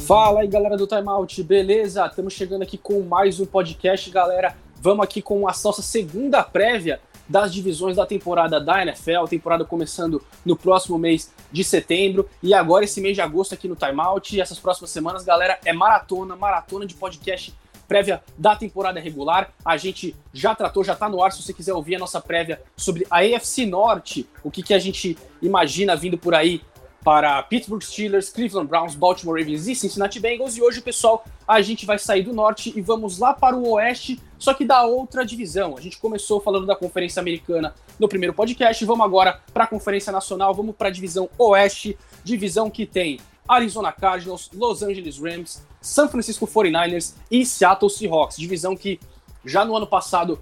Fala 0.00 0.40
aí 0.40 0.48
galera 0.48 0.76
do 0.76 0.88
Timeout, 0.88 1.40
beleza? 1.44 2.04
Estamos 2.06 2.32
chegando 2.32 2.62
aqui 2.62 2.76
com 2.76 3.00
mais 3.02 3.38
um 3.38 3.46
podcast, 3.46 4.10
galera. 4.10 4.56
Vamos 4.80 5.04
aqui 5.04 5.22
com 5.22 5.46
a 5.46 5.52
nossa 5.52 5.82
segunda 5.82 6.42
prévia 6.42 7.00
das 7.28 7.54
divisões 7.54 7.94
da 7.94 8.04
temporada 8.04 8.60
da 8.60 8.82
NFL, 8.82 9.26
temporada 9.30 9.64
começando 9.64 10.20
no 10.44 10.56
próximo 10.56 10.98
mês 10.98 11.32
de 11.52 11.62
setembro 11.62 12.28
e 12.42 12.52
agora 12.52 12.84
esse 12.84 13.00
mês 13.00 13.14
de 13.14 13.20
agosto 13.20 13.54
aqui 13.54 13.68
no 13.68 13.76
Timeout. 13.76 14.40
Essas 14.40 14.58
próximas 14.58 14.90
semanas, 14.90 15.24
galera, 15.24 15.60
é 15.64 15.72
maratona, 15.72 16.34
maratona 16.34 16.84
de 16.84 16.96
podcast 16.96 17.54
prévia 17.88 18.22
da 18.36 18.54
temporada 18.54 19.00
regular. 19.00 19.50
A 19.64 19.76
gente 19.78 20.14
já 20.32 20.54
tratou, 20.54 20.84
já 20.84 20.94
tá 20.94 21.08
no 21.08 21.22
ar. 21.22 21.32
Se 21.32 21.42
você 21.42 21.54
quiser 21.54 21.72
ouvir 21.72 21.96
a 21.96 21.98
nossa 21.98 22.20
prévia 22.20 22.62
sobre 22.76 23.06
a 23.10 23.20
AFC 23.20 23.64
Norte, 23.64 24.28
o 24.44 24.50
que, 24.50 24.62
que 24.62 24.74
a 24.74 24.78
gente 24.78 25.16
imagina 25.40 25.96
vindo 25.96 26.18
por 26.18 26.34
aí 26.34 26.60
para 27.02 27.42
Pittsburgh 27.44 27.82
Steelers, 27.82 28.28
Cleveland 28.28 28.68
Browns, 28.68 28.94
Baltimore 28.94 29.38
Ravens 29.38 29.66
e 29.66 29.74
Cincinnati 29.74 30.20
Bengals. 30.20 30.56
E 30.56 30.62
hoje, 30.62 30.82
pessoal, 30.82 31.24
a 31.46 31.62
gente 31.62 31.86
vai 31.86 31.98
sair 31.98 32.22
do 32.22 32.34
norte 32.34 32.72
e 32.76 32.82
vamos 32.82 33.18
lá 33.18 33.32
para 33.32 33.56
o 33.56 33.70
oeste, 33.70 34.20
só 34.38 34.52
que 34.52 34.64
da 34.64 34.84
outra 34.84 35.24
divisão. 35.24 35.76
A 35.76 35.80
gente 35.80 35.98
começou 35.98 36.40
falando 36.40 36.66
da 36.66 36.76
Conferência 36.76 37.20
Americana 37.20 37.74
no 37.98 38.08
primeiro 38.08 38.34
podcast, 38.34 38.84
vamos 38.84 39.06
agora 39.06 39.40
para 39.54 39.64
a 39.64 39.66
Conferência 39.66 40.12
Nacional, 40.12 40.52
vamos 40.52 40.76
para 40.76 40.88
a 40.88 40.90
divisão 40.90 41.30
oeste, 41.38 41.96
divisão 42.22 42.68
que 42.68 42.84
tem 42.84 43.18
Arizona 43.48 43.90
Cardinals, 43.90 44.50
Los 44.52 44.82
Angeles 44.82 45.18
Rams, 45.18 45.62
San 45.80 46.08
Francisco 46.08 46.46
49ers 46.46 47.14
e 47.30 47.46
Seattle 47.46 47.90
Seahawks. 47.90 48.36
Divisão 48.36 48.76
que 48.76 49.00
já 49.44 49.64
no 49.64 49.76
ano 49.76 49.86
passado 49.86 50.38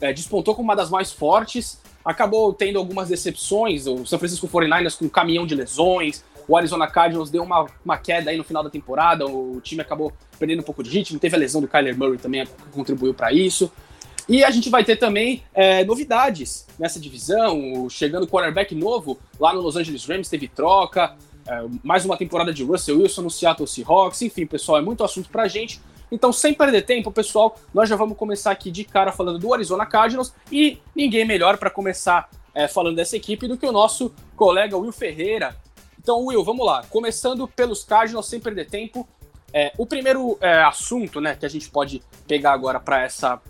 é, 0.00 0.12
despontou 0.12 0.54
como 0.54 0.68
uma 0.68 0.76
das 0.76 0.90
mais 0.90 1.10
fortes 1.10 1.80
acabou 2.04 2.52
tendo 2.52 2.78
algumas 2.78 3.08
decepções, 3.08 3.86
o 3.86 4.04
San 4.06 4.18
Francisco 4.18 4.48
49ers 4.48 4.98
com 4.98 5.04
um 5.04 5.08
caminhão 5.08 5.46
de 5.46 5.54
lesões, 5.54 6.24
o 6.48 6.56
Arizona 6.56 6.86
Cardinals 6.86 7.30
deu 7.30 7.42
uma, 7.42 7.66
uma 7.84 7.96
queda 7.96 8.30
aí 8.30 8.36
no 8.36 8.44
final 8.44 8.62
da 8.62 8.70
temporada, 8.70 9.26
o 9.26 9.60
time 9.60 9.82
acabou 9.82 10.12
perdendo 10.38 10.60
um 10.60 10.64
pouco 10.64 10.82
de 10.82 10.90
ritmo, 10.90 11.18
teve 11.18 11.36
a 11.36 11.38
lesão 11.38 11.60
do 11.60 11.68
Kyler 11.68 11.96
Murray 11.96 12.18
também 12.18 12.44
que 12.44 12.52
contribuiu 12.72 13.14
para 13.14 13.32
isso. 13.32 13.70
E 14.28 14.44
a 14.44 14.50
gente 14.50 14.70
vai 14.70 14.84
ter 14.84 14.96
também 14.96 15.42
é, 15.52 15.84
novidades 15.84 16.66
nessa 16.78 17.00
divisão, 17.00 17.88
chegando 17.88 18.26
quarterback 18.26 18.74
novo 18.74 19.18
lá 19.38 19.52
no 19.52 19.60
Los 19.60 19.76
Angeles 19.76 20.04
Rams, 20.04 20.28
teve 20.28 20.48
troca, 20.48 21.16
é, 21.50 21.66
mais 21.82 22.04
uma 22.04 22.16
temporada 22.16 22.54
de 22.54 22.62
Russell 22.62 22.98
Wilson 22.98 23.22
no 23.22 23.30
Seattle 23.30 23.66
Seahawks, 23.66 24.22
enfim, 24.22 24.46
pessoal, 24.46 24.78
é 24.78 24.80
muito 24.80 25.02
assunto 25.02 25.28
pra 25.28 25.48
gente. 25.48 25.80
Então, 26.10 26.32
sem 26.32 26.54
perder 26.54 26.82
tempo, 26.82 27.10
pessoal, 27.10 27.58
nós 27.74 27.88
já 27.88 27.96
vamos 27.96 28.16
começar 28.16 28.52
aqui 28.52 28.70
de 28.70 28.84
cara 28.84 29.10
falando 29.10 29.40
do 29.40 29.52
Arizona 29.52 29.84
Cardinals 29.84 30.32
e 30.50 30.78
ninguém 30.94 31.24
melhor 31.24 31.58
para 31.58 31.68
começar 31.68 32.30
é, 32.54 32.68
falando 32.68 32.94
dessa 32.94 33.16
equipe 33.16 33.48
do 33.48 33.56
que 33.56 33.66
o 33.66 33.72
nosso 33.72 34.14
colega 34.36 34.76
Will 34.76 34.92
Ferreira. 34.92 35.56
Então, 35.98 36.24
Will, 36.24 36.44
vamos 36.44 36.64
lá. 36.64 36.84
Começando 36.88 37.48
pelos 37.48 37.82
Cardinals, 37.82 38.28
sem 38.28 38.38
perder 38.38 38.68
tempo. 38.68 39.08
É, 39.52 39.72
o 39.76 39.84
primeiro 39.84 40.38
é, 40.40 40.62
assunto 40.62 41.20
né, 41.20 41.34
que 41.34 41.44
a 41.44 41.50
gente 41.50 41.68
pode 41.68 42.00
pegar 42.28 42.52
agora 42.52 42.78
para 42.78 43.02
essa, 43.02 43.40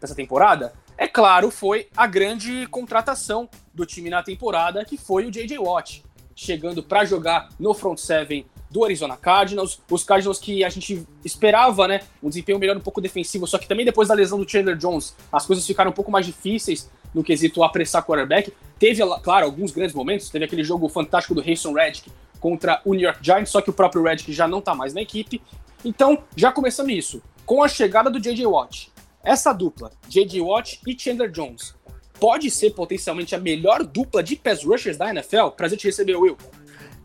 essa 0.00 0.14
temporada, 0.14 0.72
é 0.96 1.06
claro, 1.06 1.50
foi 1.50 1.88
a 1.94 2.06
grande 2.06 2.66
contratação 2.68 3.48
do 3.72 3.84
time 3.84 4.08
na 4.08 4.22
temporada, 4.22 4.84
que 4.84 4.96
foi 4.96 5.26
o 5.26 5.30
J.J. 5.30 5.58
Watt, 5.58 6.02
chegando 6.40 6.82
para 6.82 7.04
jogar 7.04 7.50
no 7.58 7.74
front 7.74 7.98
seven 7.98 8.46
do 8.70 8.82
Arizona 8.82 9.16
Cardinals. 9.16 9.78
Os 9.90 10.02
Cardinals 10.02 10.38
que 10.38 10.64
a 10.64 10.70
gente 10.70 11.06
esperava, 11.22 11.86
né? 11.86 12.00
Um 12.22 12.30
desempenho 12.30 12.58
melhor 12.58 12.76
um 12.76 12.80
pouco 12.80 13.00
defensivo, 13.00 13.46
só 13.46 13.58
que 13.58 13.68
também 13.68 13.84
depois 13.84 14.08
da 14.08 14.14
lesão 14.14 14.38
do 14.38 14.48
Chandler 14.48 14.76
Jones, 14.76 15.14
as 15.30 15.44
coisas 15.44 15.66
ficaram 15.66 15.90
um 15.90 15.94
pouco 15.94 16.10
mais 16.10 16.24
difíceis 16.24 16.90
no 17.14 17.22
quesito 17.22 17.62
apressar 17.62 18.04
quarterback. 18.06 18.54
Teve, 18.78 19.02
claro, 19.22 19.44
alguns 19.44 19.70
grandes 19.70 19.94
momentos. 19.94 20.30
Teve 20.30 20.46
aquele 20.46 20.64
jogo 20.64 20.88
fantástico 20.88 21.34
do 21.34 21.42
Hasson 21.42 21.74
Reddick 21.74 22.10
contra 22.40 22.80
o 22.86 22.94
New 22.94 23.02
York 23.02 23.18
Giants, 23.22 23.50
só 23.50 23.60
que 23.60 23.68
o 23.68 23.72
próprio 23.72 24.02
Reddick 24.02 24.32
já 24.32 24.48
não 24.48 24.62
tá 24.62 24.74
mais 24.74 24.94
na 24.94 25.02
equipe. 25.02 25.42
Então, 25.84 26.24
já 26.34 26.50
começamos 26.50 26.90
isso. 26.92 27.22
Com 27.44 27.62
a 27.62 27.68
chegada 27.68 28.08
do 28.08 28.18
J.J. 28.18 28.46
Watt, 28.46 28.90
essa 29.22 29.52
dupla, 29.52 29.90
J.J. 30.08 30.40
Watt 30.40 30.80
e 30.86 30.98
Chandler 30.98 31.30
Jones, 31.30 31.74
pode 32.20 32.50
ser 32.50 32.70
potencialmente 32.70 33.34
a 33.34 33.38
melhor 33.38 33.82
dupla 33.82 34.22
de 34.22 34.36
pass 34.36 34.62
rushers 34.62 34.96
da 34.96 35.10
NFL? 35.10 35.48
Prazer 35.56 35.78
te 35.78 35.86
receber, 35.86 36.16
Will. 36.16 36.36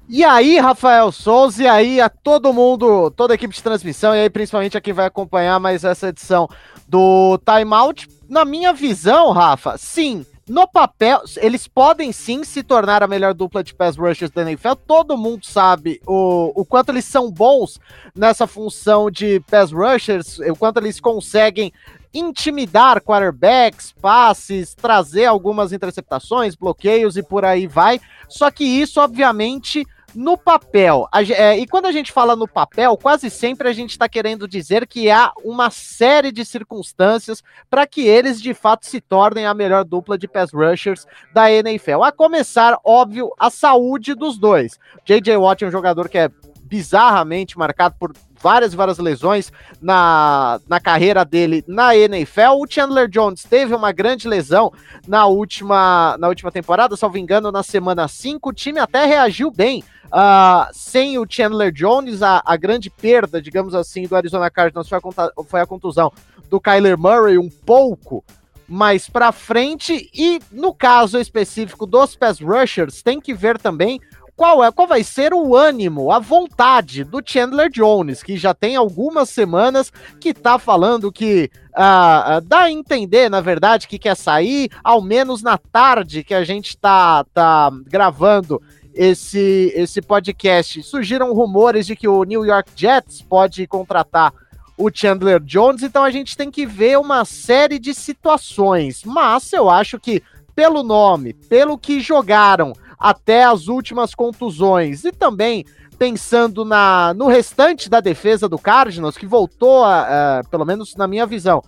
E 0.08 0.24
aí, 0.24 0.60
Rafael 0.60 1.12
Souza, 1.12 1.64
e 1.64 1.68
aí 1.68 2.00
a 2.00 2.10
todo 2.10 2.54
mundo, 2.54 3.10
toda 3.10 3.34
a 3.34 3.36
equipe 3.36 3.56
de 3.56 3.64
transmissão, 3.64 4.14
e 4.14 4.20
aí 4.20 4.30
principalmente 4.30 4.78
a 4.78 4.82
quem 4.82 4.94
vai 4.94 5.08
acompanhar 5.08 5.60
mais 5.60 5.84
essa 5.84 6.10
edição 6.10 6.48
do 6.88 7.40
Timeout. 7.40 8.08
Na 8.30 8.46
minha 8.46 8.72
visão, 8.72 9.32
Rafa, 9.32 9.80
sim, 9.80 10.24
no 10.48 10.68
papel, 10.68 11.24
eles 11.38 11.68
podem 11.68 12.12
sim 12.12 12.44
se 12.44 12.62
tornar 12.62 13.02
a 13.02 13.08
melhor 13.08 13.34
dupla 13.34 13.64
de 13.64 13.74
pass 13.74 13.98
rushers 13.98 14.30
da 14.30 14.44
NFL. 14.44 14.76
Todo 14.86 15.18
mundo 15.18 15.44
sabe 15.44 16.00
o, 16.06 16.52
o 16.54 16.64
quanto 16.64 16.90
eles 16.90 17.06
são 17.06 17.32
bons 17.32 17.80
nessa 18.16 18.46
função 18.46 19.10
de 19.10 19.40
pass 19.50 19.72
rushers, 19.72 20.38
o 20.38 20.56
quanto 20.56 20.78
eles 20.78 21.00
conseguem 21.00 21.74
intimidar 22.16 23.02
quarterbacks, 23.02 23.92
passes, 24.02 24.74
trazer 24.74 25.26
algumas 25.26 25.74
interceptações, 25.74 26.56
bloqueios 26.56 27.18
e 27.18 27.24
por 27.24 27.44
aí 27.44 27.68
vai. 27.68 28.00
Só 28.30 28.50
que 28.50 28.64
isso, 28.64 29.02
obviamente, 29.02 29.86
no 30.16 30.38
papel, 30.38 31.08
a, 31.12 31.22
é, 31.22 31.58
e 31.60 31.68
quando 31.68 31.88
a 31.88 31.92
gente 31.92 32.12
fala 32.12 32.38
no 32.38 32.48
papel, 32.48 32.96
quase 32.96 33.30
sempre 33.30 33.68
a 33.68 33.74
gente 33.74 33.92
está 33.92 34.08
querendo 34.08 34.48
dizer 34.48 34.88
que 34.88 35.12
há 35.12 35.34
uma 35.44 35.70
série 35.70 36.32
de 36.32 36.46
circunstâncias 36.46 37.44
para 37.70 37.86
que 37.86 38.08
eles 38.08 38.42
de 38.42 38.54
fato 38.54 38.86
se 38.86 39.02
tornem 39.02 39.46
a 39.46 39.54
melhor 39.54 39.84
dupla 39.84 40.18
de 40.18 40.28
pass 40.28 40.54
rushers 40.54 41.06
da 41.34 41.52
NFL. 41.52 42.04
A 42.04 42.14
começar, 42.14 42.80
óbvio, 42.84 43.30
a 43.38 43.50
saúde 43.50 44.16
dos 44.16 44.38
dois. 44.38 44.80
J.J. 45.04 45.36
Watt 45.36 45.66
é 45.66 45.68
um 45.68 45.72
jogador 45.72 46.08
que 46.08 46.18
é 46.18 46.30
bizarramente 46.64 47.58
marcado 47.58 47.96
por 48.00 48.14
várias 48.46 48.74
e 48.74 48.76
várias 48.76 49.00
lesões 49.00 49.52
na, 49.82 50.62
na 50.70 50.80
carreira 50.80 51.26
dele 51.26 51.64
na 51.68 51.98
NFL. 51.98 52.60
O 52.60 52.68
Chandler 52.70 53.08
Jones 53.10 53.42
teve 53.42 53.74
uma 53.74 53.92
grande 53.92 54.28
lesão 54.28 54.72
na 55.08 55.26
última, 55.26 56.16
na 56.20 56.28
última 56.28 56.52
temporada, 56.52 56.96
salvo 56.96 57.18
engano, 57.18 57.52
na 57.52 57.64
semana 57.64 58.08
5. 58.08 58.48
O 58.48 58.54
time 58.54 58.78
até 58.78 59.04
reagiu 59.08 59.50
bem. 59.50 59.84
Uh, 60.06 60.70
sem 60.72 61.18
o 61.18 61.26
Chandler 61.28 61.72
Jones, 61.72 62.22
a, 62.22 62.40
a, 62.46 62.56
grande 62.56 62.92
perda, 62.92 63.42
digamos 63.42 63.74
assim, 63.74 64.06
do 64.06 64.16
Arizona 64.16 64.52
Cardinals 64.52 64.88
foi 64.88 65.00
a, 65.00 65.44
foi 65.44 65.62
a 65.62 65.66
contusão 65.66 66.14
do 66.48 66.62
Kyler 66.62 67.00
Murray 67.00 67.40
um 67.40 67.50
pouco 67.50 68.24
mais 68.68 69.10
para 69.10 69.32
frente. 69.32 70.08
E 70.14 70.40
no 70.52 70.72
caso 70.72 71.18
específico 71.18 71.88
dos 71.88 72.16
pass 72.16 72.40
rushers, 72.40 73.02
tem 73.02 73.20
que 73.20 73.34
ver 73.34 73.58
também 73.58 74.00
qual 74.36 74.64
é 74.64 74.72
qual 74.72 74.88
vai 74.88 75.04
ser 75.04 75.34
o 75.34 75.56
ânimo, 75.56 76.12
a 76.12 76.20
vontade 76.20 77.04
do 77.04 77.22
Chandler 77.26 77.70
Jones, 77.70 78.22
que 78.22 78.36
já 78.36 78.54
tem 78.54 78.76
algumas 78.76 79.30
semanas 79.30 79.92
que 80.20 80.34
tá 80.34 80.60
falando 80.60 81.12
que 81.12 81.50
uh, 81.70 82.38
uh, 82.38 82.42
dá 82.42 82.64
a 82.64 82.72
entender, 82.72 83.30
na 83.30 83.40
verdade, 83.40 83.88
que 83.88 83.98
quer 83.98 84.16
sair, 84.16 84.70
ao 84.84 85.02
menos 85.02 85.42
na 85.42 85.58
tarde 85.58 86.24
que 86.24 86.34
a 86.34 86.44
gente 86.44 86.78
tá, 86.78 87.24
tá 87.34 87.72
gravando 87.86 88.62
esse, 88.94 89.72
esse 89.76 90.02
podcast. 90.02 90.84
Surgiram 90.84 91.34
rumores 91.34 91.86
de 91.86 91.96
que 91.96 92.08
o 92.08 92.24
New 92.24 92.46
York 92.46 92.72
Jets 92.76 93.22
pode 93.22 93.66
contratar 93.68 94.34
o 94.78 94.90
Chandler 94.94 95.40
Jones, 95.40 95.84
então 95.84 96.04
a 96.04 96.12
gente 96.12 96.36
tem 96.36 96.52
que 96.52 96.66
ver 96.66 96.98
uma 97.00 97.24
série 97.24 97.80
de 97.80 97.94
situações. 97.94 99.04
Mas 99.06 99.54
eu 99.54 99.70
acho 99.70 99.98
que, 99.98 100.22
pelo 100.54 100.84
nome, 100.84 101.32
pelo 101.34 101.78
que 101.78 102.02
jogaram, 102.02 102.74
até 103.06 103.44
as 103.44 103.68
últimas 103.68 104.16
contusões. 104.16 105.04
E 105.04 105.12
também 105.12 105.64
pensando 105.96 106.66
na, 106.66 107.14
no 107.14 107.28
restante 107.28 107.88
da 107.88 108.00
defesa 108.00 108.50
do 108.50 108.58
Cardinals, 108.58 109.16
que 109.16 109.28
voltou, 109.28 109.84
a, 109.84 110.40
a, 110.40 110.44
pelo 110.46 110.66
menos 110.66 110.96
na 110.96 111.08
minha 111.08 111.24
visão, 111.28 111.62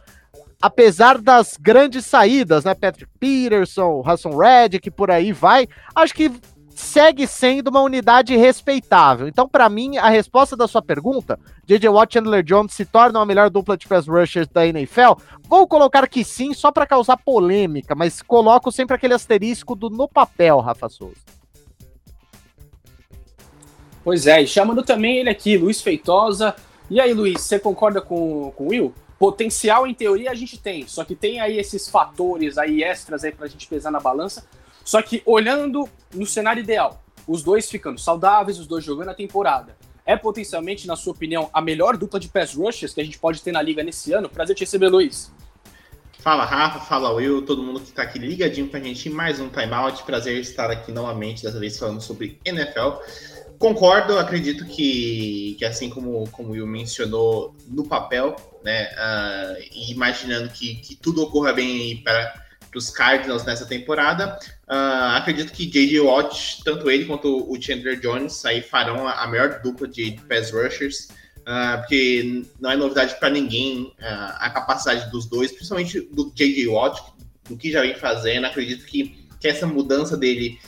apesar 0.60 1.19
das 1.19 1.56
grandes 1.56 2.07
saídas, 2.07 2.66
né? 2.66 2.74
Patrick 2.74 3.12
Peterson, 3.19 4.01
Hassan 4.04 4.36
Reddick, 4.36 4.89
por 4.89 5.12
aí 5.12 5.31
vai, 5.31 5.68
acho 5.95 6.16
que 6.16 6.31
segue 6.77 7.25
sendo 7.25 7.69
uma 7.69 7.81
unidade 7.81 8.35
respeitável. 8.35 9.27
Então, 9.27 9.50
para 9.50 9.68
mim, 9.68 9.97
a 9.97 10.09
resposta 10.09 10.56
da 10.56 10.68
sua 10.68 10.81
pergunta, 10.81 11.39
J.J. 11.65 11.89
Watt 11.89 12.12
e 12.12 12.13
Chandler 12.13 12.44
Jones 12.44 12.74
se 12.74 12.85
tornam 12.85 13.19
a 13.19 13.25
melhor 13.25 13.50
dupla 13.50 13.75
de 13.75 13.88
pass 13.88 14.07
rushers 14.07 14.47
da 14.47 14.65
NFL? 14.65 15.13
Vou 15.47 15.68
colocar 15.68 16.07
que 16.07 16.24
sim, 16.24 16.53
só 16.53 16.71
para 16.71 16.85
causar 16.85 17.18
polêmica, 17.18 17.95
mas 17.95 18.21
coloco 18.21 18.71
sempre 18.71 18.95
aquele 18.95 19.15
asterisco 19.15 19.75
do 19.75 19.89
no 19.89 20.07
papel, 20.07 20.59
Rafa 20.59 20.88
Souza. 20.88 21.18
Pois 24.03 24.27
é, 24.27 24.44
e 24.44 24.47
chamando 24.47 24.83
também 24.83 25.18
ele 25.18 25.29
aqui, 25.29 25.57
Luiz 25.57 25.81
Feitosa. 25.81 26.56
E 26.89 27.01
aí, 27.01 27.12
Luiz, 27.12 27.41
você 27.41 27.57
concorda 27.57 28.00
com, 28.00 28.51
com 28.56 28.65
o 28.65 28.69
Will? 28.69 28.94
Potencial, 29.18 29.88
em 29.88 29.95
teoria, 29.95 30.29
a 30.29 30.35
gente 30.35 30.59
tem, 30.59 30.88
só 30.88 31.03
que 31.03 31.15
tem 31.15 31.39
aí 31.39 31.57
esses 31.57 31.89
fatores 31.89 32.56
aí 32.59 32.83
extras 32.83 33.24
aí 33.24 33.31
pra 33.31 33.47
gente 33.47 33.68
pesar 33.68 33.89
na 33.89 34.00
balança 34.00 34.45
só 34.88 35.01
que 35.01 35.22
olhando 35.25 35.84
no 36.16 36.25
cenário 36.25 36.63
ideal, 36.63 37.04
os 37.28 37.44
dois 37.44 37.69
ficando 37.69 38.00
saudáveis, 38.00 38.57
os 38.57 38.66
dois 38.66 38.86
jogando 38.86 39.10
a 39.10 39.13
temporada, 39.13 39.75
é 40.06 40.16
potencialmente, 40.16 40.88
na 40.88 40.95
sua 40.95 41.12
opinião, 41.12 41.50
a 41.54 41.60
melhor 41.60 41.98
dupla 41.98 42.18
de 42.18 42.30
pass 42.30 42.54
rushers 42.54 42.94
que 42.94 43.01
a 43.01 43.04
gente 43.04 43.19
pode 43.19 43.42
ter 43.42 43.51
na 43.51 43.62
liga 43.62 43.84
nesse 43.84 44.13
ano? 44.13 44.30
Prazer 44.30 44.56
te 44.56 44.62
receber, 44.62 44.88
Luiz. 44.88 45.30
Fala 46.19 46.45
Rafa, 46.45 46.80
fala 46.80 47.12
Will, 47.12 47.42
todo 47.42 47.62
mundo 47.62 47.81
que 47.81 47.88
está 47.88 48.04
aqui 48.04 48.18
ligadinho 48.18 48.69
com 48.69 48.78
a 48.78 48.80
gente 48.80 49.10
em 49.10 49.12
mais 49.12 49.42
um 49.42 49.50
timeout. 49.50 50.01
Prazer 50.04 50.39
estar 50.39 50.72
aqui 50.72 50.89
novamente, 50.89 51.44
dessa 51.44 51.60
vez 51.60 51.78
falando 51.78 52.00
sobre 52.00 52.39
NFL. 52.45 53.01
Concordo, 53.60 54.18
acredito 54.18 54.66
que, 54.66 55.57
que 55.60 55.66
assim 55.66 55.89
como, 55.89 56.30
como 56.30 56.48
o 56.48 56.51
Will 56.54 56.66
mencionou 56.66 57.54
no 57.68 57.86
papel, 57.86 58.38
né, 58.63 58.88
uh, 58.94 59.92
imaginando 59.92 60.48
que, 60.48 60.75
que 60.75 60.95
tudo 60.95 61.24
ocorra 61.24 61.51
bem 61.51 62.01
para 62.04 62.47
os 62.75 62.90
Cardinals 62.90 63.44
nessa 63.46 63.66
temporada, 63.66 64.38
uh, 64.68 65.16
acredito 65.16 65.52
que 65.52 65.66
J.J. 65.66 66.00
Watt, 66.00 66.64
tanto 66.64 66.90
ele 66.90 67.06
quanto 67.06 67.52
o 67.52 67.62
Chandler 67.62 68.00
Jones, 68.00 68.44
aí 68.46 68.62
farão 68.62 69.08
a, 69.08 69.24
a 69.24 69.28
melhor 69.28 69.62
dupla 69.62 69.88
de 69.88 70.19
pass 70.28 70.52
rushers, 70.52 71.10
uh, 71.40 71.80
porque 71.80 72.46
não 72.60 72.72
é 72.72 72.75
novidade 72.75 73.16
para 73.19 73.30
ninguém 73.30 73.94
a 74.00 74.50
capacidade 74.50 75.10
dos 75.12 75.25
dois, 75.25 75.52
principalmente 75.52 76.02
do 76.02 76.31
J.J. 76.36 76.68
Watt, 76.68 77.02
do 77.50 77.58
que 77.58 77.72
já 77.72 77.81
vem 77.81 77.96
fazendo. 77.96 78.46
Acredito 78.46 78.86
que, 78.86 79.28
que 79.40 79.48
essa 79.48 79.66
mudança 79.66 80.18
dele 80.18 80.60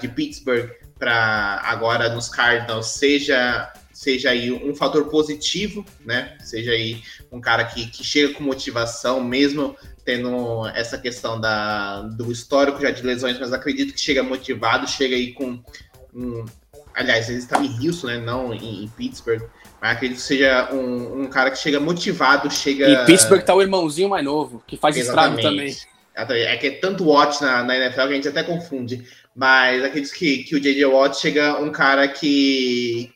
de 0.00 0.08
Pittsburgh 0.08 0.70
para 0.98 1.60
agora 1.64 2.08
nos 2.08 2.28
Cardinals 2.28 2.86
seja 2.86 3.72
seja 3.94 4.30
aí 4.30 4.52
um 4.52 4.74
fator 4.74 5.08
positivo, 5.08 5.86
né? 6.04 6.36
Seja 6.40 6.72
aí 6.72 7.00
um 7.32 7.40
cara 7.40 7.64
que, 7.64 7.86
que 7.86 8.04
chega 8.04 8.34
com 8.34 8.42
motivação, 8.42 9.22
mesmo 9.22 9.76
tendo 10.04 10.66
essa 10.74 10.98
questão 10.98 11.40
da, 11.40 12.02
do 12.02 12.30
histórico 12.30 12.82
já 12.82 12.90
de 12.90 13.02
lesões, 13.02 13.38
mas 13.38 13.52
acredito 13.52 13.94
que 13.94 14.00
chega 14.00 14.22
motivado, 14.22 14.86
chega 14.86 15.16
aí 15.16 15.32
com. 15.32 15.58
Um, 16.12 16.44
aliás, 16.94 17.30
ele 17.30 17.38
está 17.38 17.62
em 17.62 17.86
Houston, 17.86 18.08
né? 18.08 18.18
Não 18.18 18.52
em, 18.52 18.84
em, 18.84 18.88
Pittsburgh. 18.88 19.42
Mas 19.80 19.96
acredito 19.96 20.18
que 20.18 20.22
seja 20.22 20.68
um, 20.72 21.22
um, 21.22 21.26
cara 21.26 21.50
que 21.50 21.58
chega 21.58 21.80
motivado, 21.80 22.50
chega. 22.50 22.88
E 22.88 23.06
Pittsburgh 23.06 23.42
tá 23.42 23.54
o 23.54 23.62
irmãozinho 23.62 24.10
mais 24.10 24.24
novo, 24.24 24.62
que 24.66 24.76
faz 24.76 24.96
Exatamente. 24.96 25.36
estrago 25.38 25.56
também. 25.56 25.76
É 26.16 26.56
que 26.56 26.66
é 26.68 26.70
tanto 26.70 27.04
watch 27.04 27.42
na, 27.42 27.64
na 27.64 27.76
NFL 27.76 28.02
que 28.02 28.12
a 28.12 28.14
gente 28.14 28.28
até 28.28 28.42
confunde. 28.42 29.04
Mas 29.34 29.82
acredito 29.82 30.14
que, 30.14 30.44
que 30.44 30.54
o 30.54 30.60
J.J. 30.60 30.84
Watt 30.86 31.18
chega 31.18 31.60
um 31.60 31.72
cara 31.72 32.06
que. 32.06 33.12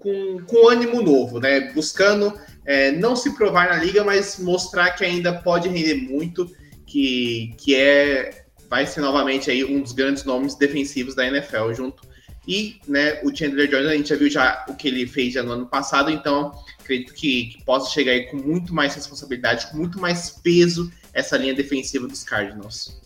Com, 0.00 0.38
com 0.46 0.68
ânimo 0.68 1.02
novo, 1.02 1.38
né? 1.38 1.72
Buscando 1.72 2.36
é, 2.64 2.90
não 2.90 3.14
se 3.14 3.34
provar 3.36 3.68
na 3.68 3.76
liga, 3.76 4.02
mas 4.02 4.38
mostrar 4.38 4.90
que 4.92 5.04
ainda 5.04 5.32
pode 5.40 5.68
render 5.68 5.94
muito, 5.94 6.50
que, 6.86 7.54
que 7.58 7.74
é. 7.76 8.44
Vai 8.68 8.86
ser 8.86 9.00
novamente 9.00 9.50
aí 9.50 9.64
um 9.64 9.82
dos 9.82 9.92
grandes 9.92 10.24
nomes 10.24 10.54
defensivos 10.54 11.16
da 11.16 11.26
NFL 11.26 11.72
junto. 11.72 12.08
E 12.46 12.80
né, 12.86 13.20
o 13.24 13.36
Chandler 13.36 13.68
Jones, 13.68 13.86
a 13.88 13.96
gente 13.96 14.08
já 14.08 14.16
viu 14.16 14.30
já 14.30 14.64
o 14.68 14.74
que 14.74 14.88
ele 14.88 15.06
fez 15.08 15.34
já 15.34 15.42
no 15.42 15.52
ano 15.52 15.66
passado, 15.66 16.08
então 16.08 16.52
acredito 16.78 17.12
que, 17.12 17.46
que 17.46 17.64
possa 17.64 17.90
chegar 17.90 18.12
aí 18.12 18.26
com 18.26 18.36
muito 18.36 18.72
mais 18.72 18.94
responsabilidade, 18.94 19.66
com 19.70 19.76
muito 19.76 20.00
mais 20.00 20.30
peso 20.30 20.90
essa 21.12 21.36
linha 21.36 21.52
defensiva 21.52 22.06
dos 22.06 22.22
Cardinals. 22.22 23.00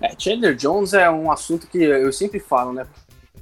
É, 0.00 0.14
Chandler 0.16 0.54
Jones 0.54 0.94
é 0.94 1.10
um 1.10 1.30
assunto 1.30 1.66
que 1.66 1.78
eu 1.78 2.12
sempre 2.12 2.38
falo, 2.38 2.72
né? 2.72 2.86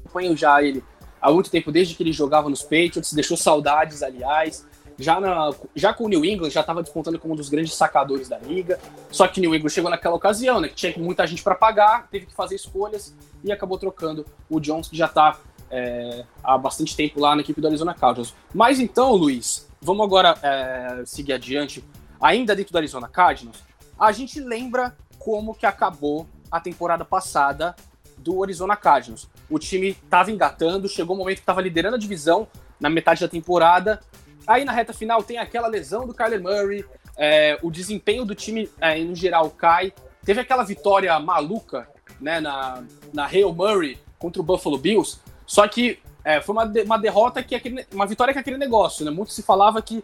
Acompanho 0.05 0.37
já 0.37 0.63
ele 0.63 0.83
há 1.23 1.31
muito 1.31 1.51
tempo, 1.51 1.71
desde 1.71 1.95
que 1.95 2.03
ele 2.03 2.13
jogava 2.13 2.51
nos 2.51 2.63
Patriots, 2.63 3.13
deixou 3.13 3.37
saudades, 3.37 4.03
aliás. 4.03 4.67
Já, 4.99 5.19
na, 5.19 5.51
já 5.75 5.95
com 5.95 6.05
o 6.05 6.09
New 6.09 6.25
England, 6.25 6.51
já 6.51 6.61
estava 6.61 6.83
despontando 6.83 7.19
como 7.19 7.33
um 7.33 7.37
dos 7.37 7.49
grandes 7.49 7.75
sacadores 7.75 8.29
da 8.29 8.39
liga. 8.39 8.79
Só 9.11 9.27
que 9.27 9.39
o 9.39 9.41
New 9.41 9.55
England 9.55 9.71
chegou 9.71 9.91
naquela 9.91 10.17
ocasião, 10.17 10.61
né? 10.61 10.69
Que 10.69 10.75
tinha 10.75 10.95
muita 10.99 11.27
gente 11.27 11.43
para 11.43 11.55
pagar, 11.55 12.09
teve 12.11 12.27
que 12.27 12.35
fazer 12.35 12.57
escolhas 12.57 13.15
e 13.43 13.51
acabou 13.51 13.79
trocando 13.79 14.27
o 14.51 14.61
Jones, 14.61 14.89
que 14.89 14.97
já 14.97 15.07
está 15.07 15.39
é, 15.71 16.25
há 16.45 16.59
bastante 16.59 16.95
tempo 16.95 17.19
lá 17.19 17.35
na 17.35 17.41
equipe 17.41 17.61
do 17.61 17.67
Arizona 17.67 17.95
Cardinals. 17.95 18.35
Mas 18.53 18.79
então, 18.79 19.15
Luiz, 19.15 19.67
vamos 19.81 20.05
agora 20.05 20.37
é, 20.43 21.03
seguir 21.07 21.33
adiante. 21.33 21.83
Ainda 22.21 22.55
dentro 22.55 22.73
do 22.73 22.77
Arizona 22.77 23.09
Cardinals, 23.09 23.57
a 23.99 24.13
gente 24.13 24.39
lembra 24.39 24.97
como 25.19 25.55
que 25.55 25.67
acabou 25.67 26.27
a 26.51 26.61
temporada 26.61 27.05
passada 27.05 27.75
do 28.23 28.43
Arizona 28.43 28.77
Cardinals. 28.77 29.29
O 29.51 29.59
time 29.59 29.91
estava 29.91 30.31
engatando, 30.31 30.89
chegou 30.89 31.15
o 31.15 31.19
um 31.19 31.23
momento 31.23 31.37
que 31.37 31.43
estava 31.43 31.61
liderando 31.61 31.97
a 31.97 31.99
divisão 31.99 32.47
na 32.81 32.89
metade 32.89 33.21
da 33.21 33.29
temporada. 33.29 34.01
Aí 34.47 34.65
na 34.65 34.73
reta 34.73 34.93
final 34.93 35.23
tem 35.23 35.39
aquela 35.39 35.69
lesão 35.69 36.07
do 36.07 36.15
Kyler 36.15 36.43
Murray, 36.43 36.85
é, 37.17 37.59
o 37.63 37.71
desempenho 37.71 38.25
do 38.25 38.35
time 38.35 38.69
é, 38.81 38.99
no 38.99 39.15
geral 39.15 39.51
cai. 39.51 39.93
Teve 40.25 40.41
aquela 40.41 40.63
vitória 40.63 41.19
maluca 41.19 41.89
né, 42.21 42.41
na, 42.41 42.83
na 43.13 43.27
Hail 43.27 43.53
Murray 43.53 43.99
contra 44.19 44.41
o 44.41 44.45
Buffalo 44.45 44.79
Bills, 44.79 45.19
só 45.47 45.67
que 45.67 45.99
é, 46.25 46.41
foi 46.41 46.55
uma, 46.55 46.65
uma 46.85 46.99
derrota 46.99 47.43
que 47.43 47.55
aquele, 47.55 47.85
uma 47.93 48.07
vitória 48.07 48.33
que 48.33 48.39
aquele 48.39 48.57
negócio, 48.57 49.05
né? 49.05 49.11
Muito 49.11 49.33
se 49.33 49.43
falava 49.43 49.83
que 49.83 50.03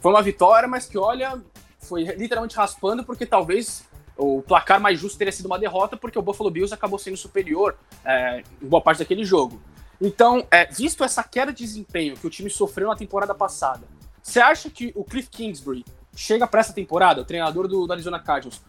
foi 0.00 0.10
uma 0.10 0.22
vitória, 0.22 0.68
mas 0.68 0.86
que 0.86 0.98
olha, 0.98 1.40
foi 1.78 2.04
literalmente 2.04 2.56
raspando 2.56 3.04
porque 3.04 3.24
talvez 3.24 3.84
o 4.16 4.42
placar 4.42 4.80
mais 4.80 4.98
justo 4.98 5.18
teria 5.18 5.32
sido 5.32 5.46
uma 5.46 5.58
derrota, 5.58 5.96
porque 5.96 6.18
o 6.18 6.22
Buffalo 6.22 6.50
Bills 6.50 6.72
acabou 6.72 6.98
sendo 6.98 7.16
superior 7.16 7.76
é, 8.04 8.42
em 8.60 8.66
boa 8.66 8.82
parte 8.82 8.98
daquele 8.98 9.24
jogo. 9.24 9.60
Então, 10.00 10.46
é, 10.50 10.66
visto 10.66 11.04
essa 11.04 11.22
queda 11.22 11.52
de 11.52 11.64
desempenho 11.64 12.16
que 12.16 12.26
o 12.26 12.30
time 12.30 12.50
sofreu 12.50 12.88
na 12.88 12.96
temporada 12.96 13.34
passada, 13.34 13.86
você 14.22 14.40
acha 14.40 14.68
que 14.68 14.92
o 14.94 15.04
Cliff 15.04 15.28
Kingsbury 15.28 15.84
chega 16.14 16.46
para 16.46 16.60
essa 16.60 16.72
temporada, 16.72 17.22
o 17.22 17.24
treinador 17.24 17.66
do, 17.68 17.86
do 17.86 17.92
Arizona 17.92 18.18
Cardinals, 18.18 18.60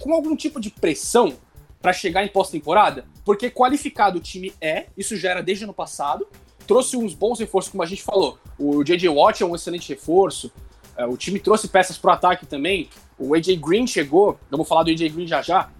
com 0.00 0.12
algum 0.12 0.36
tipo 0.36 0.60
de 0.60 0.70
pressão 0.70 1.36
para 1.80 1.92
chegar 1.92 2.24
em 2.24 2.28
pós-temporada? 2.28 3.04
Porque 3.24 3.50
qualificado 3.50 4.18
o 4.18 4.20
time 4.20 4.52
é, 4.60 4.86
isso 4.96 5.16
já 5.16 5.30
era 5.30 5.42
desde 5.42 5.64
ano 5.64 5.74
passado, 5.74 6.26
trouxe 6.66 6.96
uns 6.96 7.14
bons 7.14 7.40
reforços, 7.40 7.70
como 7.70 7.82
a 7.82 7.86
gente 7.86 8.02
falou. 8.02 8.38
O 8.58 8.84
J.J. 8.84 9.08
Watt 9.08 9.42
é 9.42 9.46
um 9.46 9.54
excelente 9.54 9.88
reforço, 9.88 10.52
o 11.06 11.16
time 11.16 11.38
trouxe 11.38 11.68
peças 11.68 11.98
para 11.98 12.10
o 12.10 12.14
ataque 12.14 12.46
também. 12.46 12.88
O 13.18 13.34
AJ 13.34 13.56
Green 13.56 13.86
chegou, 13.86 14.38
vamos 14.50 14.68
falar 14.68 14.82
do 14.82 14.90
AJ 14.90 15.12
Green 15.12 15.26
já 15.26 15.42
já. 15.42 15.70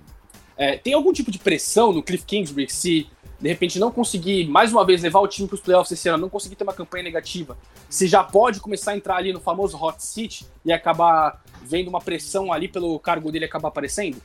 É, 0.56 0.76
tem 0.76 0.93
algum 0.93 1.12
tipo 1.12 1.31
de 1.31 1.38
pressão 1.38 1.93
no 1.93 2.03
Cliff 2.03 2.25
Kingsbury 2.25 2.69
se 2.69 3.09
de 3.41 3.49
repente 3.49 3.79
não 3.79 3.91
conseguir 3.91 4.49
mais 4.49 4.73
uma 4.73 4.85
vez 4.85 5.03
levar 5.03 5.20
o 5.20 5.29
time 5.29 5.47
para 5.47 5.55
os 5.55 5.61
playoffs 5.61 5.93
esse 5.93 6.09
ano, 6.09 6.23
não 6.23 6.29
conseguir 6.29 6.56
ter 6.56 6.65
uma 6.65 6.73
campanha 6.73 7.05
negativa, 7.05 7.56
se 7.88 8.09
já 8.09 8.25
pode 8.25 8.59
começar 8.59 8.93
a 8.93 8.97
entrar 8.97 9.17
ali 9.17 9.32
no 9.32 9.41
famoso 9.41 9.81
hot 9.81 10.03
seat 10.03 10.44
e 10.65 10.73
acabar 10.73 11.41
vendo 11.62 11.88
uma 11.88 12.00
pressão 12.00 12.53
ali 12.53 12.67
pelo 12.67 12.99
cargo 12.99 13.31
dele 13.31 13.44
acabar 13.44 13.69
aparecendo? 13.69 14.20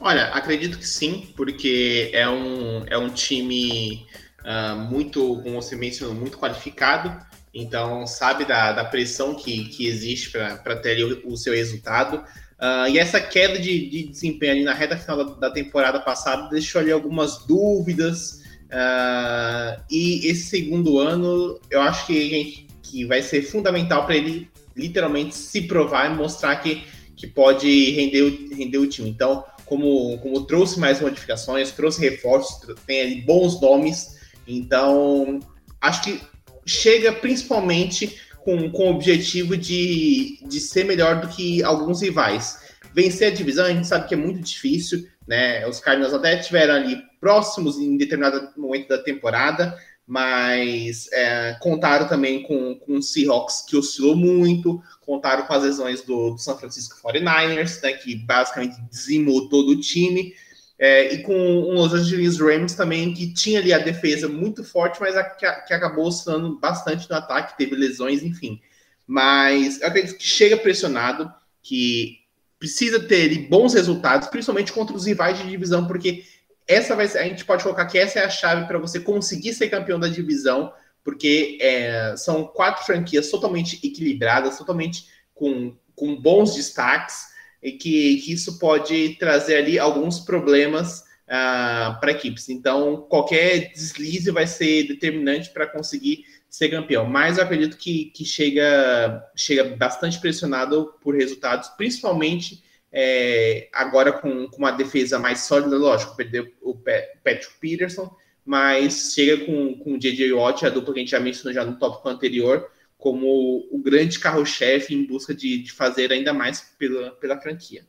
Olha, 0.00 0.24
acredito 0.28 0.78
que 0.78 0.86
sim, 0.86 1.32
porque 1.36 2.10
é 2.12 2.28
um, 2.28 2.84
é 2.86 2.98
um 2.98 3.10
time 3.10 4.06
uh, 4.40 4.76
muito, 4.76 5.40
como 5.42 5.60
você 5.60 5.76
mencionou, 5.76 6.14
muito 6.14 6.38
qualificado. 6.38 7.14
Então, 7.52 8.06
sabe 8.06 8.44
da, 8.44 8.72
da 8.72 8.84
pressão 8.84 9.34
que, 9.34 9.64
que 9.68 9.86
existe 9.86 10.30
para 10.30 10.76
ter 10.76 11.02
o, 11.02 11.32
o, 11.32 11.36
seu 11.36 11.52
resultado. 11.52 12.18
Uh, 12.58 12.88
e 12.88 12.98
essa 12.98 13.20
queda 13.20 13.58
de, 13.58 13.90
de, 13.90 14.08
desempenho 14.08 14.52
ali 14.52 14.64
na 14.64 14.74
reta 14.74 14.96
final 14.96 15.16
da, 15.16 15.48
da 15.48 15.50
temporada 15.50 15.98
passada 15.98 16.48
deixou 16.48 16.80
ali 16.80 16.92
algumas 16.92 17.44
dúvidas. 17.46 18.42
Uh, 18.66 19.82
e 19.90 20.26
esse 20.28 20.44
segundo 20.44 20.98
ano, 20.98 21.58
eu 21.70 21.80
acho 21.80 22.06
que, 22.06 22.66
que 22.82 23.04
vai 23.04 23.20
ser 23.20 23.42
fundamental 23.42 24.06
para 24.06 24.16
ele 24.16 24.48
literalmente 24.76 25.34
se 25.34 25.62
provar 25.62 26.10
e 26.10 26.14
mostrar 26.14 26.54
que, 26.56 26.84
que 27.16 27.26
pode 27.26 27.90
render, 27.90 28.48
render 28.54 28.78
o 28.78 28.86
time. 28.86 29.10
Então, 29.10 29.44
como, 29.66 30.18
como 30.18 30.46
trouxe 30.46 30.78
mais 30.78 31.00
modificações, 31.00 31.72
trouxe 31.72 32.00
reforços, 32.00 32.74
tem 32.86 33.00
ali 33.00 33.20
bons 33.22 33.60
nomes. 33.60 34.18
Então, 34.46 35.40
acho 35.80 36.02
que 36.02 36.20
chega 36.66 37.12
principalmente 37.12 38.18
com, 38.44 38.70
com 38.70 38.88
o 38.88 38.94
objetivo 38.94 39.56
de, 39.56 40.38
de 40.46 40.60
ser 40.60 40.84
melhor 40.84 41.20
do 41.20 41.28
que 41.28 41.62
alguns 41.62 42.02
rivais. 42.02 42.58
Vencer 42.94 43.32
a 43.32 43.34
divisão, 43.34 43.66
a 43.66 43.72
gente 43.72 43.86
sabe 43.86 44.08
que 44.08 44.14
é 44.14 44.16
muito 44.16 44.40
difícil, 44.40 45.06
né? 45.26 45.66
Os 45.66 45.78
Cardinals 45.78 46.14
até 46.14 46.38
estiveram 46.38 46.74
ali 46.74 47.00
próximos 47.20 47.78
em 47.78 47.96
determinado 47.96 48.50
momento 48.56 48.88
da 48.88 48.98
temporada, 48.98 49.76
mas 50.06 51.08
é, 51.12 51.56
contaram 51.60 52.08
também 52.08 52.42
com, 52.42 52.74
com 52.74 52.96
o 52.96 53.02
Seahawks, 53.02 53.62
que 53.68 53.76
oscilou 53.76 54.16
muito, 54.16 54.82
contaram 55.02 55.46
com 55.46 55.52
as 55.52 55.62
lesões 55.62 56.02
do, 56.02 56.30
do 56.30 56.38
San 56.38 56.56
Francisco 56.56 57.00
49ers, 57.00 57.80
né, 57.80 57.92
que 57.92 58.16
basicamente 58.16 58.74
dizimou 58.90 59.48
todo 59.48 59.70
o 59.70 59.80
time. 59.80 60.34
É, 60.82 61.12
e 61.12 61.22
com 61.22 61.34
o 61.34 61.74
Los 61.74 61.92
Angeles 61.92 62.40
Rams 62.40 62.74
também, 62.74 63.12
que 63.12 63.34
tinha 63.34 63.60
ali 63.60 63.70
a 63.70 63.78
defesa 63.78 64.26
muito 64.26 64.64
forte, 64.64 64.98
mas 64.98 65.14
a, 65.14 65.22
que, 65.22 65.46
que, 65.66 65.74
acabou 65.74 66.06
oscilando 66.06 66.58
bastante 66.58 67.08
no 67.10 67.16
ataque, 67.16 67.58
teve 67.58 67.76
lesões, 67.76 68.22
enfim. 68.22 68.58
Mas 69.06 69.78
eu 69.82 69.88
acredito 69.88 70.16
que 70.16 70.26
chega 70.26 70.56
pressionado, 70.56 71.30
que 71.62 72.20
precisa 72.58 72.98
ter 72.98 73.46
bons 73.46 73.74
resultados, 73.74 74.28
principalmente 74.28 74.72
contra 74.72 74.96
os 74.96 75.04
rivais 75.04 75.36
de 75.36 75.46
divisão, 75.46 75.86
porque 75.86 76.24
essa 76.66 76.96
vai 76.96 77.06
ser, 77.06 77.18
a 77.18 77.24
gente 77.24 77.44
pode 77.44 77.62
colocar 77.62 77.84
que 77.84 77.98
essa 77.98 78.18
é 78.18 78.24
a 78.24 78.30
chave 78.30 78.66
para 78.66 78.78
você 78.78 78.98
conseguir 78.98 79.52
ser 79.52 79.68
campeão 79.68 80.00
da 80.00 80.08
divisão, 80.08 80.72
porque 81.04 81.58
é, 81.60 82.14
são 82.16 82.44
quatro 82.44 82.86
franquias 82.86 83.30
totalmente 83.30 83.78
equilibradas, 83.86 84.56
totalmente 84.56 85.08
com, 85.34 85.76
com 85.94 86.16
bons 86.16 86.54
destaques 86.54 87.28
e 87.62 87.72
que, 87.72 88.16
que 88.16 88.32
isso 88.32 88.58
pode 88.58 89.16
trazer 89.18 89.56
ali 89.56 89.78
alguns 89.78 90.20
problemas 90.20 91.00
uh, 91.26 92.00
para 92.00 92.10
equipes. 92.10 92.48
Então, 92.48 93.06
qualquer 93.08 93.72
deslize 93.72 94.30
vai 94.30 94.46
ser 94.46 94.88
determinante 94.88 95.50
para 95.50 95.66
conseguir 95.66 96.24
ser 96.48 96.68
campeão. 96.68 97.06
Mas 97.06 97.38
eu 97.38 97.44
acredito 97.44 97.76
que, 97.76 98.06
que 98.06 98.24
chega, 98.24 99.24
chega 99.36 99.76
bastante 99.76 100.18
pressionado 100.20 100.94
por 101.00 101.14
resultados, 101.14 101.68
principalmente 101.70 102.62
é, 102.92 103.68
agora 103.72 104.12
com, 104.12 104.48
com, 104.48 104.56
uma 104.56 104.72
defesa 104.72 105.18
mais 105.18 105.40
sólida, 105.42 105.76
lógico, 105.76 106.16
perdeu 106.16 106.48
o 106.60 106.74
Patrick 106.74 107.54
Peterson, 107.60 108.14
mas 108.44 109.12
chega 109.14 109.44
com, 109.44 109.78
com 109.78 109.94
o 109.94 109.98
J.J. 109.98 110.32
Watt, 110.32 110.66
a 110.66 110.70
dupla 110.70 110.94
que 110.94 111.00
a 111.00 111.02
gente 111.02 111.12
já 111.12 111.20
mencionou 111.20 111.54
já 111.54 111.64
no 111.64 111.78
tópico 111.78 112.08
anterior, 112.08 112.68
como 113.00 113.66
o, 113.72 113.78
grande 113.78 114.18
carro-chefe 114.18 114.94
em 114.94 115.04
busca 115.04 115.34
de, 115.34 115.62
de, 115.62 115.72
fazer 115.72 116.12
ainda 116.12 116.34
mais 116.34 116.60
pela, 116.78 117.10
pela 117.12 117.40
franquia. 117.40 117.84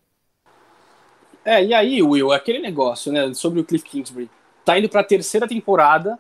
É, 1.44 1.64
e 1.64 1.74
aí, 1.74 2.02
Will, 2.02 2.32
aquele 2.32 2.60
negócio, 2.60 3.12
né, 3.12 3.34
sobre 3.34 3.60
o 3.60 3.66
Cliff 3.66 3.84
Kingsbury, 3.84 4.30
tá 4.64 4.80
indo 4.80 4.88
para 4.88 5.02
a 5.02 5.04
terceira 5.04 5.48
temporada 5.48 6.18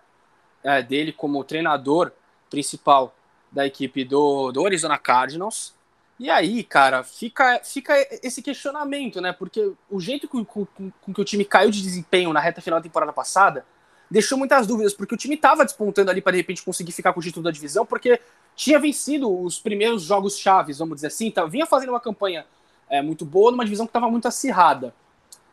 é, 0.62 0.81
dele 0.81 1.13
como 1.13 1.43
treinador 1.43 2.12
principal 2.50 3.15
da 3.50 3.65
equipe 3.65 4.03
do, 4.03 4.51
do 4.51 4.65
Arizona 4.65 4.98
Cardinals. 4.98 5.74
E 6.19 6.29
aí, 6.29 6.63
cara, 6.63 7.03
fica, 7.03 7.62
fica 7.63 7.93
esse 8.21 8.41
questionamento, 8.41 9.21
né? 9.21 9.31
Porque 9.31 9.71
o 9.89 10.00
jeito 10.00 10.27
com, 10.27 10.43
com, 10.43 10.65
com, 10.65 11.13
que 11.13 11.21
o 11.21 11.25
time 11.25 11.45
caiu 11.45 11.71
de 11.71 11.81
desempenho 11.81 12.33
na 12.33 12.39
reta 12.39 12.62
final 12.62 12.79
da 12.79 12.83
temporada 12.83 13.13
passada 13.13 13.65
deixou 14.11 14.37
muitas 14.37 14.67
dúvidas, 14.67 14.93
porque 14.93 15.15
o 15.15 15.17
time 15.17 15.35
estava 15.35 15.63
despontando 15.63 16.11
ali 16.11 16.21
para 16.21 16.33
de 16.33 16.39
repente 16.39 16.61
conseguir 16.61 16.91
ficar 16.91 17.13
com 17.13 17.21
o 17.21 17.23
título 17.23 17.45
da 17.45 17.49
divisão, 17.49 17.85
porque 17.85 18.19
tinha 18.57 18.77
vencido 18.77 19.33
os 19.41 19.57
primeiros 19.57 20.03
jogos 20.03 20.37
chaves, 20.37 20.79
vamos 20.79 20.95
dizer 20.95 21.07
assim, 21.07 21.31
tá, 21.31 21.45
vinha 21.45 21.65
fazendo 21.65 21.89
uma 21.89 21.99
campanha 21.99 22.45
é, 22.89 23.01
muito 23.01 23.23
boa 23.23 23.51
numa 23.51 23.63
divisão 23.63 23.85
que 23.85 23.89
estava 23.89 24.11
muito 24.11 24.27
acirrada. 24.27 24.93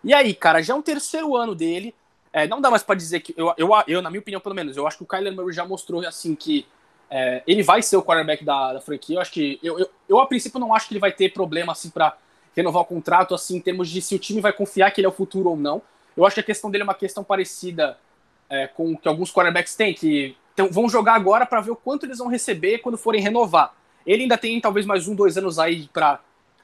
E 0.03 0.13
aí, 0.13 0.35
cara, 0.35 0.61
já 0.61 0.75
é 0.75 0.77
um 0.77 0.83
terceiro 0.83 1.37
ano 1.37 1.55
dele, 1.55 1.95
é, 2.33 2.49
não 2.49 2.61
dá 2.61 2.69
mais 2.69 2.83
para 2.83 2.97
dizer 2.97 3.21
que. 3.21 3.33
Eu, 3.37 3.55
eu, 3.57 3.71
eu, 3.87 4.03
na 4.03 4.11
minha 4.11 4.21
opinião, 4.21 4.41
pelo 4.41 4.55
menos, 4.55 4.77
eu 4.77 4.87
acho 4.87 4.97
que 4.97 5.03
o 5.05 5.07
Kyler 5.07 5.33
Murray 5.33 5.53
já 5.53 5.65
mostrou 5.65 6.05
assim 6.07 6.35
que 6.35 6.67
é, 7.11 7.43
ele 7.47 7.63
vai 7.63 7.81
ser 7.81 7.97
o 7.97 8.03
quarterback 8.03 8.45
da, 8.45 8.75
da, 8.75 8.81
franquia. 8.81 9.17
Eu 9.17 9.21
acho 9.21 9.33
que. 9.33 9.59
Eu, 9.63 9.79
eu, 9.79 9.91
eu, 10.09 10.21
a 10.21 10.27
princípio, 10.27 10.61
não 10.61 10.75
acho 10.75 10.89
que 10.89 10.95
ele 10.95 11.01
vai 11.01 11.13
ter 11.13 11.33
problema 11.33 11.73
assim 11.73 11.91
para 11.91 12.17
renovar 12.57 12.83
o 12.83 12.85
contrato, 12.85 13.35
assim, 13.35 13.57
em 13.57 13.61
termos 13.61 13.89
de 13.89 14.03
se 14.03 14.15
o 14.15 14.19
time 14.19 14.41
vai 14.41 14.53
confiar 14.53 14.91
que 14.91 15.01
ele 15.01 15.07
é 15.07 15.09
o 15.09 15.13
futuro 15.13 15.51
ou 15.51 15.57
não. 15.57 15.81
Eu 16.17 16.27
acho 16.27 16.35
que 16.35 16.41
a 16.41 16.45
questão 16.45 16.71
dele 16.71 16.83
é 16.83 16.85
uma 16.85 16.95
questão 16.95 17.23
parecida 17.23 17.97
é, 18.51 18.67
com 18.67 18.97
que 18.97 19.09
alguns 19.09 19.33
quarterbacks 19.33 19.75
têm, 19.75 19.95
que 19.95 20.37
então, 20.55 20.69
vão 20.71 20.89
jogar 20.89 21.15
agora 21.15 21.47
para 21.47 21.61
ver 21.61 21.71
o 21.71 21.77
quanto 21.77 22.05
eles 22.05 22.19
vão 22.19 22.27
receber 22.27 22.79
quando 22.79 22.99
forem 22.99 23.23
renovar. 23.23 23.73
Ele 24.05 24.23
ainda 24.23 24.37
tem 24.37 24.61
talvez 24.61 24.85
mais 24.87 25.07
um, 25.07 25.15
dois 25.15 25.39
anos 25.39 25.59
aí 25.59 25.89
para 25.93 26.21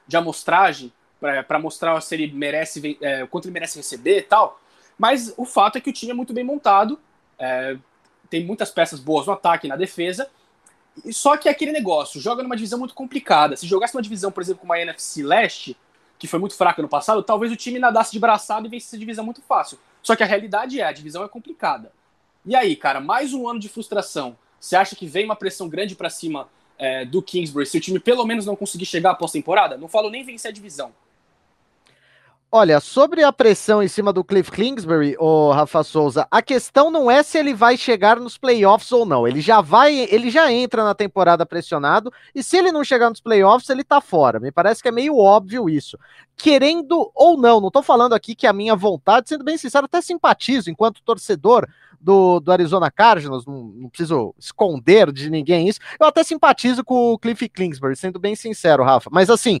de 0.07 0.17
amostragem, 0.17 0.91
para 1.19 1.57
mostrar 1.57 1.99
se 2.01 2.13
ele 2.13 2.31
merece, 2.31 2.97
é, 3.01 3.25
quanto 3.25 3.45
ele 3.45 3.53
merece 3.53 3.77
receber 3.77 4.19
e 4.19 4.21
tal. 4.21 4.59
Mas 4.97 5.33
o 5.37 5.45
fato 5.45 5.77
é 5.77 5.81
que 5.81 5.89
o 5.89 5.93
time 5.93 6.11
é 6.11 6.13
muito 6.13 6.33
bem 6.33 6.43
montado, 6.43 6.99
é, 7.39 7.77
tem 8.29 8.45
muitas 8.45 8.69
peças 8.69 8.99
boas 8.99 9.25
no 9.25 9.33
ataque 9.33 9.65
e 9.65 9.69
na 9.69 9.75
defesa. 9.75 10.29
Só 11.11 11.35
que 11.35 11.47
é 11.47 11.51
aquele 11.51 11.71
negócio, 11.71 12.21
joga 12.21 12.43
numa 12.43 12.55
divisão 12.55 12.79
muito 12.79 12.93
complicada. 12.93 13.55
Se 13.55 13.65
jogasse 13.65 13.95
uma 13.95 14.01
divisão, 14.01 14.31
por 14.31 14.43
exemplo, 14.43 14.61
como 14.61 14.73
a 14.73 14.79
NFC 14.79 15.23
Leste, 15.23 15.77
que 16.17 16.27
foi 16.27 16.39
muito 16.39 16.55
fraca 16.55 16.81
no 16.81 16.87
passado, 16.87 17.21
talvez 17.23 17.51
o 17.51 17.55
time 17.55 17.79
nadasse 17.79 18.11
de 18.11 18.19
braçado 18.19 18.67
e 18.67 18.69
vencesse 18.69 18.95
a 18.95 18.99
divisão 18.99 19.25
muito 19.25 19.41
fácil. 19.41 19.77
Só 20.01 20.15
que 20.15 20.23
a 20.23 20.25
realidade 20.25 20.79
é, 20.79 20.85
a 20.85 20.91
divisão 20.91 21.23
é 21.23 21.27
complicada. 21.27 21.91
E 22.45 22.55
aí, 22.55 22.75
cara, 22.75 22.99
mais 22.99 23.33
um 23.33 23.47
ano 23.47 23.59
de 23.59 23.67
frustração. 23.67 24.37
Você 24.59 24.75
acha 24.75 24.95
que 24.95 25.05
vem 25.05 25.25
uma 25.25 25.35
pressão 25.35 25.67
grande 25.67 25.95
para 25.95 26.09
cima 26.09 26.47
é, 26.77 27.05
do 27.05 27.21
Kingsbury 27.21 27.65
se 27.65 27.77
o 27.77 27.81
time 27.81 27.99
pelo 27.99 28.25
menos 28.25 28.45
não 28.45 28.55
conseguir 28.55 28.85
chegar 28.85 29.11
à 29.11 29.15
pós-temporada? 29.15 29.77
Não 29.77 29.87
falo 29.87 30.09
nem 30.09 30.23
vencer 30.23 30.49
a 30.49 30.53
divisão. 30.53 30.93
Olha, 32.57 32.79
sobre 32.79 33.21
a 33.21 33.33
pressão 33.33 33.83
em 33.83 33.87
cima 33.89 34.13
do 34.13 34.23
Cliff 34.23 34.49
Kingsbury, 34.49 35.17
o 35.19 35.51
Rafa 35.51 35.83
Souza, 35.83 36.25
a 36.31 36.41
questão 36.41 36.89
não 36.89 37.11
é 37.11 37.21
se 37.21 37.37
ele 37.37 37.53
vai 37.53 37.75
chegar 37.75 38.17
nos 38.17 38.37
playoffs 38.37 38.93
ou 38.93 39.05
não. 39.05 39.27
Ele 39.27 39.41
já 39.41 39.59
vai, 39.59 40.07
ele 40.09 40.31
já 40.31 40.49
entra 40.49 40.81
na 40.81 40.95
temporada 40.95 41.45
pressionado 41.45 42.13
e 42.33 42.41
se 42.41 42.55
ele 42.55 42.71
não 42.71 42.81
chegar 42.81 43.09
nos 43.09 43.19
playoffs, 43.19 43.69
ele 43.69 43.83
tá 43.83 43.99
fora. 43.99 44.39
Me 44.39 44.53
parece 44.53 44.81
que 44.81 44.87
é 44.87 44.91
meio 44.93 45.17
óbvio 45.17 45.69
isso. 45.69 45.99
Querendo 46.37 47.11
ou 47.13 47.35
não, 47.35 47.59
não 47.59 47.69
tô 47.69 47.83
falando 47.83 48.13
aqui 48.13 48.33
que 48.33 48.47
a 48.47 48.53
minha 48.53 48.73
vontade, 48.73 49.27
sendo 49.27 49.43
bem 49.43 49.57
sincero, 49.57 49.83
até 49.83 49.99
simpatizo 50.01 50.69
enquanto 50.69 51.03
torcedor 51.03 51.67
do, 51.99 52.39
do 52.39 52.53
Arizona 52.53 52.89
Cardinals, 52.89 53.45
não, 53.45 53.63
não, 53.63 53.89
preciso 53.89 54.33
esconder 54.39 55.11
de 55.11 55.29
ninguém 55.29 55.67
isso. 55.67 55.81
Eu 55.99 56.07
até 56.07 56.23
simpatizo 56.23 56.85
com 56.85 57.11
o 57.11 57.19
Cliff 57.19 57.49
Kingsbury, 57.49 57.97
sendo 57.97 58.17
bem 58.17 58.33
sincero, 58.33 58.81
Rafa. 58.81 59.09
Mas 59.11 59.29
assim, 59.29 59.59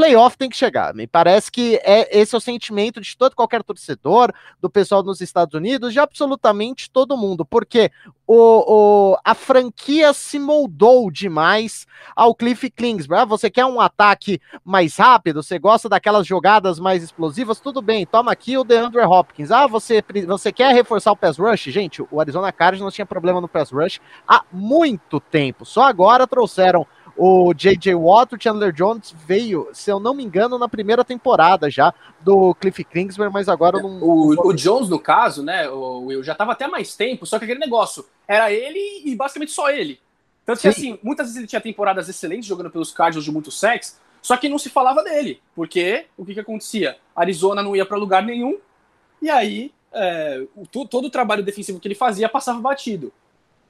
playoff 0.00 0.38
tem 0.38 0.48
que 0.48 0.56
chegar. 0.56 0.94
Me 0.94 1.06
parece 1.06 1.52
que 1.52 1.78
é 1.84 2.18
esse 2.18 2.34
é 2.34 2.38
o 2.38 2.40
sentimento 2.40 3.02
de 3.02 3.14
todo 3.14 3.36
qualquer 3.36 3.62
torcedor, 3.62 4.32
do 4.58 4.70
pessoal 4.70 5.02
nos 5.02 5.20
Estados 5.20 5.52
Unidos, 5.54 5.92
de 5.92 6.00
absolutamente 6.00 6.90
todo 6.90 7.18
mundo, 7.18 7.44
porque 7.44 7.90
o, 8.26 9.12
o, 9.12 9.18
a 9.22 9.34
franquia 9.34 10.14
se 10.14 10.38
moldou 10.38 11.10
demais 11.10 11.86
ao 12.16 12.34
Cliff 12.34 12.70
Kingsbury. 12.70 13.20
Ah, 13.20 13.24
você 13.26 13.50
quer 13.50 13.66
um 13.66 13.78
ataque 13.78 14.40
mais 14.64 14.96
rápido? 14.96 15.42
Você 15.42 15.58
gosta 15.58 15.86
daquelas 15.86 16.26
jogadas 16.26 16.78
mais 16.78 17.02
explosivas? 17.02 17.60
Tudo 17.60 17.82
bem, 17.82 18.06
toma 18.06 18.32
aqui 18.32 18.56
o 18.56 18.64
DeAndre 18.64 19.02
Hopkins. 19.02 19.50
Ah, 19.50 19.66
você, 19.66 20.02
você 20.26 20.50
quer 20.50 20.72
reforçar 20.72 21.12
o 21.12 21.16
pass 21.16 21.36
rush? 21.36 21.64
Gente, 21.64 22.02
o 22.10 22.20
Arizona 22.20 22.50
Cardinals 22.50 22.94
tinha 22.94 23.04
problema 23.04 23.40
no 23.40 23.48
pass 23.48 23.70
rush 23.70 24.00
há 24.26 24.44
muito 24.50 25.20
tempo. 25.20 25.66
Só 25.66 25.82
agora 25.82 26.26
trouxeram 26.26 26.86
o 27.22 27.52
J.J. 27.52 27.94
Watt, 27.94 28.34
o 28.34 28.42
Chandler 28.42 28.72
Jones 28.72 29.14
veio, 29.26 29.68
se 29.74 29.90
eu 29.90 30.00
não 30.00 30.14
me 30.14 30.24
engano, 30.24 30.58
na 30.58 30.66
primeira 30.66 31.04
temporada 31.04 31.68
já 31.68 31.92
do 32.22 32.54
Cliff 32.54 32.82
Kingsbury, 32.82 33.30
mas 33.30 33.46
agora 33.46 33.78
não. 33.78 34.02
O, 34.02 34.48
o 34.48 34.54
Jones, 34.54 34.88
no 34.88 34.98
caso, 34.98 35.42
né, 35.42 35.68
o 35.68 36.06
Will, 36.06 36.22
já 36.22 36.32
estava 36.32 36.52
até 36.52 36.66
mais 36.66 36.96
tempo, 36.96 37.26
só 37.26 37.38
que 37.38 37.44
aquele 37.44 37.60
negócio 37.60 38.06
era 38.26 38.50
ele 38.50 39.02
e 39.04 39.14
basicamente 39.14 39.52
só 39.52 39.68
ele. 39.70 40.00
Tanto 40.46 40.62
que, 40.62 40.72
Sim. 40.72 40.92
assim, 40.92 40.98
muitas 41.02 41.26
vezes 41.26 41.36
ele 41.36 41.46
tinha 41.46 41.60
temporadas 41.60 42.08
excelentes 42.08 42.46
jogando 42.46 42.70
pelos 42.70 42.90
Cardinals 42.90 43.26
de 43.26 43.30
muito 43.30 43.50
sexo, 43.50 44.00
só 44.22 44.34
que 44.38 44.48
não 44.48 44.58
se 44.58 44.70
falava 44.70 45.04
dele, 45.04 45.42
porque 45.54 46.06
o 46.16 46.24
que, 46.24 46.32
que 46.32 46.40
acontecia? 46.40 46.96
Arizona 47.14 47.62
não 47.62 47.76
ia 47.76 47.84
para 47.84 47.98
lugar 47.98 48.22
nenhum, 48.22 48.58
e 49.20 49.28
aí 49.28 49.74
é, 49.92 50.42
o, 50.56 50.66
todo 50.66 51.04
o 51.04 51.10
trabalho 51.10 51.42
defensivo 51.42 51.78
que 51.78 51.86
ele 51.86 51.94
fazia 51.94 52.30
passava 52.30 52.58
batido. 52.60 53.12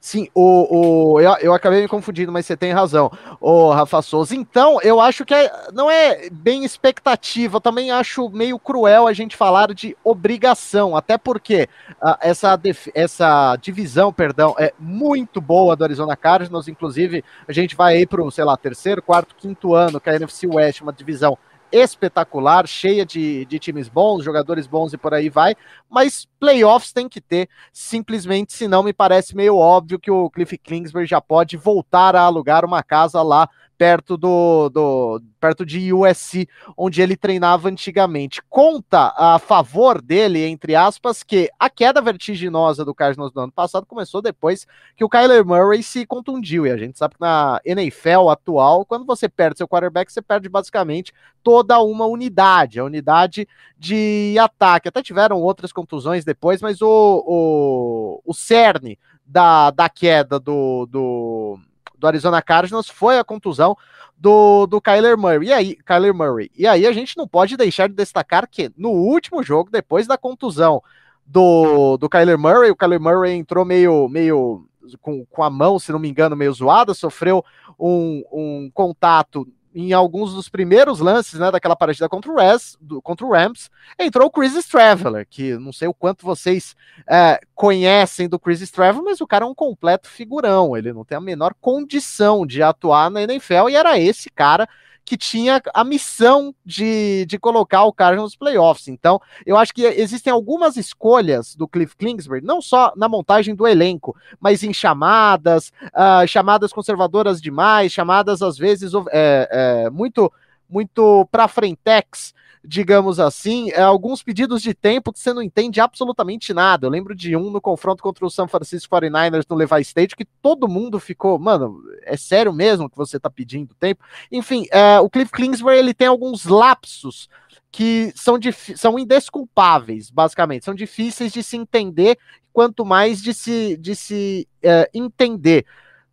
Sim, 0.03 0.27
o, 0.33 1.13
o, 1.13 1.21
eu, 1.21 1.31
eu 1.41 1.53
acabei 1.53 1.79
me 1.79 1.87
confundindo, 1.87 2.31
mas 2.31 2.47
você 2.47 2.57
tem 2.57 2.71
razão, 2.71 3.11
o 3.39 3.69
Rafa 3.69 4.01
Souza. 4.01 4.35
Então, 4.35 4.81
eu 4.81 4.99
acho 4.99 5.23
que 5.23 5.31
é, 5.31 5.69
não 5.71 5.91
é 5.91 6.27
bem 6.31 6.65
expectativa, 6.65 7.57
eu 7.57 7.61
também 7.61 7.91
acho 7.91 8.27
meio 8.29 8.57
cruel 8.57 9.05
a 9.05 9.13
gente 9.13 9.37
falar 9.37 9.71
de 9.75 9.95
obrigação, 10.03 10.97
até 10.97 11.19
porque 11.19 11.69
uh, 12.01 12.17
essa, 12.19 12.59
essa 12.95 13.55
divisão, 13.57 14.11
perdão, 14.11 14.55
é 14.57 14.73
muito 14.79 15.39
boa 15.39 15.75
do 15.75 15.83
Arizona 15.83 16.17
Cardinals, 16.17 16.67
inclusive 16.67 17.23
a 17.47 17.53
gente 17.53 17.75
vai 17.75 17.97
aí 17.97 18.07
para 18.07 18.23
o, 18.23 18.31
sei 18.31 18.43
lá, 18.43 18.57
terceiro, 18.57 19.03
quarto, 19.03 19.35
quinto 19.35 19.75
ano, 19.75 20.01
que 20.01 20.09
a 20.09 20.15
NFC 20.15 20.47
West, 20.47 20.81
uma 20.81 20.91
divisão 20.91 21.37
espetacular, 21.71 22.67
cheia 22.67 23.05
de, 23.05 23.45
de 23.45 23.59
times 23.59 23.87
bons, 23.87 24.23
jogadores 24.23 24.67
bons 24.67 24.93
e 24.93 24.97
por 24.97 25.13
aí 25.13 25.29
vai, 25.29 25.55
mas 25.89 26.27
playoffs 26.39 26.91
tem 26.91 27.07
que 27.07 27.21
ter, 27.21 27.49
simplesmente, 27.71 28.53
senão 28.53 28.83
me 28.83 28.93
parece 28.93 29.35
meio 29.35 29.55
óbvio 29.55 29.99
que 29.99 30.11
o 30.11 30.29
Cliff 30.29 30.57
Kingsbury 30.57 31.05
já 31.05 31.21
pode 31.21 31.57
voltar 31.57 32.15
a 32.15 32.21
alugar 32.21 32.65
uma 32.65 32.83
casa 32.83 33.21
lá 33.21 33.49
perto 33.81 34.15
do, 34.15 34.69
do 34.69 35.21
perto 35.39 35.65
de 35.65 35.91
USC, 35.91 36.47
onde 36.77 37.01
ele 37.01 37.17
treinava 37.17 37.67
antigamente. 37.67 38.39
Conta 38.47 39.11
a 39.17 39.39
favor 39.39 39.99
dele, 39.99 40.45
entre 40.45 40.75
aspas, 40.75 41.23
que 41.23 41.49
a 41.57 41.67
queda 41.67 41.99
vertiginosa 41.99 42.85
do 42.85 42.93
Cardinals 42.93 43.33
no 43.33 43.41
ano 43.41 43.51
passado 43.51 43.87
começou 43.87 44.21
depois 44.21 44.67
que 44.95 45.03
o 45.03 45.09
Kyler 45.09 45.43
Murray 45.43 45.81
se 45.81 46.05
contundiu. 46.05 46.67
E 46.67 46.69
a 46.69 46.77
gente 46.77 46.95
sabe 46.95 47.15
que 47.15 47.21
na 47.21 47.59
NFL 47.65 48.29
atual, 48.29 48.85
quando 48.85 49.03
você 49.03 49.27
perde 49.27 49.57
seu 49.57 49.67
quarterback, 49.67 50.13
você 50.13 50.21
perde 50.21 50.47
basicamente 50.47 51.11
toda 51.41 51.81
uma 51.81 52.05
unidade, 52.05 52.79
a 52.79 52.85
unidade 52.85 53.47
de 53.79 54.35
ataque. 54.39 54.89
Até 54.89 55.01
tiveram 55.01 55.41
outras 55.41 55.73
contusões 55.73 56.23
depois, 56.23 56.61
mas 56.61 56.83
o, 56.83 57.23
o, 57.25 58.21
o 58.23 58.31
cerne 58.31 58.99
da, 59.25 59.71
da 59.71 59.89
queda 59.89 60.39
do, 60.39 60.85
do 60.85 61.59
do 62.01 62.07
Arizona 62.07 62.41
Cardinals 62.41 62.89
foi 62.89 63.17
a 63.19 63.23
contusão 63.23 63.77
do, 64.17 64.65
do 64.65 64.81
Kyler 64.81 65.17
Murray. 65.17 65.47
E 65.47 65.53
aí, 65.53 65.75
Kyler 65.75 66.13
Murray. 66.13 66.51
E 66.57 66.67
aí 66.67 66.85
a 66.85 66.91
gente 66.91 67.15
não 67.15 67.27
pode 67.27 67.55
deixar 67.55 67.87
de 67.87 67.95
destacar 67.95 68.47
que 68.49 68.71
no 68.75 68.89
último 68.89 69.41
jogo, 69.41 69.69
depois 69.71 70.07
da 70.07 70.17
contusão 70.17 70.81
do, 71.25 71.95
do 71.97 72.09
Kyler 72.09 72.37
Murray, 72.37 72.71
o 72.71 72.75
Kyler 72.75 72.99
Murray 72.99 73.33
entrou 73.33 73.63
meio, 73.63 74.09
meio 74.09 74.67
com, 74.99 75.25
com 75.25 75.43
a 75.43 75.49
mão, 75.49 75.79
se 75.79 75.91
não 75.91 75.99
me 75.99 76.09
engano, 76.09 76.35
meio 76.35 76.51
zoada, 76.51 76.93
sofreu 76.93 77.45
um, 77.79 78.23
um 78.31 78.71
contato 78.73 79.47
em 79.73 79.93
alguns 79.93 80.33
dos 80.33 80.49
primeiros 80.49 80.99
lances 80.99 81.39
né, 81.39 81.49
daquela 81.49 81.75
partida 81.75 82.09
contra 82.09 82.31
o, 82.31 82.35
Rams, 82.35 82.77
do, 82.79 83.01
contra 83.01 83.25
o 83.25 83.31
Rams, 83.31 83.69
entrou 83.97 84.27
o 84.27 84.31
Chris 84.31 84.65
Traveler, 84.65 85.25
que 85.29 85.57
não 85.57 85.71
sei 85.71 85.87
o 85.87 85.93
quanto 85.93 86.25
vocês 86.25 86.75
é, 87.07 87.39
conhecem 87.55 88.27
do 88.27 88.39
Chris 88.39 88.69
Traveler, 88.69 89.03
mas 89.03 89.21
o 89.21 89.27
cara 89.27 89.45
é 89.45 89.47
um 89.47 89.55
completo 89.55 90.09
figurão, 90.09 90.75
ele 90.75 90.91
não 90.91 91.05
tem 91.05 91.17
a 91.17 91.21
menor 91.21 91.53
condição 91.59 92.45
de 92.45 92.61
atuar 92.61 93.09
na 93.09 93.23
NFL, 93.23 93.69
e 93.69 93.75
era 93.75 93.97
esse 93.97 94.29
cara 94.29 94.67
que 95.11 95.17
tinha 95.17 95.61
a 95.73 95.83
missão 95.83 96.55
de, 96.65 97.25
de 97.25 97.37
colocar 97.37 97.83
o 97.83 97.91
cara 97.91 98.15
nos 98.15 98.33
playoffs. 98.33 98.87
Então, 98.87 99.19
eu 99.45 99.57
acho 99.57 99.73
que 99.73 99.83
existem 99.83 100.31
algumas 100.31 100.77
escolhas 100.77 101.53
do 101.53 101.67
Cliff 101.67 101.97
Kingsbury, 101.97 102.41
não 102.41 102.61
só 102.61 102.93
na 102.95 103.09
montagem 103.09 103.53
do 103.53 103.67
elenco, 103.67 104.15
mas 104.39 104.63
em 104.63 104.71
chamadas, 104.71 105.73
uh, 105.87 106.25
chamadas 106.25 106.71
conservadoras 106.71 107.41
demais, 107.41 107.91
chamadas 107.91 108.41
às 108.41 108.57
vezes 108.57 108.93
é, 109.11 109.49
é, 109.51 109.89
muito 109.89 110.31
muito 110.71 111.27
para 111.31 111.47
frentex 111.47 112.33
digamos 112.63 113.19
assim, 113.19 113.71
é, 113.71 113.81
alguns 113.81 114.21
pedidos 114.21 114.61
de 114.61 114.73
tempo 114.73 115.11
que 115.11 115.19
você 115.19 115.33
não 115.33 115.41
entende 115.41 115.81
absolutamente 115.81 116.53
nada. 116.53 116.85
Eu 116.85 116.91
lembro 116.91 117.15
de 117.15 117.35
um 117.35 117.49
no 117.49 117.59
confronto 117.59 118.03
contra 118.03 118.25
o 118.25 118.29
San 118.29 118.47
Francisco 118.47 118.95
49ers 118.95 119.45
no 119.49 119.55
Levi 119.55 119.81
State 119.81 120.15
que 120.15 120.25
todo 120.41 120.67
mundo 120.67 120.99
ficou, 120.99 121.39
mano, 121.39 121.81
é 122.03 122.15
sério 122.15 122.53
mesmo 122.53 122.89
que 122.89 122.97
você 122.97 123.19
tá 123.19 123.29
pedindo 123.29 123.73
tempo? 123.75 124.03
Enfim, 124.31 124.65
é, 124.71 124.99
o 124.99 125.09
Cliff 125.09 125.31
Kingsbury 125.31 125.77
ele 125.77 125.93
tem 125.93 126.07
alguns 126.07 126.45
lapsos 126.45 127.27
que 127.71 128.11
são, 128.15 128.37
são 128.75 128.99
indesculpáveis, 128.99 130.09
basicamente, 130.09 130.65
são 130.65 130.75
difíceis 130.75 131.31
de 131.31 131.41
se 131.41 131.55
entender, 131.55 132.17
quanto 132.51 132.85
mais 132.85 133.21
de 133.21 133.33
se, 133.33 133.77
de 133.77 133.95
se 133.95 134.47
é, 134.61 134.89
entender 134.93 135.65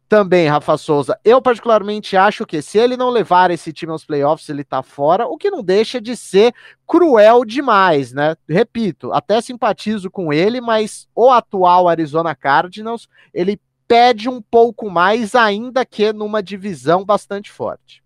também, 0.09 0.49
Rafa 0.49 0.77
Souza. 0.79 1.19
Eu, 1.23 1.41
particularmente, 1.43 2.17
acho 2.17 2.47
que 2.47 2.63
se 2.63 2.79
ele 2.79 2.97
não 2.97 3.11
levar 3.11 3.51
esse 3.51 3.73
time 3.73 3.93
aos 3.93 4.05
playoffs, 4.05 4.49
ele 4.49 4.65
tá 4.65 4.83
fora, 4.83 5.27
o 5.27 5.37
que 5.37 5.51
não 5.51 5.63
deixa 5.63 6.01
de 6.01 6.17
ser 6.17 6.55
cruel 6.87 7.45
demais, 7.45 8.13
né? 8.13 8.35
Repito, 8.49 9.13
até 9.13 9.41
simpatizo 9.41 10.11
com 10.11 10.33
ele, 10.33 10.61
mas 10.61 11.07
o 11.15 11.31
atual 11.31 11.89
Arizona 11.89 12.35
Cardinals, 12.35 13.09
ele 13.35 13.61
pede 13.87 14.29
um 14.29 14.41
pouco 14.41 14.91
mais, 14.91 15.35
ainda 15.35 15.85
que 15.85 16.13
numa 16.13 16.43
divisão 16.43 17.05
bastante 17.05 17.51
forte. 17.51 18.03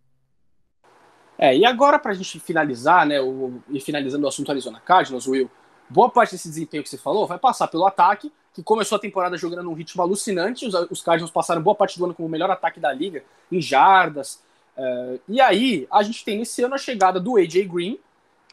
É, 1.39 1.57
e 1.57 1.65
agora, 1.65 1.99
para 1.99 2.13
a 2.13 2.15
gente 2.15 2.39
finalizar, 2.39 3.07
né, 3.07 3.21
o, 3.21 3.61
e 3.69 3.81
finalizando 3.81 4.25
o 4.25 4.29
assunto 4.29 4.51
Arizona 4.51 4.81
Cardinals, 4.81 5.27
Will, 5.27 5.51
boa 5.93 6.09
parte 6.09 6.33
desse 6.33 6.49
desempenho 6.49 6.83
que 6.83 6.89
você 6.89 6.99
falou 6.99 7.27
vai 7.27 7.39
passar 7.39 7.69
pelo 7.69 7.87
ataque, 7.87 8.33
que 8.55 8.63
começou 8.63 8.97
a 8.97 9.01
temporada 9.01 9.37
jogando 9.37 9.63
num 9.63 9.75
ritmo 9.75 10.03
alucinante. 10.03 10.67
Os, 10.67 10.75
os 10.91 11.03
Cardinals 11.03 11.31
passaram 11.31 11.63
boa 11.63 11.75
parte 11.75 11.99
do 11.99 12.05
ano 12.05 12.15
como 12.15 12.27
o 12.27 12.31
melhor 12.31 12.51
ataque 12.51 12.81
da 12.81 12.93
liga, 12.93 13.23
em 13.51 13.61
jardas. 13.61 14.43
Uh, 14.77 15.21
e 15.29 15.41
aí, 15.41 15.87
a 15.91 16.03
gente 16.03 16.25
tem 16.25 16.41
esse 16.41 16.63
ano 16.63 16.75
a 16.75 16.79
chegada 16.79 17.21
do 17.21 17.37
AJ 17.37 17.67
Green, 17.67 17.99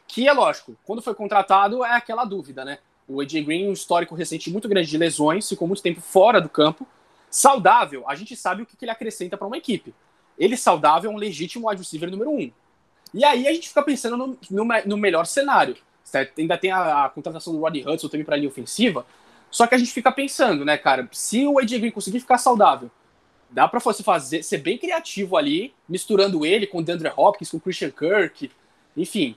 que 0.06 0.28
é 0.28 0.32
lógico, 0.32 0.76
quando 0.84 1.00
foi 1.00 1.14
contratado 1.14 1.84
é 1.84 1.94
aquela 1.94 2.24
dúvida, 2.24 2.64
né? 2.64 2.78
O 3.08 3.20
AJ 3.20 3.44
Green, 3.44 3.68
um 3.68 3.72
histórico 3.72 4.14
recente 4.14 4.50
muito 4.50 4.68
grande 4.68 4.88
de 4.88 4.98
lesões, 4.98 5.48
ficou 5.48 5.66
muito 5.66 5.82
tempo 5.82 6.00
fora 6.00 6.40
do 6.40 6.48
campo. 6.48 6.86
Saudável, 7.30 8.04
a 8.08 8.14
gente 8.14 8.36
sabe 8.36 8.62
o 8.62 8.66
que, 8.66 8.76
que 8.76 8.84
ele 8.84 8.92
acrescenta 8.92 9.36
para 9.36 9.46
uma 9.46 9.56
equipe. 9.56 9.94
Ele 10.38 10.56
saudável 10.56 11.10
é 11.10 11.14
um 11.14 11.16
legítimo 11.16 11.68
wide 11.68 11.82
receiver 11.82 12.10
número 12.10 12.30
um. 12.30 12.50
E 13.12 13.24
aí 13.24 13.46
a 13.46 13.52
gente 13.52 13.68
fica 13.68 13.82
pensando 13.82 14.16
no, 14.16 14.38
no, 14.50 14.64
no 14.86 14.96
melhor 14.96 15.26
cenário. 15.26 15.76
Certo? 16.10 16.40
Ainda 16.40 16.58
tem 16.58 16.72
a, 16.72 17.04
a 17.04 17.08
contratação 17.08 17.52
do 17.52 17.60
Roddy 17.60 17.88
Hudson 17.88 18.08
também 18.08 18.24
para 18.24 18.34
a 18.34 18.38
linha 18.38 18.48
ofensiva. 18.48 19.06
Só 19.48 19.64
que 19.64 19.76
a 19.76 19.78
gente 19.78 19.92
fica 19.92 20.10
pensando, 20.10 20.64
né, 20.64 20.76
cara, 20.76 21.08
se 21.12 21.46
o 21.46 21.60
AJ 21.60 21.78
Green 21.78 21.90
conseguir 21.92 22.18
ficar 22.18 22.36
saudável, 22.36 22.90
dá 23.48 23.68
para 23.68 23.78
você 23.78 24.02
fazer, 24.02 24.42
ser 24.42 24.58
bem 24.58 24.76
criativo 24.76 25.36
ali, 25.36 25.72
misturando 25.88 26.44
ele 26.44 26.66
com 26.66 26.78
o 26.78 26.82
DeAndre 26.82 27.12
Hopkins, 27.16 27.52
com 27.52 27.58
o 27.58 27.60
Christian 27.60 27.92
Kirk, 27.92 28.50
enfim. 28.96 29.36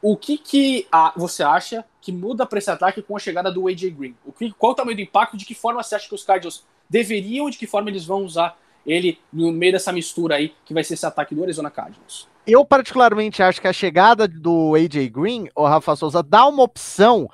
O 0.00 0.16
que 0.16 0.38
que 0.38 0.86
a, 0.92 1.12
você 1.16 1.42
acha 1.42 1.84
que 2.00 2.12
muda 2.12 2.46
para 2.46 2.60
esse 2.60 2.70
ataque 2.70 3.02
com 3.02 3.16
a 3.16 3.20
chegada 3.20 3.50
do 3.50 3.66
AJ 3.66 3.90
Green? 3.90 4.14
O 4.24 4.30
que, 4.30 4.52
qual 4.52 4.72
o 4.72 4.74
tamanho 4.76 4.96
do 4.96 5.02
impacto? 5.02 5.36
De 5.36 5.44
que 5.44 5.56
forma 5.56 5.82
você 5.82 5.96
acha 5.96 6.08
que 6.08 6.14
os 6.14 6.22
Cardinals 6.22 6.64
deveriam, 6.88 7.50
de 7.50 7.58
que 7.58 7.66
forma 7.66 7.90
eles 7.90 8.04
vão 8.04 8.24
usar 8.24 8.56
ele 8.86 9.18
no 9.32 9.50
meio 9.50 9.72
dessa 9.72 9.90
mistura 9.90 10.36
aí 10.36 10.54
que 10.64 10.72
vai 10.72 10.84
ser 10.84 10.94
esse 10.94 11.04
ataque 11.06 11.34
do 11.34 11.42
Arizona 11.42 11.68
Cardinals? 11.68 12.28
Eu 12.46 12.64
particularmente 12.64 13.42
acho 13.42 13.60
que 13.60 13.66
a 13.66 13.72
chegada 13.72 14.28
do 14.28 14.74
AJ 14.74 15.08
Green, 15.10 15.48
o 15.54 15.66
Rafa 15.66 15.96
Souza, 15.96 16.22
dá 16.22 16.46
uma 16.46 16.62
opção 16.62 17.28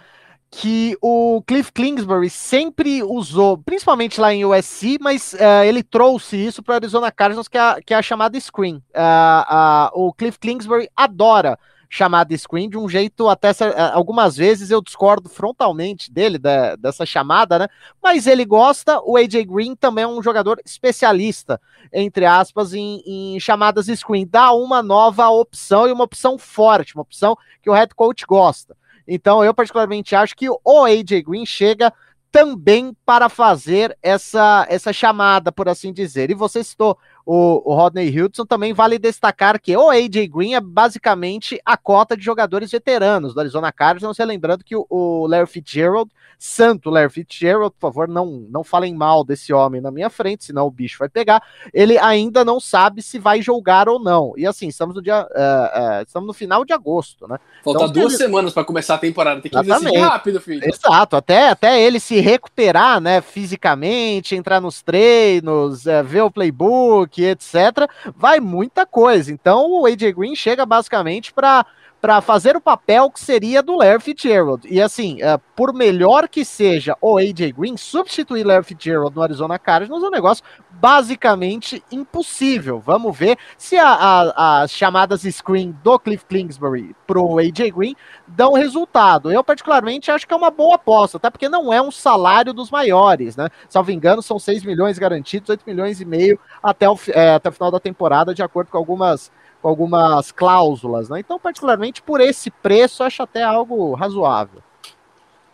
que 0.50 0.96
o 1.00 1.42
Cliff 1.46 1.72
Kingsbury 1.72 2.28
sempre 2.28 3.02
usou, 3.02 3.56
principalmente 3.56 4.20
lá 4.20 4.34
em 4.34 4.44
USC, 4.44 4.98
mas 5.00 5.32
uh, 5.32 5.64
ele 5.64 5.82
trouxe 5.82 6.36
isso 6.36 6.62
para 6.62 6.74
Arizona 6.74 7.10
Cardinals, 7.10 7.48
que 7.48 7.56
é, 7.56 7.60
a, 7.60 7.78
que 7.84 7.94
é 7.94 7.96
a 7.96 8.02
chamada 8.02 8.38
screen. 8.38 8.76
Uh, 8.76 9.96
uh, 9.96 10.06
o 10.08 10.12
Cliff 10.12 10.38
Kingsbury 10.38 10.88
adora 10.94 11.58
chamada 11.94 12.34
screen 12.38 12.70
de 12.70 12.78
um 12.78 12.88
jeito 12.88 13.28
até 13.28 13.50
algumas 13.92 14.34
vezes 14.34 14.70
eu 14.70 14.80
discordo 14.80 15.28
frontalmente 15.28 16.10
dele 16.10 16.38
da, 16.38 16.74
dessa 16.74 17.04
chamada, 17.04 17.58
né? 17.58 17.68
Mas 18.02 18.26
ele 18.26 18.46
gosta. 18.46 18.98
O 19.04 19.14
AJ 19.14 19.44
Green 19.44 19.76
também 19.76 20.04
é 20.04 20.08
um 20.08 20.22
jogador 20.22 20.58
especialista, 20.64 21.60
entre 21.92 22.24
aspas, 22.24 22.72
em, 22.72 23.02
em 23.04 23.38
chamadas 23.38 23.88
screen. 23.88 24.26
Dá 24.26 24.52
uma 24.52 24.82
nova 24.82 25.28
opção 25.28 25.86
e 25.86 25.92
uma 25.92 26.04
opção 26.04 26.38
forte, 26.38 26.94
uma 26.94 27.02
opção 27.02 27.36
que 27.60 27.68
o 27.68 27.74
head 27.74 27.94
coach 27.94 28.24
gosta. 28.26 28.74
Então, 29.06 29.44
eu 29.44 29.52
particularmente 29.52 30.16
acho 30.16 30.34
que 30.34 30.48
o 30.48 30.84
AJ 30.86 31.22
Green 31.26 31.44
chega 31.44 31.92
também 32.30 32.96
para 33.04 33.28
fazer 33.28 33.96
essa, 34.02 34.66
essa 34.70 34.94
chamada, 34.94 35.52
por 35.52 35.68
assim 35.68 35.92
dizer. 35.92 36.30
E 36.30 36.34
você 36.34 36.64
citou 36.64 36.96
o, 37.24 37.62
o 37.70 37.74
Rodney 37.74 38.20
Hudson, 38.20 38.44
também 38.44 38.72
vale 38.72 38.98
destacar 38.98 39.60
que 39.60 39.76
o 39.76 39.90
AJ 39.90 40.28
Green 40.28 40.54
é 40.54 40.60
basicamente 40.60 41.60
a 41.64 41.76
cota 41.76 42.16
de 42.16 42.24
jogadores 42.24 42.70
veteranos 42.70 43.34
do 43.34 43.40
Arizona 43.40 43.72
Cardinals, 43.72 44.18
lembrando 44.18 44.64
que 44.64 44.76
o, 44.76 44.86
o 44.88 45.26
Larry 45.26 45.46
Fitzgerald, 45.46 46.10
santo 46.38 46.90
Larry 46.90 47.10
Fitzgerald, 47.10 47.72
por 47.78 47.92
favor, 47.92 48.08
não, 48.08 48.26
não 48.50 48.64
falem 48.64 48.94
mal 48.94 49.24
desse 49.24 49.52
homem 49.52 49.80
na 49.80 49.90
minha 49.90 50.10
frente, 50.10 50.44
senão 50.44 50.66
o 50.66 50.70
bicho 50.70 50.98
vai 50.98 51.08
pegar, 51.08 51.42
ele 51.72 51.98
ainda 51.98 52.44
não 52.44 52.58
sabe 52.58 53.02
se 53.02 53.18
vai 53.18 53.40
jogar 53.40 53.88
ou 53.88 54.00
não. 54.00 54.32
E 54.36 54.46
assim, 54.46 54.68
estamos 54.68 54.96
no 54.96 55.02
dia, 55.02 55.22
uh, 55.22 55.24
uh, 55.24 56.02
estamos 56.04 56.26
no 56.26 56.32
final 56.32 56.64
de 56.64 56.72
agosto, 56.72 57.28
né? 57.28 57.38
Falta 57.62 57.84
então, 57.84 57.92
duas 57.92 58.14
ele... 58.14 58.24
semanas 58.24 58.52
para 58.52 58.64
começar 58.64 58.94
a 58.94 58.98
temporada, 58.98 59.40
tem 59.40 59.50
que 59.50 59.62
decidir 59.62 59.98
rápido, 59.98 60.40
filho. 60.40 60.62
Exato, 60.64 61.16
até, 61.16 61.50
até 61.50 61.80
ele 61.80 62.00
se 62.00 62.20
recuperar, 62.20 63.00
né, 63.00 63.20
fisicamente, 63.20 64.34
entrar 64.34 64.60
nos 64.60 64.82
treinos, 64.82 65.86
uh, 65.86 66.02
ver 66.04 66.22
o 66.22 66.30
playbook, 66.30 67.11
etc., 67.20 67.90
vai 68.16 68.40
muita 68.40 68.86
coisa. 68.86 69.32
Então 69.32 69.70
o 69.72 69.86
AJ 69.86 70.12
Green 70.12 70.36
chega 70.36 70.64
basicamente 70.64 71.32
para 71.32 71.66
para 72.02 72.20
fazer 72.20 72.56
o 72.56 72.60
papel 72.60 73.08
que 73.12 73.20
seria 73.20 73.62
do 73.62 73.76
Larry 73.76 74.00
Fitzgerald. 74.00 74.66
E 74.68 74.82
assim, 74.82 75.18
uh, 75.22 75.40
por 75.54 75.72
melhor 75.72 76.28
que 76.28 76.44
seja 76.44 76.96
o 77.00 77.16
AJ 77.16 77.52
Green, 77.56 77.76
substituir 77.76 78.44
Larry 78.44 78.64
Fitzgerald 78.64 79.14
no 79.14 79.22
Arizona 79.22 79.56
Cardinals 79.56 80.02
é 80.02 80.08
um 80.08 80.10
negócio 80.10 80.42
basicamente 80.68 81.80
impossível. 81.92 82.80
Vamos 82.80 83.16
ver 83.16 83.38
se 83.56 83.76
a, 83.76 83.86
a, 83.86 84.62
as 84.62 84.72
chamadas 84.72 85.22
screen 85.22 85.76
do 85.84 85.96
Cliff 85.96 86.24
Kingsbury 86.24 86.92
pro 87.06 87.38
AJ 87.38 87.70
Green 87.70 87.94
dão 88.26 88.54
resultado. 88.54 89.30
Eu, 89.30 89.44
particularmente, 89.44 90.10
acho 90.10 90.26
que 90.26 90.34
é 90.34 90.36
uma 90.36 90.50
boa 90.50 90.74
aposta, 90.74 91.18
até 91.18 91.30
porque 91.30 91.48
não 91.48 91.72
é 91.72 91.80
um 91.80 91.92
salário 91.92 92.52
dos 92.52 92.68
maiores, 92.68 93.36
né? 93.36 93.48
Salvo 93.68 93.92
engano, 93.92 94.20
são 94.20 94.40
6 94.40 94.64
milhões 94.64 94.98
garantidos, 94.98 95.50
8 95.50 95.62
milhões 95.64 96.00
e 96.00 96.04
meio 96.04 96.36
até 96.60 96.90
o, 96.90 96.98
é, 97.10 97.34
até 97.34 97.48
o 97.48 97.52
final 97.52 97.70
da 97.70 97.78
temporada, 97.78 98.34
de 98.34 98.42
acordo 98.42 98.72
com 98.72 98.78
algumas 98.78 99.30
com 99.62 99.68
algumas 99.68 100.32
cláusulas, 100.32 101.08
né? 101.08 101.20
Então, 101.20 101.38
particularmente 101.38 102.02
por 102.02 102.20
esse 102.20 102.50
preço, 102.50 103.04
acho 103.04 103.22
até 103.22 103.44
algo 103.44 103.94
razoável. 103.94 104.60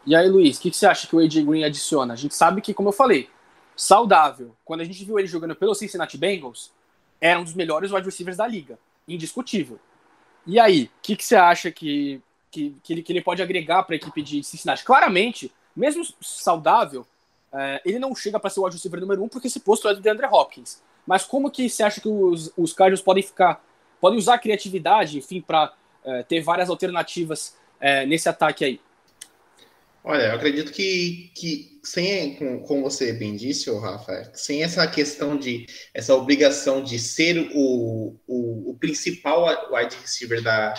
E 0.06 0.16
aí, 0.16 0.26
Luiz, 0.26 0.56
o 0.56 0.62
que, 0.62 0.70
que, 0.70 0.76
você 0.76 0.86
acha 0.86 1.06
que 1.06 1.14
o 1.14 1.18
AJ 1.18 1.44
Green 1.44 1.64
adiciona? 1.64 2.14
A 2.14 2.16
gente 2.16 2.34
sabe 2.34 2.62
que, 2.62 2.72
como 2.72 2.88
eu 2.88 2.92
falei, 2.92 3.28
saudável. 3.76 4.56
Quando 4.64 4.80
a 4.80 4.84
gente 4.84 5.04
viu 5.04 5.18
ele 5.18 5.28
jogando 5.28 5.54
pelo 5.54 5.74
Cincinnati 5.74 6.16
Bengals, 6.16 6.72
era 7.20 7.38
um 7.38 7.44
dos 7.44 7.52
melhores 7.52 7.92
wide 7.92 8.06
receivers 8.06 8.38
da 8.38 8.46
liga, 8.46 8.78
indiscutível. 9.06 9.78
E 10.46 10.58
aí, 10.58 10.84
o 10.84 10.90
que, 11.02 11.14
que, 11.14 11.24
você 11.24 11.36
acha 11.36 11.70
que, 11.70 12.22
que, 12.50 12.74
que, 12.82 12.92
ele, 12.94 13.02
que 13.02 13.12
ele 13.12 13.20
pode 13.20 13.42
agregar 13.42 13.82
para 13.82 13.94
a 13.94 13.98
equipe 13.98 14.22
de 14.22 14.42
Cincinnati? 14.42 14.82
Claramente, 14.82 15.52
mesmo 15.76 16.02
saudável, 16.22 17.06
é, 17.52 17.82
ele 17.84 17.98
não 17.98 18.14
chega 18.16 18.40
para 18.40 18.48
ser 18.48 18.60
o 18.60 18.64
wide 18.64 18.76
receiver 18.76 19.00
número 19.00 19.22
um, 19.22 19.28
porque 19.28 19.48
esse 19.48 19.60
posto 19.60 19.86
é 19.86 19.94
do 19.94 20.00
DeAndre 20.00 20.26
Hopkins. 20.26 20.82
Mas 21.06 21.24
como 21.24 21.50
que 21.50 21.68
você 21.68 21.82
acha 21.82 22.00
que 22.00 22.08
os, 22.08 22.50
os 22.56 22.72
Cardinals 22.72 23.02
podem 23.02 23.22
ficar 23.22 23.62
podem 24.00 24.18
usar 24.18 24.34
a 24.34 24.38
criatividade, 24.38 25.18
enfim, 25.18 25.40
para 25.40 25.72
é, 26.04 26.22
ter 26.22 26.40
várias 26.40 26.70
alternativas 26.70 27.56
é, 27.80 28.06
nesse 28.06 28.28
ataque 28.28 28.64
aí? 28.64 28.80
Olha, 30.04 30.22
eu 30.22 30.34
acredito 30.36 30.72
que, 30.72 31.30
que 31.34 31.80
sem, 31.82 32.36
como 32.66 32.82
você 32.82 33.12
bem 33.12 33.36
disse, 33.36 33.70
Rafa, 33.70 34.30
sem 34.32 34.62
essa 34.62 34.86
questão 34.86 35.36
de, 35.36 35.66
essa 35.92 36.14
obrigação 36.14 36.82
de 36.82 36.98
ser 36.98 37.50
o, 37.52 38.16
o, 38.26 38.70
o 38.70 38.76
principal 38.78 39.46
wide 39.70 39.96
receiver 39.96 40.42
da, 40.42 40.72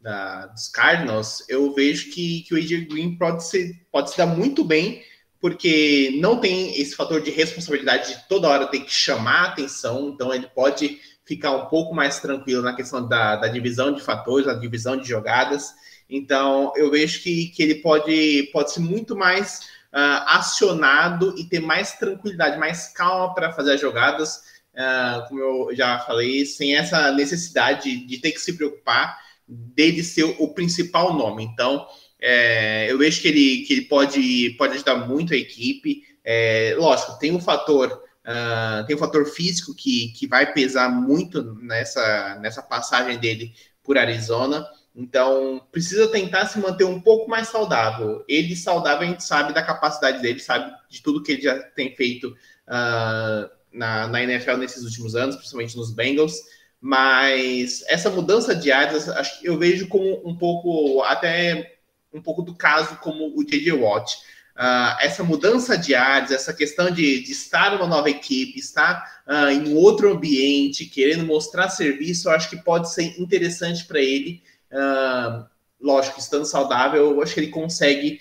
da, 0.00 0.46
dos 0.46 0.68
Cardinals, 0.68 1.44
eu 1.48 1.72
vejo 1.74 2.10
que, 2.10 2.42
que 2.42 2.54
o 2.54 2.56
AJ 2.56 2.88
Green 2.88 3.16
pode, 3.16 3.44
ser, 3.44 3.72
pode 3.92 4.10
se 4.10 4.18
dar 4.18 4.26
muito 4.26 4.64
bem, 4.64 5.04
porque 5.40 6.18
não 6.20 6.40
tem 6.40 6.80
esse 6.80 6.96
fator 6.96 7.20
de 7.20 7.30
responsabilidade 7.30 8.08
de 8.14 8.28
toda 8.28 8.48
hora 8.48 8.66
ter 8.66 8.80
que 8.80 8.92
chamar 8.92 9.42
a 9.42 9.48
atenção, 9.48 10.08
então 10.08 10.34
ele 10.34 10.48
pode 10.48 11.00
ficar 11.32 11.52
um 11.52 11.66
pouco 11.66 11.94
mais 11.94 12.20
tranquilo 12.20 12.62
na 12.62 12.76
questão 12.76 13.08
da, 13.08 13.36
da 13.36 13.48
divisão 13.48 13.92
de 13.92 14.02
fatores, 14.02 14.46
da 14.46 14.54
divisão 14.54 14.96
de 14.96 15.08
jogadas. 15.08 15.72
Então, 16.08 16.72
eu 16.76 16.90
vejo 16.90 17.22
que, 17.22 17.46
que 17.46 17.62
ele 17.62 17.76
pode, 17.76 18.50
pode 18.52 18.72
ser 18.72 18.80
muito 18.80 19.16
mais 19.16 19.60
uh, 19.94 20.24
acionado 20.26 21.34
e 21.38 21.44
ter 21.44 21.60
mais 21.60 21.92
tranquilidade, 21.92 22.58
mais 22.58 22.88
calma 22.88 23.34
para 23.34 23.52
fazer 23.52 23.72
as 23.72 23.80
jogadas, 23.80 24.42
uh, 24.74 25.26
como 25.26 25.40
eu 25.40 25.74
já 25.74 25.98
falei, 26.00 26.44
sem 26.44 26.76
essa 26.76 27.10
necessidade 27.12 28.04
de 28.06 28.18
ter 28.18 28.32
que 28.32 28.40
se 28.40 28.52
preocupar 28.52 29.18
dele 29.48 30.02
ser 30.02 30.24
o 30.38 30.48
principal 30.48 31.14
nome. 31.14 31.44
Então, 31.44 31.86
é, 32.20 32.90
eu 32.90 32.98
vejo 32.98 33.22
que 33.22 33.28
ele, 33.28 33.64
que 33.66 33.72
ele 33.72 33.82
pode, 33.82 34.50
pode 34.58 34.74
ajudar 34.74 34.96
muito 35.08 35.32
a 35.32 35.36
equipe. 35.36 36.02
É, 36.22 36.74
lógico, 36.78 37.18
tem 37.18 37.32
um 37.32 37.40
fator 37.40 38.01
Uh, 38.24 38.86
tem 38.86 38.94
o 38.94 38.98
um 38.98 39.00
fator 39.00 39.26
físico 39.26 39.74
que, 39.74 40.12
que 40.12 40.28
vai 40.28 40.52
pesar 40.52 40.88
muito 40.88 41.42
nessa, 41.56 42.38
nessa 42.40 42.62
passagem 42.62 43.18
dele 43.18 43.52
por 43.82 43.98
Arizona. 43.98 44.64
Então, 44.94 45.66
precisa 45.72 46.08
tentar 46.08 46.46
se 46.46 46.58
manter 46.58 46.84
um 46.84 47.00
pouco 47.00 47.28
mais 47.28 47.48
saudável. 47.48 48.24
Ele 48.28 48.54
saudável, 48.54 49.06
a 49.06 49.10
gente 49.10 49.24
sabe 49.24 49.52
da 49.52 49.62
capacidade 49.62 50.20
dele, 50.20 50.38
sabe 50.38 50.72
de 50.88 51.02
tudo 51.02 51.22
que 51.22 51.32
ele 51.32 51.42
já 51.42 51.58
tem 51.58 51.94
feito 51.96 52.28
uh, 52.28 53.50
na, 53.72 54.06
na 54.06 54.22
NFL 54.22 54.56
nesses 54.56 54.84
últimos 54.84 55.16
anos, 55.16 55.36
principalmente 55.36 55.76
nos 55.76 55.92
Bengals. 55.92 56.38
Mas 56.80 57.82
essa 57.88 58.10
mudança 58.10 58.54
de 58.54 58.70
áreas, 58.70 59.08
acho 59.08 59.40
que 59.40 59.46
eu 59.46 59.58
vejo 59.58 59.88
como 59.88 60.28
um 60.28 60.36
pouco, 60.36 61.02
até 61.04 61.78
um 62.12 62.20
pouco 62.20 62.42
do 62.42 62.54
caso 62.54 62.96
como 62.96 63.32
o 63.38 63.44
J.J. 63.44 63.72
Watt. 63.72 64.18
Uh, 64.56 64.96
essa 65.00 65.24
mudança 65.24 65.78
de 65.78 65.94
áreas, 65.94 66.30
essa 66.30 66.52
questão 66.52 66.90
de, 66.90 67.22
de 67.22 67.32
estar 67.32 67.72
numa 67.72 67.86
nova 67.86 68.10
equipe, 68.10 68.58
estar 68.58 69.22
uh, 69.26 69.48
em 69.48 69.74
outro 69.74 70.12
ambiente, 70.12 70.84
querendo 70.84 71.24
mostrar 71.24 71.70
serviço, 71.70 72.28
eu 72.28 72.32
acho 72.32 72.50
que 72.50 72.56
pode 72.56 72.92
ser 72.92 73.18
interessante 73.18 73.84
para 73.84 74.00
ele 74.00 74.42
Uh, 74.72 75.44
lógico, 75.80 76.18
estando 76.18 76.46
saudável, 76.46 77.10
eu 77.10 77.22
acho 77.22 77.34
que 77.34 77.40
ele 77.40 77.48
consegue 77.48 78.20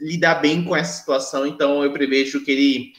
lidar 0.00 0.36
bem 0.36 0.64
com 0.64 0.74
essa 0.74 0.98
situação, 0.98 1.46
então 1.46 1.84
eu 1.84 1.92
prevejo 1.92 2.44
que 2.44 2.50
ele 2.50 2.92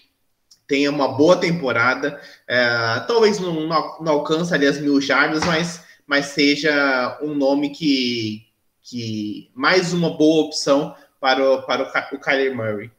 tenha 0.66 0.90
uma 0.90 1.10
boa 1.10 1.36
temporada. 1.38 2.20
Uh, 2.44 3.08
talvez 3.08 3.40
não, 3.40 3.68
não, 3.68 4.12
alcance 4.12 4.54
ali 4.54 4.66
as 4.66 4.80
mil 4.80 5.02
jardas, 5.02 5.44
mas, 5.46 5.84
mas 6.06 6.28
seja 6.28 7.20
um 7.22 7.34
nome 7.36 7.72
que, 7.72 8.46
que 8.82 9.50
mais 9.54 9.92
uma 9.92 10.16
boa 10.16 10.46
opção 10.46 10.96
para 11.28 11.44
o, 11.44 11.62
para 11.62 11.84
o, 11.84 12.16
o 12.16 12.20
Kyler 12.20 12.56
Murray. 12.56 12.90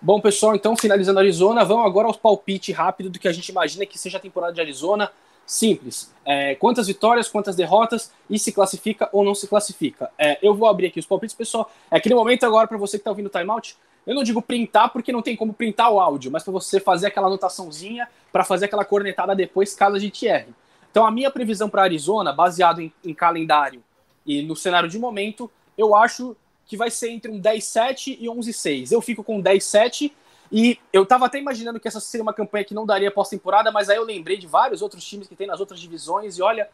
Bom, 0.00 0.20
pessoal, 0.20 0.54
então 0.54 0.76
finalizando 0.76 1.18
Arizona, 1.18 1.64
vamos 1.64 1.84
agora 1.84 2.06
aos 2.06 2.16
palpite 2.16 2.70
rápido 2.70 3.10
do 3.10 3.18
que 3.18 3.26
a 3.26 3.32
gente 3.32 3.48
imagina 3.48 3.84
que 3.84 3.98
seja 3.98 4.18
a 4.18 4.20
temporada 4.20 4.52
de 4.52 4.60
Arizona. 4.60 5.10
Simples. 5.44 6.14
É, 6.24 6.54
quantas 6.54 6.86
vitórias, 6.86 7.28
quantas 7.28 7.56
derrotas 7.56 8.12
e 8.30 8.38
se 8.38 8.52
classifica 8.52 9.08
ou 9.12 9.24
não 9.24 9.34
se 9.34 9.48
classifica. 9.48 10.08
É, 10.16 10.38
eu 10.40 10.54
vou 10.54 10.68
abrir 10.68 10.86
aqui 10.86 11.00
os 11.00 11.06
palpites, 11.06 11.34
pessoal. 11.34 11.68
É 11.90 11.96
aquele 11.96 12.14
momento 12.14 12.44
agora 12.44 12.68
para 12.68 12.78
você 12.78 12.96
que 12.96 13.00
está 13.00 13.10
ouvindo 13.10 13.26
o 13.26 13.28
timeout. 13.28 13.76
Eu 14.06 14.14
não 14.14 14.22
digo 14.22 14.40
printar 14.40 14.92
porque 14.92 15.10
não 15.10 15.20
tem 15.20 15.34
como 15.34 15.52
printar 15.52 15.90
o 15.90 15.98
áudio, 15.98 16.30
mas 16.30 16.44
para 16.44 16.52
você 16.52 16.78
fazer 16.78 17.08
aquela 17.08 17.26
anotaçãozinha 17.26 18.08
para 18.32 18.44
fazer 18.44 18.66
aquela 18.66 18.84
cornetada 18.84 19.34
depois 19.34 19.74
caso 19.74 19.96
a 19.96 19.98
gente 19.98 20.28
erre. 20.28 20.54
Então 20.92 21.04
a 21.04 21.10
minha 21.10 21.30
previsão 21.30 21.68
para 21.68 21.82
Arizona, 21.82 22.32
baseado 22.32 22.80
em, 22.80 22.92
em 23.04 23.12
calendário 23.12 23.82
e 24.24 24.42
no 24.42 24.54
cenário 24.54 24.88
de 24.88 24.96
momento, 24.96 25.50
eu 25.76 25.96
acho 25.96 26.36
que 26.72 26.76
vai 26.78 26.90
ser 26.90 27.10
entre 27.10 27.30
um 27.30 27.38
10-7 27.38 28.16
e 28.18 28.24
11-6. 28.24 28.92
Eu 28.92 29.02
fico 29.02 29.22
com 29.22 29.42
10-7 29.42 30.10
e 30.50 30.78
eu 30.90 31.04
tava 31.04 31.26
até 31.26 31.38
imaginando 31.38 31.78
que 31.78 31.86
essa 31.86 32.00
seria 32.00 32.22
uma 32.22 32.32
campanha 32.32 32.64
que 32.64 32.72
não 32.72 32.86
daria 32.86 33.10
pós-temporada, 33.10 33.70
mas 33.70 33.90
aí 33.90 33.98
eu 33.98 34.04
lembrei 34.04 34.38
de 34.38 34.46
vários 34.46 34.80
outros 34.80 35.04
times 35.04 35.28
que 35.28 35.36
tem 35.36 35.46
nas 35.46 35.60
outras 35.60 35.78
divisões 35.78 36.38
e 36.38 36.42
olha, 36.42 36.70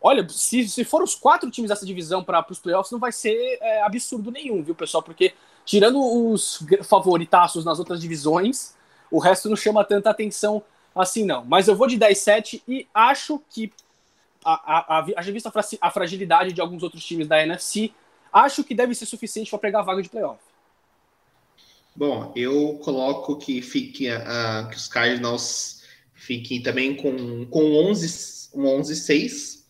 olha, 0.00 0.24
se, 0.28 0.68
se 0.68 0.84
for 0.84 1.02
os 1.02 1.16
quatro 1.16 1.50
times 1.50 1.70
dessa 1.70 1.84
divisão 1.84 2.22
para 2.22 2.46
os 2.48 2.60
playoffs, 2.60 2.92
não 2.92 3.00
vai 3.00 3.10
ser 3.10 3.58
é, 3.60 3.82
absurdo 3.82 4.30
nenhum, 4.30 4.62
viu, 4.62 4.76
pessoal? 4.76 5.02
Porque 5.02 5.34
tirando 5.64 5.98
os 6.30 6.64
favoritaços 6.84 7.64
nas 7.64 7.80
outras 7.80 8.00
divisões, 8.00 8.76
o 9.10 9.18
resto 9.18 9.48
não 9.48 9.56
chama 9.56 9.84
tanta 9.84 10.08
atenção 10.08 10.62
assim, 10.94 11.24
não. 11.24 11.44
Mas 11.44 11.66
eu 11.66 11.74
vou 11.74 11.88
de 11.88 11.98
10-7 11.98 12.62
e 12.68 12.86
acho 12.94 13.42
que, 13.50 13.72
a, 14.44 14.52
a, 14.52 14.98
a, 14.98 15.00
a 15.00 15.78
a 15.80 15.90
fragilidade 15.90 16.52
de 16.52 16.60
alguns 16.60 16.84
outros 16.84 17.04
times 17.04 17.26
da 17.26 17.42
NFC, 17.42 17.92
acho 18.32 18.64
que 18.64 18.74
deve 18.74 18.94
ser 18.94 19.06
suficiente 19.06 19.50
para 19.50 19.58
pegar 19.58 19.80
a 19.80 19.84
vaga 19.84 20.02
de 20.02 20.08
playoff. 20.08 20.40
Bom, 21.94 22.32
eu 22.34 22.80
coloco 22.82 23.36
que 23.36 23.60
fique 23.60 24.08
uh, 24.10 24.68
que 24.70 24.76
os 24.76 24.88
Cardinals 24.88 25.82
fiquem 26.14 26.62
também 26.62 26.96
com, 26.96 27.44
com 27.46 27.74
11, 27.90 28.50
um 28.54 28.66
11 28.66 28.96
6, 28.96 29.66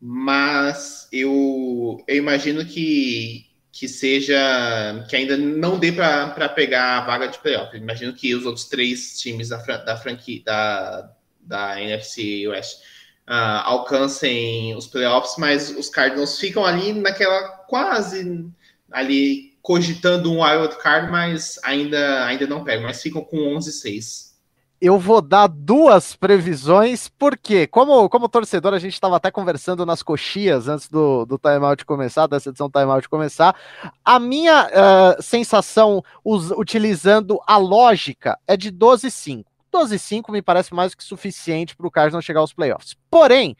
mas 0.00 1.08
eu, 1.12 2.02
eu 2.06 2.16
imagino 2.16 2.64
que, 2.64 3.46
que 3.72 3.88
seja 3.88 5.04
que 5.08 5.16
ainda 5.16 5.36
não 5.36 5.78
dê 5.78 5.90
para 5.90 6.48
pegar 6.50 6.98
a 6.98 7.06
vaga 7.06 7.26
de 7.26 7.38
playoff. 7.38 7.74
Eu 7.74 7.82
imagino 7.82 8.12
que 8.12 8.32
os 8.34 8.46
outros 8.46 8.66
três 8.66 9.18
times 9.18 9.48
da, 9.48 9.56
da 9.56 9.96
franquia 9.96 10.42
da, 10.44 11.10
da 11.40 11.82
NFC 11.82 12.46
West 12.46 12.78
uh, 13.28 13.62
alcancem 13.64 14.76
os 14.76 14.86
playoffs, 14.86 15.34
mas 15.38 15.70
os 15.70 15.88
Cardinals 15.88 16.38
ficam 16.38 16.64
ali 16.64 16.92
naquela 16.92 17.57
quase 17.68 18.50
ali 18.90 19.56
cogitando 19.62 20.32
um 20.32 20.42
wild 20.42 20.76
card, 20.78 21.10
mas 21.10 21.60
ainda, 21.62 22.24
ainda 22.24 22.46
não 22.46 22.64
pegam, 22.64 22.84
mas 22.84 23.02
ficam 23.02 23.22
com 23.22 23.36
11-6. 23.36 24.28
Eu 24.80 24.96
vou 24.96 25.20
dar 25.20 25.48
duas 25.48 26.14
previsões, 26.14 27.08
porque, 27.08 27.66
como, 27.66 28.08
como 28.08 28.28
torcedor, 28.28 28.72
a 28.72 28.78
gente 28.78 28.94
estava 28.94 29.16
até 29.16 29.28
conversando 29.28 29.84
nas 29.84 30.04
coxias 30.04 30.68
antes 30.68 30.88
do, 30.88 31.26
do 31.26 31.36
timeout 31.36 31.84
começar, 31.84 32.28
dessa 32.28 32.48
edição 32.48 32.70
timeout 32.70 33.08
começar. 33.08 33.56
A 34.04 34.20
minha 34.20 34.68
uh, 34.68 35.22
sensação, 35.22 36.02
us, 36.24 36.52
utilizando 36.52 37.40
a 37.44 37.56
lógica, 37.56 38.38
é 38.46 38.56
de 38.56 38.70
12-5. 38.70 39.44
12-5 39.74 40.32
me 40.32 40.40
parece 40.40 40.72
mais 40.72 40.92
do 40.92 40.96
que 40.96 41.04
suficiente 41.04 41.76
para 41.76 41.86
o 41.86 41.90
Cardinals 41.90 42.24
chegar 42.24 42.40
aos 42.40 42.52
playoffs. 42.52 42.96
Porém, 43.10 43.56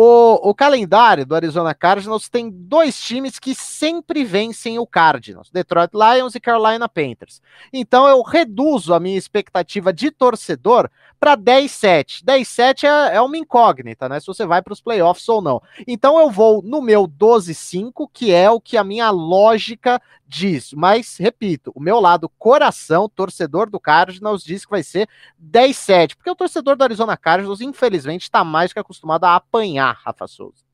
o, 0.00 0.50
o, 0.50 0.54
calendário 0.54 1.26
do 1.26 1.34
Arizona 1.34 1.74
Cardinals 1.74 2.28
tem 2.28 2.48
dois 2.48 3.02
times 3.02 3.36
que 3.40 3.52
sempre 3.52 4.22
vencem 4.22 4.78
o 4.78 4.86
Cardinals: 4.86 5.50
Detroit 5.50 5.90
Lions 5.92 6.36
e 6.36 6.40
Carolina 6.40 6.88
Panthers. 6.88 7.42
Então 7.72 8.06
eu 8.06 8.22
reduzo 8.22 8.94
a 8.94 9.00
minha 9.00 9.18
expectativa 9.18 9.92
de 9.92 10.12
torcedor 10.12 10.88
para 11.18 11.36
10-7. 11.36 12.24
10-7 12.24 12.84
é, 12.84 13.16
é, 13.16 13.20
uma 13.20 13.36
incógnita, 13.36 14.08
né? 14.08 14.20
Se 14.20 14.28
você 14.28 14.46
vai 14.46 14.62
para 14.62 14.72
os 14.72 14.80
playoffs 14.80 15.28
ou 15.28 15.42
não. 15.42 15.60
Então 15.84 16.16
eu 16.16 16.30
vou 16.30 16.62
no 16.62 16.80
meu 16.80 17.08
12-5, 17.08 18.08
que 18.12 18.32
é 18.32 18.48
o 18.48 18.60
que 18.60 18.76
a 18.76 18.84
minha 18.84 19.10
lógica 19.10 20.00
diz. 20.28 20.72
Mas, 20.72 21.16
repito, 21.16 21.72
o 21.74 21.80
meu 21.80 21.98
lado 21.98 22.28
coração, 22.28 23.08
torcedor 23.08 23.70
do 23.70 23.80
Cardinals, 23.80 24.44
diz 24.44 24.64
que 24.64 24.70
vai 24.70 24.82
ser 24.82 25.08
10-7. 25.42 26.14
Porque 26.14 26.30
o 26.30 26.36
torcedor 26.36 26.76
do 26.76 26.84
Arizona 26.84 27.16
Cardinals, 27.16 27.60
infelizmente, 27.60 28.22
está 28.22 28.44
mais 28.44 28.72
que 28.72 28.78
acostumado 28.78 29.24
a 29.24 29.34
apanhar, 29.34 29.98
Rafa 30.04 30.26
Souza. 30.26 30.68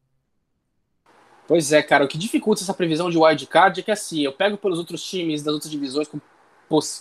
Pois 1.47 1.73
é, 1.73 1.83
cara, 1.83 2.05
o 2.05 2.09
que 2.09 2.19
dificulta 2.19 2.63
essa 2.63 2.75
previsão 2.75 3.11
de 3.11 3.19
wildcard 3.19 3.79
é 3.79 3.83
que 3.83 3.91
assim, 3.91 4.23
eu 4.23 4.33
pego 4.33 4.57
pelos 4.57 4.79
outros 4.79 5.03
times 5.05 5.43
das 5.43 5.53
outras 5.53 5.71
divisões 5.71 6.09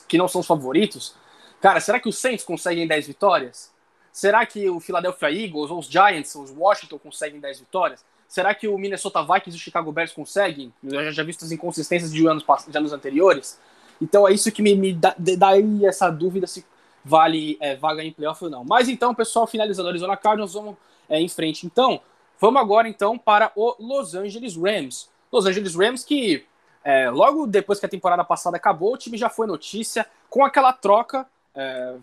que 0.07 0.17
não 0.17 0.27
são 0.27 0.41
os 0.41 0.47
favoritos, 0.47 1.15
Cara, 1.63 1.79
será 1.79 1.97
que 1.97 2.09
os 2.09 2.17
Saints 2.17 2.43
conseguem 2.43 2.85
10 2.85 3.07
vitórias? 3.07 3.73
Será 4.11 4.45
que 4.45 4.69
o 4.69 4.81
Philadelphia 4.81 5.31
Eagles, 5.31 5.71
ou 5.71 5.79
os 5.79 5.85
Giants, 5.85 6.35
ou 6.35 6.43
os 6.43 6.51
Washington 6.51 6.99
conseguem 6.99 7.39
10 7.39 7.61
vitórias? 7.61 8.03
Será 8.33 8.55
que 8.55 8.67
o 8.67 8.75
Minnesota 8.79 9.21
Vikings 9.21 9.51
e 9.51 9.59
o 9.59 9.59
Chicago 9.59 9.91
Bears 9.91 10.11
conseguem? 10.11 10.73
Eu 10.83 11.03
já, 11.03 11.11
já 11.11 11.23
visto 11.23 11.45
as 11.45 11.51
inconsistências 11.51 12.11
de 12.11 12.25
anos, 12.25 12.43
de 12.67 12.75
anos 12.75 12.91
anteriores. 12.91 13.59
Então 14.01 14.27
é 14.27 14.33
isso 14.33 14.51
que 14.51 14.63
me, 14.63 14.73
me 14.73 14.91
dá, 14.91 15.13
dá 15.15 15.51
essa 15.83 16.09
dúvida 16.09 16.47
se 16.47 16.65
vale 17.05 17.59
é, 17.61 17.75
vaga 17.75 18.03
em 18.03 18.11
playoff 18.11 18.43
ou 18.43 18.49
não. 18.49 18.63
Mas 18.63 18.89
então, 18.89 19.13
pessoal, 19.13 19.45
finalizando 19.45 19.87
a 19.87 19.91
Arizona 19.91 20.17
Cardinals, 20.17 20.55
vamos 20.55 20.75
é, 21.07 21.21
em 21.21 21.29
frente. 21.29 21.67
Então, 21.67 22.01
vamos 22.41 22.59
agora 22.59 22.89
então 22.89 23.19
para 23.19 23.51
o 23.55 23.75
Los 23.77 24.15
Angeles 24.15 24.57
Rams. 24.57 25.11
Los 25.31 25.45
Angeles 25.45 25.75
Rams 25.75 26.03
que 26.03 26.43
é, 26.83 27.11
logo 27.11 27.45
depois 27.45 27.79
que 27.79 27.85
a 27.85 27.89
temporada 27.89 28.23
passada 28.23 28.57
acabou, 28.57 28.95
o 28.95 28.97
time 28.97 29.15
já 29.15 29.29
foi 29.29 29.45
notícia 29.45 30.07
com 30.27 30.43
aquela 30.43 30.73
troca 30.73 31.27
é, 31.53 31.97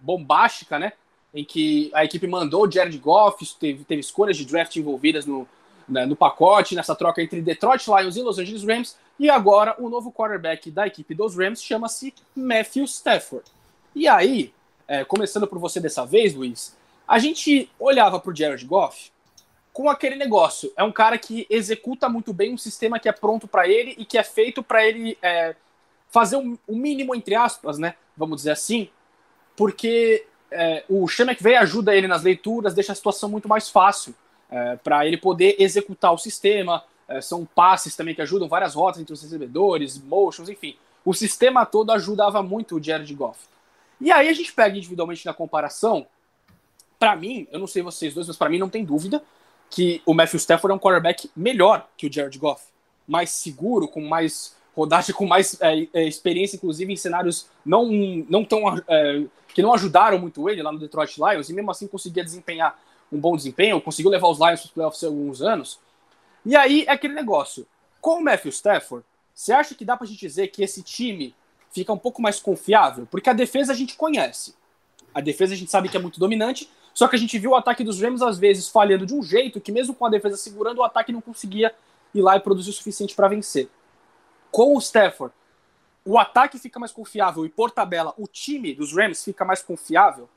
bombástica, 0.00 0.76
né? 0.76 0.94
Em 1.32 1.44
que 1.44 1.88
a 1.94 2.04
equipe 2.04 2.26
mandou 2.26 2.66
o 2.66 2.70
Jared 2.72 2.98
Goff, 2.98 3.46
teve, 3.60 3.84
teve 3.84 4.00
escolhas 4.00 4.36
de 4.36 4.44
draft 4.44 4.74
envolvidas 4.74 5.24
no, 5.24 5.46
né, 5.88 6.06
no 6.06 6.16
pacote, 6.16 6.74
nessa 6.74 6.94
troca 6.94 7.22
entre 7.22 7.40
Detroit 7.40 7.86
Lions 7.86 8.16
e 8.16 8.22
Los 8.22 8.38
Angeles 8.38 8.64
Rams. 8.64 8.96
E 9.18 9.30
agora 9.30 9.74
o 9.78 9.88
novo 9.88 10.12
quarterback 10.12 10.70
da 10.70 10.86
equipe 10.86 11.14
dos 11.14 11.36
Rams 11.36 11.62
chama-se 11.62 12.14
Matthew 12.34 12.84
Stafford. 12.84 13.44
E 13.94 14.06
aí, 14.06 14.52
é, 14.86 15.04
começando 15.04 15.46
por 15.46 15.58
você 15.58 15.80
dessa 15.80 16.04
vez, 16.04 16.34
Luiz, 16.34 16.76
a 17.06 17.18
gente 17.18 17.70
olhava 17.78 18.20
para 18.20 18.30
o 18.30 18.36
Jared 18.36 18.64
Goff 18.64 19.10
com 19.72 19.88
aquele 19.88 20.16
negócio. 20.16 20.72
É 20.76 20.84
um 20.84 20.92
cara 20.92 21.16
que 21.18 21.46
executa 21.48 22.08
muito 22.08 22.32
bem 22.32 22.52
um 22.52 22.58
sistema 22.58 22.98
que 22.98 23.08
é 23.08 23.12
pronto 23.12 23.48
para 23.48 23.68
ele 23.68 23.94
e 23.98 24.04
que 24.04 24.18
é 24.18 24.22
feito 24.22 24.62
para 24.62 24.86
ele 24.86 25.16
é, 25.22 25.54
fazer 26.10 26.36
o 26.36 26.40
um, 26.40 26.58
um 26.68 26.76
mínimo, 26.76 27.14
entre 27.14 27.34
aspas, 27.34 27.78
né? 27.78 27.94
vamos 28.18 28.38
dizer 28.38 28.50
assim, 28.50 28.90
porque 29.56 30.26
é, 30.50 30.84
o 30.88 31.06
Sean 31.08 31.26
veio 31.40 31.60
ajuda 31.60 31.94
ele 31.94 32.08
nas 32.08 32.24
leituras, 32.24 32.74
deixa 32.74 32.92
a 32.92 32.94
situação 32.94 33.28
muito 33.28 33.48
mais 33.48 33.70
fácil 33.70 34.14
é, 34.50 34.76
para 34.76 35.06
ele 35.06 35.16
poder 35.16 35.56
executar 35.58 36.12
o 36.12 36.18
sistema. 36.18 36.82
É, 37.08 37.20
são 37.20 37.44
passes 37.44 37.96
também 37.96 38.14
que 38.14 38.22
ajudam 38.22 38.48
várias 38.48 38.74
rotas 38.74 39.00
entre 39.00 39.12
os 39.12 39.22
recebedores, 39.22 39.98
motions, 39.98 40.48
enfim. 40.48 40.76
O 41.04 41.14
sistema 41.14 41.64
todo 41.64 41.90
ajudava 41.92 42.42
muito 42.42 42.76
o 42.76 42.82
Jared 42.82 43.12
Goff. 43.14 43.38
E 44.00 44.12
aí 44.12 44.28
a 44.28 44.32
gente 44.32 44.52
pega 44.52 44.76
individualmente 44.76 45.24
na 45.24 45.32
comparação. 45.32 46.06
Para 46.98 47.16
mim, 47.16 47.46
eu 47.50 47.58
não 47.58 47.66
sei 47.66 47.82
vocês 47.82 48.14
dois, 48.14 48.26
mas 48.26 48.36
para 48.36 48.48
mim 48.48 48.58
não 48.58 48.68
tem 48.68 48.84
dúvida 48.84 49.22
que 49.70 50.02
o 50.04 50.14
Matthew 50.14 50.38
Stafford 50.38 50.72
é 50.72 50.76
um 50.76 50.78
quarterback 50.78 51.30
melhor 51.36 51.86
que 51.96 52.06
o 52.06 52.12
Jared 52.12 52.38
Goff. 52.38 52.64
Mais 53.06 53.30
seguro, 53.30 53.88
com 53.88 54.00
mais 54.00 54.56
rodagem 54.74 55.14
com 55.16 55.26
mais 55.26 55.60
é, 55.60 55.88
é, 55.92 56.06
experiência, 56.06 56.56
inclusive 56.56 56.92
em 56.92 56.96
cenários 56.96 57.48
não, 57.64 57.88
não 58.28 58.44
tão 58.44 58.60
é, 58.86 59.24
que 59.52 59.62
não 59.62 59.74
ajudaram 59.74 60.18
muito 60.18 60.48
ele 60.48 60.62
lá 60.62 60.70
no 60.70 60.78
Detroit 60.78 61.16
Lions, 61.18 61.48
e 61.48 61.52
mesmo 61.52 61.70
assim 61.70 61.88
conseguia 61.88 62.22
desempenhar 62.22 62.78
um 63.10 63.18
bom 63.18 63.36
desempenho, 63.36 63.80
conseguiu 63.80 64.10
levar 64.10 64.28
os 64.28 64.38
Lions 64.38 64.60
para 64.60 64.66
os 64.66 64.70
playoffs 64.70 65.04
há 65.04 65.06
alguns 65.06 65.42
anos. 65.42 65.78
E 66.44 66.56
aí 66.56 66.84
é 66.86 66.92
aquele 66.92 67.14
negócio. 67.14 67.66
Com 68.00 68.18
o 68.18 68.24
Matthew 68.24 68.50
Stafford, 68.50 69.04
você 69.34 69.52
acha 69.52 69.74
que 69.74 69.84
dá 69.84 69.96
pra 69.96 70.06
gente 70.06 70.20
dizer 70.20 70.48
que 70.48 70.62
esse 70.62 70.82
time 70.82 71.34
fica 71.70 71.92
um 71.92 71.98
pouco 71.98 72.20
mais 72.20 72.40
confiável? 72.40 73.06
Porque 73.10 73.30
a 73.30 73.32
defesa 73.32 73.72
a 73.72 73.76
gente 73.76 73.96
conhece. 73.96 74.54
A 75.14 75.20
defesa 75.20 75.54
a 75.54 75.56
gente 75.56 75.70
sabe 75.70 75.88
que 75.88 75.96
é 75.96 76.00
muito 76.00 76.20
dominante, 76.20 76.70
só 76.92 77.08
que 77.08 77.16
a 77.16 77.18
gente 77.18 77.38
viu 77.38 77.52
o 77.52 77.54
ataque 77.54 77.84
dos 77.84 78.00
Rams 78.00 78.22
às 78.22 78.38
vezes 78.38 78.68
falhando 78.68 79.06
de 79.06 79.14
um 79.14 79.22
jeito 79.22 79.60
que 79.60 79.72
mesmo 79.72 79.94
com 79.94 80.06
a 80.06 80.10
defesa 80.10 80.36
segurando, 80.36 80.78
o 80.78 80.84
ataque 80.84 81.12
não 81.12 81.20
conseguia 81.20 81.74
ir 82.14 82.20
lá 82.20 82.36
e 82.36 82.40
produzir 82.40 82.70
o 82.70 82.72
suficiente 82.72 83.14
para 83.14 83.28
vencer. 83.28 83.68
Com 84.50 84.76
o 84.76 84.78
Stafford, 84.78 85.34
o 86.04 86.18
ataque 86.18 86.58
fica 86.58 86.80
mais 86.80 86.92
confiável 86.92 87.44
e 87.44 87.48
por 87.48 87.70
tabela 87.70 88.14
o 88.16 88.26
time 88.26 88.74
dos 88.74 88.92
Rams 88.92 89.22
fica 89.22 89.44
mais 89.44 89.62
confiável? 89.62 90.28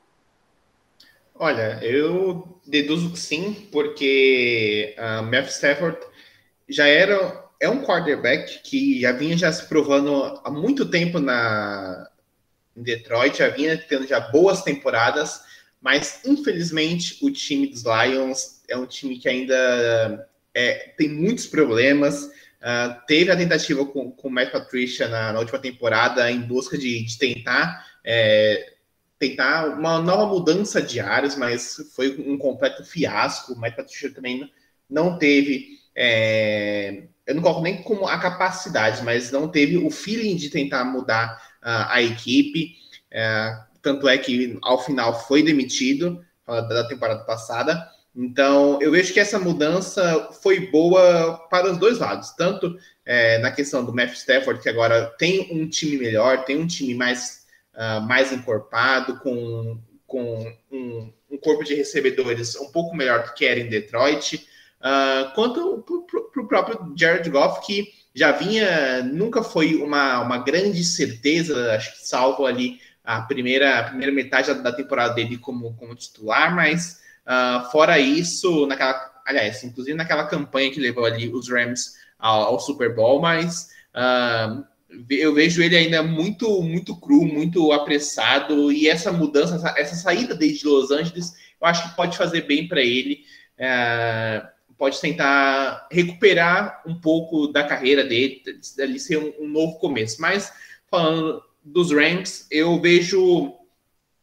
Olha, 1.34 1.78
eu 1.82 2.60
deduzo 2.66 3.12
que 3.12 3.18
sim, 3.18 3.68
porque 3.72 4.94
uh, 4.98 5.22
Matthew 5.22 5.48
Stafford 5.48 5.98
já 6.68 6.86
era 6.86 7.42
é 7.60 7.68
um 7.68 7.82
quarterback 7.84 8.60
que 8.62 9.00
já 9.00 9.12
vinha 9.12 9.36
já 9.36 9.52
se 9.52 9.66
provando 9.68 10.40
há 10.44 10.50
muito 10.50 10.90
tempo 10.90 11.20
na 11.20 12.08
em 12.76 12.82
Detroit, 12.82 13.38
já 13.38 13.48
vinha 13.48 13.76
tendo 13.76 14.06
já 14.06 14.18
boas 14.18 14.62
temporadas, 14.62 15.42
mas 15.80 16.20
infelizmente 16.24 17.18
o 17.22 17.30
time 17.30 17.66
dos 17.66 17.84
Lions 17.84 18.62
é 18.66 18.76
um 18.76 18.86
time 18.86 19.18
que 19.18 19.28
ainda 19.28 20.26
é, 20.54 20.92
tem 20.96 21.08
muitos 21.08 21.46
problemas. 21.46 22.24
Uh, 22.24 22.94
teve 23.06 23.30
a 23.30 23.36
tentativa 23.36 23.84
com, 23.84 24.10
com 24.10 24.28
o 24.28 24.30
Matt 24.30 24.52
Patricia 24.52 25.08
na, 25.08 25.32
na 25.32 25.40
última 25.40 25.58
temporada 25.58 26.30
em 26.30 26.40
busca 26.40 26.78
de, 26.78 27.04
de 27.04 27.18
tentar 27.18 27.84
é, 28.04 28.71
tentar 29.28 29.78
uma 29.78 30.00
nova 30.00 30.26
mudança 30.26 30.82
de 30.82 30.98
áreas, 30.98 31.36
mas 31.36 31.76
foi 31.94 32.16
um 32.18 32.36
completo 32.36 32.84
fiasco. 32.84 33.52
O 33.52 33.58
Matt 33.58 33.76
Patricia 33.76 34.12
também 34.12 34.50
não 34.90 35.18
teve 35.18 35.80
é, 35.94 37.04
eu 37.26 37.34
não 37.34 37.42
coloco 37.42 37.62
nem 37.62 37.82
como 37.82 38.06
a 38.06 38.18
capacidade, 38.18 39.02
mas 39.04 39.30
não 39.30 39.48
teve 39.48 39.76
o 39.76 39.90
feeling 39.90 40.36
de 40.36 40.50
tentar 40.50 40.84
mudar 40.84 41.40
uh, 41.62 41.86
a 41.88 42.02
equipe. 42.02 42.74
É, 43.10 43.56
tanto 43.80 44.08
é 44.08 44.18
que 44.18 44.58
ao 44.62 44.82
final 44.84 45.26
foi 45.26 45.42
demitido 45.42 46.24
da 46.46 46.86
temporada 46.86 47.24
passada. 47.24 47.88
Então, 48.14 48.78
eu 48.82 48.90
vejo 48.90 49.12
que 49.12 49.20
essa 49.20 49.38
mudança 49.38 50.30
foi 50.42 50.70
boa 50.70 51.46
para 51.48 51.70
os 51.70 51.78
dois 51.78 51.98
lados, 51.98 52.30
tanto 52.32 52.76
é, 53.06 53.38
na 53.38 53.50
questão 53.50 53.84
do 53.84 53.94
Matthew 53.94 54.16
Stafford, 54.16 54.60
que 54.60 54.68
agora 54.68 55.06
tem 55.18 55.48
um 55.50 55.68
time 55.68 55.96
melhor, 55.96 56.44
tem 56.44 56.58
um 56.58 56.66
time 56.66 56.94
mais, 56.94 57.41
uh, 57.74 58.00
mais 58.02 58.32
encorpado, 58.32 59.18
com, 59.20 59.78
com 60.06 60.54
um, 60.70 61.12
um, 61.30 61.38
corpo 61.38 61.64
de 61.64 61.74
recebedores 61.74 62.56
um 62.56 62.70
pouco 62.70 62.94
melhor 62.94 63.24
do 63.24 63.34
que 63.34 63.44
era 63.44 63.60
em 63.60 63.68
Detroit, 63.68 64.36
uh, 64.80 65.34
quanto 65.34 65.84
para 66.32 66.42
o 66.42 66.48
próprio 66.48 66.94
Jared 66.96 67.28
Goff, 67.30 67.66
que 67.66 67.88
já 68.14 68.32
vinha, 68.32 69.02
nunca 69.02 69.42
foi 69.42 69.76
uma, 69.76 70.20
uma 70.20 70.38
grande 70.38 70.84
certeza, 70.84 71.74
acho 71.74 71.92
que 71.92 72.06
salvo 72.06 72.44
ali 72.44 72.78
a 73.04 73.22
primeira, 73.22 73.78
a 73.78 73.84
primeira 73.84 74.12
metade 74.12 74.52
da 74.54 74.72
temporada 74.72 75.14
dele 75.14 75.38
como, 75.38 75.74
como 75.74 75.94
titular, 75.94 76.54
mas 76.54 77.00
uh, 77.26 77.70
fora 77.70 77.98
isso, 77.98 78.66
naquela, 78.66 79.10
aliás, 79.26 79.64
inclusive 79.64 79.96
naquela 79.96 80.26
campanha 80.26 80.70
que 80.70 80.80
levou 80.80 81.04
ali 81.04 81.28
os 81.28 81.48
Rams 81.48 81.94
ao, 82.18 82.42
ao 82.42 82.60
Super 82.60 82.94
Bowl, 82.94 83.20
mas 83.20 83.70
uh, 83.94 84.64
eu 85.10 85.34
vejo 85.34 85.62
ele 85.62 85.76
ainda 85.76 86.02
muito, 86.02 86.62
muito 86.62 86.94
cru, 86.96 87.24
muito 87.24 87.72
apressado, 87.72 88.70
e 88.72 88.88
essa 88.88 89.12
mudança, 89.12 89.56
essa, 89.56 89.74
essa 89.76 89.94
saída 89.96 90.34
desde 90.34 90.66
Los 90.66 90.90
Angeles, 90.90 91.32
eu 91.60 91.66
acho 91.66 91.88
que 91.88 91.96
pode 91.96 92.16
fazer 92.16 92.42
bem 92.42 92.66
para 92.66 92.80
ele. 92.80 93.24
Uh, 93.58 94.52
pode 94.76 95.00
tentar 95.00 95.86
recuperar 95.92 96.82
um 96.84 96.94
pouco 96.94 97.46
da 97.46 97.62
carreira 97.62 98.02
dele, 98.02 98.42
ali 98.80 98.98
ser 98.98 99.16
um, 99.16 99.32
um 99.38 99.48
novo 99.48 99.78
começo. 99.78 100.20
Mas 100.20 100.52
falando 100.90 101.40
dos 101.62 101.92
Rams, 101.92 102.48
eu 102.50 102.80
vejo 102.80 103.54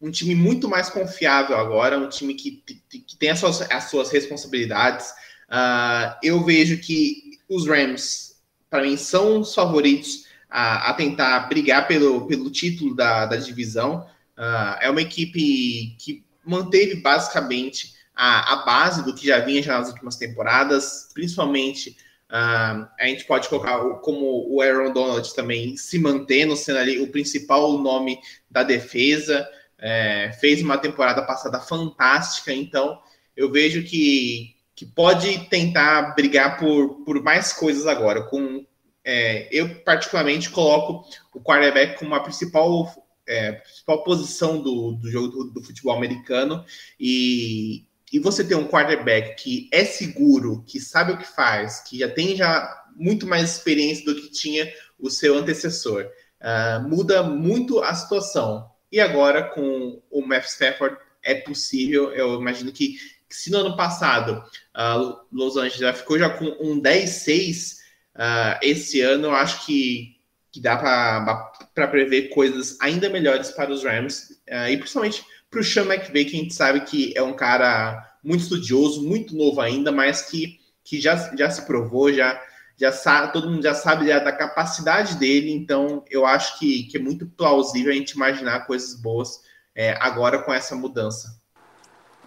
um 0.01 0.12
time 0.12 0.36
muito 0.36 0.67
mais 0.67 0.89
confiável 0.89 1.55
agora, 1.55 1.97
um 1.97 2.10
time 2.10 2.34
que, 2.34 2.62
que 2.89 3.15
tem 3.17 3.29
as 3.29 3.39
suas, 3.39 3.62
as 3.71 3.86
suas 3.86 4.12
responsabilidades. 4.12 5.10
Uh, 5.49 6.15
eu 6.21 6.43
vejo 6.43 6.77
que 6.77 7.39
os 7.47 7.65
Rams, 7.65 8.36
para 8.69 8.84
mim, 8.84 8.97
são 8.97 9.39
os 9.39 9.55
favoritos 9.55 10.25
a, 10.49 10.89
a, 10.89 10.93
tentar 10.93 11.39
brigar 11.47 11.88
pelo, 11.88 12.25
pelo 12.27 12.49
título 12.49 12.95
da, 12.95 13.25
da 13.25 13.35
divisão. 13.35 14.05
Uh, 14.38 14.77
é 14.81 14.89
uma 14.89 15.01
equipe 15.01 15.95
que 15.99 16.23
manteve 16.45 16.95
basicamente 16.95 17.93
a, 18.15 18.53
a 18.53 18.65
base 18.65 19.03
do 19.03 19.13
que 19.13 19.27
já 19.27 19.39
vinha 19.39 19.62
já 19.62 19.77
nas 19.77 19.89
últimas 19.89 20.15
temporadas, 20.15 21.09
principalmente 21.13 21.95
uh, 22.29 22.88
a 22.99 23.05
gente 23.05 23.25
pode 23.25 23.47
colocar 23.47 23.79
como 24.01 24.45
o 24.49 24.62
Aaron 24.62 24.91
Donald 24.91 25.33
também 25.35 25.77
se 25.77 25.99
mantendo, 25.99 26.55
sendo 26.55 26.79
ali 26.79 26.99
o 26.99 27.12
principal 27.12 27.77
nome 27.77 28.19
da 28.49 28.63
defesa, 28.63 29.47
é, 29.77 30.31
fez 30.39 30.62
uma 30.62 30.77
temporada 30.77 31.21
passada 31.21 31.59
fantástica, 31.59 32.51
então 32.51 32.99
eu 33.35 33.49
vejo 33.49 33.83
que, 33.83 34.55
que 34.75 34.85
pode 34.85 35.49
tentar 35.49 36.13
brigar 36.15 36.57
por, 36.57 37.05
por 37.05 37.23
mais 37.23 37.53
coisas 37.53 37.88
agora. 37.88 38.23
Com, 38.23 38.65
é, 39.03 39.47
eu, 39.51 39.81
particularmente, 39.83 40.49
coloco 40.49 41.07
o 41.33 41.41
quarterback 41.41 41.97
como 41.97 42.13
a 42.15 42.19
principal, 42.19 42.91
é, 43.27 43.53
principal 43.53 44.03
posição 44.03 44.62
do, 44.62 44.93
do 44.93 45.09
jogo 45.09 45.27
do, 45.27 45.51
do 45.51 45.63
futebol 45.63 45.95
americano 45.95 46.63
e, 46.99 47.85
e 48.12 48.19
você 48.19 48.43
tem 48.43 48.57
um 48.57 48.67
quarterback 48.67 49.41
que 49.41 49.69
é 49.71 49.85
seguro, 49.85 50.63
que 50.67 50.79
sabe 50.79 51.13
o 51.13 51.17
que 51.17 51.27
faz, 51.27 51.81
que 51.81 51.99
já 51.99 52.09
tem 52.09 52.35
já 52.35 52.75
muito 52.95 53.25
mais 53.25 53.49
experiência 53.49 54.05
do 54.05 54.15
que 54.15 54.29
tinha 54.29 54.71
o 54.99 55.09
seu 55.09 55.38
antecessor, 55.38 56.05
uh, 56.41 56.88
muda 56.88 57.23
muito 57.23 57.79
a 57.79 57.93
situação. 57.95 58.69
E 58.91 58.99
agora 58.99 59.43
com 59.43 60.01
o 60.09 60.25
Matt 60.25 60.45
Stafford 60.45 60.97
é 61.23 61.35
possível, 61.35 62.12
eu 62.12 62.39
imagino 62.39 62.71
que, 62.71 62.97
que 63.29 63.35
se 63.35 63.51
no 63.51 63.59
ano 63.59 63.77
passado 63.77 64.43
uh, 64.75 65.19
Los 65.31 65.55
Angeles 65.55 65.79
já 65.79 65.93
ficou 65.93 66.17
já 66.17 66.29
com 66.29 66.45
um 66.59 66.81
10-6, 66.81 67.78
uh, 68.19 68.60
esse 68.62 69.01
ano 69.01 69.27
eu 69.27 69.34
acho 69.34 69.65
que, 69.65 70.17
que 70.51 70.62
dá 70.62 70.77
para 70.77 71.88
prever 71.88 72.29
coisas 72.29 72.77
ainda 72.82 73.10
melhores 73.10 73.51
para 73.51 73.71
os 73.71 73.84
Rams, 73.84 74.39
e 74.69 74.77
principalmente 74.77 75.23
para 75.49 75.60
o 75.62 75.63
Sean 75.63 75.86
McVay, 75.86 76.25
que 76.25 76.36
a 76.36 76.39
gente 76.39 76.53
sabe 76.53 76.82
que 76.82 77.13
é 77.15 77.23
um 77.23 77.36
cara 77.36 78.08
muito 78.23 78.41
estudioso, 78.41 79.08
muito 79.08 79.36
novo 79.36 79.62
ainda, 79.62 79.91
mas 79.91 80.23
que, 80.23 80.60
que 80.84 80.99
já, 80.99 81.15
já 81.36 81.49
se 81.49 81.65
provou, 81.65 82.13
já, 82.13 82.39
já 82.77 82.91
sabe, 82.91 83.34
todo 83.34 83.49
mundo 83.49 83.63
já 83.63 83.73
sabe 83.73 84.08
da 84.08 84.32
capacidade 84.32 85.15
dele, 85.15 85.51
então 85.51 86.03
eu 86.10 86.25
acho 86.25 86.60
que, 86.60 86.84
que 86.84 86.97
é 86.97 86.99
muito 86.99 87.25
plausível 87.25 87.91
a 87.91 87.95
gente 87.95 88.12
imaginar 88.12 88.65
coisas 88.65 88.99
boas 88.99 89.41
é, 89.75 89.97
agora 89.99 90.43
com 90.43 90.53
essa 90.53 90.75
mudança. 90.75 91.39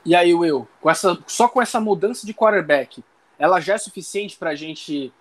E 0.04 0.14
aí, 0.14 0.34
Will, 0.34 0.66
com 0.80 0.90
essa, 0.90 1.16
só 1.26 1.46
com 1.46 1.62
essa 1.62 1.80
mudança 1.80 2.26
de 2.26 2.34
quarterback, 2.34 3.04
ela 3.38 3.60
já 3.60 3.74
é 3.74 3.78
suficiente 3.78 4.36
para 4.36 4.50
a 4.50 4.54
gente 4.54 5.12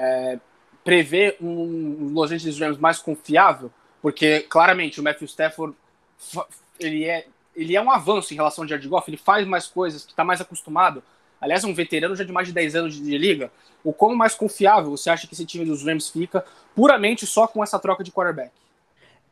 é, 0.00 0.38
prever 0.82 1.36
um 1.40 2.10
Los 2.12 2.32
Angeles 2.32 2.58
Rams 2.58 2.78
mais 2.78 2.98
confiável? 2.98 3.70
Porque 4.00 4.40
claramente 4.40 4.98
o 5.00 5.02
Matthew 5.02 5.26
Stafford 5.26 5.76
ele 6.78 7.04
é 7.04 7.26
ele 7.54 7.76
é 7.76 7.82
um 7.82 7.90
avanço 7.90 8.32
em 8.32 8.36
relação 8.36 8.64
ao 8.64 8.68
Jared 8.68 8.88
Goff, 8.88 9.10
ele 9.10 9.16
faz 9.16 9.46
mais 9.46 9.66
coisas, 9.66 10.06
está 10.06 10.24
mais 10.24 10.40
acostumado. 10.40 11.02
Aliás, 11.40 11.64
é 11.64 11.66
um 11.66 11.74
veterano 11.74 12.14
já 12.14 12.24
de 12.24 12.32
mais 12.32 12.48
de 12.48 12.54
10 12.54 12.76
anos 12.76 12.94
de, 12.94 13.02
de 13.02 13.18
liga. 13.18 13.50
O 13.82 13.92
quão 13.92 14.14
mais 14.14 14.34
confiável 14.34 14.90
você 14.90 15.10
acha 15.10 15.26
que 15.26 15.34
esse 15.34 15.44
time 15.44 15.64
dos 15.64 15.84
Rams 15.84 16.08
fica 16.08 16.44
puramente 16.74 17.26
só 17.26 17.46
com 17.46 17.62
essa 17.62 17.78
troca 17.78 18.04
de 18.04 18.12
quarterback? 18.12 18.52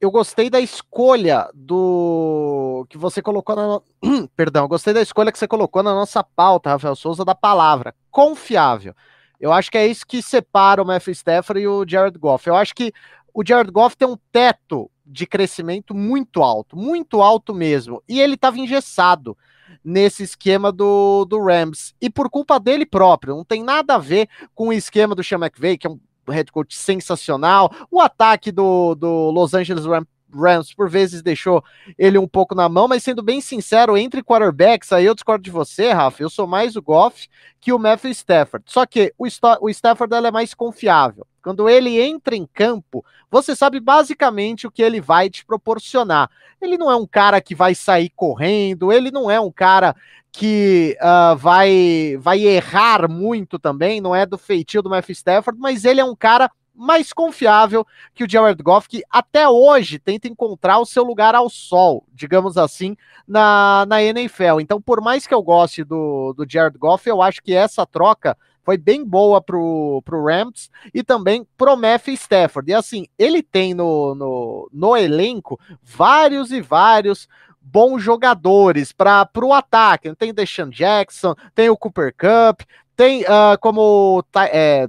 Eu 0.00 0.10
gostei 0.10 0.48
da 0.48 0.60
escolha 0.60 1.50
do 1.52 2.86
que 2.88 2.96
você 2.96 3.20
colocou 3.20 3.56
na. 3.56 3.80
Perdão, 4.36 4.68
gostei 4.68 4.94
da 4.94 5.02
escolha 5.02 5.32
que 5.32 5.38
você 5.38 5.48
colocou 5.48 5.82
na 5.82 5.92
nossa 5.92 6.22
pauta, 6.22 6.70
Rafael 6.70 6.94
Souza, 6.94 7.24
da 7.24 7.34
palavra 7.34 7.94
confiável. 8.10 8.94
Eu 9.40 9.52
acho 9.52 9.70
que 9.70 9.78
é 9.78 9.86
isso 9.86 10.06
que 10.06 10.20
separa 10.20 10.82
o 10.82 10.86
Matthew 10.86 11.12
Stafford 11.12 11.62
e 11.62 11.68
o 11.68 11.84
Jared 11.86 12.18
Goff. 12.18 12.46
Eu 12.46 12.56
acho 12.56 12.74
que 12.74 12.92
o 13.32 13.42
Jared 13.46 13.70
Goff 13.70 13.96
tem 13.96 14.08
um 14.08 14.18
teto 14.32 14.90
de 15.06 15.26
crescimento 15.26 15.94
muito 15.94 16.42
alto, 16.42 16.76
muito 16.76 17.22
alto 17.22 17.54
mesmo. 17.54 18.02
E 18.08 18.20
ele 18.20 18.34
estava 18.34 18.58
engessado 18.58 19.36
nesse 19.84 20.22
esquema 20.22 20.72
do, 20.72 21.24
do 21.24 21.42
Rams. 21.42 21.94
E 22.00 22.10
por 22.10 22.28
culpa 22.28 22.58
dele 22.58 22.84
próprio, 22.84 23.36
não 23.36 23.44
tem 23.44 23.62
nada 23.62 23.94
a 23.94 23.98
ver 23.98 24.28
com 24.54 24.68
o 24.68 24.72
esquema 24.72 25.14
do 25.14 25.22
Sean 25.22 25.38
McVay, 25.38 25.78
que 25.78 25.86
é 25.86 25.90
um 25.90 26.00
head 26.28 26.50
coach 26.52 26.76
sensacional. 26.76 27.70
O 27.90 28.00
ataque 28.00 28.50
do, 28.50 28.94
do 28.94 29.30
Los 29.30 29.54
Angeles 29.54 29.86
Rams 29.86 30.08
Rams 30.34 30.74
por 30.74 30.88
vezes 30.88 31.22
deixou 31.22 31.64
ele 31.98 32.18
um 32.18 32.28
pouco 32.28 32.54
na 32.54 32.68
mão, 32.68 32.88
mas 32.88 33.02
sendo 33.02 33.22
bem 33.22 33.40
sincero, 33.40 33.96
entre 33.96 34.22
quarterbacks, 34.22 34.92
aí 34.92 35.04
eu 35.04 35.14
discordo 35.14 35.42
de 35.42 35.50
você, 35.50 35.92
Rafa, 35.92 36.22
eu 36.22 36.30
sou 36.30 36.46
mais 36.46 36.76
o 36.76 36.82
Goff 36.82 37.28
que 37.60 37.72
o 37.72 37.78
Matthew 37.78 38.10
Stafford. 38.10 38.64
Só 38.68 38.86
que 38.86 39.12
o, 39.18 39.26
o 39.60 39.70
Stafford 39.70 40.14
é 40.14 40.30
mais 40.30 40.54
confiável. 40.54 41.26
Quando 41.42 41.68
ele 41.68 42.00
entra 42.00 42.36
em 42.36 42.46
campo, 42.46 43.04
você 43.30 43.56
sabe 43.56 43.80
basicamente 43.80 44.66
o 44.66 44.70
que 44.70 44.82
ele 44.82 45.00
vai 45.00 45.30
te 45.30 45.44
proporcionar. 45.44 46.30
Ele 46.60 46.76
não 46.76 46.90
é 46.90 46.96
um 46.96 47.06
cara 47.06 47.40
que 47.40 47.54
vai 47.54 47.74
sair 47.74 48.10
correndo, 48.10 48.92
ele 48.92 49.10
não 49.10 49.30
é 49.30 49.40
um 49.40 49.50
cara 49.50 49.94
que 50.30 50.96
uh, 51.00 51.36
vai, 51.36 52.16
vai 52.20 52.40
errar 52.40 53.08
muito 53.08 53.58
também, 53.58 54.00
não 54.00 54.14
é 54.14 54.26
do 54.26 54.36
feitio 54.36 54.82
do 54.82 54.90
Matthew 54.90 55.14
Stafford, 55.14 55.58
mas 55.58 55.84
ele 55.84 56.00
é 56.00 56.04
um 56.04 56.14
cara 56.14 56.50
mais 56.78 57.12
confiável 57.12 57.84
que 58.14 58.22
o 58.22 58.30
Jared 58.30 58.62
Goff, 58.62 58.88
que 58.88 59.02
até 59.10 59.48
hoje 59.48 59.98
tenta 59.98 60.28
encontrar 60.28 60.78
o 60.78 60.86
seu 60.86 61.02
lugar 61.02 61.34
ao 61.34 61.50
sol, 61.50 62.04
digamos 62.14 62.56
assim, 62.56 62.96
na, 63.26 63.84
na 63.86 64.02
NFL. 64.02 64.60
Então, 64.60 64.80
por 64.80 65.00
mais 65.00 65.26
que 65.26 65.34
eu 65.34 65.42
goste 65.42 65.82
do, 65.82 66.32
do 66.34 66.46
Jared 66.48 66.78
Goff, 66.78 67.08
eu 67.08 67.20
acho 67.20 67.42
que 67.42 67.52
essa 67.52 67.84
troca 67.84 68.36
foi 68.62 68.76
bem 68.76 69.04
boa 69.04 69.40
pro, 69.40 70.02
pro 70.04 70.24
Rams 70.24 70.70
e 70.92 71.02
também 71.02 71.46
pro 71.56 71.76
Matthew 71.76 72.14
Stafford. 72.14 72.70
E 72.70 72.74
assim, 72.74 73.06
ele 73.18 73.42
tem 73.42 73.74
no, 73.74 74.14
no, 74.14 74.70
no 74.72 74.96
elenco 74.96 75.58
vários 75.82 76.52
e 76.52 76.60
vários 76.60 77.26
bons 77.60 78.02
jogadores 78.02 78.92
para 78.92 79.28
o 79.42 79.52
ataque. 79.52 80.14
Tem 80.14 80.34
Deshaun 80.34 80.70
Jackson, 80.70 81.34
tem 81.54 81.68
o 81.70 81.76
Cooper 81.76 82.14
Cup, 82.14 82.60
tem 82.94 83.22
uh, 83.22 83.58
como 83.60 84.24
é, 84.52 84.88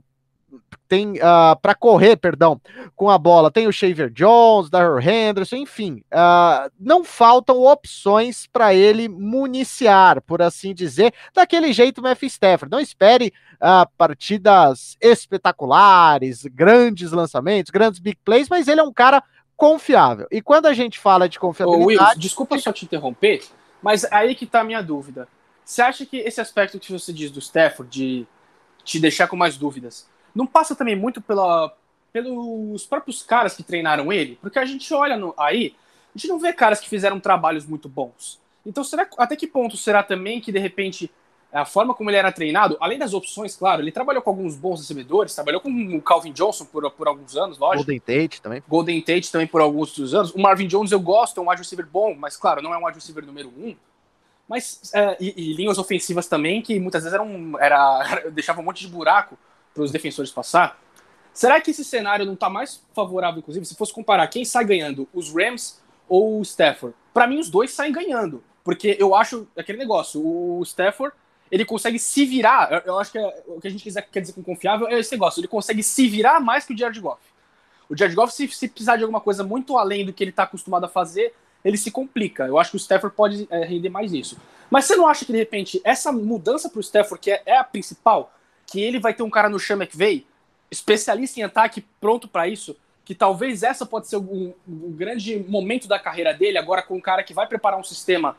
tem 0.89 1.19
uh, 1.19 1.23
ah, 1.23 1.56
para 1.56 1.75
correr, 1.75 2.17
perdão, 2.17 2.60
com 2.95 3.10
a 3.12 3.17
bola, 3.17 3.52
tem 3.52 3.67
o 3.67 3.71
Shaver 3.71 4.10
Jones, 4.10 4.71
Darrell 4.71 4.99
Henderson, 4.99 5.58
enfim, 5.58 6.04
uh, 6.12 6.69
não 6.80 7.04
faltam 7.06 7.62
opções 7.62 8.47
para 8.47 8.73
ele 8.73 9.08
municiar, 9.08 10.19
por 10.23 10.41
assim 10.41 10.73
dizer, 10.73 11.13
daquele 11.34 11.71
jeito 11.71 12.02
Matthew 12.02 12.28
Stafford. 12.28 12.71
Não 12.71 12.80
espere 12.80 13.32
uh, 13.62 13.88
partidas 13.95 14.97
espetaculares, 14.99 16.43
grandes 16.45 17.12
lançamentos, 17.12 17.69
grandes 17.69 17.99
big 17.99 18.17
plays, 18.25 18.49
mas 18.49 18.67
ele 18.67 18.82
é 18.82 18.84
um 18.84 18.91
cara 18.91 19.23
confiável. 19.56 20.28
E 20.32 20.41
quando 20.41 20.65
a 20.65 20.73
gente 20.73 20.97
fala 20.97 21.30
de 21.30 21.39
confiabilidade... 21.39 21.99
Ô, 21.99 22.13
Will, 22.13 22.19
desculpa 22.19 22.58
só 22.58 22.73
te 22.73 22.86
interromper, 22.86 23.43
mas 23.82 24.06
aí 24.06 24.34
que 24.34 24.47
tá 24.47 24.62
a 24.62 24.63
minha 24.63 24.82
dúvida. 24.82 25.28
Você 25.63 25.84
acha 25.84 26.04
que 26.04 26.17
esse 26.17 26.41
aspecto 26.41 26.80
que 26.80 26.91
você 26.91 27.13
diz 27.13 27.30
do 27.30 27.39
Stafford, 27.39 27.91
de 27.91 28.28
te 28.84 28.99
deixar 28.99 29.28
com 29.28 29.36
mais 29.36 29.56
dúvidas, 29.56 30.08
não 30.39 30.47
passa 30.47 30.73
também 30.73 30.95
muito 30.95 31.19
pela, 31.19 31.75
pelos 32.13 32.86
próprios 32.86 33.21
caras 33.21 33.56
que 33.56 33.62
treinaram 33.62 34.12
ele? 34.12 34.38
Porque 34.41 34.58
a 34.58 34.65
gente 34.65 34.91
olha 34.93 35.17
no, 35.17 35.34
aí, 35.38 35.75
a 36.15 36.17
gente 36.17 36.30
não 36.30 36.39
vê 36.39 36.54
caras 36.54 36.80
que 36.80 36.88
fizeram 36.88 37.19
trabalhos 37.19 37.65
muito 37.65 37.89
bons. 37.89 38.39
Então, 38.65 38.84
será, 38.84 39.08
até 39.17 39.36
que 39.36 39.45
ponto 39.45 39.75
será 39.75 40.02
também 40.02 40.39
que, 40.39 40.52
de 40.52 40.60
repente, 40.60 41.12
a 41.52 41.65
forma 41.65 41.93
como 41.93 42.10
ele 42.10 42.17
era 42.17 42.32
treinado, 42.32 42.78
além 42.80 42.97
das 42.97 43.13
opções, 43.13 43.56
claro, 43.56 43.82
ele 43.82 43.91
trabalhou 43.91 44.21
com 44.21 44.30
alguns 44.30 44.56
bons 44.56 44.80
recebedores, 44.80 45.36
trabalhou 45.36 45.60
com 45.60 45.69
o 45.69 46.02
Calvin 46.02 46.32
Johnson 46.32 46.65
por, 46.65 46.89
por 46.91 47.08
alguns 47.08 47.36
anos, 47.36 47.58
lógico. 47.58 47.86
Golden 47.86 47.99
Tate 47.99 48.41
também. 48.41 48.63
Golden 48.67 49.02
Tate 49.02 49.32
também 49.32 49.47
por 49.47 49.60
alguns 49.60 50.13
anos. 50.13 50.34
O 50.34 50.39
Marvin 50.39 50.67
Jones 50.67 50.91
eu 50.91 50.99
gosto, 51.02 51.39
é 51.39 51.43
um 51.43 51.49
wide 51.49 51.62
receiver 51.62 51.86
bom, 51.86 52.15
mas 52.15 52.38
claro, 52.38 52.62
não 52.62 52.73
é 52.73 52.78
um 52.78 52.86
wide 52.86 52.97
receiver 52.97 53.25
número 53.25 53.49
um. 53.49 53.75
Mas, 54.47 54.91
é, 54.93 55.17
e, 55.19 55.34
e, 55.36 55.54
linhas 55.54 55.78
ofensivas 55.78 56.28
também, 56.28 56.62
que 56.62 56.80
muitas 56.80 57.04
vezes 57.04 57.13
eram, 57.13 57.58
era, 57.60 58.30
deixavam 58.32 58.63
um 58.63 58.65
monte 58.65 58.82
de 58.82 58.88
buraco 58.88 59.38
para 59.73 59.84
os 59.84 59.91
defensores 59.91 60.32
passar. 60.32 60.79
Será 61.34 61.62
que 61.62 61.71
esse 61.71 61.86
cenário 61.86 62.25
não 62.25 62.34
está 62.34 62.49
mais 62.49 62.84
favorável, 62.93 63.39
inclusive, 63.39 63.65
se 63.65 63.75
fosse 63.75 63.93
comparar 63.93 64.27
quem 64.27 64.43
sai 64.43 64.65
ganhando, 64.65 65.08
os 65.13 65.34
Rams 65.34 65.82
ou 66.08 66.39
o 66.39 66.41
Stafford? 66.41 66.95
Para 67.13 67.27
mim, 67.27 67.39
os 67.39 67.49
dois 67.49 67.71
saem 67.71 67.91
ganhando, 67.91 68.43
porque 68.63 68.97
eu 68.99 69.15
acho 69.15 69.47
aquele 69.55 69.77
negócio, 69.77 70.21
o 70.21 70.62
Stafford 70.63 71.15
ele 71.51 71.65
consegue 71.65 71.97
se 71.97 72.25
virar. 72.25 72.84
Eu 72.86 72.99
acho 72.99 73.12
que 73.12 73.17
é, 73.17 73.43
o 73.47 73.60
que 73.60 73.67
a 73.67 73.71
gente 73.71 73.84
quiser, 73.84 74.08
quer 74.12 74.21
dizer 74.21 74.34
com 74.34 74.43
confiável 74.43 74.88
é 74.88 74.99
esse 74.99 75.12
negócio. 75.12 75.39
Ele 75.39 75.47
consegue 75.47 75.82
se 75.82 76.08
virar 76.08 76.39
mais 76.39 76.65
que 76.65 76.73
o 76.73 76.77
Jared 76.77 76.99
Goff. 76.99 77.21
O 77.89 77.97
Jared 77.97 78.15
Goff, 78.15 78.34
se, 78.34 78.47
se 78.49 78.67
precisar 78.67 78.97
de 78.97 79.03
alguma 79.03 79.19
coisa 79.19 79.43
muito 79.43 79.77
além 79.77 80.05
do 80.05 80.13
que 80.13 80.23
ele 80.23 80.29
está 80.29 80.43
acostumado 80.43 80.86
a 80.86 80.88
fazer, 80.88 81.34
ele 81.65 81.77
se 81.77 81.91
complica. 81.91 82.45
Eu 82.45 82.60
acho 82.60 82.71
que 82.71 82.77
o 82.77 82.79
Stafford 82.79 83.15
pode 83.15 83.47
é, 83.49 83.65
render 83.65 83.89
mais 83.89 84.12
nisso. 84.12 84.38
Mas 84.69 84.86
você 84.86 84.95
não 84.95 85.08
acha 85.08 85.25
que, 85.25 85.32
de 85.32 85.38
repente, 85.38 85.82
essa 85.84 86.12
mudança 86.12 86.69
para 86.69 86.77
o 86.77 86.82
Stafford, 86.82 87.19
que 87.19 87.32
é, 87.32 87.41
é, 87.45 87.58
a 87.58 87.63
principal, 87.63 88.32
que 88.69 88.82
ele 88.82 88.99
vai 88.99 89.13
ter 89.13 89.23
um 89.23 89.29
cara 89.29 89.49
no 89.49 89.60
Sean 89.60 89.77
McVay, 89.77 90.25
especialista 90.69 91.39
em 91.39 91.43
ataque, 91.43 91.84
pronto 91.99 92.27
para 92.27 92.47
isso, 92.47 92.75
que 93.03 93.15
talvez 93.15 93.63
essa 93.63 93.86
pode 93.86 94.08
ser 94.08 94.17
um, 94.17 94.53
um, 94.67 94.91
grande 94.91 95.39
momento 95.39 95.88
da 95.88 95.97
carreira 95.97 96.34
dele, 96.34 96.60
agora 96.60 96.84
com 96.84 96.95
um 96.95 97.01
cara 97.01 97.23
que 97.23 97.34
vai 97.34 97.47
preparar 97.47 97.79
um 97.79 97.84
sistema 97.84 98.38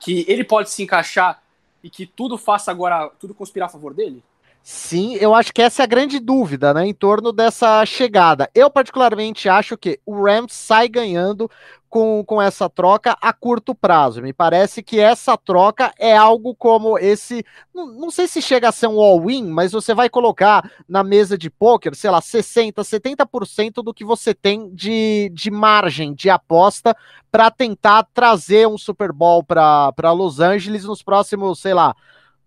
que 0.00 0.24
ele 0.26 0.42
pode 0.42 0.70
se 0.70 0.82
encaixar 0.82 1.40
e 1.82 1.88
que 1.88 2.06
tudo 2.06 2.36
faça 2.36 2.70
agora, 2.70 3.08
tudo 3.20 3.32
conspirar 3.32 3.66
a 3.66 3.72
favor 3.72 3.94
dele? 3.94 4.22
Sim, 4.62 5.14
eu 5.14 5.34
acho 5.34 5.52
que 5.52 5.62
essa 5.62 5.82
é 5.82 5.84
a 5.84 5.86
grande 5.86 6.20
dúvida, 6.20 6.74
né, 6.74 6.86
em 6.86 6.94
torno 6.94 7.32
dessa 7.32 7.84
chegada. 7.86 8.48
Eu 8.54 8.70
particularmente 8.70 9.48
acho 9.48 9.76
que 9.76 9.98
o 10.04 10.22
Rams 10.22 10.52
sai 10.52 10.86
ganhando 10.88 11.50
com, 11.88 12.22
com 12.24 12.40
essa 12.40 12.68
troca 12.68 13.16
a 13.20 13.32
curto 13.32 13.74
prazo. 13.74 14.22
Me 14.22 14.32
parece 14.32 14.82
que 14.82 15.00
essa 15.00 15.36
troca 15.36 15.92
é 15.98 16.16
algo 16.16 16.54
como 16.54 16.98
esse, 16.98 17.44
não, 17.74 17.86
não 17.86 18.10
sei 18.10 18.28
se 18.28 18.40
chega 18.40 18.68
a 18.68 18.72
ser 18.72 18.86
um 18.86 19.00
all-in, 19.00 19.48
mas 19.48 19.72
você 19.72 19.92
vai 19.92 20.08
colocar 20.08 20.70
na 20.88 21.02
mesa 21.02 21.36
de 21.36 21.50
poker, 21.50 21.96
sei 21.96 22.10
lá, 22.10 22.20
60, 22.20 22.82
70% 22.84 23.82
do 23.82 23.92
que 23.92 24.04
você 24.04 24.32
tem 24.32 24.72
de, 24.72 25.30
de 25.34 25.50
margem 25.50 26.14
de 26.14 26.30
aposta 26.30 26.94
para 27.32 27.50
tentar 27.50 28.06
trazer 28.14 28.68
um 28.68 28.78
Super 28.78 29.10
Bowl 29.12 29.42
para 29.42 30.12
Los 30.12 30.38
Angeles 30.38 30.84
nos 30.84 31.02
próximos, 31.02 31.58
sei 31.60 31.74
lá, 31.74 31.96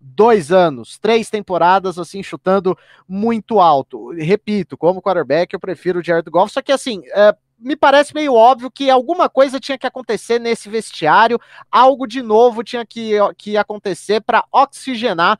dois 0.04 0.52
anos, 0.52 0.98
três 0.98 1.30
temporadas, 1.30 1.98
assim, 1.98 2.22
chutando 2.22 2.76
muito 3.08 3.58
alto. 3.58 4.10
Repito, 4.12 4.76
como 4.76 5.00
quarterback, 5.00 5.54
eu 5.54 5.60
prefiro 5.60 6.00
o 6.00 6.04
Jared 6.04 6.30
Goff, 6.30 6.52
só 6.52 6.60
que 6.60 6.72
assim, 6.72 7.02
é, 7.14 7.34
me 7.58 7.74
parece 7.74 8.14
meio 8.14 8.34
óbvio 8.34 8.70
que 8.70 8.90
alguma 8.90 9.28
coisa 9.28 9.58
tinha 9.58 9.78
que 9.78 9.86
acontecer 9.86 10.38
nesse 10.38 10.68
vestiário, 10.68 11.40
algo 11.70 12.06
de 12.06 12.22
novo 12.22 12.62
tinha 12.62 12.84
que, 12.84 13.12
que 13.38 13.56
acontecer 13.56 14.20
para 14.20 14.44
oxigenar 14.52 15.38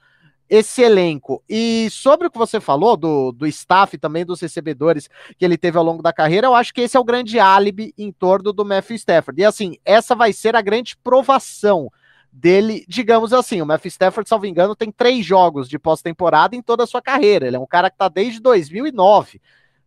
esse 0.48 0.82
elenco. 0.82 1.42
E 1.48 1.88
sobre 1.90 2.26
o 2.26 2.30
que 2.30 2.38
você 2.38 2.60
falou 2.60 2.96
do, 2.96 3.32
do 3.32 3.46
staff 3.46 3.96
também 3.98 4.24
dos 4.24 4.40
recebedores 4.40 5.08
que 5.38 5.44
ele 5.44 5.56
teve 5.56 5.76
ao 5.76 5.84
longo 5.84 6.02
da 6.02 6.12
carreira, 6.12 6.46
eu 6.46 6.54
acho 6.54 6.72
que 6.72 6.82
esse 6.82 6.96
é 6.96 7.00
o 7.00 7.04
grande 7.04 7.38
álibi 7.38 7.92
em 7.98 8.12
torno 8.12 8.52
do 8.52 8.64
Matthew 8.64 8.96
Stafford. 8.96 9.40
E 9.40 9.44
assim, 9.44 9.76
essa 9.84 10.14
vai 10.14 10.32
ser 10.32 10.54
a 10.54 10.62
grande 10.62 10.96
provação 10.96 11.90
dele, 12.34 12.84
digamos 12.88 13.32
assim, 13.32 13.62
o 13.62 13.66
Matthew 13.66 13.90
Stafford, 13.90 14.28
salvo 14.28 14.46
engano, 14.46 14.74
tem 14.74 14.90
três 14.90 15.24
jogos 15.24 15.68
de 15.68 15.78
pós-temporada 15.78 16.56
em 16.56 16.60
toda 16.60 16.82
a 16.82 16.86
sua 16.86 17.00
carreira. 17.00 17.46
Ele 17.46 17.56
é 17.56 17.60
um 17.60 17.66
cara 17.66 17.88
que 17.88 17.94
está 17.94 18.08
desde 18.08 18.40
2009 18.40 19.40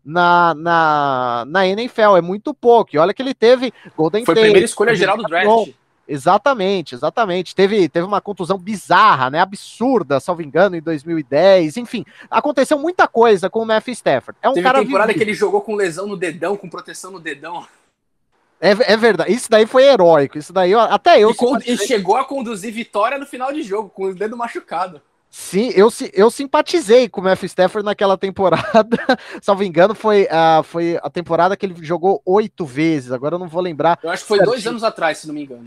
na, 0.03 0.53
na, 0.55 1.45
na 1.45 1.67
NFL, 1.67 2.15
é 2.15 2.21
muito 2.21 2.53
pouco. 2.53 2.95
E 2.95 2.97
olha 2.97 3.13
que 3.13 3.21
ele 3.21 3.33
teve 3.33 3.73
Golden 3.95 4.23
Foi 4.23 4.33
a 4.33 4.37
primeira 4.37 4.65
escolha 4.65 4.95
geral 4.95 5.17
do 5.17 5.23
draft. 5.23 5.73
Exatamente, 6.07 6.95
exatamente. 6.95 7.53
Teve, 7.53 7.89
teve 7.89 8.07
uma 8.07 8.21
contusão 8.21 8.57
bizarra, 8.57 9.29
né? 9.29 9.41
Absurda, 9.41 10.21
salvo 10.21 10.41
engano, 10.41 10.77
em 10.77 10.81
2010. 10.81 11.75
Enfim, 11.75 12.05
aconteceu 12.31 12.79
muita 12.79 13.09
coisa 13.09 13.49
com 13.49 13.59
o 13.59 13.65
Matthew 13.65 13.91
Stafford. 13.91 14.39
É 14.41 14.47
um 14.47 14.53
teve 14.53 14.63
cara 14.63 14.79
temporada 14.79 15.07
vivido. 15.07 15.25
que 15.25 15.29
ele 15.29 15.37
jogou 15.37 15.59
com 15.59 15.75
lesão 15.75 16.07
no 16.07 16.15
dedão, 16.15 16.55
com 16.55 16.69
proteção 16.69 17.11
no 17.11 17.19
dedão. 17.19 17.67
É, 18.59 18.69
é 18.93 18.97
verdade. 18.97 19.31
Isso 19.31 19.49
daí 19.49 19.65
foi 19.65 19.83
heróico. 19.83 20.37
Isso 20.37 20.51
daí, 20.51 20.73
até 20.73 21.19
eu. 21.19 21.31
E, 21.65 21.73
e 21.73 21.77
chegou 21.77 22.15
a 22.15 22.25
conduzir 22.25 22.73
vitória 22.73 23.17
no 23.17 23.25
final 23.25 23.53
de 23.53 23.61
jogo, 23.63 23.89
com 23.89 24.05
o 24.05 24.15
dedo 24.15 24.35
machucado. 24.35 25.01
Sim, 25.29 25.71
eu, 25.75 25.89
eu 26.13 26.31
simpatizei 26.31 27.07
com 27.09 27.21
o 27.21 27.23
Matthew 27.23 27.47
Stafford 27.47 27.85
naquela 27.85 28.17
temporada. 28.17 28.97
Salvo 29.41 29.63
engano, 29.63 29.93
foi, 29.93 30.23
uh, 30.23 30.63
foi 30.63 30.97
a 31.03 31.09
temporada 31.09 31.55
que 31.55 31.65
ele 31.65 31.75
jogou 31.83 32.21
oito 32.25 32.65
vezes. 32.65 33.11
Agora 33.11 33.35
eu 33.35 33.39
não 33.39 33.47
vou 33.47 33.61
lembrar. 33.61 33.99
Eu 34.01 34.09
acho 34.09 34.23
que 34.23 34.27
foi 34.27 34.37
certinho. 34.37 34.55
dois 34.55 34.67
anos 34.67 34.83
atrás, 34.83 35.19
se 35.19 35.27
não 35.27 35.35
me 35.35 35.43
engano. 35.43 35.65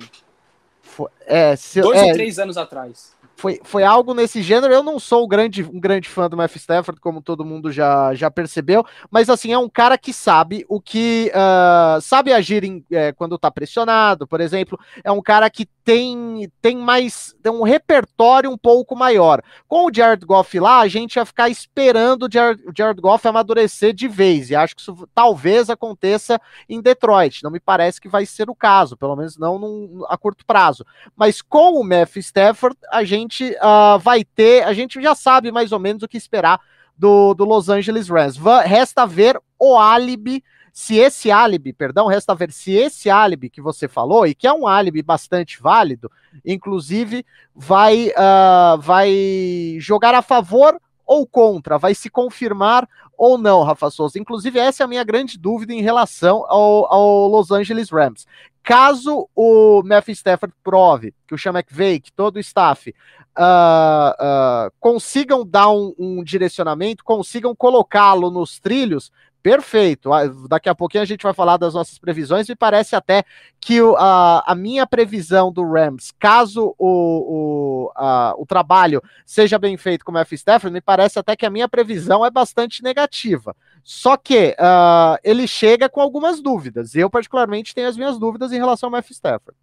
Foi, 0.83 1.09
é, 1.26 1.55
se, 1.55 1.81
dois 1.81 2.00
é, 2.00 2.05
ou 2.05 2.12
três 2.12 2.38
anos 2.38 2.57
atrás 2.57 3.14
foi, 3.40 3.59
foi 3.64 3.83
algo 3.83 4.12
nesse 4.12 4.42
gênero. 4.42 4.72
Eu 4.72 4.83
não 4.83 4.98
sou 4.98 5.24
um 5.24 5.29
grande, 5.29 5.62
um 5.62 5.81
grande 5.81 6.09
fã 6.09 6.29
do 6.29 6.37
Matthew 6.37 6.59
Stafford, 6.59 7.00
como 7.00 7.22
todo 7.22 7.44
mundo 7.44 7.72
já, 7.72 8.14
já 8.14 8.31
percebeu, 8.31 8.84
mas 9.11 9.30
assim, 9.30 9.51
é 9.51 9.59
um 9.59 9.68
cara 9.68 9.97
que 9.97 10.12
sabe 10.12 10.64
o 10.68 10.80
que 10.80 11.32
uh, 11.34 12.01
sabe 12.03 12.32
agir 12.32 12.64
em, 12.64 12.84
é, 12.93 13.12
quando 13.12 13.38
tá 13.38 13.51
pressionado, 13.51 14.26
por 14.26 14.41
exemplo. 14.41 14.78
É 15.03 15.11
um 15.11 15.22
cara 15.22 15.49
que 15.49 15.66
tem, 15.82 16.51
tem 16.61 16.76
mais 16.76 17.34
tem 17.43 17.51
um 17.51 17.62
repertório 17.62 18.51
um 18.51 18.59
pouco 18.59 18.95
maior. 18.95 19.43
Com 19.66 19.86
o 19.86 19.91
Jared 19.93 20.24
Goff 20.26 20.61
lá, 20.61 20.80
a 20.80 20.88
gente 20.88 21.16
ia 21.16 21.24
ficar 21.24 21.49
esperando 21.49 22.24
o 22.24 22.28
Jared, 22.30 22.62
o 22.66 22.72
Jared 22.76 23.01
Goff 23.01 23.26
amadurecer 23.26 23.95
de 23.95 24.07
vez, 24.07 24.51
e 24.51 24.55
acho 24.55 24.76
que 24.76 24.82
isso 24.82 25.09
talvez 25.14 25.70
aconteça 25.70 26.38
em 26.68 26.82
Detroit. 26.82 27.43
Não 27.43 27.51
me 27.51 27.59
parece 27.59 28.01
que 28.01 28.09
vai 28.09 28.26
ser 28.26 28.51
o 28.51 28.55
caso, 28.55 28.97
pelo 28.97 29.16
menos 29.16 29.38
não 29.38 29.59
num, 29.59 30.05
a 30.09 30.18
curto 30.18 30.45
prazo. 30.45 30.84
Mas 31.16 31.41
com 31.41 31.80
o 31.80 31.84
Matthew 31.84 32.20
Stafford, 32.20 32.76
a 32.93 33.03
gente 33.03 33.30
gente 33.31 33.57
uh, 33.57 33.99
vai 34.01 34.24
ter, 34.24 34.64
a 34.64 34.72
gente 34.72 35.01
já 35.01 35.14
sabe 35.14 35.53
mais 35.53 35.70
ou 35.70 35.78
menos 35.78 36.03
o 36.03 36.09
que 36.09 36.16
esperar 36.16 36.61
do, 36.99 37.33
do 37.33 37.45
Los 37.45 37.68
Angeles 37.68 38.09
Rams. 38.09 38.37
Resta 38.64 39.07
ver 39.07 39.41
o 39.59 39.78
álibi 39.78 40.43
se 40.72 40.97
esse 40.97 41.31
álibi, 41.31 41.72
perdão, 41.72 42.07
resta 42.07 42.35
ver 42.35 42.53
se 42.53 42.72
esse 42.72 43.11
álibi 43.11 43.51
que 43.51 43.61
você 43.61 43.89
falou, 43.89 44.26
e 44.26 44.35
que 44.35 44.47
é 44.47 44.53
um 44.53 44.66
álibi 44.66 45.03
bastante 45.03 45.61
válido, 45.61 46.11
inclusive 46.45 47.24
vai, 47.55 48.09
uh, 48.09 48.78
vai 48.81 49.76
jogar 49.78 50.14
a 50.14 50.22
favor 50.22 50.81
ou 51.05 51.26
contra, 51.26 51.76
vai 51.76 51.95
se 51.95 52.09
confirmar 52.09 52.89
ou 53.18 53.37
não, 53.37 53.62
Rafa 53.62 53.91
Souza. 53.91 54.18
Inclusive, 54.18 54.59
essa 54.59 54.83
é 54.83 54.85
a 54.85 54.89
minha 54.89 55.05
grande 55.05 55.37
dúvida 55.37 55.74
em 55.74 55.83
relação 55.83 56.47
ao, 56.49 56.91
ao 56.91 57.28
Los 57.28 57.51
Angeles 57.51 57.91
Rams. 57.91 58.26
Caso 58.62 59.28
o 59.34 59.82
Matthew 59.84 60.14
Stafford 60.14 60.52
prove 60.62 61.14
que 61.26 61.34
o 61.34 61.38
Sean 61.38 61.52
McVay, 61.52 62.00
que 62.00 62.12
todo 62.12 62.36
o 62.36 62.40
staff 62.40 62.90
uh, 62.90 64.12
uh, 64.12 64.72
consigam 64.78 65.46
dar 65.46 65.70
um, 65.70 65.94
um 65.98 66.22
direcionamento, 66.22 67.04
consigam 67.04 67.54
colocá-lo 67.54 68.30
nos 68.30 68.58
trilhos, 68.58 69.11
Perfeito. 69.43 70.12
Ah, 70.12 70.22
daqui 70.49 70.68
a 70.68 70.74
pouquinho 70.74 71.03
a 71.03 71.07
gente 71.07 71.22
vai 71.22 71.32
falar 71.32 71.57
das 71.57 71.72
nossas 71.72 71.99
previsões. 71.99 72.49
Me 72.49 72.55
parece 72.55 72.95
até 72.95 73.24
que 73.59 73.78
a, 73.97 74.55
minha 74.55 74.86
previsão 74.86 75.51
do 75.51 75.64
Rams, 75.64 76.12
caso 76.18 76.74
o, 76.78 77.91
o, 77.97 78.43
o 78.43 78.47
trabalho 78.47 79.03
seja 79.24 79.59
bem 79.59 79.76
feito 79.78 80.05
com 80.05 80.12
o 80.12 80.18
F. 80.18 80.34
Stafford, 80.34 80.72
me 80.72 80.80
parece 80.80 81.18
até 81.18 81.34
que 81.34 81.47
a 81.47 81.51
minha 81.51 81.68
previsão 81.68 82.24
é 82.24 82.30
bastante 82.30 82.82
negativa. 82.82 83.57
Só 83.82 84.16
que 84.16 84.55
uh, 84.59 85.18
ele 85.24 85.49
chega 85.49 85.88
com 85.88 86.03
algumas 86.03 86.43
dúvidas. 86.43 86.95
Eu, 86.95 87.09
particularmente, 87.09 87.74
tenho 87.74 87.88
as 87.88 87.97
minhas 87.97 88.18
dúvidas 88.18 88.53
em 88.53 88.59
relação 88.59 88.91
ao 88.91 88.97
F. 88.97 89.12
Stafford. 89.12 89.59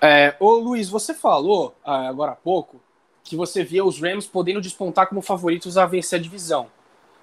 É, 0.00 0.34
ô 0.40 0.54
Luiz, 0.54 0.88
você 0.88 1.14
falou 1.14 1.76
uh, 1.86 1.90
agora 1.90 2.32
há 2.32 2.36
pouco 2.36 2.80
que 3.22 3.36
você 3.36 3.62
via 3.62 3.84
os 3.84 4.00
Rams 4.00 4.26
podendo 4.26 4.60
despontar 4.60 5.06
como 5.06 5.22
favoritos 5.22 5.78
a 5.78 5.86
vencer 5.86 6.18
a 6.18 6.22
divisão. 6.22 6.68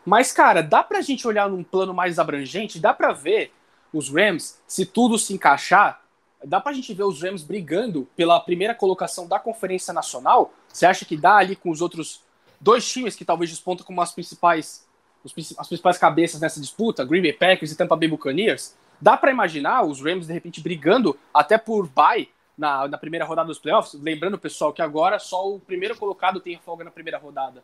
Mas, 0.08 0.32
cara, 0.32 0.64
dá 0.64 0.82
pra 0.82 1.02
gente 1.02 1.28
olhar 1.28 1.50
num 1.50 1.66
plano 1.66 1.94
mais 1.94 2.18
abrangente, 2.18 2.80
dá 2.80 2.94
pra 2.94 3.12
ver 3.12 3.52
os 3.92 4.08
Rams, 4.08 4.58
se 4.66 4.86
tudo 4.86 5.20
se 5.20 5.34
encaixar, 5.34 6.02
dá 6.42 6.62
pra 6.62 6.72
gente 6.72 6.94
ver 6.94 7.04
os 7.04 7.22
Rams 7.22 7.44
brigando 7.44 8.08
pela 8.16 8.40
primeira 8.40 8.74
colocação 8.74 9.28
da 9.28 9.38
Conferência 9.38 9.94
Nacional? 9.94 10.54
Você 10.70 10.86
acha 10.86 11.04
que 11.04 11.18
dá 11.18 11.36
ali 11.36 11.58
com 11.58 11.70
os 11.70 11.82
outros 11.82 12.24
dois 12.58 12.90
times 12.90 13.18
que 13.18 13.26
talvez 13.26 13.50
despontam 13.50 13.86
como 13.86 14.00
as 14.00 14.14
principais, 14.14 14.88
as 15.26 15.68
principais 15.68 15.98
cabeças 15.98 16.40
nessa 16.40 16.62
disputa, 16.62 17.04
Green 17.04 17.22
Bay 17.22 17.34
Packers 17.34 17.74
e 17.74 17.76
Tampa 17.76 17.98
Bay 17.98 18.08
Buccaneers? 18.08 18.78
Dá 19.02 19.18
para 19.18 19.30
imaginar 19.30 19.84
os 19.84 20.02
Rams 20.02 20.26
de 20.26 20.32
repente 20.32 20.62
brigando 20.62 21.20
até 21.34 21.58
por 21.58 21.86
bye 21.86 22.30
na, 22.58 22.88
na 22.88 22.98
primeira 22.98 23.26
rodada 23.26 23.50
dos 23.50 23.60
playoffs? 23.60 24.02
Lembrando, 24.02 24.40
pessoal, 24.40 24.72
que 24.72 24.82
agora 24.82 25.20
só 25.20 25.50
o 25.50 25.60
primeiro 25.60 25.98
colocado 25.98 26.40
tem 26.40 26.58
folga 26.58 26.86
na 26.86 26.92
primeira 26.92 27.18
rodada. 27.18 27.62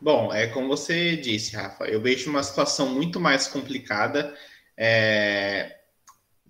Bom, 0.00 0.32
é 0.32 0.46
como 0.46 0.68
você 0.68 1.16
disse, 1.16 1.54
Rafa, 1.54 1.84
eu 1.84 2.00
vejo 2.00 2.30
uma 2.30 2.42
situação 2.42 2.88
muito 2.88 3.20
mais 3.20 3.46
complicada 3.46 4.34
é, 4.76 5.76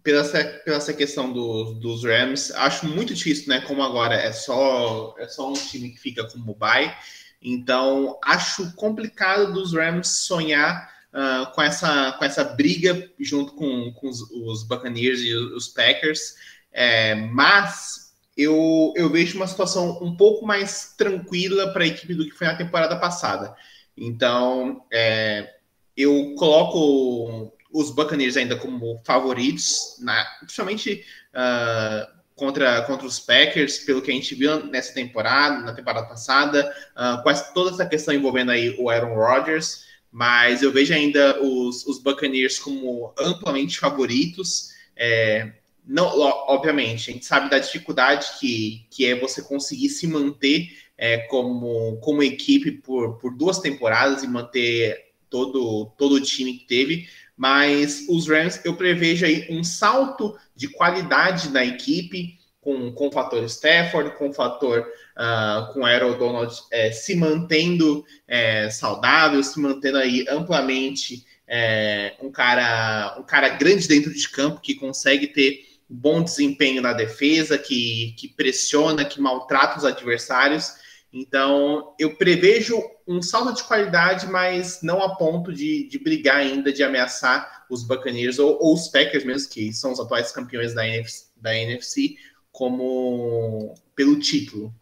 pela, 0.05 0.21
essa, 0.21 0.45
pela 0.65 0.77
essa 0.77 0.95
questão 0.95 1.33
do, 1.33 1.75
dos 1.75 2.05
Rams. 2.05 2.53
Acho 2.53 2.87
muito 2.87 3.13
difícil, 3.13 3.49
né? 3.49 3.61
Como 3.63 3.83
agora 3.83 4.15
é 4.15 4.33
só, 4.33 5.17
é 5.19 5.27
só 5.27 5.51
um 5.51 5.55
time 5.55 5.91
que 5.91 5.99
fica 5.99 6.25
como 6.29 6.55
bye. 6.55 6.95
Então, 7.43 8.19
acho 8.25 8.73
complicado 8.77 9.53
dos 9.53 9.73
Rams 9.73 10.09
sonhar 10.09 10.89
uh, 11.13 11.53
com, 11.53 11.63
essa, 11.63 12.13
com 12.13 12.25
essa 12.25 12.45
briga 12.45 13.11
junto 13.19 13.55
com, 13.55 13.93
com 13.95 14.09
os, 14.09 14.21
os 14.31 14.63
Buccaneers 14.63 15.21
e 15.23 15.35
os 15.35 15.67
Packers. 15.69 16.35
É, 16.73 17.17
mas 17.17 18.10
eu, 18.41 18.93
eu 18.97 19.11
vejo 19.11 19.37
uma 19.37 19.47
situação 19.47 19.99
um 20.01 20.17
pouco 20.17 20.47
mais 20.47 20.95
tranquila 20.97 21.73
para 21.73 21.85
a 21.85 21.87
equipe 21.87 22.15
do 22.15 22.25
que 22.25 22.35
foi 22.35 22.47
na 22.47 22.57
temporada 22.57 22.97
passada. 22.97 23.55
Então, 23.97 24.85
é, 24.91 25.55
eu 25.97 26.35
coloco 26.37 27.53
os 27.73 27.91
Buccaneers 27.91 28.37
ainda 28.37 28.57
como 28.57 29.01
favoritos, 29.05 29.97
na, 30.01 30.25
principalmente 30.41 31.05
uh, 31.35 32.21
contra, 32.35 32.83
contra 32.83 33.07
os 33.07 33.21
Packers, 33.21 33.79
pelo 33.81 34.01
que 34.01 34.11
a 34.11 34.15
gente 34.15 34.35
viu 34.35 34.65
nessa 34.67 34.95
temporada, 34.95 35.61
na 35.61 35.75
temporada 35.75 36.07
passada, 36.07 36.75
uh, 36.97 37.29
essa, 37.29 37.53
toda 37.53 37.71
essa 37.71 37.87
questão 37.87 38.15
envolvendo 38.15 38.51
aí 38.51 38.75
o 38.79 38.89
Aaron 38.89 39.15
Rodgers, 39.15 39.85
mas 40.11 40.63
eu 40.63 40.73
vejo 40.73 40.93
ainda 40.93 41.41
os, 41.41 41.87
os 41.87 42.03
Buccaneers 42.03 42.59
como 42.59 43.15
amplamente 43.19 43.79
favoritos. 43.79 44.71
É, 44.97 45.53
não, 45.91 46.07
obviamente, 46.47 47.11
a 47.11 47.13
gente 47.13 47.27
sabe 47.27 47.51
da 47.51 47.59
dificuldade 47.59 48.39
que, 48.39 48.87
que 48.89 49.05
é 49.05 49.19
você 49.19 49.43
conseguir 49.43 49.89
se 49.89 50.07
manter 50.07 50.69
é, 50.97 51.19
como, 51.27 51.97
como 51.97 52.23
equipe 52.23 52.71
por, 52.71 53.19
por 53.19 53.37
duas 53.37 53.59
temporadas 53.59 54.23
e 54.23 54.29
manter 54.29 55.07
todo, 55.29 55.87
todo 55.99 56.15
o 56.15 56.21
time 56.21 56.59
que 56.59 56.67
teve, 56.67 57.09
mas 57.37 58.07
os 58.09 58.29
Rams 58.29 58.61
eu 58.65 58.77
prevejo 58.77 59.27
aí 59.27 59.49
um 59.51 59.65
salto 59.65 60.39
de 60.55 60.69
qualidade 60.69 61.51
na 61.51 61.65
equipe 61.65 62.39
com, 62.61 62.93
com 62.93 63.09
o 63.09 63.13
fator 63.13 63.43
Stafford, 63.45 64.17
com 64.17 64.29
o 64.29 64.33
fator 64.33 64.87
uh, 65.17 65.73
com 65.73 65.85
Aaron 65.85 66.17
Donald 66.17 66.55
é, 66.71 66.93
se 66.93 67.17
mantendo 67.17 68.05
é, 68.29 68.71
saudável, 68.71 69.43
se 69.43 69.59
mantendo 69.59 69.99
aí 69.99 70.25
amplamente 70.29 71.25
é, 71.49 72.15
um 72.23 72.31
cara 72.31 73.17
um 73.19 73.25
cara 73.25 73.49
grande 73.49 73.89
dentro 73.89 74.15
de 74.15 74.29
campo 74.29 74.61
que 74.61 74.77
consegue 74.77 75.27
ter 75.27 75.70
bom 75.91 76.23
desempenho 76.23 76.81
na 76.81 76.93
defesa, 76.93 77.59
que, 77.59 78.15
que 78.17 78.29
pressiona, 78.29 79.05
que 79.05 79.21
maltrata 79.21 79.79
os 79.79 79.85
adversários. 79.85 80.75
Então, 81.13 81.93
eu 81.99 82.15
prevejo 82.17 82.81
um 83.07 83.21
salto 83.21 83.53
de 83.55 83.65
qualidade, 83.65 84.29
mas 84.29 84.81
não 84.83 85.03
a 85.03 85.17
ponto 85.17 85.53
de, 85.53 85.89
de 85.89 85.99
brigar 85.99 86.37
ainda, 86.37 86.73
de 86.73 86.85
ameaçar 86.85 87.67
os 87.69 87.83
Buccaneers 87.83 88.39
ou, 88.39 88.57
ou, 88.61 88.73
os 88.73 88.87
Packers 88.87 89.25
mesmo, 89.25 89.51
que 89.51 89.73
são 89.73 89.91
os 89.91 89.99
atuais 89.99 90.31
campeões 90.31 90.73
da 90.73 90.87
NFC, 90.87 91.27
da 91.37 91.57
NFC 91.57 92.17
como 92.53 93.75
pelo 93.97 94.19
título. 94.21 94.73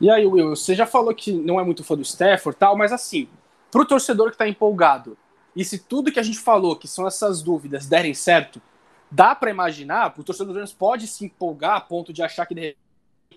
E 0.00 0.10
aí, 0.10 0.26
Will, 0.26 0.50
você 0.50 0.74
já 0.74 0.86
falou 0.86 1.14
que 1.14 1.32
não 1.32 1.58
é 1.58 1.64
muito 1.64 1.82
fã 1.82 1.96
do 1.96 2.02
Stafford 2.02 2.58
tal, 2.58 2.76
mas 2.76 2.92
assim, 2.92 3.28
para 3.70 3.82
o 3.82 3.86
torcedor 3.86 4.28
que 4.28 4.34
está 4.34 4.46
empolgado, 4.46 5.16
e 5.58 5.64
se 5.64 5.76
tudo 5.76 6.12
que 6.12 6.20
a 6.20 6.22
gente 6.22 6.38
falou, 6.38 6.76
que 6.76 6.86
são 6.86 7.04
essas 7.04 7.42
dúvidas, 7.42 7.84
derem 7.84 8.14
certo, 8.14 8.62
dá 9.10 9.34
para 9.34 9.50
imaginar, 9.50 10.14
o 10.16 10.22
torcedor 10.22 10.52
do 10.52 10.60
Rams 10.60 10.72
pode 10.72 11.08
se 11.08 11.24
empolgar 11.24 11.74
a 11.74 11.80
ponto 11.80 12.12
de 12.12 12.22
achar 12.22 12.46
que 12.46 12.54
de 12.54 12.76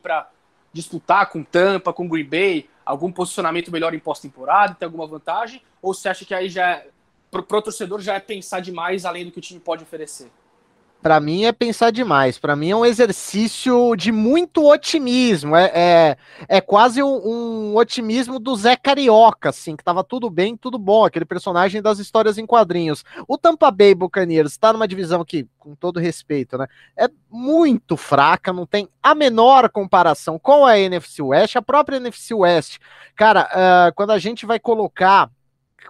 para 0.03 0.29
disputar 0.71 1.31
com 1.31 1.43
Tampa, 1.43 1.91
com 1.91 2.07
Green 2.07 2.29
Bay, 2.29 2.69
algum 2.85 3.11
posicionamento 3.11 3.71
melhor 3.71 3.95
em 3.95 3.99
pós-temporada, 3.99 4.75
ter 4.75 4.85
alguma 4.85 5.07
vantagem? 5.07 5.63
Ou 5.81 5.95
você 5.95 6.09
acha 6.09 6.23
que 6.23 6.35
aí 6.35 6.47
já, 6.47 6.69
é, 6.69 6.89
pro, 7.31 7.41
pro 7.41 7.59
torcedor 7.59 7.99
já 8.01 8.13
é 8.13 8.19
pensar 8.19 8.59
demais 8.59 9.03
além 9.03 9.25
do 9.25 9.31
que 9.31 9.39
o 9.39 9.41
time 9.41 9.59
pode 9.59 9.81
oferecer? 9.81 10.31
Para 11.01 11.19
mim 11.19 11.45
é 11.45 11.51
pensar 11.51 11.91
demais. 11.91 12.37
Para 12.37 12.55
mim 12.55 12.69
é 12.69 12.75
um 12.75 12.85
exercício 12.85 13.95
de 13.95 14.11
muito 14.11 14.69
otimismo. 14.69 15.55
É, 15.55 15.71
é, 15.73 16.17
é 16.47 16.61
quase 16.61 17.01
um, 17.01 17.07
um, 17.07 17.75
otimismo 17.75 18.39
do 18.39 18.55
Zé 18.55 18.75
Carioca, 18.75 19.49
assim, 19.49 19.75
que 19.75 19.83
tava 19.83 20.03
tudo 20.03 20.29
bem, 20.29 20.55
tudo 20.55 20.77
bom, 20.77 21.03
aquele 21.03 21.25
personagem 21.25 21.81
das 21.81 21.99
histórias 21.99 22.37
em 22.37 22.45
quadrinhos. 22.45 23.03
O 23.27 23.37
Tampa 23.37 23.71
Bay 23.71 23.95
Buccaneers 23.95 24.51
está 24.51 24.71
numa 24.71 24.87
divisão 24.87 25.25
que, 25.25 25.47
com 25.57 25.75
todo 25.75 25.99
respeito, 25.99 26.57
né, 26.57 26.67
é 26.97 27.09
muito 27.29 27.97
fraca, 27.97 28.53
não 28.53 28.65
tem 28.65 28.87
a 29.01 29.15
menor 29.15 29.69
comparação 29.69 30.37
com 30.37 30.65
a 30.65 30.77
NFC 30.77 31.21
West, 31.21 31.55
a 31.55 31.61
própria 31.61 31.97
NFC 31.97 32.33
West. 32.33 32.77
Cara, 33.15 33.49
uh, 33.51 33.95
quando 33.95 34.11
a 34.11 34.19
gente 34.19 34.45
vai 34.45 34.59
colocar 34.59 35.29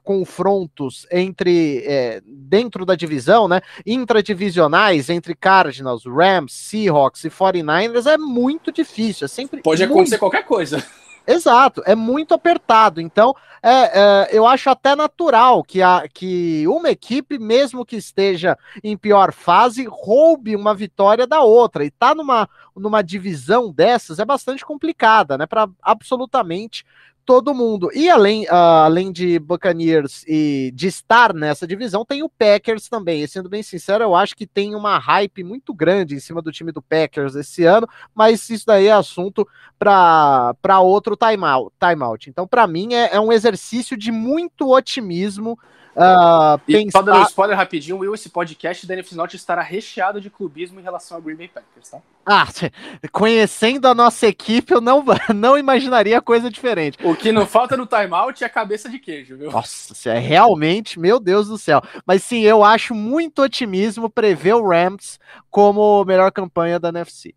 confrontos 0.04 1.06
entre 1.12 1.84
é, 1.86 2.22
dentro 2.26 2.86
da 2.86 2.96
divisão, 2.96 3.48
né, 3.48 3.62
intradivisionais 3.86 5.10
entre 5.10 5.36
Cardinals, 5.36 6.06
Rams, 6.06 6.54
Seahawks 6.54 7.24
e 7.24 7.30
49ers 7.30 8.06
é 8.06 8.18
muito 8.18 8.72
difícil, 8.72 9.26
é 9.26 9.28
sempre 9.28 9.62
pode 9.62 9.82
muito... 9.82 9.94
acontecer 9.94 10.18
qualquer 10.18 10.46
coisa. 10.46 10.84
Exato, 11.26 11.84
é 11.86 11.96
muito 11.96 12.34
apertado. 12.34 13.00
Então, 13.00 13.36
é, 13.62 13.70
é, 13.70 14.30
eu 14.32 14.46
acho 14.46 14.70
até 14.70 14.96
natural 14.96 15.64
que, 15.64 15.82
a, 15.82 16.08
que 16.12 16.68
uma 16.68 16.90
equipe, 16.90 17.38
mesmo 17.38 17.86
que 17.86 17.96
esteja 17.96 18.58
em 18.84 18.98
pior 18.98 19.32
fase, 19.32 19.86
roube 19.88 20.56
uma 20.56 20.74
vitória 20.74 21.28
da 21.28 21.42
outra. 21.42 21.86
E 21.86 21.92
tá 21.92 22.16
numa, 22.16 22.50
numa 22.76 23.04
divisão 23.04 23.72
dessas 23.72 24.20
é 24.20 24.26
bastante 24.26 24.66
complicada, 24.66 25.38
né? 25.38 25.46
Para 25.46 25.70
absolutamente 25.82 26.84
todo 27.26 27.54
mundo. 27.54 27.90
E 27.94 28.10
além, 28.10 28.46
uh, 28.46 28.84
além 28.84 29.12
de 29.12 29.40
Buccaneers 29.40 30.24
e 30.28 30.72
de 30.74 30.88
estar 30.88 31.34
nessa 31.34 31.68
divisão, 31.68 32.06
tem 32.06 32.24
o 32.24 32.30
Packers 32.30 32.90
também. 32.90 33.24
E 33.24 33.28
sendo 33.28 33.50
bem 33.50 33.64
sincero, 33.64 34.04
eu 34.04 34.16
acho 34.16 34.36
que 34.36 34.48
tem 34.48 34.76
uma 34.76 34.98
hype 34.98 35.44
muito 35.44 35.74
grande 35.74 36.16
em 36.16 36.20
cima 36.20 36.42
do 36.42 36.52
time 36.52 36.72
do 36.72 36.82
Packers 36.82 37.36
esse 37.36 37.64
ano, 37.64 37.88
mas 38.14 38.50
isso 38.50 38.66
daí 38.66 38.88
é 38.88 38.92
assunto 38.92 39.48
para 39.78 40.80
outro 40.82 41.16
timeout, 41.16 41.74
time 41.80 42.30
Então, 42.30 42.48
para 42.48 42.68
mim, 42.68 42.94
é, 42.94 43.16
é, 43.16 43.20
um 43.20 43.32
exercício 43.32 43.98
de 43.98 44.12
muito 44.12 44.72
otimismo 44.72 45.58
Uh, 45.96 46.58
pensar... 46.66 47.00
Só 47.00 47.02
dando 47.02 47.20
um 47.20 47.24
spoiler 47.24 47.58
rapidinho, 47.58 47.98
Will, 47.98 48.14
esse 48.16 48.30
podcast 48.30 48.88
da 48.88 48.94
NFC 48.94 49.14
Norte 49.14 49.36
estará 49.36 49.62
recheado 49.62 50.22
de 50.22 50.30
clubismo 50.30 50.80
em 50.80 50.84
relação 50.84 51.18
ao 51.18 51.22
Green 51.22 51.36
Bay 51.36 51.50
Packers, 51.50 51.90
tá? 51.90 52.00
Ah, 52.26 52.48
conhecendo 53.12 53.88
a 53.88 53.94
nossa 53.94 54.28
equipe, 54.28 54.74
eu 54.74 54.80
não, 54.80 55.04
não 55.36 55.58
imaginaria 55.58 56.22
coisa 56.22 56.50
diferente. 56.50 56.98
O 57.04 57.16
que 57.16 57.32
não 57.32 57.46
falta 57.46 57.76
no 57.76 57.86
timeout 57.86 58.42
é 58.42 58.48
a 58.48 58.50
cabeça 58.50 58.90
de 58.90 59.00
queijo, 59.00 59.36
viu? 59.38 59.52
Nossa, 59.52 60.10
é 60.10 60.20
realmente, 60.20 61.00
meu 61.00 61.20
Deus 61.20 61.48
do 61.48 61.58
céu. 61.58 61.82
Mas 62.06 62.24
sim, 62.24 62.42
eu 62.42 62.64
acho 62.64 62.96
muito 62.96 63.42
otimismo 63.42 64.10
prever 64.10 64.54
o 64.54 64.68
Rams 64.68 65.20
como 65.50 66.06
melhor 66.06 66.32
campanha 66.32 66.80
da 66.80 66.90
NFC. 66.90 67.36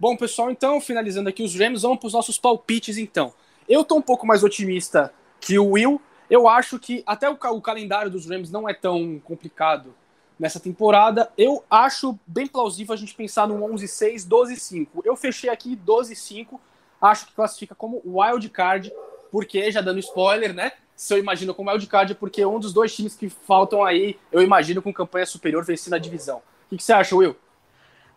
Bom, 0.00 0.16
pessoal, 0.16 0.50
então, 0.50 0.80
finalizando 0.80 1.28
aqui 1.28 1.42
os 1.42 1.54
Rams, 1.56 1.82
vamos 1.82 1.98
para 1.98 2.06
os 2.06 2.12
nossos 2.12 2.38
palpites, 2.38 2.98
então. 2.98 3.32
Eu 3.68 3.84
tô 3.84 3.96
um 3.96 4.02
pouco 4.02 4.26
mais 4.26 4.42
otimista 4.42 5.12
que 5.40 5.58
o 5.58 5.72
Will, 5.72 6.00
eu 6.30 6.48
acho 6.48 6.78
que 6.78 7.02
até 7.06 7.28
o, 7.28 7.34
o 7.34 7.60
calendário 7.60 8.10
dos 8.10 8.28
Rams 8.28 8.50
não 8.50 8.68
é 8.68 8.74
tão 8.74 9.20
complicado 9.24 9.94
nessa 10.38 10.60
temporada. 10.60 11.30
Eu 11.36 11.64
acho 11.70 12.18
bem 12.26 12.46
plausível 12.46 12.94
a 12.94 12.96
gente 12.96 13.14
pensar 13.14 13.48
no 13.48 13.58
11-6, 13.58 14.28
12-5. 14.28 14.88
Eu 15.04 15.16
fechei 15.16 15.50
aqui 15.50 15.76
12-5, 15.76 16.58
acho 17.00 17.26
que 17.26 17.32
classifica 17.32 17.74
como 17.74 18.02
wild 18.04 18.48
card, 18.50 18.92
porque, 19.30 19.70
já 19.70 19.80
dando 19.80 19.98
spoiler, 19.98 20.54
né? 20.54 20.72
Se 20.94 21.14
eu 21.14 21.18
imagino 21.18 21.54
como 21.54 21.70
wild 21.70 21.86
card, 21.86 22.14
porque 22.14 22.44
um 22.44 22.58
dos 22.58 22.72
dois 22.72 22.94
times 22.94 23.14
que 23.14 23.28
faltam 23.28 23.84
aí, 23.84 24.18
eu 24.32 24.42
imagino 24.42 24.82
com 24.82 24.92
campanha 24.92 25.26
superior 25.26 25.64
vencendo 25.64 25.94
a 25.94 25.98
divisão. 25.98 26.38
O 26.38 26.70
que, 26.70 26.76
que 26.76 26.82
você 26.82 26.92
acha, 26.92 27.14
Will? 27.16 27.36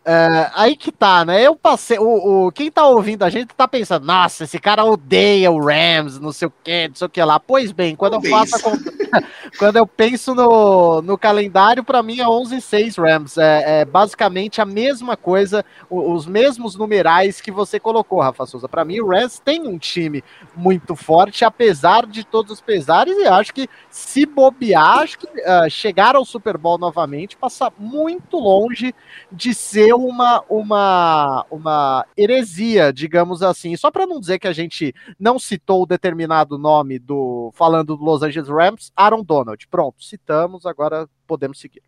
É, 0.04 0.50
aí 0.56 0.76
que 0.76 0.92
tá, 0.92 1.24
né? 1.24 1.46
Eu 1.46 1.56
passei. 1.56 2.00
O, 2.00 2.48
o, 2.48 2.52
quem 2.52 2.72
tá 2.72 2.86
ouvindo 2.88 3.24
a 3.24 3.30
gente 3.30 3.54
tá 3.54 3.68
pensando, 3.68 4.04
nossa, 4.04 4.46
esse 4.46 4.60
cara 4.60 4.84
odeia 4.84 5.52
o 5.52 5.64
Rams, 5.64 6.20
não 6.20 6.32
sei 6.32 6.48
o 6.48 6.54
que, 6.64 6.88
não 6.88 6.96
sei 6.96 7.06
o 7.06 7.10
que 7.10 7.24
lá. 7.24 7.40
Pois 7.40 7.72
bem, 7.72 7.96
quando 7.96 8.16
eu 8.16 8.22
faço 8.24 8.56
quando 9.60 9.78
eu 9.78 9.86
penso 9.86 10.34
no, 10.34 11.02
no 11.04 11.18
calendário, 11.18 11.84
para 11.84 12.02
mim 12.02 12.20
é 12.20 12.28
11 12.28 12.56
e 12.56 12.62
6 12.62 12.96
Rams. 12.98 13.38
É, 13.38 13.82
é, 13.82 13.86
basicamente 13.86 14.60
a 14.60 14.66
mesma 14.66 15.16
coisa, 15.16 15.64
os 15.90 16.26
mesmos 16.26 16.76
numerais 16.76 17.40
que 17.40 17.52
você 17.52 17.80
colocou, 17.80 18.22
Rafa 18.22 18.46
Souza. 18.48 18.68
Para 18.68 18.86
mim, 18.86 19.00
o 19.00 19.08
Rams 19.08 19.40
tem 19.40 19.68
um 19.68 19.78
time 19.78 20.24
muito 20.56 20.96
forte, 20.96 21.46
apesar 21.46 22.08
de 22.08 22.24
todos 22.24 22.52
os 22.52 22.62
pesares, 22.62 23.16
e 23.18 23.28
acho 23.28 23.54
que 23.54 23.70
se 23.90 24.26
bobear, 24.26 25.00
acho 25.00 25.20
que 25.20 25.28
uh, 25.28 25.70
chegar 25.70 26.16
ao 26.16 26.26
Super 26.26 26.58
Bowl 26.58 26.78
novamente 26.78 27.38
passa 27.38 27.72
muito 27.78 28.38
longe 28.38 28.96
de 29.32 29.54
ser 29.54 29.91
uma, 29.94 30.44
uma, 30.50 31.46
uma 31.50 32.06
heresia, 32.18 32.92
digamos 32.92 33.42
assim. 33.42 33.76
Só 33.76 33.92
para 33.92 34.08
não 34.08 34.20
dizer 34.20 34.40
que 34.40 34.48
a 34.48 34.54
gente 34.54 34.94
não 35.20 35.40
citou 35.40 35.84
o 35.84 35.86
determinado 35.86 36.58
nome 36.58 37.00
do 37.00 37.52
falando 37.54 37.96
do 37.98 38.04
Los 38.04 38.24
Angeles 38.24 38.50
Rams, 38.50 38.92
Aaron 38.96 39.24
Donald. 39.24 39.68
Pronto, 39.68 40.04
citamos, 40.04 40.66
agora 40.66 41.08
podemos 41.28 41.60
seguir. 41.60 41.84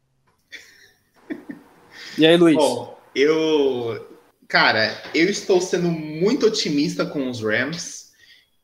E 2.17 2.25
aí, 2.25 2.37
Luiz? 2.37 2.57
Bom, 2.57 2.99
eu, 3.15 4.19
cara, 4.47 5.01
eu 5.15 5.29
estou 5.29 5.59
sendo 5.61 5.89
muito 5.89 6.45
otimista 6.45 7.05
com 7.05 7.29
os 7.29 7.41
Rams. 7.41 8.11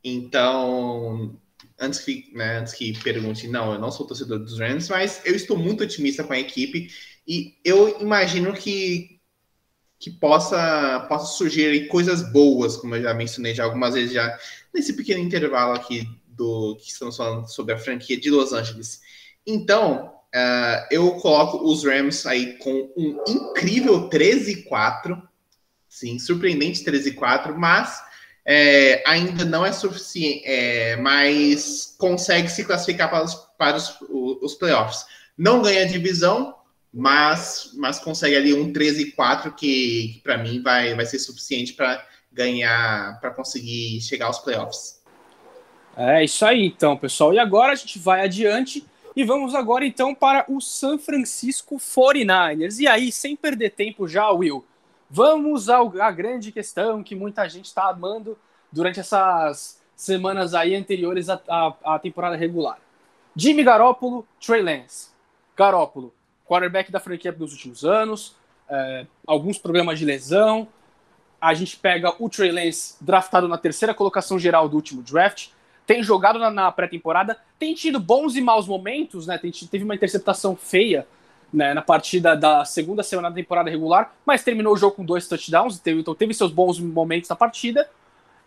Então, 0.03 1.35
antes 1.79 1.99
que, 1.99 2.31
né, 2.33 2.59
antes 2.59 2.73
que 2.73 2.97
pergunte, 3.01 3.47
não, 3.47 3.73
eu 3.73 3.79
não 3.79 3.91
sou 3.91 4.05
torcedor 4.05 4.39
dos 4.39 4.59
Rams, 4.59 4.89
mas 4.89 5.21
eu 5.25 5.35
estou 5.35 5.57
muito 5.57 5.83
otimista 5.83 6.23
com 6.23 6.33
a 6.33 6.39
equipe 6.39 6.89
e 7.27 7.55
eu 7.63 8.01
imagino 8.01 8.53
que 8.53 9.18
que 10.00 10.10
possa, 10.10 11.06
possa 11.10 11.34
surgir 11.34 11.88
coisas 11.89 12.32
boas, 12.32 12.78
como 12.78 12.95
eu 12.95 13.02
já 13.02 13.14
mencionei 13.14 13.54
já 13.54 13.66
algumas 13.66 13.93
vezes 13.93 14.14
já 14.14 14.39
nesse 14.74 14.93
pequeno 14.93 15.22
intervalo 15.22 15.74
aqui 15.74 16.08
do 16.26 16.78
que 16.78 16.89
estamos 16.89 17.18
falando 17.18 17.47
sobre 17.47 17.74
a 17.74 17.78
franquia 17.78 18.18
de 18.18 18.32
Los 18.32 18.54
Angeles. 18.54 19.02
Então, 19.45 20.14
uh, 20.34 20.88
eu 20.89 21.12
coloco 21.16 21.70
os 21.70 21.84
Rams 21.84 22.26
aí 22.26 22.58
com 22.60 22.93
um 22.95 23.22
incrível 23.28 24.08
13 24.08 24.64
4, 24.64 25.22
sim, 25.89 26.18
surpreendente 26.18 26.84
13 26.86 27.12
4, 27.12 27.60
mas 27.60 28.02
é, 28.45 29.04
ainda 29.06 29.43
não 29.43 29.66
é 29.66 29.72
suficiente, 29.74 30.43
é, 30.45 30.95
mas 30.95 31.93
consegue 31.97 32.47
se 32.47 32.64
classificar 32.64 33.10
para 33.10 33.26
os, 33.26 33.36
para 33.58 33.76
os, 33.76 33.95
os 34.10 34.56
playoffs. 34.56 35.06
Não 35.38 35.62
ganha 35.62 35.86
divisão, 35.86 36.56
mas, 36.93 37.71
mas 37.75 37.99
consegue 37.99 38.35
ali 38.35 38.53
um 38.53 38.73
13-4 38.73 39.53
que, 39.53 40.13
que 40.13 40.21
para 40.23 40.37
mim 40.37 40.61
vai, 40.61 40.95
vai 40.95 41.05
ser 41.05 41.19
suficiente 41.19 41.73
para 41.73 42.03
ganhar, 42.31 43.19
para 43.19 43.31
conseguir 43.31 44.01
chegar 44.01 44.27
aos 44.27 44.39
playoffs. 44.39 44.99
É 45.95 46.23
isso 46.23 46.45
aí, 46.45 46.65
então, 46.65 46.95
pessoal. 46.97 47.33
E 47.33 47.39
agora 47.39 47.73
a 47.73 47.75
gente 47.75 47.99
vai 47.99 48.21
adiante 48.21 48.85
e 49.15 49.23
vamos 49.23 49.53
agora 49.53 49.85
então 49.85 50.15
para 50.15 50.45
o 50.47 50.61
San 50.61 50.97
Francisco 50.97 51.77
49ers. 51.77 52.79
E 52.79 52.87
aí, 52.87 53.11
sem 53.11 53.35
perder 53.35 53.71
tempo 53.71 54.07
já, 54.07 54.29
Will, 54.29 54.63
vamos 55.09 55.67
à 55.69 56.11
grande 56.11 56.51
questão 56.51 57.03
que 57.03 57.15
muita 57.15 57.47
gente 57.49 57.65
está 57.65 57.89
amando 57.89 58.37
durante 58.71 58.99
essas 58.99 59.81
semanas 59.95 60.53
aí 60.53 60.75
anteriores 60.75 61.27
à, 61.29 61.41
à, 61.47 61.95
à 61.95 61.99
temporada 61.99 62.35
regular. 62.35 62.79
Jimmy 63.35 63.63
Garoppolo, 63.63 64.25
Trey 64.39 64.61
Lance. 64.61 65.09
Garoppolo, 65.57 66.13
quarterback 66.50 66.91
da 66.91 67.00
franquia 67.00 67.32
dos 67.32 67.52
últimos 67.54 67.86
anos, 67.86 68.36
é, 68.68 69.06
alguns 69.28 69.60
problemas 69.60 70.00
de 70.00 70.06
lesão. 70.06 70.68
A 71.39 71.54
gente 71.54 71.78
pega 71.78 72.14
o 72.18 72.28
Trey 72.28 72.52
Lance, 72.52 72.95
draftado 73.00 73.47
na 73.47 73.58
terceira 73.58 73.93
colocação 73.93 74.39
geral 74.39 74.68
do 74.68 74.76
último 74.76 75.04
draft, 75.04 75.50
tem 75.86 76.04
jogado 76.04 76.39
na, 76.39 76.50
na 76.50 76.72
pré-temporada, 76.72 77.38
tem 77.58 77.74
tido 77.74 78.00
bons 78.00 78.36
e 78.36 78.41
maus 78.41 78.68
momentos, 78.68 79.28
né? 79.28 79.38
Tem, 79.38 79.52
teve 79.52 79.84
uma 79.84 79.95
interceptação 79.95 80.56
feia 80.56 81.08
né, 81.52 81.74
na 81.74 81.82
partida 81.82 82.36
da 82.36 82.66
segunda 82.66 83.04
semana 83.04 83.30
da 83.30 83.36
temporada 83.36 83.70
regular, 83.70 84.14
mas 84.26 84.43
terminou 84.43 84.74
o 84.74 84.78
jogo 84.78 84.97
com 84.97 85.06
dois 85.06 85.28
touchdowns, 85.28 85.80
teve, 85.80 86.02
então 86.02 86.14
teve 86.14 86.34
seus 86.34 86.52
bons 86.52 86.80
momentos 86.80 87.30
na 87.30 87.36
partida. 87.36 87.89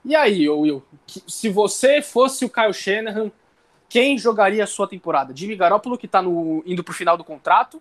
E 0.05 0.15
aí, 0.15 0.49
Will, 0.49 0.85
se 1.07 1.49
você 1.49 2.03
fosse 2.03 2.45
o 2.45 2.51
Kyle 2.51 2.73
Shanahan, 2.73 3.31
quem 3.89 4.17
jogaria 4.17 4.65
a 4.65 4.67
sua 4.67 4.89
temporada? 4.89 5.35
Jimmy 5.35 5.55
Garoppolo, 5.57 5.99
que 5.99 6.07
está 6.07 6.23
indo 6.65 6.83
para 6.83 6.93
o 6.93 6.95
final 6.95 7.17
do 7.17 7.23
contrato, 7.23 7.81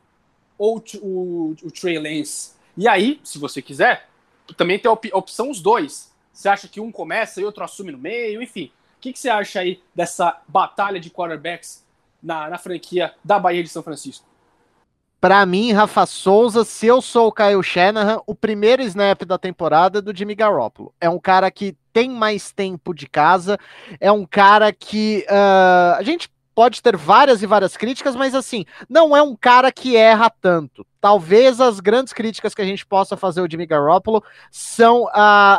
ou 0.62 0.84
o, 1.02 1.56
o 1.64 1.72
Trey 1.72 1.98
Lance. 1.98 2.52
E 2.78 2.88
aí, 2.88 3.20
se 3.24 3.40
você 3.40 3.64
quiser, 3.64 4.08
também 4.56 4.78
tem 4.78 4.92
a 4.92 5.18
opção 5.18 5.50
os 5.50 5.60
dois. 5.60 6.12
Você 6.32 6.48
acha 6.48 6.68
que 6.68 6.80
um 6.80 6.92
começa 6.92 7.42
e 7.42 7.44
outro 7.44 7.64
assume 7.64 7.92
no 7.92 7.98
meio, 7.98 8.44
enfim. 8.44 8.72
O 8.98 9.02
que, 9.02 9.12
que 9.12 9.18
você 9.18 9.28
acha 9.28 9.62
aí 9.62 9.82
dessa 9.96 10.40
batalha 10.48 11.00
de 11.00 11.10
quarterbacks 11.10 11.84
na, 12.22 12.48
na 12.48 12.60
franquia 12.60 13.12
da 13.24 13.40
Bahia 13.40 13.64
de 13.64 13.70
São 13.70 13.82
Francisco? 13.82 14.24
Para 15.20 15.44
mim, 15.48 15.72
Rafa 15.72 16.06
Souza, 16.06 16.64
se 16.64 16.86
eu 16.86 17.02
sou 17.02 17.30
o 17.30 17.32
Kyle 17.32 17.64
Shanahan, 17.64 18.22
o 18.28 18.36
primeiro 18.36 18.84
snap 18.84 19.24
da 19.24 19.40
temporada 19.40 19.98
é 19.98 20.02
do 20.02 20.16
Jimmy 20.16 20.36
Garoppolo. 20.36 20.94
É 21.02 21.10
um 21.10 21.20
cara 21.20 21.50
que 21.50 21.76
tem 21.92 22.08
mais 22.08 22.52
tempo 22.52 22.94
de 22.94 23.08
casa, 23.08 23.58
é 24.00 24.12
um 24.12 24.26
cara 24.28 24.72
que 24.72 25.26
uh, 25.28 25.98
a 25.98 26.04
gente 26.04 26.30
pode 26.54 26.82
ter 26.82 26.96
várias 26.98 27.42
e 27.42 27.48
várias 27.48 27.78
críticas, 27.78 28.16
mas 28.16 28.36
assim, 28.36 28.66
não 28.90 29.16
é 29.16 29.22
um 29.22 29.36
cara 29.36 29.72
que 29.72 29.96
erra 29.96 30.30
tanto. 30.30 30.86
Talvez 31.00 31.60
as 31.60 31.80
grandes 31.80 32.14
críticas 32.14 32.54
que 32.54 32.62
a 32.62 32.66
gente 32.66 32.86
possa 32.86 33.18
fazer 33.18 33.42
ao 33.42 33.50
Jimmy 33.50 33.66
Garoppolo 33.66 34.24
são, 34.52 35.10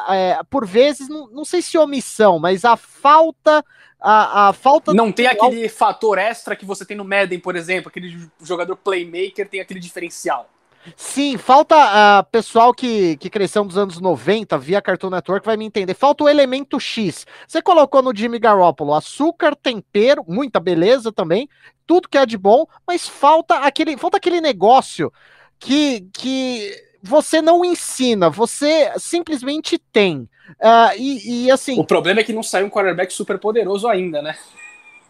é, 0.09 0.41
por 0.49 0.67
vezes, 0.67 1.09
não, 1.09 1.29
não, 1.29 1.45
sei 1.45 1.61
se 1.61 1.77
omissão, 1.77 2.39
mas 2.39 2.65
a 2.65 2.77
falta. 2.77 3.65
A, 4.05 4.49
a 4.49 4.53
falta 4.53 4.93
não 4.93 5.13
tem 5.13 5.29
aquele 5.29 5.69
fator 5.69 6.19
extra 6.19 6.57
que 6.57 6.65
você 6.65 6.85
tem 6.85 6.97
no 6.97 7.05
Madden, 7.05 7.39
por 7.39 7.55
exemplo, 7.55 7.89
aquele 7.89 8.29
jogador 8.43 8.75
playmaker 8.75 9.49
tem 9.49 9.61
aquele 9.61 9.79
diferencial. 9.79 10.51
Sim, 10.97 11.37
falta 11.39 11.77
uh, 11.77 12.25
pessoal 12.31 12.75
que, 12.75 13.17
que 13.17 13.31
cresceu 13.31 13.65
nos 13.65 13.79
anos 13.79 14.01
90 14.01 14.59
via 14.59 14.83
Cartoon 14.83 15.11
Network 15.11 15.47
vai 15.47 15.57
me 15.57 15.65
entender. 15.65 15.95
Falta 15.95 16.25
o 16.25 16.29
elemento 16.29 16.81
X. 16.81 17.27
Você 17.47 17.63
colocou 17.63 18.03
no 18.03 18.15
Jimmy 18.15 18.39
Garoppolo 18.39 18.95
açúcar, 18.95 19.55
tempero, 19.55 20.25
muita 20.27 20.59
beleza 20.59 21.13
também, 21.13 21.49
tudo 21.87 22.09
que 22.09 22.19
é 22.19 22.27
de 22.27 22.37
bom, 22.37 22.67
mas 22.87 23.09
falta 23.09 23.59
aquele, 23.59 23.97
falta 23.97 24.17
aquele 24.17 24.41
negócio 24.41 25.13
que, 25.59 26.07
que 26.13 26.75
você 27.03 27.41
não 27.41 27.65
ensina, 27.65 28.29
você 28.29 28.93
simplesmente 28.99 29.79
tem. 29.79 30.29
Uh, 30.61 30.97
e, 30.99 31.47
e, 31.47 31.51
assim. 31.51 31.79
O 31.79 31.85
problema 31.85 32.21
é 32.21 32.25
que 32.25 32.33
não 32.33 32.43
saiu 32.43 32.67
um 32.67 32.71
quarterback 32.71 33.13
super 33.13 33.39
poderoso 33.39 33.89
ainda, 33.89 34.21
né? 34.21 34.37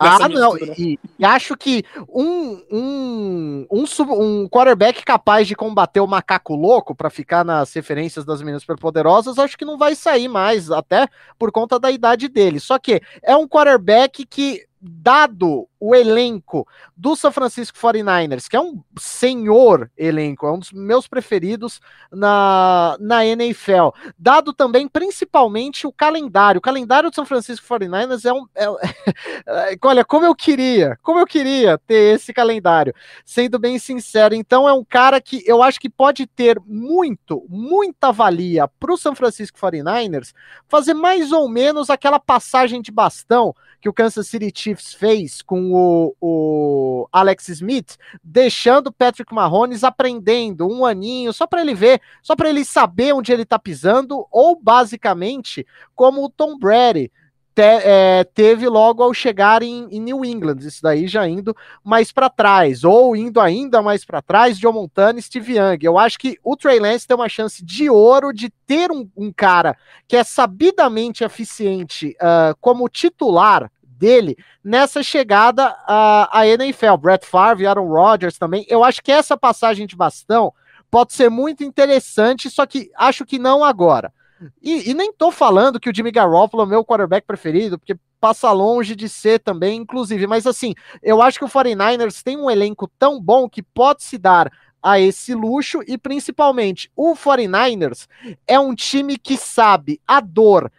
Ah, 0.03 0.29
não. 0.29 0.57
E, 0.57 0.99
e, 1.19 1.25
acho 1.25 1.57
que 1.57 1.85
um, 2.09 2.63
um, 2.71 3.67
um, 3.71 3.85
um 4.19 4.49
quarterback 4.49 5.05
capaz 5.05 5.47
de 5.47 5.55
combater 5.55 6.01
o 6.01 6.07
macaco 6.07 6.55
louco 6.55 6.95
para 6.95 7.11
ficar 7.11 7.45
nas 7.45 7.73
referências 7.73 8.25
das 8.25 8.41
meninas 8.41 8.63
superpoderosas, 8.63 9.39
acho 9.39 9.57
que 9.57 9.65
não 9.65 9.79
vai 9.79 9.95
sair 9.95 10.29
mais, 10.29 10.71
até 10.71 11.07
por 11.39 11.53
conta 11.53 11.79
da 11.79 11.91
idade 11.91 12.29
dele. 12.29 12.61
Só 12.61 12.79
que 12.79 13.01
é 13.23 13.37
um 13.37 13.49
quarterback 13.49 14.27
que, 14.27 14.67
dado 14.81 15.69
o 15.85 15.97
elenco 15.97 16.65
do 16.97 17.17
São 17.17 17.33
Francisco 17.33 17.77
49ers, 17.77 18.47
que 18.49 18.55
é 18.55 18.61
um 18.61 18.81
senhor 18.97 19.91
elenco, 19.99 20.47
é 20.47 20.53
um 20.53 20.61
dos 20.61 20.71
meus 20.71 21.09
preferidos 21.09 21.81
na, 22.09 22.97
na 23.01 23.27
NFL, 23.27 23.89
dado 24.17 24.53
também 24.53 24.87
principalmente 24.87 25.85
o 25.85 25.93
calendário. 25.93 26.61
O 26.61 26.63
calendário 26.63 27.11
do 27.11 27.15
São 27.17 27.27
Francisco 27.27 27.67
49ers 27.67 28.25
é 28.25 28.33
um. 28.33 28.47
É, 28.55 29.77
olha, 29.83 30.05
como 30.05 30.25
eu 30.25 30.37
queria, 30.37 30.97
como 31.03 31.19
eu 31.19 31.27
queria 31.27 31.77
ter 31.79 32.15
esse 32.15 32.33
calendário, 32.33 32.95
sendo 33.25 33.59
bem 33.59 33.77
sincero. 33.77 34.37
Então, 34.37 34.69
é 34.69 34.73
um 34.73 34.85
cara 34.85 35.21
que 35.21 35.43
eu 35.45 35.65
acho 35.65 35.81
que 35.81 35.91
pode 35.91 36.29
ter 36.29 36.61
muito, 36.65 37.45
muita 37.49 38.13
valia 38.13 38.69
para 38.69 38.93
o 38.93 38.97
São 38.97 39.17
Francisco 39.17 39.59
49ers 39.59 40.33
fazer 40.69 40.95
mais 40.95 41.33
ou 41.33 41.49
menos 41.49 41.91
aquela 41.91 42.21
passagem 42.21 42.81
de 42.81 42.93
bastão 42.93 43.53
que 43.83 43.89
o 43.89 43.93
Kansas 43.93 44.29
City 44.29 44.53
Chiefs 44.55 44.95
fez 44.95 45.43
com 45.43 45.72
o, 45.75 46.15
o 46.21 47.09
Alex 47.13 47.49
Smith, 47.49 47.97
deixando 48.23 48.93
Patrick 48.93 49.35
Mahomes 49.35 49.85
aprendendo 49.85 50.67
um 50.67 50.85
aninho, 50.85 51.33
só 51.33 51.47
para 51.47 51.61
ele 51.61 51.75
ver, 51.75 52.01
só 52.23 52.37
para 52.37 52.49
ele 52.49 52.65
saber 52.65 53.13
onde 53.13 53.33
ele 53.33 53.45
tá 53.45 53.59
pisando, 53.59 54.27
ou 54.31 54.59
basicamente 54.61 55.67
como 55.95 56.25
o 56.25 56.31
Tom 56.31 56.59
Brady 56.59 57.11
te, 57.55 57.63
é, 57.63 58.25
teve 58.25 58.67
logo 58.67 59.03
ao 59.03 59.13
chegar 59.13 59.63
em, 59.63 59.87
em, 59.91 60.01
New 60.01 60.25
England, 60.25 60.59
isso 60.61 60.83
daí 60.83 61.07
já 61.07 61.29
indo 61.29 61.55
mais 61.85 62.11
para 62.11 62.31
trás, 62.31 62.83
ou 62.83 63.15
indo 63.15 63.41
ainda 63.41 63.83
mais 63.83 64.05
para 64.05 64.23
trás, 64.23 64.59
Joe 64.59 64.73
Montana 64.73 65.19
e 65.19 65.23
Steve 65.23 65.57
Young. 65.57 65.79
Eu 65.83 65.99
acho 65.99 66.19
que 66.19 66.39
o 66.43 66.57
Trey 66.57 66.81
Lance 66.81 67.07
tem 67.07 67.17
uma 67.17 67.29
chance 67.29 67.65
de 67.65 67.91
ouro 67.91 68.33
de 68.33 68.51
ter 68.67 68.91
um, 68.91 69.09
um 69.17 69.31
cara 69.31 69.77
que 70.09 70.17
é 70.17 70.25
sabidamente 70.25 71.25
eficiente 71.25 72.17
uh, 72.21 72.57
como 72.61 72.89
titular 72.89 73.71
dele 74.03 74.37
nessa 74.65 75.01
chegada 75.01 75.77
à, 75.87 76.45
NFL. 76.45 76.97
Brett 76.97 77.25
Favre, 77.25 77.65
Aaron 77.65 77.87
Rodgers 77.87 78.37
também. 78.37 78.67
Eu 78.69 78.83
acho 78.83 79.01
que 79.01 79.13
essa 79.13 79.37
passagem 79.37 79.87
de 79.87 79.95
bastão 79.95 80.53
pode 80.91 81.13
ser 81.13 81.31
muito 81.31 81.63
interessante, 81.63 82.51
só 82.51 82.67
que 82.67 82.91
acho 82.97 83.25
que 83.25 83.39
não 83.39 83.63
agora. 83.63 84.13
E, 84.61 84.91
e, 84.91 84.95
nem 84.95 85.13
tô 85.13 85.31
falando 85.31 85.79
que 85.79 85.89
o 85.89 85.95
Jimmy 85.95 86.11
Garoppolo 86.11 86.65
é 86.65 86.67
o 86.67 86.69
meu 86.69 86.85
quarterback 86.85 87.25
preferido, 87.25 87.79
porque 87.79 87.95
passa 88.21 88.51
longe 88.51 88.97
de 88.97 89.09
ser 89.09 89.39
também, 89.39 89.79
inclusive. 89.79 90.27
Mas 90.27 90.49
assim, 90.49 90.75
eu 91.01 91.23
acho 91.23 91.39
que 91.39 91.45
o 91.45 91.49
49ers 91.49 92.25
tem 92.25 92.37
um 92.37 92.51
elenco 92.51 92.91
tão 92.99 93.21
bom 93.21 93.49
que 93.49 93.63
pode 93.63 94.03
se 94.03 94.19
dar 94.19 94.51
a 94.83 94.99
esse 94.99 95.33
luxo 95.33 95.81
e 95.87 95.97
principalmente 95.97 96.91
o 96.97 97.15
49ers 97.15 98.09
é 98.49 98.59
um 98.59 98.75
time 98.75 99.17
que 99.17 99.37
sabe 99.37 100.01
a 100.05 100.19
dor 100.19 100.73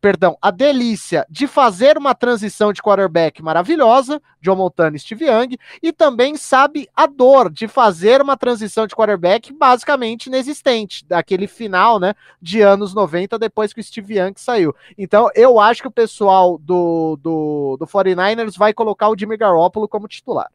perdão, 0.00 0.36
a 0.40 0.50
delícia 0.50 1.26
de 1.28 1.46
fazer 1.46 1.98
uma 1.98 2.14
transição 2.14 2.72
de 2.72 2.80
quarterback 2.80 3.42
maravilhosa, 3.42 4.22
John 4.40 4.56
Montana 4.56 4.96
e 4.96 5.00
Steve 5.00 5.26
Young, 5.26 5.56
e 5.82 5.92
também 5.92 6.36
sabe 6.36 6.88
a 6.94 7.06
dor 7.06 7.50
de 7.50 7.66
fazer 7.66 8.20
uma 8.20 8.36
transição 8.36 8.86
de 8.86 8.94
quarterback 8.94 9.52
basicamente 9.52 10.26
inexistente, 10.26 11.04
daquele 11.04 11.46
final, 11.46 11.98
né, 11.98 12.14
de 12.40 12.60
anos 12.60 12.94
90, 12.94 13.38
depois 13.38 13.72
que 13.72 13.80
o 13.80 13.84
Steve 13.84 14.18
Young 14.18 14.34
saiu. 14.36 14.74
Então, 14.96 15.28
eu 15.34 15.58
acho 15.58 15.82
que 15.82 15.88
o 15.88 15.92
pessoal 15.92 16.58
do, 16.58 17.18
do, 17.20 17.76
do 17.78 17.86
49ers 17.86 18.56
vai 18.56 18.72
colocar 18.72 19.08
o 19.08 19.18
Jimmy 19.18 19.36
Garoppolo 19.36 19.88
como 19.88 20.08
titular. 20.08 20.50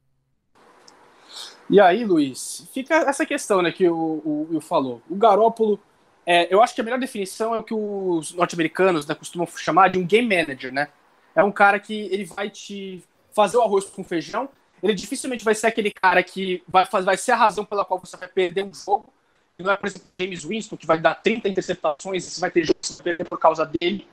E 1.70 1.82
aí, 1.82 2.06
Luiz, 2.06 2.66
fica 2.74 2.96
essa 2.96 3.26
questão, 3.26 3.62
né, 3.62 3.72
que 3.72 3.90
o, 3.90 4.22
o 4.24 4.48
Will 4.52 4.62
falou. 4.62 5.02
O 5.10 5.16
Garópolo 5.16 5.78
é, 6.30 6.54
eu 6.54 6.62
acho 6.62 6.76
que 6.76 6.82
a 6.82 6.84
melhor 6.84 7.00
definição 7.00 7.56
é 7.56 7.60
o 7.60 7.64
que 7.64 7.74
os 7.74 8.34
norte-americanos 8.34 9.08
né, 9.08 9.16
costumam 9.16 9.48
chamar 9.48 9.88
de 9.88 9.98
um 9.98 10.06
game 10.06 10.28
manager, 10.28 10.74
né? 10.74 10.90
É 11.34 11.42
um 11.42 11.54
cara 11.54 11.80
que 11.80 11.94
ele 12.12 12.26
vai 12.26 12.50
te 12.50 13.02
fazer 13.34 13.56
o 13.56 13.62
arroz 13.62 13.86
com 13.86 14.04
feijão. 14.04 14.50
Ele 14.84 14.94
dificilmente 14.94 15.46
vai 15.46 15.56
ser 15.56 15.68
aquele 15.68 15.90
cara 15.90 16.22
que 16.22 16.62
vai, 16.68 16.86
vai 16.86 17.16
ser 17.16 17.32
a 17.32 17.38
razão 17.38 17.64
pela 17.64 17.86
qual 17.86 17.98
você 17.98 18.18
vai 18.18 18.28
perder 18.28 18.66
um 18.66 18.74
jogo. 18.74 19.14
Não 19.58 19.72
é, 19.72 19.78
por 19.78 19.88
exemplo, 19.88 20.06
James 20.20 20.44
Winston, 20.44 20.76
que 20.76 20.86
vai 20.86 21.00
dar 21.00 21.16
30 21.16 21.48
interceptações 21.48 22.28
e 22.28 22.30
você 22.30 22.42
vai 22.42 22.52
ter 22.52 22.66
jogo 22.66 22.80
que 22.82 22.88
você 22.88 22.96
vai 22.96 23.04
perder 23.04 23.24
por 23.24 23.40
causa 23.40 23.66
dele. 23.80 24.06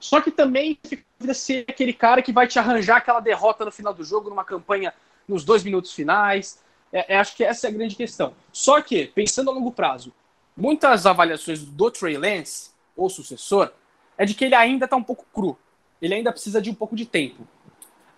Só 0.00 0.22
que 0.22 0.30
também 0.30 0.78
fica 0.82 1.34
ser 1.34 1.66
aquele 1.68 1.92
cara 1.92 2.22
que 2.22 2.32
vai 2.32 2.46
te 2.46 2.58
arranjar 2.58 2.96
aquela 2.96 3.20
derrota 3.20 3.66
no 3.66 3.70
final 3.70 3.92
do 3.92 4.02
jogo, 4.02 4.30
numa 4.30 4.44
campanha 4.44 4.94
nos 5.28 5.44
dois 5.44 5.62
minutos 5.62 5.92
finais. 5.92 6.62
É, 6.90 7.14
é, 7.14 7.18
acho 7.18 7.36
que 7.36 7.44
essa 7.44 7.66
é 7.66 7.70
a 7.70 7.72
grande 7.74 7.94
questão. 7.94 8.32
Só 8.52 8.80
que, 8.80 9.08
pensando 9.08 9.50
a 9.50 9.52
longo 9.52 9.70
prazo, 9.70 10.14
muitas 10.58 11.06
avaliações 11.06 11.62
do 11.62 11.90
Trey 11.90 12.16
Lance, 12.16 12.70
ou 12.96 13.08
sucessor, 13.08 13.70
é 14.16 14.26
de 14.26 14.34
que 14.34 14.44
ele 14.44 14.56
ainda 14.56 14.86
está 14.86 14.96
um 14.96 15.02
pouco 15.02 15.24
cru. 15.32 15.56
Ele 16.02 16.14
ainda 16.14 16.32
precisa 16.32 16.60
de 16.60 16.68
um 16.68 16.74
pouco 16.74 16.96
de 16.96 17.06
tempo. 17.06 17.46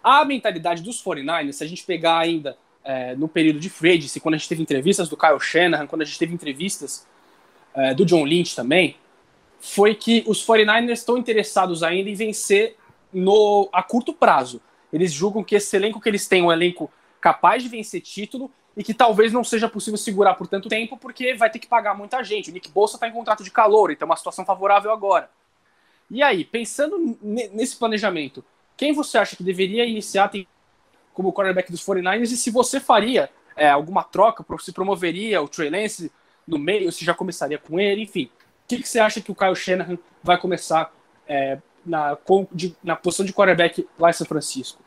A 0.03 0.25
mentalidade 0.25 0.83
dos 0.83 1.05
49ers, 1.05 1.53
se 1.53 1.65
a 1.65 1.67
gente 1.67 1.85
pegar 1.85 2.19
ainda 2.19 2.57
é, 2.83 3.15
no 3.15 3.29
período 3.29 3.61
de 3.61 3.69
free 3.69 3.93
agency, 3.93 4.19
quando 4.19 4.35
a 4.35 4.39
gente 4.39 4.49
teve 4.49 4.63
entrevistas 4.63 5.09
do 5.09 5.17
Kyle 5.17 5.39
Shanahan, 5.39 5.87
quando 5.87 6.01
a 6.01 6.05
gente 6.07 6.19
teve 6.19 6.33
entrevistas 6.33 7.07
é, 7.75 7.93
do 7.93 8.07
John 8.07 8.25
Lynch 8.25 8.57
também, 8.57 8.97
foi 9.61 9.95
que 9.95 10.25
os 10.27 10.45
49ers 10.45 10.93
estão 10.93 11.19
interessados 11.19 11.83
ainda 11.83 12.09
em 12.09 12.15
vencer 12.15 12.77
no, 13.13 13.69
a 13.71 13.83
curto 13.83 14.15
prazo. 14.15 14.63
Eles 14.91 15.13
julgam 15.13 15.45
que 15.45 15.55
esse 15.55 15.77
elenco 15.77 16.01
que 16.01 16.09
eles 16.09 16.27
têm, 16.27 16.43
um 16.43 16.51
elenco 16.51 16.91
capaz 17.21 17.63
de 17.63 17.69
vencer 17.69 18.01
título, 18.01 18.51
e 18.77 18.85
que 18.85 18.95
talvez 18.95 19.33
não 19.33 19.43
seja 19.43 19.69
possível 19.69 19.99
segurar 19.99 20.35
por 20.35 20.47
tanto 20.47 20.69
tempo, 20.69 20.97
porque 20.97 21.35
vai 21.35 21.51
ter 21.51 21.59
que 21.59 21.67
pagar 21.67 21.95
muita 21.95 22.23
gente. 22.23 22.51
O 22.51 22.53
Nick 22.53 22.71
Bolsa 22.71 22.97
está 22.97 23.09
em 23.09 23.13
contrato 23.13 23.43
de 23.43 23.51
calor, 23.51 23.91
então 23.91 24.07
é 24.07 24.11
uma 24.11 24.17
situação 24.17 24.45
favorável 24.45 24.91
agora. 24.91 25.31
E 26.11 26.23
aí, 26.23 26.45
pensando 26.45 27.19
nesse 27.23 27.77
planejamento, 27.77 28.45
quem 28.77 28.93
você 28.93 29.19
acha 29.19 29.37
que 29.37 29.45
deveria 29.45 29.85
iniciar 29.85 30.31
como 31.13 31.33
quarterback 31.33 31.71
dos 31.71 31.85
49ers 31.85 32.33
e 32.33 32.37
se 32.37 32.51
você 32.51 32.81
faria 32.81 33.31
é, 33.57 33.69
alguma 33.69 34.03
troca, 34.03 34.45
se 34.59 34.73
promoveria 34.73 35.43
o 35.43 35.49
Trey 35.49 35.71
Lance 35.71 36.11
no 36.47 36.59
meio, 36.59 36.91
se 36.91 37.05
já 37.05 37.15
começaria 37.15 37.59
com 37.59 37.79
ele, 37.79 38.03
enfim. 38.03 38.25
O 38.25 38.69
que, 38.69 38.79
que 38.79 38.89
você 38.89 38.99
acha 38.99 39.21
que 39.21 39.31
o 39.31 39.35
Kyle 39.35 39.55
Shanahan 39.55 39.99
vai 40.23 40.39
começar 40.39 40.93
é, 41.29 41.59
na, 41.85 42.17
de, 42.53 42.75
na 42.83 42.97
posição 42.97 43.27
de 43.27 43.33
quarterback 43.33 43.87
lá 43.99 44.11
em 44.11 44.13
São 44.13 44.27
Francisco? 44.27 44.83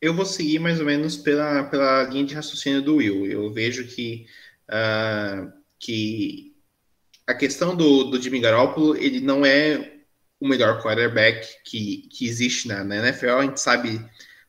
Eu 0.00 0.14
vou 0.14 0.24
seguir 0.24 0.58
mais 0.58 0.80
ou 0.80 0.86
menos 0.86 1.16
pela, 1.16 1.64
pela 1.64 2.04
linha 2.04 2.24
de 2.24 2.34
raciocínio 2.34 2.80
do 2.80 2.96
Will. 2.96 3.26
Eu 3.26 3.52
vejo 3.52 3.86
que, 3.86 4.26
uh, 4.68 5.52
que 5.78 6.54
a 7.26 7.34
questão 7.34 7.76
do, 7.76 8.04
do 8.04 8.20
Jimmy 8.20 8.40
Garoppolo, 8.40 8.96
ele 8.96 9.20
não 9.20 9.44
é 9.44 9.98
o 10.40 10.48
melhor 10.48 10.82
quarterback 10.82 11.46
que, 11.64 12.08
que 12.10 12.26
existe 12.26 12.66
na, 12.66 12.82
na 12.82 12.96
NFL, 12.96 13.30
a 13.30 13.42
gente 13.42 13.60
sabe 13.60 14.00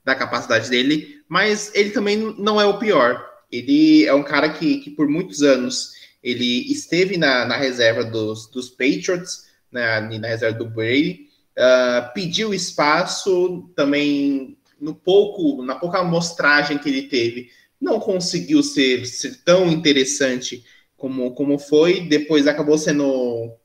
da 0.05 0.15
capacidade 0.15 0.69
dele, 0.69 1.21
mas 1.27 1.71
ele 1.75 1.91
também 1.91 2.17
não 2.37 2.59
é 2.59 2.65
o 2.65 2.79
pior. 2.79 3.29
Ele 3.51 4.05
é 4.05 4.13
um 4.13 4.23
cara 4.23 4.49
que, 4.49 4.77
que 4.77 4.89
por 4.89 5.07
muitos 5.09 5.41
anos 5.43 5.91
ele 6.23 6.71
esteve 6.71 7.17
na, 7.17 7.45
na 7.45 7.57
reserva 7.57 8.05
dos, 8.05 8.49
dos 8.49 8.69
Patriots, 8.69 9.47
na, 9.69 9.99
na 9.99 10.27
reserva 10.27 10.57
do 10.57 10.69
Brady, 10.69 11.27
uh, 11.57 12.13
pediu 12.13 12.53
espaço, 12.53 13.69
também 13.75 14.57
no 14.81 14.95
pouco, 14.95 15.63
na 15.63 15.75
pouca 15.75 15.99
amostragem 15.99 16.77
que 16.77 16.89
ele 16.89 17.03
teve, 17.03 17.49
não 17.79 17.99
conseguiu 17.99 18.61
ser, 18.63 19.05
ser 19.05 19.43
tão 19.43 19.71
interessante 19.71 20.63
como, 20.97 21.31
como 21.33 21.57
foi. 21.57 22.01
Depois 22.01 22.47
acabou 22.47 22.77
sendo 22.77 23.55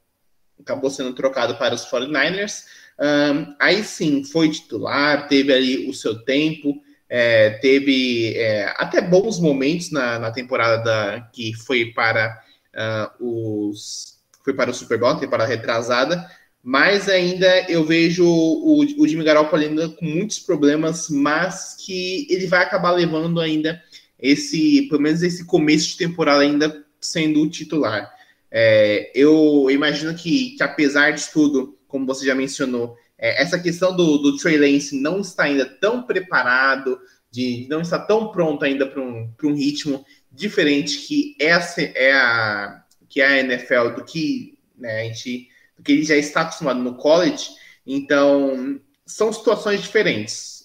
acabou 0.60 0.90
sendo 0.90 1.12
trocado 1.12 1.56
para 1.56 1.74
os 1.74 1.84
49ers. 1.86 2.64
Um, 2.98 3.54
aí 3.60 3.84
sim, 3.84 4.24
foi 4.24 4.50
titular, 4.50 5.28
teve 5.28 5.52
ali 5.52 5.88
o 5.88 5.92
seu 5.92 6.24
tempo, 6.24 6.80
é, 7.08 7.50
teve 7.50 8.34
é, 8.36 8.74
até 8.76 9.00
bons 9.00 9.38
momentos 9.38 9.90
na, 9.90 10.18
na 10.18 10.30
temporada 10.30 10.82
da, 10.82 11.20
que 11.32 11.52
foi 11.54 11.92
para 11.92 12.42
uh, 12.74 13.52
os 13.52 14.16
foi 14.42 14.54
para 14.54 14.70
o 14.70 14.74
Super 14.74 14.96
Bowl, 14.98 15.16
temporada 15.16 15.48
retrasada, 15.48 16.30
mas 16.66 17.08
ainda 17.08 17.70
eu 17.70 17.84
vejo 17.84 18.26
o, 18.26 18.80
o 18.98 19.06
Jimmy 19.06 19.22
Garoppolo 19.22 19.62
ainda 19.62 19.88
com 19.88 20.04
muitos 20.04 20.40
problemas, 20.40 21.08
mas 21.08 21.76
que 21.78 22.26
ele 22.28 22.48
vai 22.48 22.60
acabar 22.60 22.90
levando 22.90 23.40
ainda 23.40 23.80
esse, 24.18 24.82
pelo 24.88 25.00
menos 25.00 25.22
esse 25.22 25.46
começo 25.46 25.90
de 25.90 25.98
temporada 25.98 26.42
ainda 26.42 26.84
sendo 27.00 27.40
o 27.40 27.48
titular. 27.48 28.12
É, 28.50 29.12
eu 29.14 29.70
imagino 29.70 30.12
que, 30.12 30.56
que, 30.56 30.62
apesar 30.64 31.12
de 31.12 31.30
tudo, 31.30 31.78
como 31.86 32.04
você 32.04 32.26
já 32.26 32.34
mencionou, 32.34 32.96
é, 33.16 33.40
essa 33.40 33.60
questão 33.60 33.94
do, 33.94 34.18
do 34.18 34.36
Trey 34.36 34.58
Lance 34.58 35.00
não 35.00 35.20
está 35.20 35.44
ainda 35.44 35.66
tão 35.66 36.02
preparado, 36.02 36.98
de 37.30 37.68
não 37.70 37.80
está 37.80 37.96
tão 37.96 38.32
pronto 38.32 38.64
ainda 38.64 38.88
para 38.88 39.00
um, 39.00 39.32
um 39.44 39.54
ritmo 39.54 40.04
diferente 40.32 40.98
que 40.98 41.36
essa 41.38 41.80
é 41.80 42.12
a 42.12 42.82
que 43.08 43.20
é 43.20 43.26
a 43.26 43.38
NFL 43.38 43.90
do 43.94 44.04
que 44.04 44.58
né, 44.76 45.02
a 45.02 45.04
gente 45.04 45.48
porque 45.76 45.92
ele 45.92 46.04
já 46.04 46.16
está 46.16 46.40
acostumado 46.40 46.80
no 46.80 46.96
college, 46.96 47.50
então 47.86 48.80
são 49.06 49.32
situações 49.32 49.82
diferentes. 49.82 50.56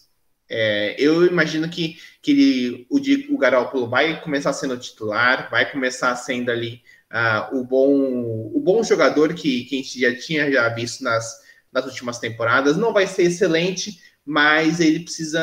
É, 0.49 0.95
eu 0.97 1.25
imagino 1.25 1.69
que, 1.69 1.97
que 2.21 2.31
ele, 2.31 2.87
o, 2.89 3.35
o 3.35 3.37
Garoppolo 3.37 3.87
vai 3.87 4.19
começar 4.21 4.51
sendo 4.51 4.77
titular, 4.77 5.49
vai 5.49 5.71
começar 5.71 6.15
sendo 6.15 6.49
ali 6.49 6.81
uh, 7.11 7.57
o, 7.57 7.63
bom, 7.63 8.51
o 8.53 8.59
bom 8.59 8.83
jogador 8.83 9.33
que, 9.33 9.63
que 9.65 9.75
a 9.75 9.77
gente 9.77 9.99
já 9.99 10.15
tinha 10.17 10.51
já 10.51 10.67
visto 10.69 11.03
nas, 11.03 11.39
nas 11.71 11.85
últimas 11.85 12.19
temporadas. 12.19 12.75
Não 12.75 12.91
vai 12.91 13.07
ser 13.07 13.23
excelente, 13.23 14.01
mas 14.25 14.79
ele 14.79 15.01
precisa 15.01 15.41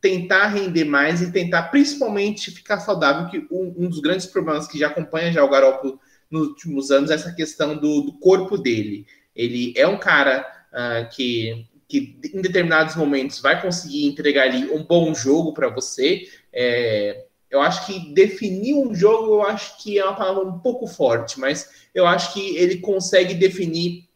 tentar 0.00 0.48
render 0.48 0.84
mais 0.84 1.20
e 1.22 1.30
tentar 1.30 1.64
principalmente 1.64 2.50
ficar 2.50 2.80
saudável, 2.80 3.28
que 3.28 3.46
um, 3.52 3.74
um 3.76 3.88
dos 3.88 4.00
grandes 4.00 4.26
problemas 4.26 4.66
que 4.66 4.78
já 4.78 4.88
acompanha 4.88 5.32
já 5.32 5.44
o 5.44 5.50
Garoppolo 5.50 6.00
nos 6.30 6.48
últimos 6.48 6.90
anos 6.90 7.10
essa 7.10 7.32
questão 7.32 7.76
do, 7.76 8.02
do 8.02 8.12
corpo 8.14 8.56
dele. 8.56 9.06
Ele 9.34 9.72
é 9.76 9.86
um 9.86 9.98
cara 9.98 10.46
uh, 10.72 11.08
que, 11.14 11.66
que 11.88 12.18
em 12.34 12.40
determinados 12.40 12.96
momentos 12.96 13.40
vai 13.40 13.60
conseguir 13.60 14.06
entregar 14.06 14.44
ali 14.44 14.70
um 14.70 14.84
bom 14.84 15.14
jogo 15.14 15.52
para 15.52 15.68
você. 15.68 16.28
É, 16.52 17.24
eu 17.50 17.60
acho 17.60 17.86
que 17.86 18.12
definir 18.12 18.74
um 18.74 18.94
jogo, 18.94 19.34
eu 19.34 19.42
acho 19.42 19.82
que 19.82 19.98
é 19.98 20.04
uma 20.04 20.16
palavra 20.16 20.44
um 20.44 20.58
pouco 20.58 20.86
forte, 20.86 21.40
mas 21.40 21.88
eu 21.94 22.06
acho 22.06 22.34
que 22.34 22.56
ele 22.56 22.78
consegue 22.78 23.34
definir 23.34 24.08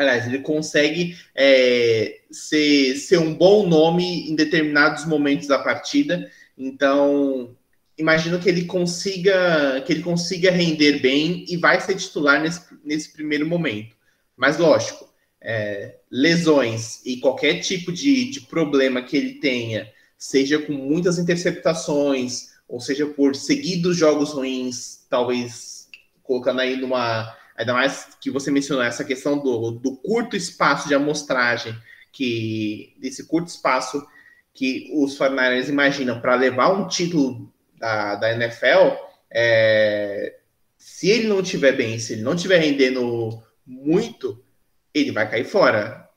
Aliás, 0.00 0.26
ele 0.26 0.38
consegue 0.38 1.14
é, 1.34 2.20
ser, 2.30 2.96
ser 2.96 3.18
um 3.18 3.34
bom 3.34 3.68
nome 3.68 4.30
em 4.30 4.34
determinados 4.34 5.04
momentos 5.04 5.46
da 5.46 5.58
partida. 5.58 6.30
Então, 6.56 7.54
imagino 8.00 8.40
que 8.40 8.48
ele 8.48 8.64
consiga 8.64 9.80
que 9.82 9.92
ele 9.92 10.02
consiga 10.02 10.50
render 10.50 11.00
bem 11.00 11.44
e 11.48 11.56
vai 11.56 11.80
ser 11.80 11.94
titular 11.96 12.40
nesse, 12.40 12.62
nesse 12.84 13.12
primeiro 13.12 13.46
momento. 13.46 13.94
Mas 14.36 14.58
lógico, 14.58 15.08
é, 15.40 15.96
lesões 16.10 17.00
e 17.04 17.18
qualquer 17.18 17.60
tipo 17.60 17.92
de, 17.92 18.30
de 18.30 18.40
problema 18.42 19.02
que 19.02 19.16
ele 19.16 19.34
tenha, 19.34 19.90
seja 20.18 20.58
com 20.58 20.72
muitas 20.72 21.18
interceptações, 21.18 22.50
ou 22.68 22.80
seja 22.80 23.06
por 23.06 23.36
seguidos 23.36 23.96
jogos 23.96 24.32
ruins, 24.32 25.06
talvez 25.08 25.88
colocando 26.22 26.60
aí 26.60 26.76
numa 26.76 27.36
Ainda 27.60 27.74
mais 27.74 28.16
que 28.18 28.30
você 28.30 28.50
mencionou 28.50 28.82
essa 28.82 29.04
questão 29.04 29.38
do, 29.38 29.72
do 29.72 29.94
curto 29.94 30.34
espaço 30.34 30.88
de 30.88 30.94
amostragem, 30.94 31.76
que 32.10 32.94
desse 32.98 33.26
curto 33.26 33.48
espaço 33.48 34.02
que 34.54 34.90
os 34.94 35.18
49ers 35.18 35.68
imaginam 35.68 36.22
para 36.22 36.36
levar 36.36 36.72
um 36.72 36.88
título 36.88 37.52
da, 37.80 38.14
da 38.14 38.32
NFL, 38.32 38.94
é, 39.32 40.36
se 40.76 41.08
ele 41.08 41.26
não 41.26 41.40
estiver 41.40 41.72
bem, 41.72 41.98
se 41.98 42.12
ele 42.12 42.22
não 42.22 42.34
estiver 42.34 42.58
rendendo 42.58 43.42
muito, 43.66 44.44
ele 44.92 45.10
vai 45.10 45.28
cair 45.28 45.44
fora. 45.44 46.08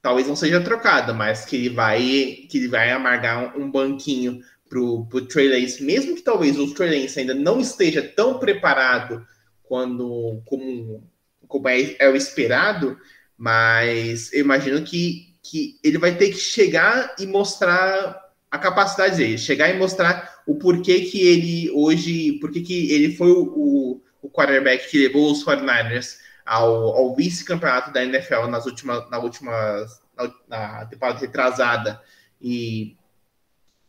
Talvez 0.00 0.28
não 0.28 0.36
seja 0.36 0.60
trocado, 0.60 1.12
mas 1.12 1.44
que 1.44 1.56
ele 1.56 1.70
vai 1.70 2.00
que 2.48 2.58
ele 2.58 2.68
vai 2.68 2.90
amargar 2.92 3.56
um, 3.56 3.64
um 3.64 3.70
banquinho 3.70 4.40
pro, 4.68 5.06
pro 5.06 5.26
Trey 5.26 5.48
Lance, 5.48 5.82
mesmo 5.82 6.14
que 6.14 6.22
talvez 6.22 6.58
o 6.58 6.72
Trey 6.72 7.02
Lance 7.02 7.18
ainda 7.18 7.34
não 7.34 7.60
esteja 7.60 8.02
tão 8.02 8.38
preparado 8.38 9.26
quando 9.64 10.40
como, 10.46 11.02
como 11.48 11.68
é, 11.68 11.96
é 11.98 12.08
o 12.08 12.16
esperado, 12.16 12.96
mas 13.36 14.32
eu 14.32 14.40
imagino 14.40 14.82
que, 14.82 15.34
que 15.42 15.78
ele 15.82 15.98
vai 15.98 16.16
ter 16.16 16.28
que 16.28 16.38
chegar 16.38 17.16
e 17.18 17.26
mostrar 17.26 18.28
a 18.50 18.58
capacidade 18.58 19.16
dele, 19.16 19.36
chegar 19.36 19.68
e 19.68 19.78
mostrar 19.78 20.37
o 20.48 20.54
porquê 20.54 21.02
que 21.02 21.20
ele 21.20 21.70
hoje, 21.72 22.38
porquê 22.40 22.62
que 22.62 22.90
ele 22.90 23.14
foi 23.14 23.30
o, 23.30 24.00
o 24.22 24.30
quarterback 24.30 24.90
que 24.90 25.06
levou 25.06 25.30
os 25.30 25.44
49ers 25.44 26.16
ao, 26.46 26.96
ao 26.96 27.14
vice-campeonato 27.14 27.92
da 27.92 28.02
NFL 28.02 28.46
nas 28.46 28.64
últimas, 28.64 29.10
na 29.10 29.18
última 29.18 29.86
na, 30.16 30.34
na 30.48 30.86
temporada 30.86 31.18
retrasada 31.18 32.00
e, 32.40 32.96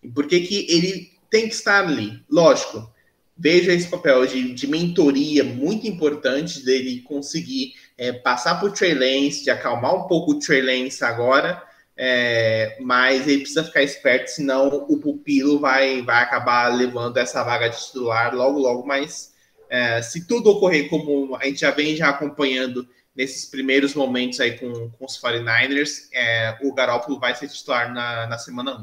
e 0.03 0.09
por 0.09 0.27
que 0.27 0.41
que 0.41 0.67
ele 0.69 1.09
tem 1.29 1.47
que 1.47 1.53
estar 1.53 1.85
ali. 1.85 2.21
Lógico, 2.29 2.93
veja 3.37 3.71
esse 3.71 3.87
papel 3.87 4.27
de, 4.27 4.53
de 4.53 4.67
mentoria 4.67 5.45
muito 5.45 5.87
importante 5.87 6.65
dele 6.65 7.01
conseguir 7.03 7.73
é, 7.97 8.11
passar 8.11 8.59
por 8.59 8.73
Trey 8.73 8.95
Lance, 8.95 9.45
de 9.45 9.49
acalmar 9.49 9.95
um 9.95 10.07
pouco 10.09 10.31
o 10.31 10.39
Trey 10.39 10.61
Lance 10.61 11.05
agora, 11.05 11.63
é, 12.01 12.77
mas 12.79 13.27
ele 13.27 13.39
precisa 13.39 13.61
ficar 13.61 13.83
esperto, 13.83 14.29
senão 14.29 14.69
o 14.87 14.97
pupilo 14.97 15.59
vai, 15.59 16.01
vai 16.01 16.23
acabar 16.23 16.73
levando 16.73 17.17
essa 17.17 17.43
vaga 17.43 17.67
de 17.67 17.77
titular 17.77 18.33
logo, 18.33 18.57
logo, 18.57 18.87
mas 18.87 19.33
é, 19.69 20.01
se 20.01 20.25
tudo 20.25 20.49
ocorrer 20.49 20.89
como 20.89 21.35
a 21.35 21.43
gente 21.43 21.59
já 21.59 21.71
vem 21.71 21.97
já 21.97 22.07
acompanhando 22.07 22.87
nesses 23.13 23.45
primeiros 23.45 23.93
momentos 23.93 24.39
aí 24.39 24.57
com, 24.57 24.89
com 24.91 25.05
os 25.05 25.21
49ers, 25.21 26.07
é, 26.13 26.57
o 26.63 26.73
Garoppolo 26.73 27.19
vai 27.19 27.35
ser 27.35 27.49
titular 27.49 27.93
na, 27.93 28.27
na 28.27 28.37
semana 28.37 28.77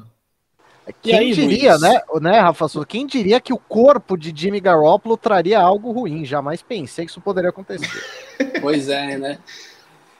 1. 0.87 0.93
Quem 1.01 1.19
aí, 1.19 1.33
diria, 1.33 1.71
Luiz? 1.71 1.81
né, 1.81 2.01
né, 2.21 2.39
Rafa 2.39 2.69
Souza? 2.69 2.87
Quem 2.87 3.07
diria 3.07 3.41
que 3.41 3.53
o 3.53 3.59
corpo 3.59 4.15
de 4.15 4.31
Jimmy 4.37 4.61
Garoppolo 4.61 5.17
traria 5.17 5.59
algo 5.59 5.91
ruim? 5.91 6.23
Jamais 6.27 6.61
pensei 6.61 7.07
que 7.07 7.11
isso 7.11 7.21
poderia 7.23 7.49
acontecer. 7.49 7.89
pois 8.61 8.91
é, 8.91 9.17
né? 9.17 9.39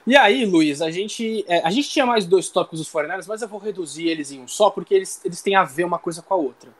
E 0.07 0.15
aí, 0.15 0.45
Luiz, 0.45 0.81
a 0.81 0.89
gente, 0.89 1.43
é, 1.49 1.59
a 1.67 1.69
gente 1.69 1.89
tinha 1.89 2.05
mais 2.05 2.25
dois 2.25 2.47
tópicos 2.47 2.79
dos 2.79 2.89
49 2.89 3.27
mas 3.27 3.41
eu 3.41 3.47
vou 3.49 3.59
reduzir 3.59 4.07
eles 4.07 4.31
em 4.31 4.39
um 4.39 4.47
só, 4.47 4.69
porque 4.69 4.95
eles, 4.95 5.19
eles 5.25 5.41
têm 5.41 5.53
a 5.53 5.65
ver 5.65 5.83
uma 5.83 5.99
coisa 5.99 6.21
com 6.21 6.33
a 6.33 6.37
outra. 6.37 6.71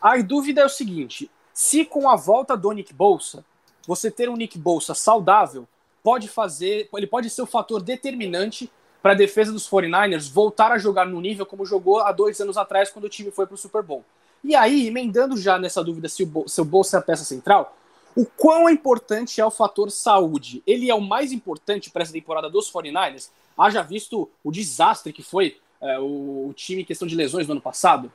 A 0.00 0.16
dúvida 0.22 0.62
é 0.62 0.64
o 0.64 0.70
seguinte: 0.70 1.30
se 1.52 1.84
com 1.84 2.08
a 2.08 2.16
volta 2.16 2.56
do 2.56 2.72
Nick 2.72 2.94
Bolsa, 2.94 3.44
você 3.86 4.10
ter 4.10 4.30
um 4.30 4.36
Nick 4.36 4.58
Bolsa 4.58 4.94
saudável, 4.94 5.68
pode 6.02 6.28
fazer, 6.28 6.88
ele 6.94 7.06
pode 7.06 7.28
ser 7.28 7.42
o 7.42 7.46
fator 7.46 7.82
determinante 7.82 8.72
para 9.02 9.12
a 9.12 9.16
defesa 9.16 9.52
dos 9.52 9.68
49ers 9.68 10.32
voltar 10.32 10.72
a 10.72 10.78
jogar 10.78 11.04
no 11.04 11.20
nível 11.20 11.44
como 11.44 11.66
jogou 11.66 12.00
há 12.00 12.10
dois 12.10 12.40
anos 12.40 12.56
atrás, 12.56 12.88
quando 12.88 13.04
o 13.04 13.10
time 13.10 13.30
foi 13.30 13.46
para 13.46 13.54
o 13.54 13.58
Super 13.58 13.82
Bowl. 13.82 14.02
E 14.42 14.56
aí, 14.56 14.86
emendando 14.86 15.36
já 15.36 15.58
nessa 15.58 15.84
dúvida 15.84 16.08
se 16.08 16.22
o 16.24 16.48
seu 16.48 16.64
bolso 16.64 16.96
é 16.96 16.98
a 16.98 17.02
peça 17.02 17.22
central, 17.22 17.76
o 18.14 18.26
quão 18.26 18.68
importante 18.68 19.40
é 19.40 19.44
o 19.44 19.50
fator 19.50 19.90
saúde? 19.90 20.62
Ele 20.66 20.90
é 20.90 20.94
o 20.94 21.00
mais 21.00 21.32
importante 21.32 21.90
para 21.90 22.02
essa 22.02 22.12
temporada 22.12 22.50
dos 22.50 22.70
49ers? 22.70 23.30
Haja 23.56 23.82
visto 23.82 24.28
o 24.42 24.50
desastre 24.50 25.12
que 25.12 25.22
foi 25.22 25.56
é, 25.80 25.98
o, 25.98 26.48
o, 26.48 26.52
time 26.54 26.82
em 26.82 26.84
questão 26.84 27.08
de 27.08 27.14
lesões 27.14 27.46
no 27.46 27.52
ano 27.52 27.60
passado? 27.60 28.10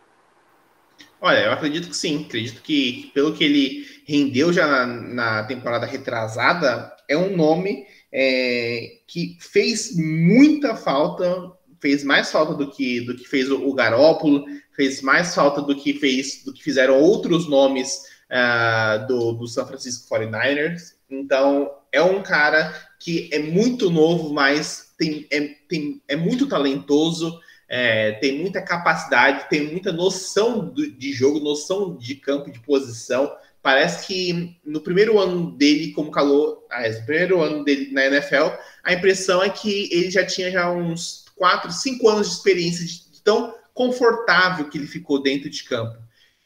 Olha, 1.20 1.40
eu 1.40 1.52
acredito 1.52 1.90
que 1.90 1.96
sim. 1.96 2.26
Acredito 2.26 2.62
que, 2.62 3.12
pelo 3.14 3.34
que 3.34 3.44
ele 3.44 3.86
rendeu 4.06 4.54
já 4.54 4.68
na, 4.68 4.86
na 4.86 5.44
temporada 5.44 5.86
retrasada, 5.86 6.96
é 7.08 7.18
um 7.18 7.36
nome 7.36 7.86
é, 8.12 9.00
que 9.08 9.38
fez 9.40 9.96
muita 9.96 10.76
falta, 10.76 11.52
fez 11.82 12.04
mais 12.04 12.32
falta 12.32 12.54
do 12.54 12.70
que, 12.70 13.02
do 13.02 13.16
que 13.16 13.28
fez 13.28 13.50
o, 13.52 13.74
Garópolo, 13.74 14.46
fez 14.76 15.02
mais 15.02 15.34
falta 15.34 15.62
do 15.62 15.76
que 15.76 15.94
fez 15.94 16.44
do 16.44 16.54
que 16.54 16.64
fizeram 16.64 17.00
outros 17.00 17.50
nomes 17.50 18.04
uh, 18.32 19.08
do, 19.08 19.34
do 19.34 19.48
San 19.48 19.66
Francisco 19.66 20.14
49ers. 20.14 20.96
Então, 21.10 21.72
é 21.92 22.02
um 22.02 22.22
cara 22.22 22.74
que 23.00 23.30
é 23.32 23.40
muito 23.40 23.90
novo, 23.90 24.34
mas 24.34 24.94
tem, 24.98 25.28
é, 25.32 25.42
tem, 25.70 26.02
é 26.08 26.16
muito 26.16 26.48
talentoso, 26.48 27.40
é, 27.70 28.14
tem 28.14 28.40
muita 28.40 28.62
capacidade, 28.62 29.50
tem 29.50 29.72
muita 29.72 29.92
noção 29.92 30.70
do, 30.70 30.90
de 30.90 31.14
jogo, 31.14 31.40
noção 31.40 31.96
de 31.96 32.16
campo, 32.16 32.52
de 32.52 32.60
posição 32.60 33.32
parece 33.68 34.08
que 34.08 34.58
no 34.66 34.80
primeiro 34.80 35.20
ano 35.20 35.52
dele 35.52 35.92
como 35.92 36.10
calor, 36.10 36.66
ah, 36.72 36.88
no 36.88 37.06
primeiro 37.06 37.42
ano 37.42 37.66
dele 37.66 37.92
na 37.92 38.06
NFL, 38.06 38.56
a 38.82 38.94
impressão 38.94 39.44
é 39.44 39.50
que 39.50 39.90
ele 39.92 40.10
já 40.10 40.26
tinha 40.26 40.50
já 40.50 40.72
uns 40.72 41.26
4, 41.36 41.70
5 41.70 42.10
anos 42.10 42.28
de 42.28 42.34
experiência 42.36 42.86
de 42.86 43.22
tão 43.22 43.54
confortável 43.74 44.70
que 44.70 44.78
ele 44.78 44.88
ficou 44.88 45.22
dentro 45.22 45.50
de 45.50 45.66
campo. 45.66 45.98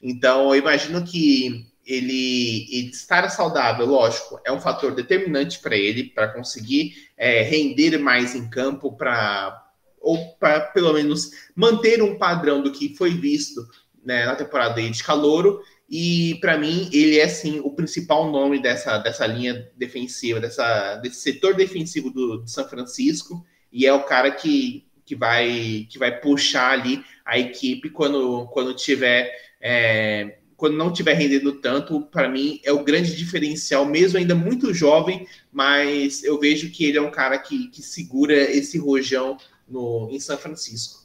Então, 0.02 0.50
eu 0.50 0.60
imagino 0.60 1.04
que 1.04 1.71
ele, 1.94 2.68
ele 2.72 2.90
estar 2.90 3.30
saudável, 3.30 3.86
lógico, 3.86 4.40
é 4.46 4.52
um 4.52 4.60
fator 4.60 4.94
determinante 4.94 5.60
para 5.60 5.76
ele, 5.76 6.06
para 6.06 6.30
conseguir 6.30 6.94
é, 7.18 7.42
render 7.42 7.98
mais 7.98 8.36
em 8.36 8.50
campo, 8.50 8.96
para 8.96 9.68
ou 10.00 10.34
para 10.40 10.62
pelo 10.62 10.94
menos 10.94 11.30
manter 11.56 12.02
um 12.02 12.18
padrão 12.18 12.64
do 12.64 12.72
que 12.72 12.96
foi 12.96 13.12
visto 13.12 13.62
né, 14.04 14.26
na 14.26 14.36
temporada 14.36 14.82
de 14.82 15.04
calouro 15.04 15.62
e 15.94 16.36
para 16.40 16.58
mim, 16.58 16.90
ele 16.94 17.20
é 17.20 17.28
sim 17.28 17.60
o 17.60 17.72
principal 17.72 18.32
nome 18.32 18.62
dessa, 18.62 18.98
dessa 18.98 19.28
linha 19.28 19.70
defensiva, 19.76 20.40
dessa, 20.40 20.96
desse 20.96 21.18
setor 21.18 21.54
defensivo 21.54 22.10
do, 22.10 22.38
do 22.38 22.50
São 22.50 22.66
Francisco, 22.66 23.46
e 23.70 23.86
é 23.86 23.92
o 23.92 24.04
cara 24.04 24.32
que, 24.32 24.88
que, 25.06 25.14
vai, 25.14 25.86
que 25.90 26.00
vai 26.00 26.18
puxar 26.18 26.72
ali 26.72 27.04
a 27.26 27.38
equipe 27.38 27.90
quando, 27.90 28.48
quando 28.54 28.74
tiver. 28.74 29.30
É, 29.60 30.38
quando 30.62 30.78
não 30.78 30.94
tiver 30.94 31.14
rendendo 31.14 31.54
tanto, 31.54 32.02
para 32.02 32.30
mim 32.30 32.62
é 32.64 32.72
o 32.72 32.84
grande 32.84 33.18
diferencial, 33.18 33.84
mesmo 33.84 34.20
ainda 34.20 34.36
muito 34.36 34.72
jovem, 34.72 35.28
mas 35.52 36.24
eu 36.24 36.40
vejo 36.40 36.70
que 36.70 36.86
ele 36.86 37.00
é 37.00 37.02
um 37.02 37.10
cara 37.10 37.40
que, 37.40 37.68
que 37.70 37.82
segura 37.82 38.36
esse 38.36 38.78
rojão 38.78 39.38
no, 39.68 40.08
em 40.12 40.20
São 40.20 40.38
Francisco. 40.38 41.02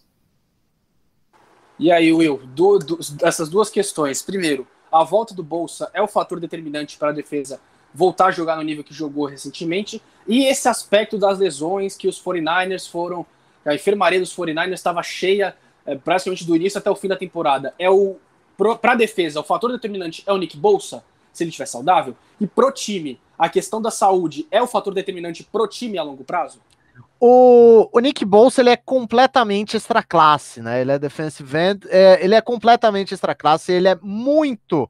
E 1.79 1.91
aí, 1.91 2.13
Will, 2.13 2.43
do, 2.49 2.79
do, 2.79 2.99
essas 3.23 3.49
duas 3.49 3.71
questões. 3.71 4.21
Primeiro, 4.21 4.69
a 4.93 5.03
volta 5.03 5.33
do 5.33 5.43
Bolsa 5.43 5.91
é 5.95 6.03
o 6.03 6.07
fator 6.07 6.39
determinante 6.39 6.99
para 6.99 7.09
a 7.09 7.13
defesa 7.13 7.59
voltar 7.95 8.27
a 8.27 8.31
jogar 8.33 8.57
no 8.57 8.63
nível 8.63 8.85
que 8.85 8.93
jogou 8.93 9.25
recentemente. 9.25 10.03
E 10.29 10.45
esse 10.45 10.69
aspecto 10.69 11.17
das 11.17 11.39
lesões 11.39 11.97
que 11.97 12.07
os 12.07 12.23
49ers 12.23 12.91
foram. 12.91 13.25
A 13.65 13.75
enfermaria 13.75 14.21
dos 14.21 14.37
49ers 14.37 14.75
estava 14.75 15.03
cheia 15.03 15.57
é, 15.87 15.97
praticamente 15.97 16.45
do 16.45 16.55
início 16.55 16.77
até 16.77 16.91
o 16.91 16.95
fim 16.95 17.09
da 17.09 17.17
temporada. 17.17 17.73
É 17.79 17.89
o. 17.89 18.17
Para 18.57 18.93
a 18.93 18.97
defesa, 18.97 19.41
o 19.41 19.45
fator 19.45 19.71
determinante 19.71 20.23
é 20.27 20.33
o 20.33 20.39
Nick 20.39 20.57
Bolsa, 20.57 21.05
se 21.33 21.45
ele 21.45 21.51
estiver 21.51 21.67
saudável. 21.67 22.17
E 22.41 22.47
pro 22.47 22.73
time, 22.73 23.21
a 23.39 23.49
questão 23.49 23.81
da 23.83 23.91
saúde 23.91 24.47
é 24.51 24.63
o 24.63 24.67
fator 24.67 24.95
determinante 24.95 25.45
pro 25.45 25.67
time 25.67 25.99
a 25.99 26.03
longo 26.03 26.25
prazo? 26.25 26.61
O, 27.21 27.89
o 27.93 28.01
Nick 28.01 28.25
Bolsa 28.25 28.61
ele 28.61 28.71
é 28.71 28.77
completamente 28.77 29.77
extra 29.77 30.03
classe, 30.03 30.61
né? 30.61 30.81
Ele 30.81 30.93
é 30.93 30.99
defensive 30.99 31.57
end, 31.57 31.87
é, 31.89 32.23
ele 32.23 32.35
é 32.35 32.41
completamente 32.41 33.15
extra 33.15 33.35
classe, 33.35 33.73
ele 33.73 33.89
é 33.89 33.99
muito 34.03 34.89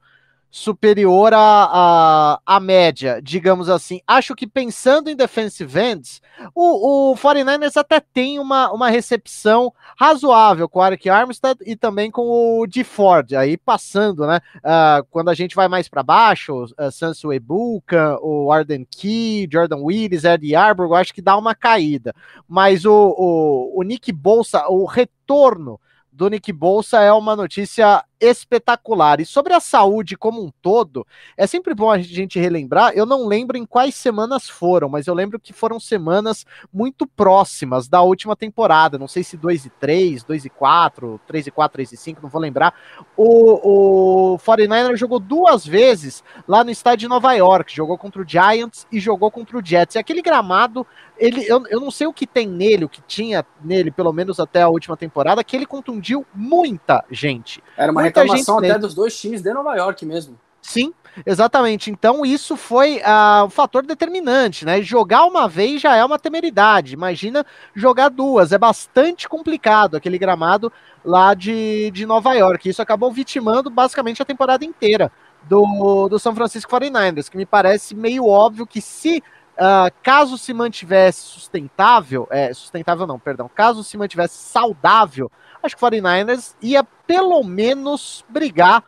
superior 0.49 1.33
à, 1.33 1.39
à, 1.71 2.41
à, 2.45 2.59
média, 2.59 3.19
digamos 3.21 3.69
assim. 3.69 4.01
Acho 4.07 4.35
que 4.35 4.47
pensando 4.47 5.09
em 5.09 5.15
defensive 5.15 5.79
ends, 5.79 6.21
o, 6.55 7.11
o 7.11 7.15
49ers 7.15 7.75
até 7.75 7.99
tem 7.99 8.39
uma, 8.39 8.71
uma 8.71 8.89
recepção 8.89 9.73
razoável 9.97 10.67
com 10.69 10.79
o 10.79 10.85
Eric 10.85 11.09
Armstead 11.09 11.59
e 11.65 11.75
também 11.75 12.09
com 12.09 12.59
o 12.59 12.65
de 12.65 12.83
Ford. 12.83 13.33
Aí 13.33 13.57
passando, 13.57 14.25
né? 14.25 14.39
Uh, 14.57 15.05
quando 15.11 15.29
a 15.29 15.33
gente 15.33 15.55
vai 15.55 15.67
mais 15.67 15.89
para 15.89 16.01
baixo, 16.01 16.63
uh, 16.63 16.91
Sansu 16.91 17.33
Ebuka, 17.33 18.17
o 18.21 18.51
Arden 18.51 18.87
Key, 18.89 19.47
Jordan 19.51 19.81
Willis, 19.81 20.23
Eddie 20.23 20.55
Arbor, 20.55 20.93
acho 20.93 21.13
que 21.13 21.21
dá 21.21 21.37
uma 21.37 21.53
caída. 21.53 22.15
Mas 22.47 22.85
o, 22.85 22.93
o, 22.93 23.79
o 23.79 23.83
Nick 23.83 24.11
Bolsa, 24.11 24.65
o 24.69 24.85
retorno 24.85 25.79
do 26.17 26.29
Nick 26.29 26.51
Bolsa 26.51 26.99
é 26.99 27.13
uma 27.13 27.35
notícia 27.35 28.03
espetacular. 28.19 29.19
E 29.19 29.25
sobre 29.25 29.53
a 29.53 29.59
saúde 29.59 30.17
como 30.17 30.43
um 30.43 30.51
todo, 30.61 31.05
é 31.35 31.45
sempre 31.47 31.73
bom 31.73 31.89
a 31.89 31.97
gente 31.97 32.39
relembrar. 32.39 32.93
Eu 32.95 33.05
não 33.05 33.27
lembro 33.27 33.57
em 33.57 33.65
quais 33.65 33.95
semanas 33.95 34.49
foram, 34.49 34.89
mas 34.89 35.07
eu 35.07 35.13
lembro 35.13 35.39
que 35.39 35.53
foram 35.53 35.79
semanas 35.79 36.45
muito 36.73 37.05
próximas 37.05 37.87
da 37.87 38.01
última 38.01 38.35
temporada. 38.35 38.97
Não 38.97 39.07
sei 39.07 39.23
se 39.23 39.37
2 39.37 39.65
e 39.65 39.69
3, 39.69 40.23
2 40.23 40.45
e 40.45 40.49
4, 40.49 41.19
3 41.27 41.47
e 41.47 41.51
4, 41.51 41.73
3 41.73 41.91
e 41.91 41.97
5, 41.97 42.21
não 42.21 42.29
vou 42.29 42.41
lembrar. 42.41 42.73
O, 43.15 44.33
o 44.33 44.37
49er 44.39 44.95
jogou 44.95 45.19
duas 45.19 45.65
vezes 45.65 46.23
lá 46.47 46.63
no 46.63 46.71
estádio 46.71 47.01
de 47.01 47.07
Nova 47.07 47.33
York. 47.33 47.73
Jogou 47.75 47.97
contra 47.97 48.21
o 48.21 48.27
Giants 48.27 48.87
e 48.91 48.99
jogou 48.99 49.29
contra 49.31 49.57
o 49.57 49.65
Jets. 49.65 49.95
E 49.95 49.99
aquele 49.99 50.21
gramado 50.21 50.85
ele, 51.19 51.45
eu, 51.47 51.65
eu 51.67 51.79
não 51.79 51.91
sei 51.91 52.07
o 52.07 52.13
que 52.13 52.27
tem 52.27 52.47
nele, 52.47 52.85
o 52.85 52.89
que 52.89 53.01
tinha 53.01 53.45
nele, 53.61 53.91
pelo 53.91 54.13
menos 54.13 54.39
até 54.39 54.61
a 54.61 54.69
última 54.69 54.95
temporada, 54.95 55.43
que 55.43 55.55
ele 55.55 55.65
contundiu 55.65 56.25
muita 56.33 57.03
gente. 57.09 57.63
Era 57.75 57.91
uma 57.91 58.01
reclamação 58.07 58.57
até 58.57 58.77
dos 58.77 58.93
dois 58.93 59.17
times 59.19 59.41
de 59.41 59.53
Nova 59.53 59.75
York 59.75 60.05
mesmo. 60.05 60.37
Sim, 60.61 60.93
exatamente. 61.25 61.89
Então 61.89 62.25
isso 62.25 62.57
foi 62.57 62.97
uh, 62.97 63.45
um 63.45 63.49
fator 63.49 63.85
determinante, 63.85 64.65
né? 64.65 64.81
Jogar 64.81 65.23
uma 65.23 65.47
vez 65.47 65.81
já 65.81 65.95
é 65.95 66.03
uma 66.03 66.19
temeridade. 66.19 66.93
Imagina 66.93 67.45
jogar 67.73 68.09
duas. 68.09 68.51
É 68.51 68.57
bastante 68.57 69.29
complicado 69.29 69.95
aquele 69.95 70.17
gramado 70.17 70.71
lá 71.05 71.33
de, 71.33 71.89
de 71.91 72.05
Nova 72.05 72.33
York. 72.33 72.67
Isso 72.67 72.81
acabou 72.81 73.11
vitimando 73.11 73.69
basicamente 73.69 74.21
a 74.21 74.25
temporada 74.25 74.65
inteira 74.65 75.09
do, 75.47 76.09
do 76.09 76.19
São 76.19 76.35
Francisco 76.35 76.69
49ers, 76.69 77.29
que 77.29 77.37
me 77.37 77.45
parece 77.45 77.95
meio 77.95 78.25
óbvio 78.25 78.67
que 78.67 78.81
se 78.81 79.23
Uh, 79.57 79.91
caso 80.03 80.37
se 80.37 80.53
mantivesse 80.53 81.21
sustentável, 81.23 82.27
é, 82.29 82.53
sustentável 82.53 83.07
não, 83.07 83.17
perdão, 83.17 83.49
caso 83.53 83.83
se 83.83 83.97
mantivesse 83.97 84.35
saudável, 84.35 85.31
acho 85.63 85.75
que 85.75 85.83
o 85.83 85.87
49ers 85.87 86.55
ia 86.61 86.83
pelo 86.83 87.43
menos 87.43 88.23
brigar 88.29 88.83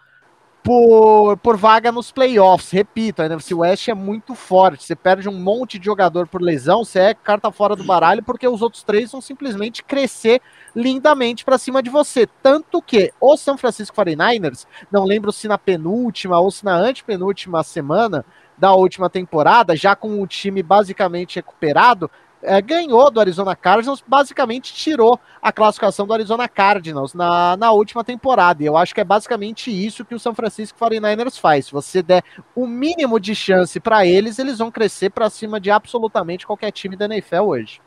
por, 0.64 1.38
por 1.38 1.58
vaga 1.58 1.92
nos 1.92 2.12
playoffs. 2.12 2.70
Repito, 2.70 3.22
a 3.22 3.26
NFC 3.26 3.56
West 3.56 3.88
é 3.88 3.94
muito 3.94 4.36
forte. 4.36 4.84
Você 4.84 4.96
perde 4.96 5.28
um 5.28 5.40
monte 5.40 5.80
de 5.80 5.86
jogador 5.86 6.28
por 6.28 6.42
lesão, 6.42 6.84
você 6.84 7.00
é 7.00 7.14
carta 7.14 7.52
fora 7.52 7.76
do 7.76 7.84
baralho, 7.84 8.22
porque 8.22 8.48
os 8.48 8.62
outros 8.62 8.84
três 8.84 9.12
vão 9.12 9.22
simplesmente 9.22 9.84
crescer 9.84 10.42
lindamente 10.76 11.44
para 11.44 11.58
cima 11.58 11.82
de 11.82 11.90
você. 11.90 12.28
Tanto 12.44 12.82
que 12.82 13.12
o 13.20 13.36
São 13.38 13.58
Francisco 13.58 13.96
49ers, 13.96 14.68
não 14.92 15.06
lembro 15.06 15.32
se 15.32 15.48
na 15.48 15.58
penúltima 15.58 16.40
ou 16.40 16.52
se 16.52 16.64
na 16.64 16.76
antepenúltima 16.76 17.64
semana, 17.64 18.26
da 18.60 18.74
última 18.74 19.10
temporada, 19.10 19.76
já 19.76 19.96
com 19.96 20.22
o 20.22 20.28
time 20.28 20.62
basicamente 20.62 21.38
recuperado, 21.38 22.12
é, 22.42 22.62
ganhou 22.62 23.12
do 23.12 23.20
Arizona 23.20 23.56
Cardinals, 23.56 24.04
basicamente 24.06 24.74
tirou 24.74 25.20
a 25.42 25.52
classificação 25.52 26.08
do 26.08 26.14
Arizona 26.14 26.48
Cardinals 26.48 27.14
na, 27.14 27.58
na 27.58 27.72
última 27.72 28.04
temporada. 28.04 28.64
E 28.64 28.66
eu 28.66 28.78
acho 28.78 28.94
que 28.94 29.02
é 29.02 29.04
basicamente 29.04 29.70
isso 29.70 30.06
que 30.06 30.16
o 30.16 30.20
São 30.20 30.34
Francisco 30.34 30.80
49ers 30.80 31.40
faz. 31.40 31.66
Se 31.66 31.72
você 31.72 32.02
der 32.02 32.24
o 32.56 32.66
mínimo 32.66 33.20
de 33.20 33.36
chance 33.36 33.80
para 33.80 34.06
eles, 34.06 34.40
eles 34.40 34.58
vão 34.58 34.72
crescer 34.72 35.10
para 35.10 35.30
cima 35.30 35.60
de 35.60 35.70
absolutamente 35.70 36.48
qualquer 36.48 36.72
time 36.72 36.96
da 36.96 37.06
NFL 37.06 37.42
hoje. 37.42 37.82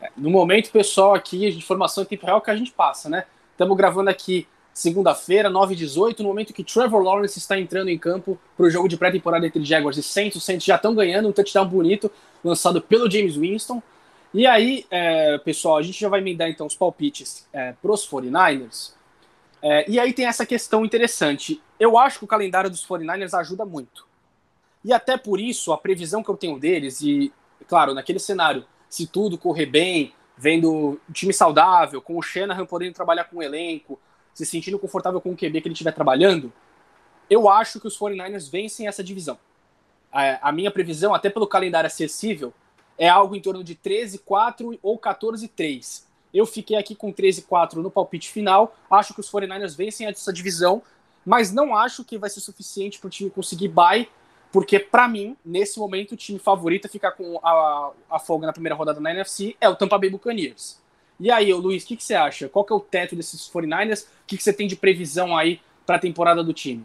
É, 0.00 0.10
no 0.16 0.30
momento, 0.30 0.70
pessoal, 0.70 1.14
aqui, 1.14 1.50
de 1.50 1.58
informação 1.58 2.04
em 2.04 2.06
tempo 2.06 2.26
real 2.26 2.40
que 2.40 2.50
a 2.50 2.56
gente 2.56 2.72
passa, 2.72 3.08
né? 3.08 3.24
Estamos 3.52 3.76
gravando 3.76 4.10
aqui 4.10 4.48
segunda-feira, 4.74 5.48
9 5.48 5.72
e 5.72 5.76
18, 5.76 6.22
no 6.22 6.28
momento 6.28 6.52
que 6.52 6.64
Trevor 6.64 7.00
Lawrence 7.00 7.38
está 7.38 7.58
entrando 7.58 7.88
em 7.88 7.96
campo 7.96 8.36
para 8.56 8.66
o 8.66 8.70
jogo 8.70 8.88
de 8.88 8.96
pré-temporada 8.96 9.46
entre 9.46 9.64
Jaguars 9.64 9.96
e 9.96 10.02
Saints. 10.02 10.36
Os 10.36 10.44
Saints 10.44 10.66
já 10.66 10.74
estão 10.74 10.92
ganhando 10.92 11.28
um 11.28 11.32
touchdown 11.32 11.66
bonito, 11.66 12.10
lançado 12.42 12.82
pelo 12.82 13.08
James 13.08 13.36
Winston. 13.36 13.80
E 14.34 14.46
aí, 14.46 14.84
é, 14.90 15.38
pessoal, 15.38 15.76
a 15.76 15.82
gente 15.82 16.00
já 16.00 16.08
vai 16.08 16.18
emendar 16.18 16.50
então 16.50 16.66
os 16.66 16.74
palpites 16.74 17.46
é, 17.52 17.72
para 17.80 17.92
os 17.92 18.06
49ers. 18.06 18.92
É, 19.62 19.88
e 19.88 19.98
aí 20.00 20.12
tem 20.12 20.26
essa 20.26 20.44
questão 20.44 20.84
interessante. 20.84 21.62
Eu 21.78 21.96
acho 21.96 22.18
que 22.18 22.24
o 22.24 22.28
calendário 22.28 22.68
dos 22.68 22.84
49ers 22.84 23.32
ajuda 23.32 23.64
muito. 23.64 24.04
E 24.84 24.92
até 24.92 25.16
por 25.16 25.40
isso, 25.40 25.72
a 25.72 25.78
previsão 25.78 26.22
que 26.22 26.28
eu 26.28 26.36
tenho 26.36 26.58
deles, 26.58 27.00
e 27.00 27.32
claro, 27.68 27.94
naquele 27.94 28.18
cenário, 28.18 28.64
se 28.88 29.06
tudo 29.06 29.38
correr 29.38 29.66
bem, 29.66 30.12
vendo 30.36 30.70
o 30.72 31.00
time 31.12 31.32
saudável, 31.32 32.02
com 32.02 32.18
o 32.18 32.22
Shanahan 32.22 32.66
podendo 32.66 32.92
trabalhar 32.92 33.24
com 33.24 33.36
o 33.36 33.42
elenco, 33.42 33.98
se 34.34 34.44
sentindo 34.44 34.78
confortável 34.78 35.20
com 35.20 35.30
o 35.30 35.36
QB 35.36 35.60
que 35.60 35.68
ele 35.68 35.72
estiver 35.72 35.92
trabalhando, 35.92 36.52
eu 37.30 37.48
acho 37.48 37.80
que 37.80 37.86
os 37.86 37.98
49ers 37.98 38.50
vencem 38.50 38.86
essa 38.86 39.02
divisão. 39.02 39.38
A, 40.12 40.48
a 40.48 40.52
minha 40.52 40.70
previsão, 40.70 41.14
até 41.14 41.30
pelo 41.30 41.46
calendário 41.46 41.86
acessível, 41.86 42.52
é 42.98 43.08
algo 43.08 43.34
em 43.34 43.40
torno 43.40 43.64
de 43.64 43.74
13-4 43.74 44.78
ou 44.82 44.98
14-3. 44.98 46.04
Eu 46.32 46.46
fiquei 46.46 46.76
aqui 46.76 46.94
com 46.94 47.12
13-4 47.12 47.74
no 47.74 47.90
palpite 47.90 48.30
final. 48.30 48.76
Acho 48.90 49.14
que 49.14 49.20
os 49.20 49.30
49ers 49.30 49.76
vencem 49.76 50.06
essa 50.06 50.32
divisão, 50.32 50.82
mas 51.24 51.52
não 51.52 51.76
acho 51.76 52.04
que 52.04 52.18
vai 52.18 52.28
ser 52.28 52.40
suficiente 52.40 52.98
para 52.98 53.06
o 53.06 53.10
time 53.10 53.30
conseguir 53.30 53.68
bye, 53.68 54.08
porque 54.52 54.78
para 54.78 55.08
mim, 55.08 55.36
nesse 55.44 55.78
momento, 55.78 56.12
o 56.12 56.16
time 56.16 56.38
favorito 56.38 56.86
a 56.86 56.88
ficar 56.88 57.12
com 57.12 57.38
a, 57.42 57.92
a 58.10 58.18
folga 58.18 58.46
na 58.46 58.52
primeira 58.52 58.74
rodada 58.74 59.00
na 59.00 59.12
NFC 59.12 59.56
é 59.60 59.68
o 59.68 59.76
Tampa 59.76 59.98
Bay 59.98 60.10
Buccaneers. 60.10 60.78
E 61.18 61.30
aí, 61.30 61.52
Luiz, 61.52 61.84
o 61.84 61.86
que, 61.86 61.96
que, 61.96 62.04
você 62.04 62.14
acha? 62.14 62.48
Qual 62.48 62.64
que 62.64 62.72
é 62.72 62.76
o 62.76 62.80
teto 62.80 63.14
desses 63.14 63.48
49ers? 63.48 64.04
O 64.04 64.06
que, 64.26 64.36
que 64.36 64.42
você 64.42 64.52
tem 64.52 64.66
de 64.66 64.76
previsão 64.76 65.36
aí 65.36 65.60
para 65.86 65.96
a 65.96 66.00
temporada 66.00 66.42
do 66.42 66.52
time? 66.52 66.84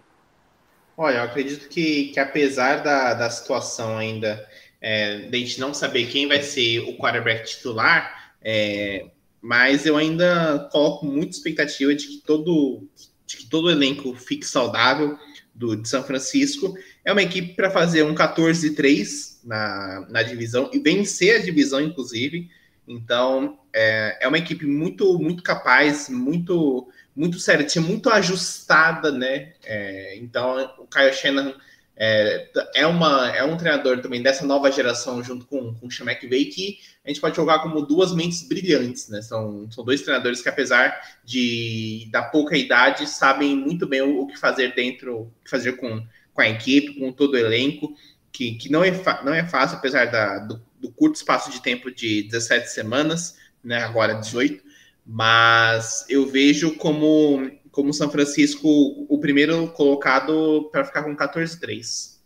Olha, 0.96 1.18
eu 1.18 1.24
acredito 1.24 1.70
que, 1.70 2.10
que 2.10 2.20
apesar 2.20 2.84
da, 2.84 3.14
da 3.14 3.30
situação 3.30 3.98
ainda 3.98 4.46
é, 4.82 5.20
de 5.20 5.36
a 5.36 5.40
gente 5.40 5.60
não 5.60 5.74
saber 5.74 6.08
quem 6.08 6.28
vai 6.28 6.42
ser 6.42 6.80
o 6.80 6.98
quarterback 6.98 7.50
titular, 7.50 8.34
é, 8.42 9.06
mas 9.42 9.86
eu 9.86 9.98
ainda 9.98 10.70
coloco 10.72 11.06
muita 11.06 11.36
expectativa 11.36 11.96
de 11.96 12.06
que 12.08 12.18
todo, 12.18 12.88
de 13.26 13.38
que 13.38 13.46
todo 13.46 13.72
elenco 13.72 14.14
fique 14.14 14.46
saudável 14.46 15.18
do, 15.56 15.76
de 15.76 15.88
São 15.88 16.04
Francisco. 16.04 16.74
É 17.04 17.12
uma 17.12 17.24
equipe 17.24 17.54
para 17.54 17.70
fazer 17.70 18.04
um 18.04 18.16
14-3 18.16 19.40
na, 19.44 20.08
na 20.10 20.24
divisão 20.24 20.70
e 20.74 20.80
vencer 20.80 21.40
a 21.40 21.44
divisão, 21.44 21.82
inclusive. 21.82 22.50
Então, 22.90 23.60
é, 23.72 24.18
é 24.20 24.28
uma 24.28 24.40
equipe 24.40 24.66
muito, 24.66 25.20
muito 25.20 25.44
capaz, 25.44 26.10
muito, 26.10 26.90
muito 27.16 27.38
certinha, 27.40 27.86
muito 27.86 28.10
ajustada, 28.10 29.12
né? 29.12 29.54
É, 29.64 30.18
então, 30.18 30.74
o 30.80 30.88
Kyle 30.88 31.14
Shanahan 31.14 31.54
é, 31.96 32.50
é, 32.74 32.88
uma, 32.88 33.30
é 33.30 33.44
um 33.44 33.58
treinador 33.58 34.02
também 34.02 34.24
dessa 34.24 34.44
nova 34.44 34.72
geração, 34.72 35.24
junto 35.24 35.46
com, 35.46 35.76
com 35.76 35.86
o 35.86 35.92
Sean 35.92 36.10
McVay, 36.10 36.46
que 36.46 36.80
a 37.06 37.10
gente 37.10 37.22
pode 37.22 37.36
jogar 37.36 37.60
como 37.60 37.86
duas 37.86 38.12
mentes 38.12 38.48
brilhantes, 38.48 39.08
né? 39.08 39.22
São, 39.22 39.70
são 39.70 39.86
dois 39.86 40.02
treinadores 40.02 40.42
que, 40.42 40.50
apesar 40.50 41.00
de 41.24 42.10
da 42.12 42.24
pouca 42.24 42.58
idade, 42.58 43.08
sabem 43.08 43.56
muito 43.56 43.86
bem 43.86 44.02
o, 44.02 44.22
o 44.22 44.28
que 44.28 44.36
fazer 44.36 44.74
dentro, 44.74 45.16
o 45.16 45.32
que 45.44 45.50
fazer 45.50 45.74
com, 45.74 46.04
com 46.34 46.42
a 46.42 46.50
equipe, 46.50 47.00
com 47.00 47.12
todo 47.12 47.34
o 47.34 47.38
elenco, 47.38 47.94
que, 48.32 48.56
que 48.56 48.72
não, 48.72 48.84
é 48.84 48.92
não 49.24 49.34
é 49.34 49.46
fácil, 49.46 49.78
apesar 49.78 50.06
da, 50.06 50.40
do 50.40 50.69
curto 51.00 51.16
espaço 51.16 51.50
de 51.50 51.62
tempo 51.62 51.90
de 51.90 52.24
17 52.24 52.70
semanas, 52.70 53.38
né, 53.64 53.82
agora 53.82 54.14
18, 54.14 54.62
mas 55.06 56.06
eu 56.10 56.28
vejo 56.28 56.76
como 56.76 57.50
como 57.72 57.94
São 57.94 58.10
Francisco 58.10 58.68
o 59.08 59.20
primeiro 59.20 59.70
colocado 59.70 60.68
para 60.72 60.84
ficar 60.84 61.04
com 61.04 61.16
14-3. 61.16 62.20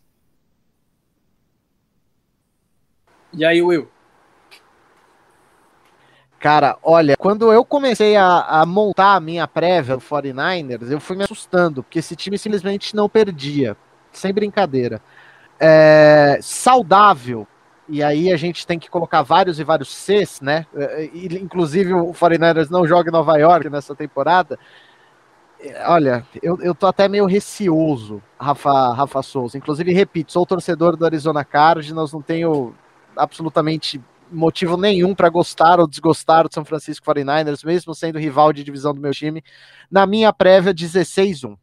E 3.32 3.44
aí, 3.44 3.62
Will? 3.62 3.88
Cara, 6.40 6.76
olha, 6.82 7.16
quando 7.16 7.52
eu 7.52 7.64
comecei 7.64 8.16
a, 8.16 8.40
a 8.40 8.66
montar 8.66 9.14
a 9.14 9.20
minha 9.20 9.46
prévia 9.46 9.96
do 9.96 10.02
49ers, 10.02 10.90
eu 10.90 11.00
fui 11.00 11.16
me 11.16 11.24
assustando, 11.24 11.82
porque 11.82 11.98
esse 11.98 12.16
time 12.16 12.36
simplesmente 12.36 12.96
não 12.96 13.08
perdia. 13.08 13.76
Sem 14.12 14.32
brincadeira. 14.32 15.00
É, 15.58 16.38
saudável, 16.42 17.46
e 17.88 18.02
aí 18.02 18.32
a 18.32 18.36
gente 18.36 18.66
tem 18.66 18.78
que 18.78 18.88
colocar 18.88 19.22
vários 19.22 19.60
e 19.60 19.64
vários 19.64 19.94
Cs, 19.94 20.40
né? 20.40 20.66
E, 21.12 21.26
inclusive 21.36 21.92
o 21.92 22.12
49ers 22.12 22.70
não 22.70 22.86
joga 22.86 23.10
em 23.10 23.12
Nova 23.12 23.36
York 23.36 23.68
nessa 23.68 23.94
temporada. 23.94 24.58
É, 25.60 25.88
olha, 25.88 26.26
eu, 26.42 26.60
eu 26.60 26.74
tô 26.74 26.86
até 26.86 27.08
meio 27.08 27.26
receoso, 27.26 28.22
Rafa, 28.38 28.92
Rafa 28.92 29.22
Souza. 29.22 29.56
Inclusive, 29.56 29.92
repito, 29.92 30.32
sou 30.32 30.46
torcedor 30.46 30.96
do 30.96 31.04
Arizona 31.04 31.44
Cardinals, 31.44 32.12
não 32.12 32.22
tenho 32.22 32.74
absolutamente 33.16 34.00
motivo 34.30 34.76
nenhum 34.76 35.14
para 35.14 35.28
gostar 35.28 35.78
ou 35.78 35.86
desgostar 35.86 36.48
do 36.48 36.52
São 36.52 36.64
Francisco 36.64 37.06
49ers, 37.06 37.64
mesmo 37.64 37.94
sendo 37.94 38.18
rival 38.18 38.52
de 38.52 38.64
divisão 38.64 38.94
do 38.94 39.00
meu 39.00 39.12
time. 39.12 39.44
Na 39.90 40.06
minha 40.06 40.32
prévia, 40.32 40.74
16-1. 40.74 41.56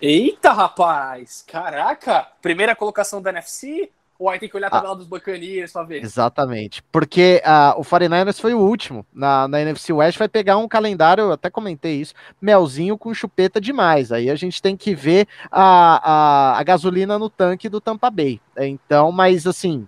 Eita, 0.00 0.52
rapaz! 0.52 1.44
Caraca! 1.46 2.26
Primeira 2.42 2.74
colocação 2.74 3.22
da 3.22 3.30
NFC? 3.30 3.90
Ou 4.18 4.28
aí 4.28 4.38
tem 4.38 4.48
que 4.48 4.56
olhar 4.56 4.68
a 4.68 4.68
ah. 4.68 4.70
tabela 4.70 4.94
ah, 4.94 4.96
dos 4.96 5.06
Buccaneers 5.06 5.72
pra 5.72 5.82
ver? 5.82 6.02
Exatamente. 6.02 6.82
Porque 6.92 7.42
uh, 7.44 7.80
o 7.80 7.84
49ers 7.84 8.40
foi 8.40 8.54
o 8.54 8.60
último 8.60 9.04
na, 9.12 9.48
na 9.48 9.60
NFC 9.60 9.92
West, 9.92 10.18
vai 10.18 10.28
pegar 10.28 10.56
um 10.56 10.68
calendário, 10.68 11.22
eu 11.22 11.32
até 11.32 11.50
comentei 11.50 12.00
isso, 12.00 12.14
melzinho 12.40 12.96
com 12.96 13.12
chupeta 13.12 13.60
demais. 13.60 14.12
Aí 14.12 14.30
a 14.30 14.34
gente 14.34 14.62
tem 14.62 14.76
que 14.76 14.94
ver 14.94 15.26
a, 15.50 16.52
a, 16.54 16.58
a 16.58 16.62
gasolina 16.62 17.18
no 17.18 17.28
tanque 17.28 17.68
do 17.68 17.80
Tampa 17.80 18.10
Bay. 18.10 18.40
Então, 18.56 19.10
mas 19.10 19.46
assim, 19.46 19.86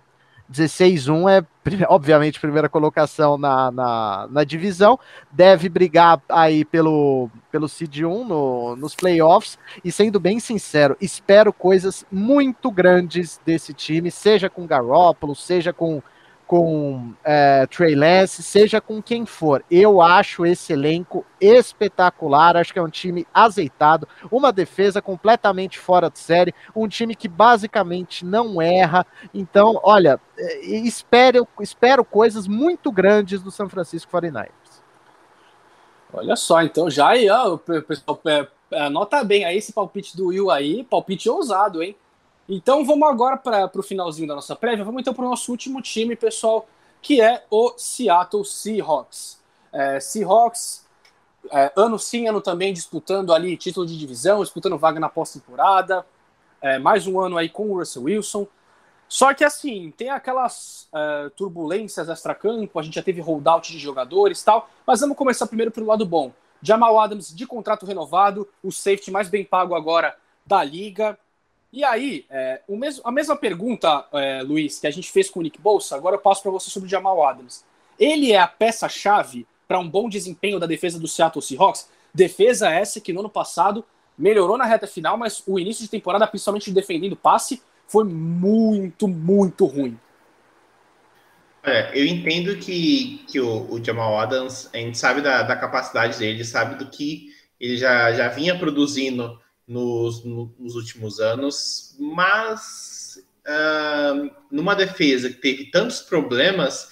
16-1 0.51 1.29
é, 1.29 1.45
obviamente, 1.89 2.39
primeira 2.39 2.69
colocação 2.69 3.37
na, 3.37 3.71
na, 3.71 4.27
na, 4.29 4.43
divisão. 4.43 4.99
Deve 5.31 5.69
brigar 5.69 6.21
aí 6.29 6.63
pelo, 6.63 7.29
pelo 7.51 7.67
Seed 7.67 7.99
1 7.99 8.25
no, 8.25 8.75
nos 8.75 8.95
playoffs. 8.95 9.57
E 9.83 9.91
sendo 9.91 10.19
bem 10.19 10.39
sincero, 10.39 10.95
espero 11.01 11.51
coisas 11.51 12.05
muito 12.11 12.71
grandes 12.71 13.39
desse 13.45 13.73
time, 13.73 14.09
seja 14.09 14.49
com 14.49 14.65
Garoppolo, 14.65 15.35
seja 15.35 15.73
com 15.73 16.01
com 16.47 17.13
é, 17.25 17.67
Trey 17.67 17.93
Lance, 17.93 18.41
seja 18.41 18.79
com 18.79 19.01
quem 19.01 19.25
for. 19.25 19.63
Eu 19.69 20.01
acho 20.01 20.45
esse 20.45 20.71
elenco 20.71 21.25
espetacular, 21.41 22.55
acho 22.55 22.71
que 22.71 22.79
é 22.79 22.81
um 22.81 22.89
time 22.89 23.27
azeitado, 23.33 24.07
uma 24.31 24.51
defesa 24.53 25.01
completamente 25.01 25.77
fora 25.77 26.09
de 26.09 26.17
série, 26.17 26.55
um 26.73 26.87
time 26.87 27.15
que 27.15 27.27
basicamente 27.27 28.25
não 28.25 28.61
erra. 28.61 29.05
Então, 29.33 29.79
olha, 29.83 30.19
é, 30.37 30.65
espero, 30.65 31.45
espero 31.59 32.05
coisas 32.05 32.47
muito 32.47 32.91
grandes 32.91 33.41
do 33.41 33.51
São 33.51 33.67
Francisco 33.67 34.09
49ers. 34.11 34.47
Olha 36.13 36.37
só, 36.37 36.63
então 36.63 36.89
já 36.89 37.09
aí, 37.09 37.29
ó, 37.29 37.57
pessoal, 37.57 38.21
anota 38.71 39.21
bem 39.25 39.43
aí 39.43 39.57
esse 39.57 39.73
palpite 39.73 40.15
do 40.15 40.27
Will 40.27 40.49
aí, 40.49 40.85
palpite 40.85 41.29
ousado, 41.29 41.83
hein? 41.83 41.95
Então 42.49 42.85
vamos 42.85 43.07
agora 43.09 43.35
para 43.35 43.69
o 43.75 43.83
finalzinho 43.83 44.27
da 44.27 44.35
nossa 44.35 44.55
prévia. 44.55 44.85
Vamos 44.85 45.01
então 45.01 45.13
para 45.13 45.25
o 45.25 45.29
nosso 45.29 45.51
último 45.51 45.81
time, 45.81 46.15
pessoal, 46.15 46.67
que 47.01 47.21
é 47.21 47.43
o 47.51 47.73
Seattle 47.77 48.45
Seahawks. 48.45 49.39
É, 49.73 49.99
Seahawks, 49.99 50.85
é, 51.51 51.73
ano 51.75 51.99
sim, 51.99 52.27
ano 52.27 52.39
também, 52.39 52.73
disputando 52.73 53.33
ali 53.33 53.57
título 53.57 53.85
de 53.85 53.97
divisão, 53.97 54.41
disputando 54.41 54.77
vaga 54.77 54.99
na 54.99 55.09
pós-temporada. 55.09 56.05
É, 56.61 56.79
mais 56.79 57.05
um 57.05 57.19
ano 57.19 57.37
aí 57.37 57.49
com 57.49 57.69
o 57.69 57.79
Russell 57.79 58.03
Wilson. 58.03 58.47
Só 59.09 59.33
que 59.33 59.43
assim, 59.43 59.91
tem 59.95 60.09
aquelas 60.09 60.87
é, 60.93 61.29
turbulências 61.35 62.09
extra-campo, 62.09 62.79
a 62.79 62.83
gente 62.83 62.95
já 62.95 63.03
teve 63.03 63.21
holdout 63.21 63.71
de 63.71 63.79
jogadores 63.79 64.43
tal, 64.43 64.69
mas 64.85 64.99
vamos 64.99 65.17
começar 65.17 65.47
primeiro 65.47 65.71
pelo 65.71 65.87
lado 65.87 66.05
bom. 66.05 66.31
Jamal 66.61 66.99
Adams 66.99 67.33
de 67.33 67.45
contrato 67.45 67.85
renovado, 67.85 68.47
o 68.63 68.71
safety 68.71 69.11
mais 69.11 69.29
bem 69.29 69.45
pago 69.45 69.75
agora 69.75 70.15
da 70.45 70.63
liga. 70.63 71.17
E 71.71 71.83
aí, 71.83 72.25
é, 72.29 72.61
mesmo, 72.69 73.01
a 73.05 73.11
mesma 73.11 73.35
pergunta, 73.35 74.05
é, 74.13 74.41
Luiz, 74.41 74.79
que 74.79 74.87
a 74.87 74.91
gente 74.91 75.11
fez 75.11 75.29
com 75.29 75.39
o 75.39 75.43
Nick 75.43 75.59
Bolsa, 75.59 75.95
agora 75.95 76.15
eu 76.15 76.19
passo 76.19 76.41
para 76.41 76.51
você 76.51 76.69
sobre 76.69 76.87
o 76.87 76.89
Jamal 76.89 77.25
Adams. 77.25 77.65
Ele 77.99 78.31
é 78.31 78.39
a 78.39 78.47
peça-chave 78.47 79.45
para 79.67 79.79
um 79.79 79.89
bom 79.89 80.07
desempenho 80.07 80.59
da 80.59 80.65
defesa 80.65 80.99
do 80.99 81.07
Seattle 81.07 81.41
Seahawks? 81.41 81.89
Defesa 82.13 82.69
essa 82.69 83.01
que 83.01 83.11
no 83.11 83.19
ano 83.19 83.29
passado 83.29 83.83
melhorou 84.17 84.57
na 84.57 84.65
reta 84.65 84.87
final, 84.87 85.17
mas 85.17 85.43
o 85.45 85.59
início 85.59 85.83
de 85.83 85.89
temporada, 85.89 86.25
principalmente 86.25 86.71
defendendo 86.71 87.15
passe, 87.15 87.61
foi 87.87 88.03
muito, 88.05 89.07
muito 89.07 89.65
ruim. 89.65 89.99
É, 91.63 91.91
eu 91.99 92.05
entendo 92.05 92.55
que, 92.57 93.25
que 93.27 93.39
o, 93.39 93.69
o, 93.69 93.83
Jamal 93.83 94.17
Adams, 94.17 94.69
a 94.73 94.77
gente 94.77 94.97
sabe 94.97 95.21
da, 95.21 95.43
da 95.43 95.55
capacidade 95.55 96.17
dele, 96.17 96.43
sabe 96.45 96.75
do 96.75 96.89
que 96.89 97.33
ele 97.59 97.75
já, 97.75 98.13
já 98.13 98.29
vinha 98.29 98.57
produzindo 98.57 99.37
nos, 99.67 100.23
nos 100.23 100.75
últimos 100.75 101.19
anos, 101.19 101.95
mas 101.99 103.21
uh, 103.45 104.31
numa 104.49 104.73
defesa 104.75 105.29
que 105.29 105.35
teve 105.35 105.71
tantos 105.71 105.99
problemas, 105.99 106.87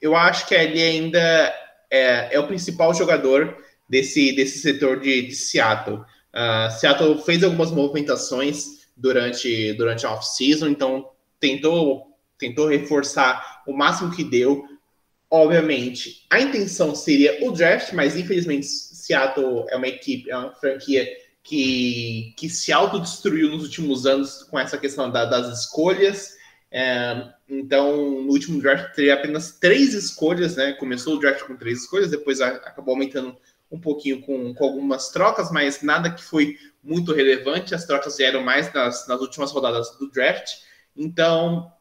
eu 0.00 0.16
acho 0.16 0.46
que 0.48 0.54
ele 0.54 0.82
ainda 0.82 1.54
é, 1.90 2.34
é 2.34 2.40
o 2.40 2.46
principal 2.46 2.94
jogador 2.94 3.56
desse, 3.88 4.32
desse 4.32 4.60
setor 4.60 5.00
de, 5.00 5.26
de 5.26 5.34
Seattle. 5.34 5.98
Uh, 5.98 6.70
Seattle 6.78 7.22
fez 7.22 7.44
algumas 7.44 7.70
movimentações 7.70 8.86
durante, 8.96 9.74
durante 9.74 10.06
a 10.06 10.12
off-season, 10.12 10.68
então 10.68 11.10
tentou, 11.38 12.16
tentou 12.38 12.66
reforçar 12.66 13.62
o 13.66 13.76
máximo 13.76 14.10
que 14.10 14.24
deu. 14.24 14.64
Obviamente, 15.30 16.24
a 16.30 16.40
intenção 16.40 16.94
seria 16.94 17.44
o 17.44 17.52
draft, 17.52 17.92
mas 17.92 18.16
infelizmente 18.16 18.66
Seattle 18.66 19.66
é 19.68 19.76
uma 19.76 19.88
equipe, 19.88 20.30
é 20.30 20.36
uma 20.36 20.54
franquia 20.54 21.06
que, 21.46 22.34
que 22.36 22.50
se 22.50 22.72
autodestruiu 22.72 23.48
nos 23.48 23.62
últimos 23.62 24.04
anos 24.04 24.42
com 24.42 24.58
essa 24.58 24.76
questão 24.76 25.10
da, 25.10 25.24
das 25.24 25.60
escolhas. 25.60 26.34
É, 26.70 27.30
então, 27.48 28.20
no 28.22 28.32
último 28.32 28.60
draft 28.60 28.92
teria 28.94 29.14
apenas 29.14 29.52
três 29.52 29.94
escolhas, 29.94 30.56
né? 30.56 30.72
Começou 30.72 31.14
o 31.14 31.20
draft 31.20 31.44
com 31.44 31.56
três 31.56 31.82
escolhas, 31.82 32.10
depois 32.10 32.40
acabou 32.40 32.94
aumentando 32.94 33.36
um 33.70 33.80
pouquinho 33.80 34.20
com, 34.22 34.52
com 34.54 34.64
algumas 34.64 35.10
trocas, 35.10 35.52
mas 35.52 35.82
nada 35.82 36.10
que 36.10 36.22
foi 36.22 36.58
muito 36.82 37.12
relevante. 37.12 37.74
As 37.74 37.86
trocas 37.86 38.16
vieram 38.16 38.42
mais 38.42 38.72
nas, 38.72 39.06
nas 39.06 39.20
últimas 39.20 39.52
rodadas 39.52 39.96
do 39.98 40.10
draft. 40.10 40.50
Então, 40.96 41.72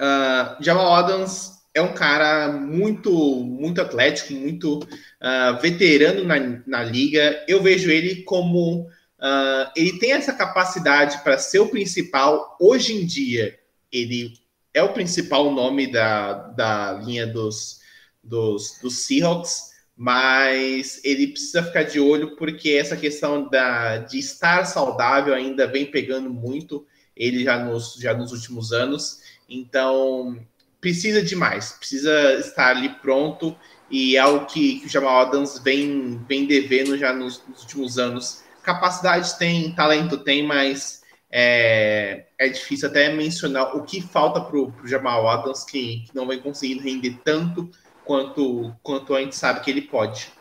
uh, 0.00 0.62
Jamal 0.62 0.94
Adams 0.94 1.55
é 1.76 1.82
um 1.82 1.92
cara 1.92 2.50
muito, 2.50 3.12
muito 3.44 3.82
atlético, 3.82 4.32
muito 4.32 4.78
uh, 4.78 5.60
veterano 5.60 6.24
na, 6.24 6.36
na 6.66 6.82
liga. 6.82 7.44
Eu 7.46 7.62
vejo 7.62 7.90
ele 7.90 8.22
como 8.22 8.84
uh, 8.84 9.70
ele 9.76 9.98
tem 9.98 10.12
essa 10.12 10.32
capacidade 10.32 11.22
para 11.22 11.36
ser 11.36 11.58
o 11.58 11.68
principal. 11.68 12.56
Hoje 12.58 12.94
em 12.94 13.04
dia, 13.04 13.58
ele 13.92 14.32
é 14.72 14.82
o 14.82 14.94
principal 14.94 15.52
nome 15.52 15.92
da, 15.92 16.48
da 16.48 16.94
linha 16.94 17.26
dos, 17.26 17.80
dos, 18.24 18.78
dos 18.80 19.04
Seahawks, 19.04 19.72
mas 19.94 21.04
ele 21.04 21.26
precisa 21.26 21.62
ficar 21.62 21.82
de 21.82 22.00
olho 22.00 22.36
porque 22.36 22.70
essa 22.70 22.96
questão 22.96 23.50
da, 23.50 23.98
de 23.98 24.18
estar 24.18 24.64
saudável 24.64 25.34
ainda 25.34 25.66
vem 25.66 25.84
pegando 25.84 26.30
muito 26.30 26.86
ele 27.14 27.44
já 27.44 27.62
nos, 27.62 27.96
já 27.96 28.14
nos 28.14 28.32
últimos 28.32 28.72
anos. 28.72 29.20
Então, 29.46 30.38
precisa 30.80 31.22
de 31.22 31.34
mais, 31.34 31.72
precisa 31.72 32.34
estar 32.34 32.68
ali 32.68 32.88
pronto 33.00 33.56
e 33.90 34.16
é 34.16 34.18
algo 34.18 34.46
que, 34.46 34.80
que 34.80 34.86
o 34.86 34.88
Jamal 34.88 35.20
Adams 35.20 35.60
vem, 35.62 36.20
vem 36.28 36.46
devendo 36.46 36.98
já 36.98 37.12
nos, 37.12 37.42
nos 37.46 37.62
últimos 37.62 37.98
anos. 37.98 38.42
Capacidade 38.62 39.38
tem, 39.38 39.72
talento 39.72 40.18
tem, 40.18 40.44
mas 40.44 41.02
é, 41.30 42.26
é 42.38 42.48
difícil 42.48 42.88
até 42.88 43.12
mencionar 43.12 43.76
o 43.76 43.82
que 43.82 44.00
falta 44.00 44.40
para 44.40 44.56
o 44.56 44.72
Jamal 44.84 45.28
Adams, 45.28 45.64
que, 45.64 46.00
que, 46.00 46.14
não 46.14 46.26
vem 46.26 46.40
conseguindo 46.40 46.82
render 46.82 47.18
tanto 47.24 47.70
quanto, 48.04 48.74
quanto 48.82 49.14
a 49.14 49.20
gente 49.20 49.36
sabe 49.36 49.60
que 49.60 49.70
ele 49.70 49.82
pode. 49.82 50.32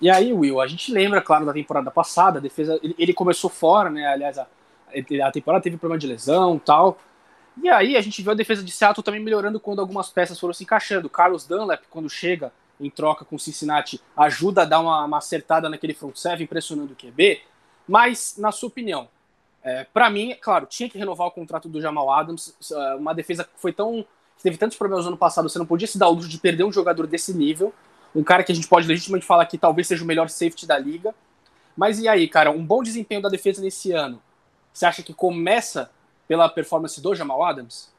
E 0.00 0.10
aí, 0.10 0.32
Will, 0.32 0.60
a 0.60 0.66
gente 0.66 0.92
lembra, 0.92 1.22
claro, 1.22 1.46
da 1.46 1.52
temporada 1.52 1.90
passada, 1.90 2.40
defesa, 2.40 2.78
ele, 2.82 2.94
ele 2.98 3.14
começou 3.14 3.48
fora, 3.48 3.88
né? 3.88 4.06
Aliás, 4.06 4.38
a, 4.38 4.46
a 5.24 5.32
temporada 5.32 5.62
teve 5.62 5.76
problema 5.76 5.98
de 5.98 6.06
lesão 6.06 6.58
tal. 6.58 6.98
E 7.62 7.68
aí 7.68 7.96
a 7.96 8.00
gente 8.00 8.22
viu 8.22 8.32
a 8.32 8.34
defesa 8.34 8.62
de 8.62 8.70
Seattle 8.70 9.02
também 9.02 9.20
melhorando 9.20 9.58
quando 9.58 9.80
algumas 9.80 10.08
peças 10.10 10.38
foram 10.38 10.54
se 10.54 10.62
encaixando. 10.62 11.08
Carlos 11.08 11.46
Dunlap, 11.46 11.82
quando 11.90 12.08
chega 12.08 12.52
em 12.80 12.90
troca 12.90 13.24
com 13.24 13.38
Cincinnati, 13.38 14.00
ajuda 14.16 14.62
a 14.62 14.64
dar 14.64 14.80
uma, 14.80 15.04
uma 15.04 15.18
acertada 15.18 15.68
naquele 15.68 15.94
front 15.94 16.16
seven, 16.16 16.44
impressionando 16.44 16.92
o 16.92 16.96
QB. 16.96 17.40
Mas, 17.86 18.36
na 18.38 18.52
sua 18.52 18.68
opinião, 18.68 19.08
é, 19.62 19.84
para 19.92 20.08
mim, 20.08 20.36
claro, 20.40 20.66
tinha 20.66 20.88
que 20.88 20.98
renovar 20.98 21.26
o 21.26 21.30
contrato 21.30 21.68
do 21.68 21.80
Jamal 21.80 22.12
Adams. 22.12 22.54
É, 22.70 22.94
uma 22.94 23.14
defesa 23.14 23.44
que 23.44 23.50
foi 23.56 23.72
tão. 23.72 24.04
que 24.36 24.42
teve 24.42 24.56
tantos 24.56 24.76
problemas 24.76 25.04
no 25.04 25.10
ano 25.10 25.18
passado, 25.18 25.48
você 25.48 25.58
não 25.58 25.66
podia 25.66 25.88
se 25.88 25.98
dar 25.98 26.08
o 26.08 26.12
luxo 26.12 26.28
de 26.28 26.38
perder 26.38 26.64
um 26.64 26.72
jogador 26.72 27.06
desse 27.06 27.34
nível. 27.34 27.74
Um 28.14 28.22
cara 28.22 28.44
que 28.44 28.52
a 28.52 28.54
gente 28.54 28.68
pode 28.68 28.86
legitimamente 28.86 29.26
falar 29.26 29.44
que 29.46 29.58
talvez 29.58 29.86
seja 29.86 30.04
o 30.04 30.06
melhor 30.06 30.28
safety 30.28 30.66
da 30.66 30.78
liga. 30.78 31.14
Mas 31.76 31.98
e 31.98 32.08
aí, 32.08 32.28
cara, 32.28 32.50
um 32.50 32.64
bom 32.64 32.82
desempenho 32.82 33.20
da 33.20 33.28
defesa 33.28 33.60
nesse 33.60 33.92
ano? 33.92 34.22
Você 34.72 34.86
acha 34.86 35.02
que 35.02 35.12
começa 35.12 35.90
pela 36.28 36.48
performance 36.48 37.00
do 37.00 37.14
Jamal 37.14 37.42
Adams? 37.42 37.90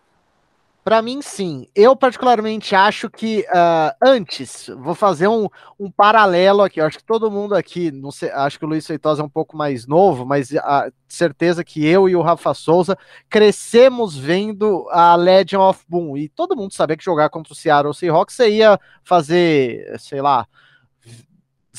Para 0.84 1.02
mim, 1.02 1.22
sim. 1.22 1.68
Eu, 1.76 1.96
particularmente, 1.96 2.74
acho 2.74 3.10
que 3.10 3.42
uh, 3.50 3.94
antes, 4.02 4.72
vou 4.78 4.96
fazer 4.96 5.28
um, 5.28 5.48
um 5.80 5.92
paralelo 5.92 6.64
aqui. 6.64 6.80
Eu 6.80 6.86
acho 6.86 6.98
que 6.98 7.04
todo 7.04 7.30
mundo 7.30 7.54
aqui, 7.54 7.92
não 7.92 8.12
sei, 8.12 8.32
acho 8.32 8.58
que 8.58 8.66
o 8.66 8.68
Luiz 8.68 8.88
Feitosa 8.88 9.22
é 9.22 9.26
um 9.26 9.30
pouco 9.30 9.58
mais 9.58 9.86
novo, 9.86 10.26
mas 10.26 10.56
a 10.56 10.88
uh, 10.88 10.94
certeza 11.08 11.64
que 11.64 11.86
eu 11.86 12.08
e 12.08 12.16
o 12.16 12.22
Rafa 12.22 12.54
Souza 12.54 12.98
crescemos 13.30 14.18
vendo 14.18 14.88
a 14.90 15.16
Legend 15.16 15.58
of 15.58 15.84
Boom. 15.88 16.18
E 16.18 16.30
todo 16.30 16.56
mundo 16.56 16.74
sabia 16.74 16.96
que 16.96 17.04
jogar 17.04 17.30
contra 17.30 17.54
o 17.54 17.56
Seattle 17.56 17.94
Seahawks 17.94 18.36
você 18.36 18.50
ia 18.50 18.80
fazer, 19.04 20.00
sei 20.00 20.22
lá, 20.22 20.48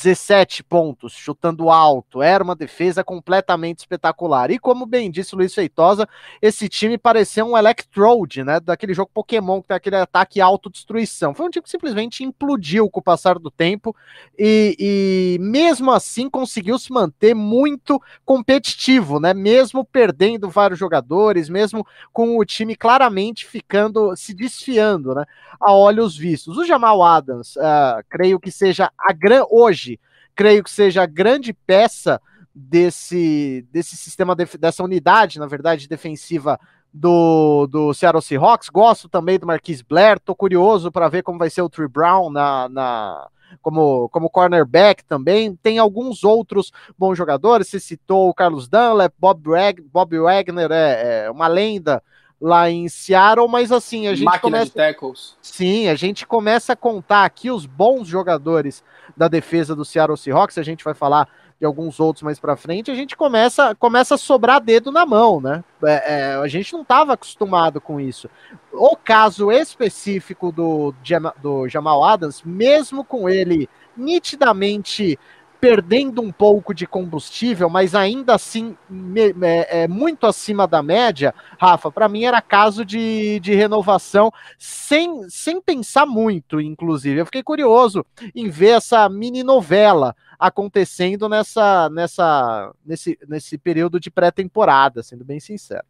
17 0.03 0.63
pontos, 0.63 1.13
chutando 1.13 1.69
alto. 1.69 2.21
Era 2.21 2.43
uma 2.43 2.55
defesa 2.55 3.03
completamente 3.03 3.79
espetacular. 3.79 4.49
E 4.49 4.57
como 4.57 4.85
bem 4.85 5.11
disse 5.11 5.35
o 5.35 5.37
Luiz 5.37 5.53
Feitosa, 5.53 6.07
esse 6.41 6.67
time 6.67 6.97
parecia 6.97 7.45
um 7.45 7.57
Electrode, 7.57 8.43
né? 8.43 8.59
Daquele 8.59 8.93
jogo 8.93 9.11
Pokémon 9.13 9.61
que 9.61 9.67
tem 9.67 9.77
aquele 9.77 9.97
ataque 9.97 10.41
autodestruição. 10.41 11.33
Foi 11.35 11.45
um 11.45 11.49
time 11.49 11.63
que 11.63 11.69
simplesmente 11.69 12.23
implodiu 12.23 12.89
com 12.89 12.99
o 12.99 13.03
passar 13.03 13.37
do 13.37 13.51
tempo 13.51 13.95
e, 14.37 14.75
e 14.79 15.37
mesmo 15.39 15.91
assim 15.91 16.29
conseguiu 16.29 16.79
se 16.79 16.91
manter 16.91 17.35
muito 17.35 18.01
competitivo, 18.25 19.19
né? 19.19 19.33
Mesmo 19.33 19.85
perdendo 19.85 20.49
vários 20.49 20.79
jogadores, 20.79 21.49
mesmo 21.49 21.85
com 22.11 22.37
o 22.37 22.45
time 22.45 22.75
claramente 22.75 23.45
ficando, 23.45 24.15
se 24.15 24.33
desfiando, 24.33 25.13
né? 25.13 25.25
A 25.59 25.73
olhos 25.73 26.17
vistos. 26.17 26.57
O 26.57 26.65
Jamal 26.65 27.03
Adams, 27.03 27.55
uh, 27.57 28.03
creio 28.09 28.39
que 28.39 28.51
seja 28.51 28.91
a 28.97 29.13
grande 29.13 29.45
hoje 29.51 29.90
hoje, 29.90 29.90
creio 30.35 30.63
que 30.63 30.71
seja 30.71 31.03
a 31.03 31.05
grande 31.05 31.53
peça 31.53 32.21
desse, 32.53 33.65
desse 33.71 33.95
sistema, 33.95 34.35
de, 34.35 34.45
dessa 34.57 34.83
unidade, 34.83 35.39
na 35.39 35.47
verdade, 35.47 35.87
defensiva 35.87 36.59
do, 36.93 37.67
do 37.67 37.93
Seattle 37.93 38.21
Seahawks. 38.21 38.69
Gosto 38.69 39.07
também 39.07 39.39
do 39.39 39.47
Marquis 39.47 39.81
Blair, 39.81 40.19
tô 40.19 40.35
curioso 40.35 40.91
para 40.91 41.09
ver 41.09 41.23
como 41.23 41.39
vai 41.39 41.49
ser 41.49 41.61
o 41.61 41.69
Tree 41.69 41.87
Brown 41.87 42.29
na, 42.29 42.67
na 42.69 43.27
como, 43.61 44.09
como 44.09 44.29
cornerback 44.29 45.03
também. 45.05 45.55
Tem 45.55 45.79
alguns 45.79 46.23
outros 46.23 46.71
bons 46.97 47.17
jogadores. 47.17 47.67
Você 47.67 47.79
citou 47.79 48.29
o 48.29 48.33
Carlos 48.33 48.67
Dunlap, 48.67 49.13
Bob, 49.17 49.49
Wag, 49.49 49.81
Bob 49.81 50.19
Wagner, 50.19 50.71
é, 50.71 51.25
é 51.25 51.31
uma 51.31 51.47
lenda 51.47 52.03
lá 52.41 52.69
em 52.69 52.89
Seattle, 52.89 53.47
mas 53.47 53.71
assim, 53.71 54.07
a 54.07 54.15
gente 54.15 54.25
Máquina 54.25 54.41
começa... 54.41 54.65
de 54.65 54.71
tackles. 54.71 55.37
Sim, 55.41 55.87
a 55.87 55.95
gente 55.95 56.25
começa 56.25 56.73
a 56.73 56.75
contar 56.75 57.23
aqui 57.23 57.51
os 57.51 57.67
bons 57.67 58.07
jogadores 58.07 58.83
da 59.15 59.27
defesa 59.27 59.75
do 59.75 59.85
Seattle 59.85 60.17
Seahawks, 60.17 60.57
a 60.57 60.63
gente 60.63 60.83
vai 60.83 60.95
falar 60.95 61.29
de 61.59 61.65
alguns 61.65 61.99
outros 61.99 62.23
mais 62.23 62.39
para 62.39 62.57
frente, 62.57 62.89
a 62.89 62.95
gente 62.95 63.15
começa, 63.15 63.75
começa 63.75 64.15
a 64.15 64.17
sobrar 64.17 64.59
dedo 64.59 64.91
na 64.91 65.05
mão, 65.05 65.39
né? 65.39 65.63
É, 65.83 66.13
é, 66.15 66.33
a 66.33 66.47
gente 66.47 66.73
não 66.73 66.81
estava 66.81 67.13
acostumado 67.13 67.79
com 67.79 67.99
isso. 67.99 68.27
O 68.73 68.95
caso 68.95 69.51
específico 69.51 70.51
do, 70.51 70.91
do 71.39 71.67
Jamal 71.67 72.03
Adams, 72.03 72.41
mesmo 72.43 73.03
com 73.03 73.29
ele 73.29 73.69
nitidamente 73.95 75.19
perdendo 75.61 76.23
um 76.23 76.31
pouco 76.31 76.73
de 76.73 76.87
combustível, 76.87 77.69
mas 77.69 77.93
ainda 77.93 78.33
assim 78.33 78.75
me, 78.89 79.29
é, 79.43 79.83
é, 79.83 79.87
muito 79.87 80.25
acima 80.25 80.67
da 80.67 80.81
média, 80.81 81.35
Rafa, 81.59 81.91
para 81.91 82.09
mim 82.09 82.23
era 82.23 82.41
caso 82.41 82.83
de, 82.83 83.39
de 83.39 83.53
renovação 83.53 84.33
sem, 84.57 85.29
sem 85.29 85.61
pensar 85.61 86.07
muito, 86.07 86.59
inclusive. 86.59 87.21
Eu 87.21 87.25
fiquei 87.27 87.43
curioso 87.43 88.03
em 88.33 88.49
ver 88.49 88.69
essa 88.69 89.07
mini 89.07 89.43
novela 89.43 90.15
acontecendo 90.39 91.29
nessa, 91.29 91.87
nessa, 91.91 92.73
nesse, 92.83 93.19
nesse 93.27 93.55
período 93.55 93.99
de 93.99 94.09
pré-temporada, 94.09 95.03
sendo 95.03 95.23
bem 95.23 95.39
sincero. 95.39 95.85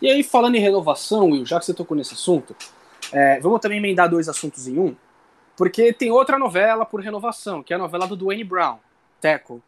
E 0.00 0.08
aí, 0.08 0.22
falando 0.22 0.54
em 0.54 0.60
renovação, 0.60 1.30
Will, 1.30 1.44
já 1.44 1.58
que 1.58 1.66
você 1.66 1.74
tocou 1.74 1.96
nesse 1.96 2.14
assunto, 2.14 2.54
é, 3.12 3.40
vamos 3.40 3.60
também 3.60 3.78
emendar 3.78 4.08
dois 4.08 4.28
assuntos 4.28 4.68
em 4.68 4.78
um. 4.78 4.94
Porque 5.60 5.92
tem 5.92 6.10
outra 6.10 6.38
novela 6.38 6.86
por 6.86 7.02
renovação, 7.02 7.62
que 7.62 7.74
é 7.74 7.76
a 7.76 7.78
novela 7.78 8.06
do 8.06 8.16
Dwayne 8.16 8.42
Brown, 8.42 8.78
Tackle. 9.20 9.60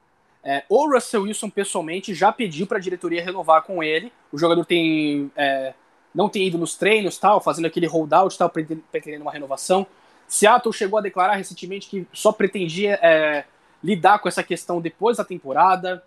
É, 0.42 0.64
o 0.66 0.90
Russell 0.90 1.24
Wilson, 1.24 1.50
pessoalmente, 1.50 2.14
já 2.14 2.32
pediu 2.32 2.66
para 2.66 2.78
a 2.78 2.80
diretoria 2.80 3.22
renovar 3.22 3.60
com 3.64 3.82
ele. 3.82 4.10
O 4.32 4.38
jogador 4.38 4.64
tem 4.64 5.30
é, 5.36 5.74
não 6.14 6.30
tem 6.30 6.46
ido 6.46 6.56
nos 6.56 6.76
treinos, 6.76 7.18
tal, 7.18 7.42
fazendo 7.42 7.66
aquele 7.66 7.86
holdout, 7.86 8.38
tal, 8.38 8.48
pretendendo 8.48 9.20
uma 9.20 9.30
renovação. 9.30 9.86
Seattle 10.26 10.72
chegou 10.72 10.98
a 10.98 11.02
declarar 11.02 11.34
recentemente 11.34 11.86
que 11.90 12.06
só 12.10 12.32
pretendia 12.32 12.98
é, 13.02 13.44
lidar 13.84 14.18
com 14.18 14.30
essa 14.30 14.42
questão 14.42 14.80
depois 14.80 15.18
da 15.18 15.24
temporada. 15.26 16.02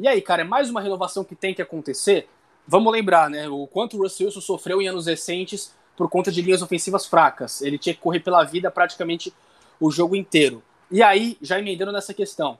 E 0.00 0.08
aí, 0.08 0.20
cara, 0.20 0.42
é 0.42 0.44
mais 0.44 0.68
uma 0.68 0.80
renovação 0.80 1.22
que 1.22 1.36
tem 1.36 1.54
que 1.54 1.62
acontecer. 1.62 2.28
Vamos 2.66 2.92
lembrar, 2.92 3.30
né, 3.30 3.48
o 3.48 3.68
quanto 3.68 3.98
o 3.98 4.02
Russell 4.02 4.26
Wilson 4.26 4.40
sofreu 4.40 4.82
em 4.82 4.88
anos 4.88 5.06
recentes 5.06 5.77
por 5.98 6.08
conta 6.08 6.30
de 6.30 6.40
linhas 6.40 6.62
ofensivas 6.62 7.06
fracas. 7.06 7.60
Ele 7.60 7.76
tinha 7.76 7.92
que 7.92 8.00
correr 8.00 8.20
pela 8.20 8.44
vida 8.44 8.70
praticamente 8.70 9.34
o 9.80 9.90
jogo 9.90 10.14
inteiro. 10.14 10.62
E 10.88 11.02
aí, 11.02 11.36
já 11.42 11.58
emendando 11.58 11.90
nessa 11.90 12.14
questão, 12.14 12.56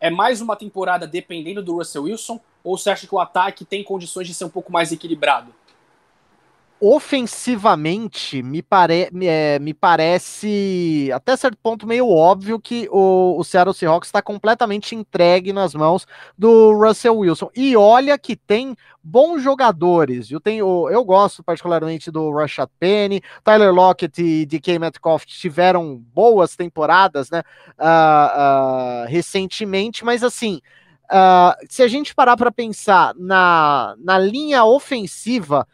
é 0.00 0.10
mais 0.10 0.40
uma 0.40 0.56
temporada 0.56 1.06
dependendo 1.06 1.62
do 1.62 1.76
Russell 1.76 2.02
Wilson 2.02 2.40
ou 2.64 2.76
você 2.76 2.90
acha 2.90 3.06
que 3.06 3.14
o 3.14 3.20
ataque 3.20 3.64
tem 3.64 3.84
condições 3.84 4.26
de 4.26 4.34
ser 4.34 4.44
um 4.44 4.50
pouco 4.50 4.72
mais 4.72 4.90
equilibrado? 4.90 5.54
Ofensivamente, 6.86 8.42
me, 8.42 8.60
pare, 8.60 9.08
é, 9.22 9.58
me, 9.58 9.72
parece, 9.72 11.10
até 11.14 11.34
certo 11.34 11.56
ponto, 11.62 11.86
meio 11.86 12.10
óbvio 12.10 12.60
que 12.60 12.86
o, 12.92 13.38
o 13.38 13.42
Seattle 13.42 13.74
Seahawks 13.74 14.08
está 14.08 14.20
completamente 14.20 14.94
entregue 14.94 15.50
nas 15.50 15.74
mãos 15.74 16.06
do 16.36 16.74
Russell 16.74 17.16
Wilson. 17.16 17.50
E 17.56 17.74
olha 17.74 18.18
que 18.18 18.36
tem 18.36 18.76
bons 19.02 19.42
jogadores. 19.42 20.30
Eu, 20.30 20.38
tenho, 20.38 20.90
eu 20.90 21.02
gosto 21.02 21.42
particularmente 21.42 22.10
do 22.10 22.30
Rashad 22.30 22.68
Penny, 22.78 23.22
Tyler 23.42 23.72
Lockett 23.72 24.22
e 24.22 24.44
DK 24.44 24.78
Metcalf 24.78 25.24
tiveram 25.24 25.96
boas 26.14 26.54
temporadas 26.54 27.30
né, 27.30 27.42
uh, 27.78 29.04
uh, 29.04 29.08
recentemente, 29.08 30.04
mas 30.04 30.22
assim. 30.22 30.60
Uh, 31.04 31.52
se 31.68 31.82
a 31.82 31.86
gente 31.86 32.14
parar 32.14 32.34
para 32.34 32.50
pensar 32.50 33.14
na, 33.14 33.94
na 33.98 34.18
linha 34.18 34.64
ofensiva, 34.64 35.66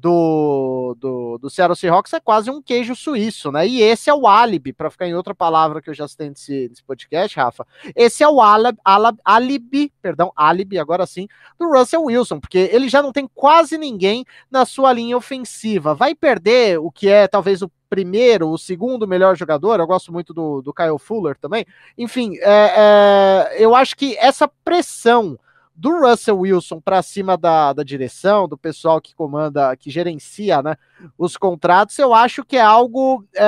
do, 0.00 0.96
do, 0.98 1.38
do 1.38 1.50
Seattle 1.50 1.76
Seahawks 1.76 2.12
é 2.12 2.20
quase 2.20 2.50
um 2.50 2.60
queijo 2.60 2.96
suíço, 2.96 3.52
né? 3.52 3.66
E 3.66 3.80
esse 3.80 4.10
é 4.10 4.14
o 4.14 4.26
álibi, 4.26 4.72
para 4.72 4.90
ficar 4.90 5.06
em 5.06 5.14
outra 5.14 5.34
palavra 5.34 5.80
que 5.80 5.88
eu 5.88 5.94
já 5.94 6.06
citei 6.08 6.28
nesse, 6.28 6.68
nesse 6.68 6.82
podcast, 6.82 7.36
Rafa. 7.36 7.66
Esse 7.94 8.22
é 8.22 8.28
o 8.28 8.40
álibi, 8.40 8.78
álibi, 9.24 9.92
perdão, 10.02 10.32
álibi, 10.34 10.78
agora 10.78 11.06
sim, 11.06 11.28
do 11.58 11.68
Russell 11.70 12.04
Wilson, 12.04 12.40
porque 12.40 12.70
ele 12.72 12.88
já 12.88 13.02
não 13.02 13.12
tem 13.12 13.28
quase 13.34 13.78
ninguém 13.78 14.24
na 14.50 14.64
sua 14.64 14.92
linha 14.92 15.16
ofensiva. 15.16 15.94
Vai 15.94 16.14
perder 16.14 16.78
o 16.78 16.90
que 16.90 17.08
é 17.08 17.28
talvez 17.28 17.62
o 17.62 17.70
primeiro, 17.88 18.50
o 18.50 18.58
segundo 18.58 19.06
melhor 19.06 19.36
jogador, 19.36 19.78
eu 19.78 19.86
gosto 19.86 20.12
muito 20.12 20.34
do, 20.34 20.60
do 20.60 20.74
Kyle 20.74 20.98
Fuller 20.98 21.36
também. 21.38 21.64
Enfim, 21.96 22.36
é, 22.40 23.52
é, 23.52 23.56
eu 23.58 23.74
acho 23.74 23.96
que 23.96 24.16
essa 24.18 24.48
pressão 24.64 25.38
do 25.74 25.90
Russell 26.00 26.38
Wilson 26.38 26.80
para 26.80 27.02
cima 27.02 27.36
da, 27.36 27.72
da 27.72 27.82
direção, 27.82 28.46
do 28.46 28.56
pessoal 28.56 29.00
que 29.00 29.14
comanda, 29.14 29.76
que 29.76 29.90
gerencia 29.90 30.62
né, 30.62 30.76
os 31.18 31.36
contratos, 31.36 31.98
eu 31.98 32.14
acho 32.14 32.44
que 32.44 32.56
é 32.56 32.60
algo 32.60 33.24
é, 33.34 33.42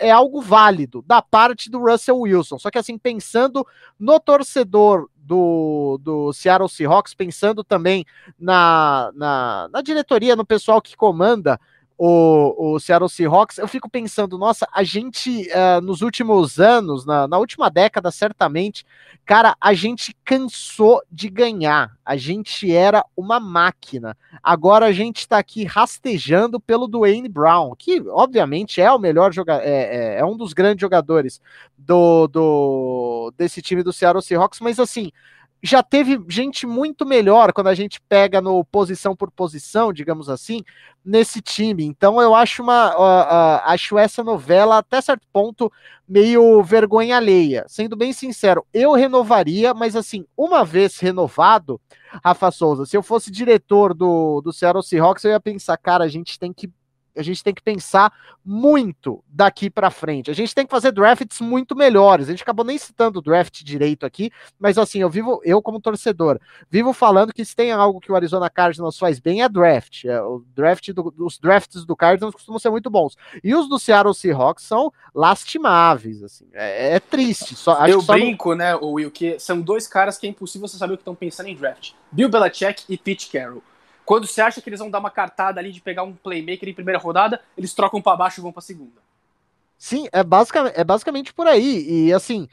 é, 0.00 0.08
é 0.08 0.10
algo 0.10 0.42
válido 0.42 1.02
da 1.06 1.22
parte 1.22 1.70
do 1.70 1.78
Russell 1.78 2.18
Wilson. 2.18 2.58
Só 2.58 2.70
que 2.70 2.78
assim, 2.78 2.98
pensando 2.98 3.66
no 3.98 4.20
torcedor 4.20 5.08
do, 5.16 5.98
do 6.02 6.32
Seattle 6.32 6.68
Seahawks, 6.68 7.14
pensando 7.14 7.64
também 7.64 8.04
na, 8.38 9.10
na, 9.14 9.68
na 9.72 9.80
diretoria, 9.80 10.36
no 10.36 10.44
pessoal 10.44 10.82
que 10.82 10.96
comanda 10.96 11.58
o, 11.96 12.74
o 12.74 12.80
Seattle 12.80 13.08
Seahawks, 13.08 13.58
eu 13.58 13.68
fico 13.68 13.88
pensando, 13.88 14.36
nossa, 14.36 14.66
a 14.72 14.82
gente 14.82 15.48
uh, 15.48 15.80
nos 15.80 16.02
últimos 16.02 16.58
anos, 16.58 17.06
na, 17.06 17.28
na 17.28 17.38
última 17.38 17.70
década, 17.70 18.10
certamente, 18.10 18.84
cara, 19.24 19.56
a 19.60 19.72
gente 19.74 20.14
cansou 20.24 21.02
de 21.10 21.28
ganhar. 21.28 21.96
A 22.04 22.16
gente 22.16 22.70
era 22.70 23.04
uma 23.16 23.38
máquina. 23.38 24.16
Agora 24.42 24.86
a 24.86 24.92
gente 24.92 25.20
está 25.20 25.38
aqui 25.38 25.64
rastejando 25.64 26.58
pelo 26.58 26.88
Dwayne 26.88 27.28
Brown, 27.28 27.74
que 27.78 28.02
obviamente 28.08 28.80
é 28.80 28.90
o 28.90 28.98
melhor 28.98 29.32
jogador, 29.32 29.62
é, 29.62 30.16
é, 30.16 30.18
é 30.18 30.24
um 30.24 30.36
dos 30.36 30.52
grandes 30.52 30.80
jogadores 30.80 31.40
do, 31.78 32.26
do 32.26 33.32
desse 33.36 33.62
time 33.62 33.82
do 33.82 33.92
Seattle 33.92 34.22
Seahawks, 34.22 34.60
mas 34.60 34.80
assim 34.80 35.12
já 35.66 35.82
teve 35.82 36.22
gente 36.28 36.66
muito 36.66 37.06
melhor 37.06 37.50
quando 37.50 37.68
a 37.68 37.74
gente 37.74 37.98
pega 38.06 38.38
no 38.38 38.62
posição 38.66 39.16
por 39.16 39.30
posição, 39.30 39.94
digamos 39.94 40.28
assim, 40.28 40.62
nesse 41.02 41.40
time. 41.40 41.86
Então 41.86 42.20
eu 42.20 42.34
acho 42.34 42.62
uma 42.62 42.94
uh, 42.94 43.00
uh, 43.00 43.62
acho 43.64 43.96
essa 43.96 44.22
novela 44.22 44.76
até 44.76 45.00
certo 45.00 45.26
ponto 45.32 45.72
meio 46.06 46.62
vergonha 46.62 47.16
alheia. 47.16 47.64
Sendo 47.66 47.96
bem 47.96 48.12
sincero, 48.12 48.66
eu 48.74 48.92
renovaria, 48.92 49.72
mas 49.72 49.96
assim, 49.96 50.26
uma 50.36 50.66
vez 50.66 50.98
renovado, 50.98 51.80
Rafa 52.22 52.50
Souza, 52.50 52.84
se 52.84 52.94
eu 52.94 53.02
fosse 53.02 53.30
diretor 53.30 53.94
do, 53.94 54.42
do 54.42 54.52
Seattle 54.52 54.84
Seahawks, 54.84 55.24
eu 55.24 55.30
ia 55.30 55.40
pensar, 55.40 55.78
cara, 55.78 56.04
a 56.04 56.08
gente 56.08 56.38
tem 56.38 56.52
que 56.52 56.70
a 57.16 57.22
gente 57.22 57.42
tem 57.42 57.54
que 57.54 57.62
pensar 57.62 58.12
muito 58.44 59.22
daqui 59.28 59.70
para 59.70 59.90
frente. 59.90 60.30
A 60.30 60.34
gente 60.34 60.54
tem 60.54 60.66
que 60.66 60.70
fazer 60.70 60.92
drafts 60.92 61.40
muito 61.40 61.74
melhores. 61.74 62.28
A 62.28 62.30
gente 62.30 62.42
acabou 62.42 62.64
nem 62.64 62.76
citando 62.76 63.18
o 63.18 63.22
draft 63.22 63.62
direito 63.62 64.04
aqui, 64.04 64.30
mas 64.58 64.76
assim, 64.76 65.00
eu 65.00 65.08
vivo, 65.08 65.40
eu 65.44 65.62
como 65.62 65.80
torcedor, 65.80 66.38
vivo 66.70 66.92
falando 66.92 67.32
que 67.32 67.44
se 67.44 67.54
tem 67.54 67.72
algo 67.72 68.00
que 68.00 68.12
o 68.12 68.16
Arizona 68.16 68.50
Cardinals 68.50 68.98
faz 68.98 69.18
bem 69.18 69.42
é 69.42 69.48
draft. 69.48 70.04
É, 70.04 70.20
o 70.20 70.44
draft 70.54 70.92
do, 70.92 71.14
os 71.18 71.38
drafts 71.38 71.84
do 71.84 71.96
Cardinals 71.96 72.34
costumam 72.34 72.58
ser 72.58 72.70
muito 72.70 72.90
bons. 72.90 73.16
E 73.42 73.54
os 73.54 73.68
do 73.68 73.78
Seattle 73.78 74.14
Seahawks 74.14 74.64
são 74.64 74.92
lastimáveis, 75.14 76.22
assim. 76.22 76.46
É, 76.52 76.96
é 76.96 77.00
triste. 77.00 77.54
Só, 77.54 77.86
eu 77.86 78.02
brinco, 78.02 78.50
no... 78.50 78.56
né, 78.56 78.74
Will, 78.74 79.10
que 79.10 79.38
são 79.38 79.60
dois 79.60 79.86
caras 79.86 80.18
que 80.18 80.26
é 80.26 80.30
impossível 80.30 80.68
você 80.68 80.76
saber 80.76 80.94
o 80.94 80.96
que 80.96 81.02
estão 81.02 81.14
pensando 81.14 81.48
em 81.48 81.54
draft. 81.54 81.92
Bill 82.10 82.28
Belichick 82.28 82.84
e 82.88 82.96
Pete 82.96 83.30
Carroll. 83.30 83.62
Quando 84.04 84.26
você 84.26 84.40
acha 84.40 84.60
que 84.60 84.68
eles 84.68 84.80
vão 84.80 84.90
dar 84.90 84.98
uma 84.98 85.10
cartada 85.10 85.60
ali 85.60 85.72
de 85.72 85.80
pegar 85.80 86.02
um 86.02 86.14
playmaker 86.14 86.68
em 86.68 86.74
primeira 86.74 86.98
rodada, 86.98 87.40
eles 87.56 87.72
trocam 87.72 88.02
para 88.02 88.16
baixo 88.16 88.40
e 88.40 88.42
vão 88.42 88.52
para 88.52 88.62
segunda. 88.62 89.02
Sim, 89.78 90.08
é 90.12 90.22
basicamente, 90.22 90.74
é 90.78 90.84
basicamente 90.84 91.32
por 91.32 91.46
aí. 91.46 92.06
E 92.06 92.12
assim, 92.12 92.48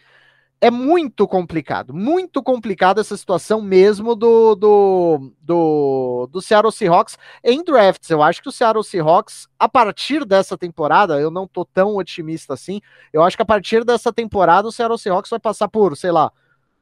é 0.61 0.69
muito 0.69 1.27
complicado, 1.27 1.91
muito 1.91 2.43
complicado 2.43 3.01
essa 3.01 3.17
situação 3.17 3.61
mesmo 3.61 4.15
do, 4.15 4.55
do, 4.55 5.31
do, 5.41 6.29
do 6.31 6.41
Seattle 6.41 6.71
Seahawks 6.71 7.17
em 7.43 7.63
drafts. 7.63 8.09
Eu 8.11 8.21
acho 8.21 8.41
que 8.43 8.47
o 8.47 8.51
Seattle 8.51 8.83
Seahawks, 8.83 9.47
a 9.57 9.67
partir 9.67 10.23
dessa 10.23 10.55
temporada, 10.55 11.19
eu 11.19 11.31
não 11.31 11.47
tô 11.47 11.65
tão 11.65 11.95
otimista 11.95 12.53
assim, 12.53 12.79
eu 13.11 13.23
acho 13.23 13.35
que 13.35 13.41
a 13.41 13.45
partir 13.45 13.83
dessa 13.83 14.13
temporada 14.13 14.67
o 14.67 14.71
Seattle 14.71 14.99
Seahawks 14.99 15.31
vai 15.31 15.39
passar 15.39 15.67
por, 15.67 15.97
sei 15.97 16.11
lá, 16.11 16.31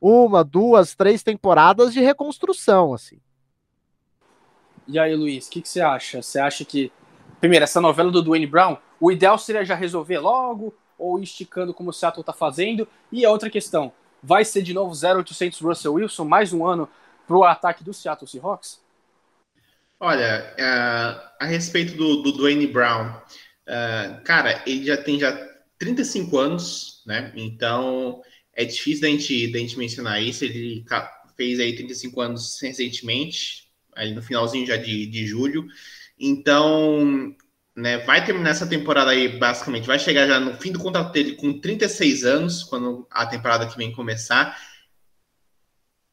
uma, 0.02 0.44
duas, 0.44 0.94
três 0.94 1.24
temporadas 1.24 1.94
de 1.94 2.02
reconstrução, 2.02 2.94
assim. 2.94 3.20
E 4.92 4.98
aí, 4.98 5.16
Luiz, 5.16 5.46
o 5.46 5.52
que, 5.52 5.62
que 5.62 5.70
você 5.70 5.82
acha? 5.82 6.20
Você 6.20 6.40
acha 6.40 6.66
que, 6.66 6.92
primeiro, 7.40 7.64
essa 7.64 7.80
novela 7.80 8.10
do 8.10 8.24
Dwayne 8.24 8.48
Brown, 8.48 8.76
o 9.00 9.12
ideal 9.12 9.38
seria 9.38 9.64
já 9.64 9.76
resolver 9.76 10.18
logo, 10.18 10.74
ou 10.98 11.22
esticando 11.22 11.76
como 11.76 11.92
o 11.92 11.94
Seattle 11.94 12.22
está 12.22 12.34
fazendo? 12.34 12.88
E 13.12 13.24
a 13.24 13.30
outra 13.30 13.52
questão, 13.52 13.94
vai 14.24 14.44
ser 14.44 14.64
de 14.64 14.74
novo 14.74 14.96
0800 14.96 15.62
Russell 15.62 15.94
Wilson, 15.94 16.26
mais 16.26 16.52
um 16.54 16.66
ano 16.66 16.90
para 17.28 17.38
o 17.38 17.44
ataque 17.44 17.84
do 17.84 17.94
Seattle 17.94 18.28
Seahawks? 18.28 18.82
Olha, 20.00 20.56
uh, 20.58 21.30
a 21.40 21.46
respeito 21.46 21.96
do, 21.96 22.24
do 22.24 22.32
Dwayne 22.32 22.66
Brown, 22.66 23.10
uh, 23.12 24.24
cara, 24.24 24.64
ele 24.66 24.86
já 24.86 24.98
tem 24.98 25.20
já 25.20 25.38
35 25.78 26.36
anos, 26.36 27.04
né? 27.06 27.32
Então 27.36 28.24
é 28.56 28.66
difícil 28.66 29.02
da 29.02 29.08
gente, 29.08 29.52
da 29.52 29.60
gente 29.60 29.78
mencionar 29.78 30.20
isso. 30.20 30.44
Ele 30.44 30.84
fez 31.38 31.60
aí 31.60 31.76
35 31.76 32.22
anos 32.22 32.60
recentemente, 32.60 33.69
aí 34.00 34.14
no 34.14 34.22
finalzinho 34.22 34.66
já 34.66 34.78
de, 34.78 35.06
de 35.06 35.28
julho. 35.28 35.68
Então, 36.18 37.36
né, 37.76 38.00
vai 38.00 38.26
terminar 38.26 38.52
essa 38.52 38.66
temporada 38.66 39.12
aí, 39.12 39.38
basicamente, 39.38 39.86
vai 39.86 40.00
chegar 40.00 40.26
já 40.26 40.40
no 40.40 40.54
fim 40.56 40.72
do 40.72 40.80
contrato 40.80 41.12
dele 41.12 41.34
com 41.34 41.60
36 41.60 42.24
anos, 42.24 42.64
quando 42.64 43.06
a 43.12 43.26
temporada 43.26 43.68
que 43.68 43.78
vem 43.78 43.92
começar. 43.92 44.58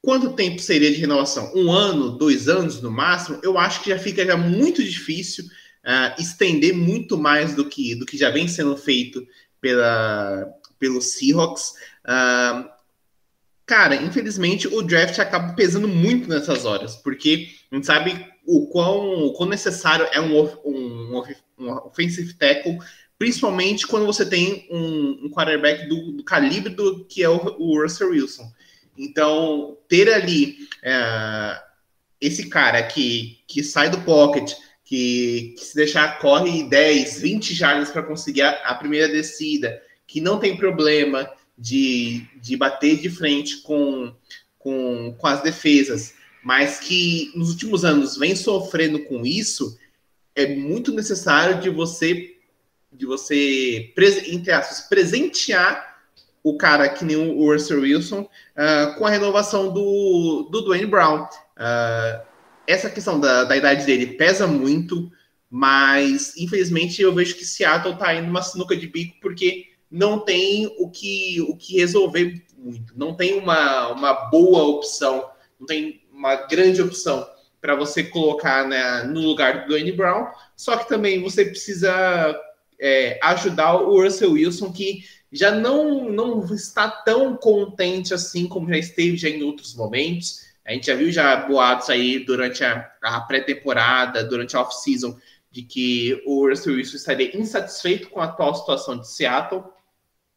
Quanto 0.03 0.35
tempo 0.35 0.61
seria 0.61 0.91
de 0.91 0.99
renovação? 0.99 1.53
Um 1.55 1.71
ano, 1.71 2.11
dois 2.11 2.49
anos 2.49 2.83
no 2.83 2.91
máximo? 2.91 3.41
Eu 3.43 3.57
acho 3.57 3.83
que 3.83 3.91
já 3.91 3.99
fica 3.99 4.25
já 4.25 4.37
muito 4.37 4.83
difícil 4.83 5.45
uh, 5.45 6.21
estender 6.21 6.75
muito 6.75 7.17
mais 7.17 7.55
do 7.55 7.69
que, 7.69 7.95
do 7.95 8.05
que 8.05 8.17
já 8.17 8.31
vem 8.31 8.47
sendo 8.47 8.77
feito 8.77 9.27
pela, 9.61 10.45
pelo 10.79 11.01
Seahawks. 11.01 11.75
Uh, 12.05 12.76
cara, 13.67 13.97
infelizmente 13.97 14.69
o 14.69 14.81
draft 14.81 15.19
acaba 15.19 15.53
pesando 15.55 15.89
muito 15.89 16.29
nessas 16.29 16.65
horas, 16.65 16.97
porque 16.97 17.49
gente 17.77 17.87
sabe 17.87 18.27
o 18.47 18.67
quão, 18.69 19.27
o 19.27 19.33
quão 19.33 19.49
necessário 19.49 20.07
é 20.13 20.21
um, 20.21 20.41
um, 20.65 21.23
um 21.59 21.73
offensive 21.85 22.33
tackle, 22.35 22.79
principalmente 23.19 23.87
quando 23.87 24.07
você 24.07 24.25
tem 24.25 24.67
um, 24.71 25.27
um 25.27 25.31
quarterback 25.31 25.89
do, 25.89 26.13
do, 26.13 26.25
calibre 26.25 26.73
do 26.73 27.05
que 27.05 27.23
é 27.23 27.29
o, 27.29 27.57
o 27.59 27.83
Russell 27.83 28.11
Wilson. 28.11 28.51
Então, 28.97 29.77
ter 29.89 30.13
ali 30.13 30.57
é, 30.83 31.61
esse 32.21 32.49
cara 32.49 32.83
que, 32.83 33.41
que 33.47 33.63
sai 33.63 33.91
do 33.91 34.01
pocket, 34.03 34.53
que, 34.85 35.55
que, 35.59 35.65
se 35.65 35.75
deixar 35.75 36.19
corre 36.21 36.63
10, 36.69 37.21
20 37.21 37.55
jardas 37.55 37.91
para 37.91 38.03
conseguir 38.03 38.43
a, 38.43 38.51
a, 38.51 38.75
primeira 38.75 39.09
descida, 39.09 39.83
que 40.07 40.21
não 40.21 40.39
tem 40.39 40.57
problema 40.57 41.29
de, 41.57 42.27
de 42.41 42.57
bater 42.57 42.99
de 42.99 43.09
frente 43.09 43.63
com, 43.63 44.15
com, 44.59 45.15
com 45.17 45.27
as 45.27 45.43
defesas, 45.43 46.15
mas 46.45 46.79
que 46.79 47.33
nos 47.35 47.51
últimos 47.51 47.85
anos 47.85 48.17
vem 48.17 48.37
sofrendo 48.37 49.05
com 49.05 49.25
isso, 49.25 49.79
é 50.35 50.55
muito 50.55 50.93
necessário 50.93 51.61
de 51.61 51.71
você, 51.71 52.37
de 52.93 53.07
você 53.07 53.93
entre 54.29 54.53
aspas, 54.53 54.89
presentear 54.89 55.97
o 56.43 56.57
cara 56.57 56.89
que 56.89 57.05
nem 57.05 57.17
o 57.17 57.53
Russell 57.53 57.81
Wilson 57.81 58.21
uh, 58.21 58.97
com 58.97 59.07
a 59.07 59.11
renovação 59.11 59.73
do, 59.73 60.49
do 60.53 60.61
Dwayne 60.61 60.87
Brown. 60.87 61.25
Uh, 61.25 62.25
essa 62.67 62.91
questão 62.91 63.19
da, 63.19 63.45
da 63.45 63.57
idade 63.57 63.85
dele 63.85 64.15
pesa 64.15 64.47
muito, 64.47 65.11
mas 65.51 66.37
infelizmente 66.37 67.03
eu 67.03 67.15
vejo 67.15 67.35
que 67.35 67.45
Seattle 67.45 67.95
está 67.95 68.15
indo 68.15 68.29
uma 68.29 68.43
sinuca 68.43 68.77
de 68.77 68.87
bico 68.87 69.17
porque 69.21 69.67
não 69.97 70.19
tem 70.19 70.67
o 70.79 70.91
que, 70.91 71.41
o 71.49 71.57
que 71.57 71.79
resolver 71.79 72.45
muito, 72.59 72.93
não 72.97 73.15
tem 73.15 73.39
uma, 73.39 73.89
uma 73.89 74.13
boa 74.13 74.63
opção, 74.65 75.31
não 75.59 75.67
tem 75.67 76.03
uma 76.13 76.37
grande 76.47 76.83
opção 76.83 77.27
para 77.63 77.75
você 77.75 78.05
colocar 78.05 78.67
né, 78.69 79.05
no 79.05 79.21
lugar 79.21 79.63
do 79.63 79.69
Dwayne 79.69 79.93
Brown, 79.93 80.27
só 80.55 80.77
que 80.77 80.87
também 80.87 81.23
você 81.23 81.47
precisa 81.47 82.39
é, 82.79 83.19
ajudar 83.23 83.77
o 83.77 84.03
Russell 84.03 84.33
Wilson, 84.33 84.71
que 84.71 85.01
já 85.33 85.51
não, 85.51 86.11
não 86.11 86.45
está 86.55 86.91
tão 86.91 87.35
contente 87.35 88.13
assim 88.13 88.47
como 88.47 88.69
já 88.69 88.77
esteve 88.77 89.17
já 89.17 89.31
em 89.31 89.43
outros 89.43 89.75
momentos. 89.75 90.45
A 90.65 90.73
gente 90.73 90.87
já 90.87 90.95
viu 90.95 91.11
já 91.11 91.37
boatos 91.37 91.89
aí 91.89 92.19
durante 92.19 92.63
a, 92.63 92.91
a 93.03 93.21
pré-temporada, 93.23 94.23
durante 94.25 94.57
a 94.57 94.61
off-season, 94.61 95.17
de 95.51 95.63
que 95.63 96.23
o 96.27 96.47
Russell 96.47 96.75
Wilson 96.75 96.97
estaria 96.97 97.35
insatisfeito 97.37 98.11
com 98.11 98.21
a 98.21 98.25
atual 98.25 98.55
situação 98.55 98.99
de 98.99 99.09
Seattle. 99.09 99.65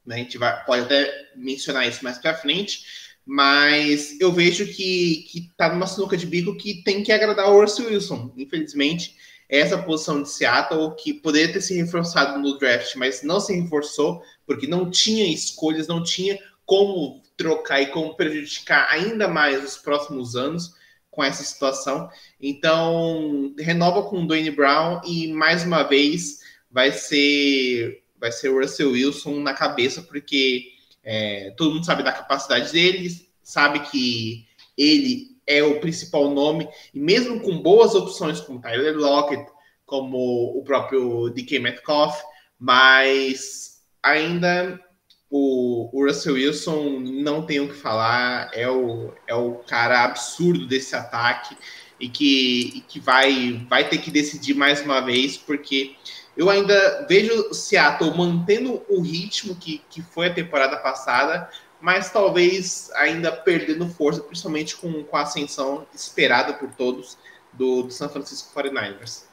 A 0.08 0.16
gente 0.16 0.38
vai, 0.38 0.64
pode 0.66 0.84
até 0.84 1.32
mencionar 1.36 1.88
isso 1.88 2.04
mais 2.04 2.18
para 2.18 2.34
frente 2.34 2.84
mas 3.32 4.20
eu 4.20 4.34
vejo 4.34 4.66
que, 4.66 5.28
que 5.30 5.52
tá 5.56 5.72
numa 5.72 5.86
sinuca 5.86 6.18
de 6.18 6.26
bico 6.26 6.58
que 6.58 6.82
tem 6.82 7.04
que 7.04 7.12
agradar 7.12 7.48
o 7.48 7.62
Russell 7.62 7.86
Wilson. 7.86 8.34
Infelizmente, 8.36 9.16
essa 9.48 9.78
posição 9.78 10.24
de 10.24 10.30
Seattle, 10.32 10.96
que 10.96 11.14
poderia 11.14 11.54
ter 11.54 11.62
se 11.62 11.76
reforçado 11.76 12.40
no 12.40 12.58
draft, 12.58 12.96
mas 12.96 13.22
não 13.22 13.40
se 13.40 13.54
reforçou, 13.54 14.20
porque 14.48 14.66
não 14.66 14.90
tinha 14.90 15.32
escolhas, 15.32 15.88
não 15.88 16.02
tinha 16.02 16.40
como 16.66 17.22
trocar 17.38 17.80
e 17.80 17.92
como 17.92 18.16
prejudicar 18.16 18.88
ainda 18.90 19.28
mais 19.28 19.64
os 19.64 19.78
próximos 19.78 20.36
anos 20.36 20.74
com 21.12 21.24
essa 21.24 21.44
situação. 21.44 22.10
Então, 22.42 23.54
renova 23.60 24.10
com 24.10 24.24
o 24.24 24.28
Dwayne 24.28 24.50
Brown 24.50 25.02
e 25.06 25.32
mais 25.34 25.64
uma 25.64 25.84
vez 25.84 26.40
vai 26.72 26.92
ser 26.92 28.02
vai 28.20 28.32
ser 28.32 28.50
o 28.50 28.60
Russell 28.60 28.92
Wilson 28.92 29.40
na 29.40 29.54
cabeça, 29.54 30.02
porque 30.02 30.74
é, 31.04 31.54
todo 31.58 31.74
mundo 31.74 31.86
sabe 31.86 32.04
da 32.04 32.12
capacidade 32.12 32.72
dele, 32.72 33.10
sabe 33.42 33.80
que 33.80 34.46
ele 34.78 35.38
é 35.48 35.64
o 35.64 35.80
principal 35.80 36.30
nome, 36.30 36.70
e 36.94 37.00
mesmo 37.00 37.40
com 37.40 37.62
boas 37.62 37.96
opções 37.96 38.40
como 38.40 38.62
Tyler 38.62 38.96
Lockett, 38.96 39.46
como 39.86 40.56
o 40.56 40.64
próprio 40.64 41.30
DK 41.30 41.60
Metcalf, 41.60 42.22
mas 42.60 43.82
ainda 44.04 44.80
o, 45.30 45.90
o, 45.92 46.06
Russell 46.06 46.36
Wilson 46.36 47.00
não 47.00 47.44
tem 47.46 47.60
o 47.60 47.68
que 47.68 47.76
falar, 47.76 48.52
é 48.54 48.70
o, 48.70 49.14
é 49.28 49.34
o 49.34 49.56
cara 49.56 50.04
absurdo 50.04 50.68
desse 50.68 50.96
ataque 50.96 51.58
e 52.00 52.08
que, 52.08 52.78
e 52.78 52.82
que 52.82 53.00
vai, 53.00 53.66
vai 53.68 53.90
ter 53.90 53.98
que 53.98 54.12
decidir 54.12 54.54
mais 54.54 54.82
uma 54.82 55.02
vez, 55.02 55.38
porque 55.38 55.96
eu 56.40 56.50
ainda 56.50 57.06
vejo 57.06 57.50
o 57.50 57.54
Seattle 57.54 58.16
mantendo 58.18 58.82
o 58.88 59.02
ritmo 59.02 59.54
que, 59.54 59.80
que 59.90 60.02
foi 60.02 60.28
a 60.28 60.34
temporada 60.34 60.78
passada, 60.78 61.50
mas 61.82 62.10
talvez 62.10 62.90
ainda 62.96 63.30
perdendo 63.30 63.86
força, 63.90 64.22
principalmente 64.22 64.78
com, 64.78 65.04
com 65.04 65.18
a 65.18 65.24
ascensão 65.24 65.86
esperada 65.94 66.54
por 66.54 66.72
todos 66.72 67.18
do, 67.52 67.84
do 67.84 67.92
San 67.92 68.08
Francisco 68.08 68.58
49ers. 68.58 69.26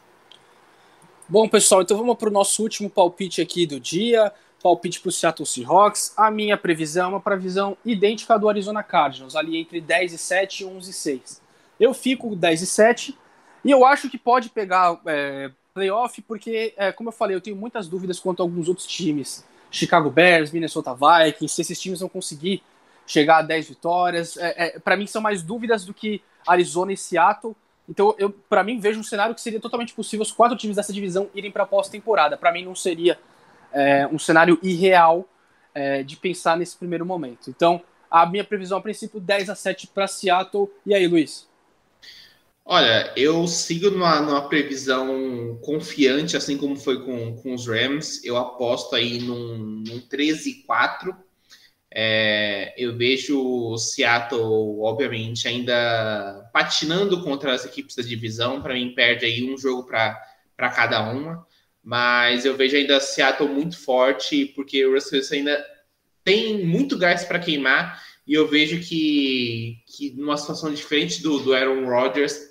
Bom, 1.28 1.48
pessoal, 1.48 1.82
então 1.82 1.96
vamos 1.96 2.16
para 2.16 2.28
o 2.28 2.32
nosso 2.32 2.60
último 2.60 2.90
palpite 2.90 3.40
aqui 3.40 3.68
do 3.68 3.78
dia. 3.78 4.32
Palpite 4.60 5.00
para 5.00 5.10
o 5.10 5.12
Seattle 5.12 5.46
Seahawks. 5.46 6.12
A 6.16 6.28
minha 6.28 6.56
previsão 6.56 7.04
é 7.04 7.08
uma 7.10 7.20
previsão 7.20 7.76
idêntica 7.84 8.36
do 8.36 8.48
Arizona 8.48 8.82
Cardinals, 8.82 9.36
ali 9.36 9.56
entre 9.58 9.80
10 9.80 10.12
e 10.12 10.18
7 10.18 10.64
e 10.64 10.66
11 10.66 10.90
e 10.90 10.92
6. 10.92 11.42
Eu 11.78 11.94
fico 11.94 12.34
10 12.34 12.62
e 12.62 12.66
7 12.66 13.18
e 13.64 13.70
eu 13.70 13.84
acho 13.84 14.10
que 14.10 14.18
pode 14.18 14.48
pegar 14.48 15.00
é, 15.06 15.52
playoff, 15.76 16.22
porque, 16.22 16.72
é, 16.74 16.90
como 16.90 17.10
eu 17.10 17.12
falei, 17.12 17.36
eu 17.36 17.40
tenho 17.40 17.54
muitas 17.54 17.86
dúvidas 17.86 18.18
quanto 18.18 18.40
a 18.40 18.44
alguns 18.44 18.66
outros 18.66 18.86
times. 18.86 19.44
Chicago 19.70 20.08
Bears, 20.08 20.50
Minnesota 20.50 20.94
Vikings, 20.94 21.54
se 21.54 21.60
esses 21.60 21.78
times 21.78 22.00
vão 22.00 22.08
conseguir 22.08 22.62
chegar 23.06 23.38
a 23.38 23.42
10 23.42 23.68
vitórias. 23.68 24.38
É, 24.38 24.68
é, 24.68 24.78
para 24.78 24.96
mim, 24.96 25.06
são 25.06 25.20
mais 25.20 25.42
dúvidas 25.42 25.84
do 25.84 25.92
que 25.92 26.22
Arizona 26.46 26.94
e 26.94 26.96
Seattle. 26.96 27.54
Então, 27.86 28.14
eu, 28.18 28.30
para 28.30 28.64
mim, 28.64 28.80
vejo 28.80 28.98
um 28.98 29.02
cenário 29.02 29.34
que 29.34 29.40
seria 29.40 29.60
totalmente 29.60 29.92
possível 29.92 30.22
os 30.22 30.32
quatro 30.32 30.56
times 30.56 30.76
dessa 30.76 30.94
divisão 30.94 31.28
irem 31.34 31.50
para 31.50 31.64
a 31.64 31.66
pós-temporada. 31.66 32.38
Para 32.38 32.50
mim, 32.52 32.64
não 32.64 32.74
seria 32.74 33.18
é, 33.70 34.06
um 34.06 34.18
cenário 34.18 34.58
irreal 34.62 35.28
é, 35.74 36.02
de 36.02 36.16
pensar 36.16 36.56
nesse 36.56 36.74
primeiro 36.74 37.04
momento. 37.04 37.50
Então, 37.50 37.82
a 38.10 38.24
minha 38.24 38.44
previsão, 38.44 38.78
a 38.78 38.80
princípio, 38.80 39.20
10 39.20 39.50
a 39.50 39.54
7 39.54 39.88
para 39.88 40.06
Seattle. 40.08 40.70
E 40.86 40.94
aí, 40.94 41.06
Luiz? 41.06 41.46
Olha, 42.68 43.12
eu 43.16 43.46
sigo 43.46 43.90
numa, 43.90 44.20
numa, 44.20 44.48
previsão 44.48 45.56
confiante, 45.62 46.36
assim 46.36 46.58
como 46.58 46.74
foi 46.74 47.04
com, 47.04 47.36
com 47.36 47.54
os 47.54 47.68
Rams. 47.68 48.24
Eu 48.24 48.36
aposto 48.36 48.96
aí 48.96 49.20
num, 49.20 49.84
num 49.86 50.00
13 50.00 50.64
4. 50.66 51.16
É, 51.94 52.74
eu 52.76 52.96
vejo 52.96 53.40
o 53.40 53.78
Seattle, 53.78 54.80
obviamente, 54.80 55.46
ainda 55.46 56.50
patinando 56.52 57.22
contra 57.22 57.54
as 57.54 57.64
equipes 57.64 57.94
da 57.94 58.02
divisão. 58.02 58.60
Para 58.60 58.74
mim, 58.74 58.92
perde 58.96 59.24
aí 59.24 59.48
um 59.48 59.56
jogo 59.56 59.84
para 59.86 60.18
cada 60.74 61.08
uma. 61.12 61.46
Mas 61.84 62.44
eu 62.44 62.56
vejo 62.56 62.76
ainda 62.76 62.98
Seattle 62.98 63.48
muito 63.48 63.78
forte, 63.78 64.44
porque 64.56 64.84
o 64.84 64.92
Russell 64.94 65.22
ainda 65.32 65.64
tem 66.24 66.66
muito 66.66 66.98
gás 66.98 67.24
para 67.24 67.38
queimar 67.38 68.02
e 68.26 68.34
eu 68.34 68.48
vejo 68.48 68.80
que, 68.80 69.78
que 69.86 70.12
numa 70.14 70.36
situação 70.36 70.74
diferente 70.74 71.22
do, 71.22 71.38
do 71.38 71.54
Aaron 71.54 71.86
Rodgers, 71.86 72.45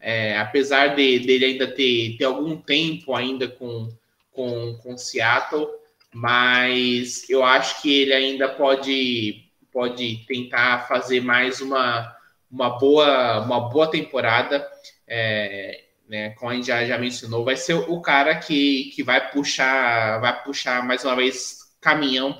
é, 0.00 0.38
apesar 0.38 0.94
de, 0.94 1.18
dele 1.20 1.44
ainda 1.44 1.66
ter, 1.66 2.16
ter 2.16 2.24
algum 2.24 2.56
tempo 2.56 3.14
ainda 3.14 3.48
com, 3.48 3.88
com, 4.32 4.74
com 4.82 4.96
Seattle, 4.96 5.66
mas 6.12 7.28
eu 7.28 7.44
acho 7.44 7.82
que 7.82 8.02
ele 8.02 8.12
ainda 8.12 8.48
pode, 8.48 9.44
pode 9.72 10.24
tentar 10.26 10.86
fazer 10.88 11.20
mais 11.20 11.60
uma, 11.60 12.16
uma, 12.50 12.78
boa, 12.78 13.40
uma 13.40 13.68
boa 13.68 13.90
temporada. 13.90 14.66
É, 15.06 15.84
né, 16.08 16.30
como 16.30 16.50
a 16.50 16.54
gente 16.54 16.66
já, 16.66 16.84
já 16.86 16.96
mencionou, 16.96 17.44
vai 17.44 17.56
ser 17.56 17.74
o 17.74 18.00
cara 18.00 18.34
que, 18.36 18.90
que 18.94 19.02
vai 19.02 19.30
puxar, 19.30 20.18
vai 20.20 20.42
puxar 20.42 20.82
mais 20.82 21.04
uma 21.04 21.14
vez 21.14 21.58
caminhão 21.80 22.36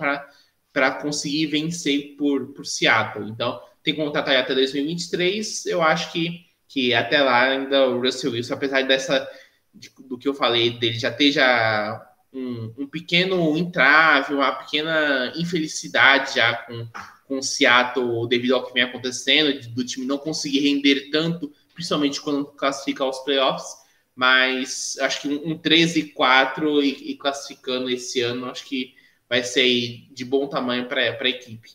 para 0.72 0.90
conseguir 0.92 1.46
vencer 1.46 2.16
por, 2.16 2.54
por 2.54 2.64
Seattle. 2.64 3.28
Então, 3.28 3.60
tem 3.82 3.94
contrato 3.94 4.28
aí 4.28 4.36
até 4.36 4.54
2023. 4.54 5.66
Eu 5.66 5.82
acho 5.82 6.10
que, 6.12 6.46
que 6.68 6.92
até 6.94 7.20
lá 7.22 7.44
ainda 7.44 7.88
o 7.88 8.00
Russell 8.00 8.32
Wilson, 8.32 8.54
apesar 8.54 8.82
dessa 8.82 9.26
de, 9.74 9.90
do 10.06 10.18
que 10.18 10.28
eu 10.28 10.34
falei 10.34 10.70
dele 10.78 10.98
já 10.98 11.10
ter 11.10 11.32
já 11.32 12.06
um, 12.32 12.74
um, 12.78 12.86
pequeno 12.86 13.56
entrave, 13.56 14.34
uma 14.34 14.52
pequena 14.52 15.32
infelicidade 15.34 16.36
já 16.36 16.54
com, 16.54 16.86
com 17.26 17.38
o 17.38 17.42
Seattle 17.42 18.28
devido 18.28 18.54
ao 18.54 18.66
que 18.66 18.74
vem 18.74 18.82
acontecendo, 18.82 19.66
do 19.70 19.84
time 19.84 20.06
não 20.06 20.18
conseguir 20.18 20.60
render 20.60 21.10
tanto, 21.10 21.52
principalmente 21.74 22.20
quando 22.20 22.44
classifica 22.44 23.02
aos 23.02 23.20
playoffs. 23.20 23.88
Mas 24.14 24.98
acho 25.00 25.22
que 25.22 25.28
um, 25.28 25.52
um 25.52 25.58
13-4 25.58 26.82
e, 26.82 27.12
e 27.12 27.16
classificando 27.16 27.88
esse 27.88 28.20
ano, 28.20 28.46
acho 28.50 28.64
que 28.64 28.94
vai 29.28 29.44
ser 29.44 30.04
de 30.10 30.24
bom 30.24 30.48
tamanho 30.48 30.88
para 30.88 31.00
a 31.00 31.28
equipe. 31.28 31.70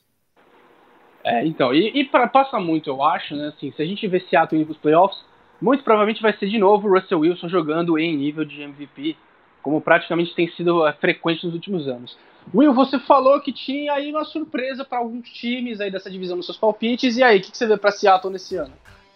É, 1.24 1.46
então, 1.46 1.74
e, 1.74 2.02
e 2.02 2.04
pra, 2.04 2.28
passa 2.28 2.60
muito, 2.60 2.90
eu 2.90 3.02
acho, 3.02 3.36
né? 3.36 3.48
Assim, 3.56 3.72
se 3.72 3.82
a 3.82 3.86
gente 3.86 4.06
vê 4.08 4.20
Seattle 4.20 4.60
indo 4.60 4.68
para 4.68 4.74
os 4.74 4.80
playoffs, 4.80 5.20
muito 5.62 5.84
provavelmente 5.84 6.22
vai 6.22 6.34
ser 6.38 6.50
de 6.50 6.58
novo 6.58 6.88
o 6.88 6.94
Russell 6.94 7.20
Wilson 7.20 7.48
jogando 7.48 7.98
em 7.98 8.18
nível 8.18 8.44
de 8.44 8.62
MVP, 8.62 9.16
como 9.62 9.80
praticamente 9.80 10.36
tem 10.36 10.50
sido 10.50 10.86
é, 10.86 10.92
frequente 10.92 11.46
nos 11.46 11.56
últimos 11.56 11.88
anos. 11.88 12.18
Will, 12.54 12.74
você 12.74 13.00
falou 13.00 13.40
que 13.40 13.54
tinha 13.54 13.94
aí 13.94 14.12
uma 14.12 14.26
surpresa 14.26 14.84
para 14.84 14.98
alguns 14.98 15.30
times 15.30 15.80
aí 15.80 15.90
dessa 15.90 16.12
divisão 16.12 16.36
nos 16.36 16.46
seus 16.46 16.58
palpites, 16.58 17.16
e 17.16 17.24
aí, 17.24 17.38
o 17.38 17.42
que, 17.42 17.52
que 17.52 17.58
você 17.58 17.66
vê 17.66 17.78
para 17.78 17.92
Seattle 17.92 18.34
nesse 18.34 18.58
ano? 18.58 18.74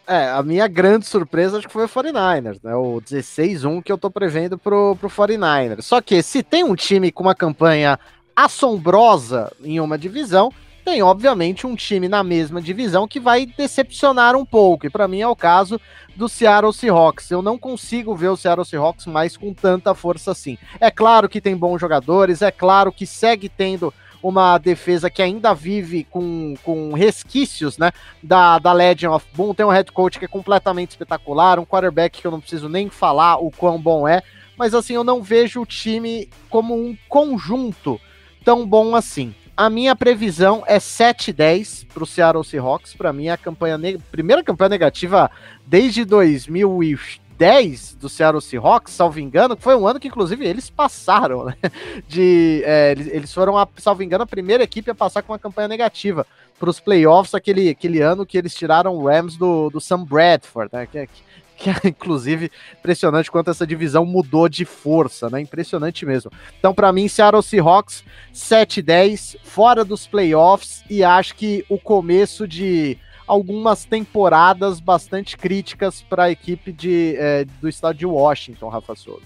É, 0.07 0.29
a 0.29 0.41
minha 0.41 0.65
grande 0.69 1.05
surpresa 1.05 1.57
acho 1.57 1.67
que 1.67 1.73
foi 1.73 1.83
o 1.83 1.89
49ers, 1.89 2.59
né? 2.63 2.73
O 2.73 3.01
16-1 3.01 3.83
que 3.83 3.91
eu 3.91 3.97
tô 3.97 4.09
prevendo 4.09 4.57
pro, 4.57 4.95
pro 4.95 5.09
49ers. 5.09 5.81
Só 5.81 5.99
que 5.99 6.23
se 6.23 6.41
tem 6.41 6.63
um 6.63 6.75
time 6.75 7.11
com 7.11 7.23
uma 7.23 7.35
campanha 7.35 7.99
assombrosa 8.33 9.51
em 9.61 9.81
uma 9.81 9.97
divisão, 9.97 10.49
tem 10.87 11.03
obviamente 11.03 11.67
um 11.67 11.75
time 11.75 12.07
na 12.07 12.23
mesma 12.23 12.61
divisão 12.61 13.09
que 13.09 13.19
vai 13.19 13.45
decepcionar 13.45 14.37
um 14.37 14.45
pouco. 14.45 14.85
E 14.85 14.89
para 14.89 15.05
mim 15.05 15.19
é 15.19 15.27
o 15.27 15.35
caso 15.35 15.81
do 16.15 16.29
Seattle 16.29 16.71
Seahawks. 16.71 17.29
Eu 17.29 17.41
não 17.41 17.57
consigo 17.57 18.15
ver 18.15 18.29
o 18.29 18.37
Seattle 18.37 18.65
Seahawks 18.65 19.05
mais 19.05 19.35
com 19.35 19.53
tanta 19.53 19.93
força 19.93 20.31
assim. 20.31 20.57
É 20.79 20.89
claro 20.89 21.27
que 21.27 21.41
tem 21.41 21.57
bons 21.57 21.81
jogadores, 21.81 22.41
é 22.41 22.51
claro 22.51 22.89
que 22.89 23.05
segue 23.05 23.49
tendo 23.49 23.93
uma 24.23 24.57
defesa 24.57 25.09
que 25.09 25.21
ainda 25.21 25.53
vive 25.53 26.05
com, 26.05 26.53
com 26.63 26.93
resquícios, 26.93 27.77
né, 27.77 27.91
da, 28.23 28.57
da 28.57 28.71
Legend 28.71 29.13
of 29.13 29.25
Boom, 29.35 29.53
tem 29.53 29.65
um 29.65 29.69
head 29.69 29.91
coach 29.91 30.17
que 30.17 30.23
é 30.23 30.29
completamente 30.29 30.91
espetacular, 30.91 31.59
um 31.59 31.65
quarterback 31.65 32.21
que 32.21 32.25
eu 32.25 32.31
não 32.31 32.39
preciso 32.39 32.69
nem 32.69 32.89
falar 32.89 33.35
o 33.37 33.51
quão 33.51 33.77
bom 33.77 34.07
é, 34.07 34.23
mas 34.57 34.73
assim, 34.73 34.93
eu 34.93 35.03
não 35.03 35.21
vejo 35.21 35.61
o 35.61 35.65
time 35.65 36.29
como 36.49 36.73
um 36.73 36.97
conjunto 37.09 37.99
tão 38.43 38.65
bom 38.65 38.95
assim. 38.95 39.35
A 39.57 39.71
minha 39.71 39.95
previsão 39.95 40.63
é 40.67 40.77
7-10 40.77 41.87
para 41.91 42.03
o 42.03 42.05
Seattle 42.05 42.43
Seahawks. 42.43 42.93
Para 42.93 43.11
mim, 43.11 43.25
é 43.25 43.31
a 43.31 43.37
campanha 43.37 43.79
primeira 44.11 44.43
campanha 44.43 44.69
negativa 44.69 45.31
desde 45.65 46.05
2010 46.05 47.95
do 47.95 48.07
Seattle 48.07 48.39
Seahawks, 48.39 48.93
salvo 48.93 49.19
engano, 49.19 49.57
foi 49.59 49.75
um 49.75 49.87
ano 49.87 49.99
que, 49.99 50.09
inclusive, 50.09 50.45
eles 50.45 50.69
passaram, 50.69 51.45
né? 51.45 51.55
De, 52.07 52.61
é, 52.65 52.91
eles, 52.91 53.33
foram, 53.33 53.57
a, 53.57 53.67
salvo 53.77 54.03
engano, 54.03 54.25
a 54.25 54.27
primeira 54.27 54.63
equipe 54.63 54.91
a 54.91 54.95
passar 54.95 55.23
com 55.23 55.33
uma 55.33 55.39
campanha 55.39 55.67
negativa 55.67 56.23
para 56.59 56.69
os 56.69 56.79
playoffs 56.79 57.33
aquele, 57.33 57.69
aquele 57.69 57.99
ano 57.99 58.27
que 58.27 58.37
eles 58.37 58.53
tiraram 58.53 58.95
o 58.95 59.07
Rams 59.07 59.37
do, 59.37 59.71
do 59.71 59.81
Sam 59.81 60.03
Bradford, 60.03 60.69
né? 60.71 60.85
Que, 60.85 61.09
que 61.59 61.69
é 61.69 61.75
inclusive 61.85 62.51
impressionante 62.77 63.31
quanto 63.31 63.49
essa 63.49 63.65
divisão 63.65 64.05
mudou 64.05 64.47
de 64.47 64.63
força, 64.63 65.29
né? 65.29 65.41
Impressionante 65.41 66.05
mesmo. 66.05 66.31
Então, 66.59 66.73
para 66.73 66.93
mim, 66.93 67.07
Seattle 67.07 67.41
Seahawks 67.41 68.03
7-10, 68.33 69.37
fora 69.43 69.83
dos 69.83 70.05
playoffs, 70.05 70.83
e 70.89 71.03
acho 71.03 71.35
que 71.35 71.65
o 71.67 71.79
começo 71.79 72.47
de 72.47 72.97
algumas 73.25 73.83
temporadas 73.83 74.79
bastante 74.79 75.35
críticas 75.35 76.01
para 76.01 76.25
a 76.25 76.31
equipe 76.31 76.71
de, 76.71 77.15
é, 77.17 77.43
do 77.43 77.67
estado 77.67 77.97
de 77.97 78.05
Washington, 78.05 78.69
Rafa 78.69 78.95
Souza. 78.95 79.25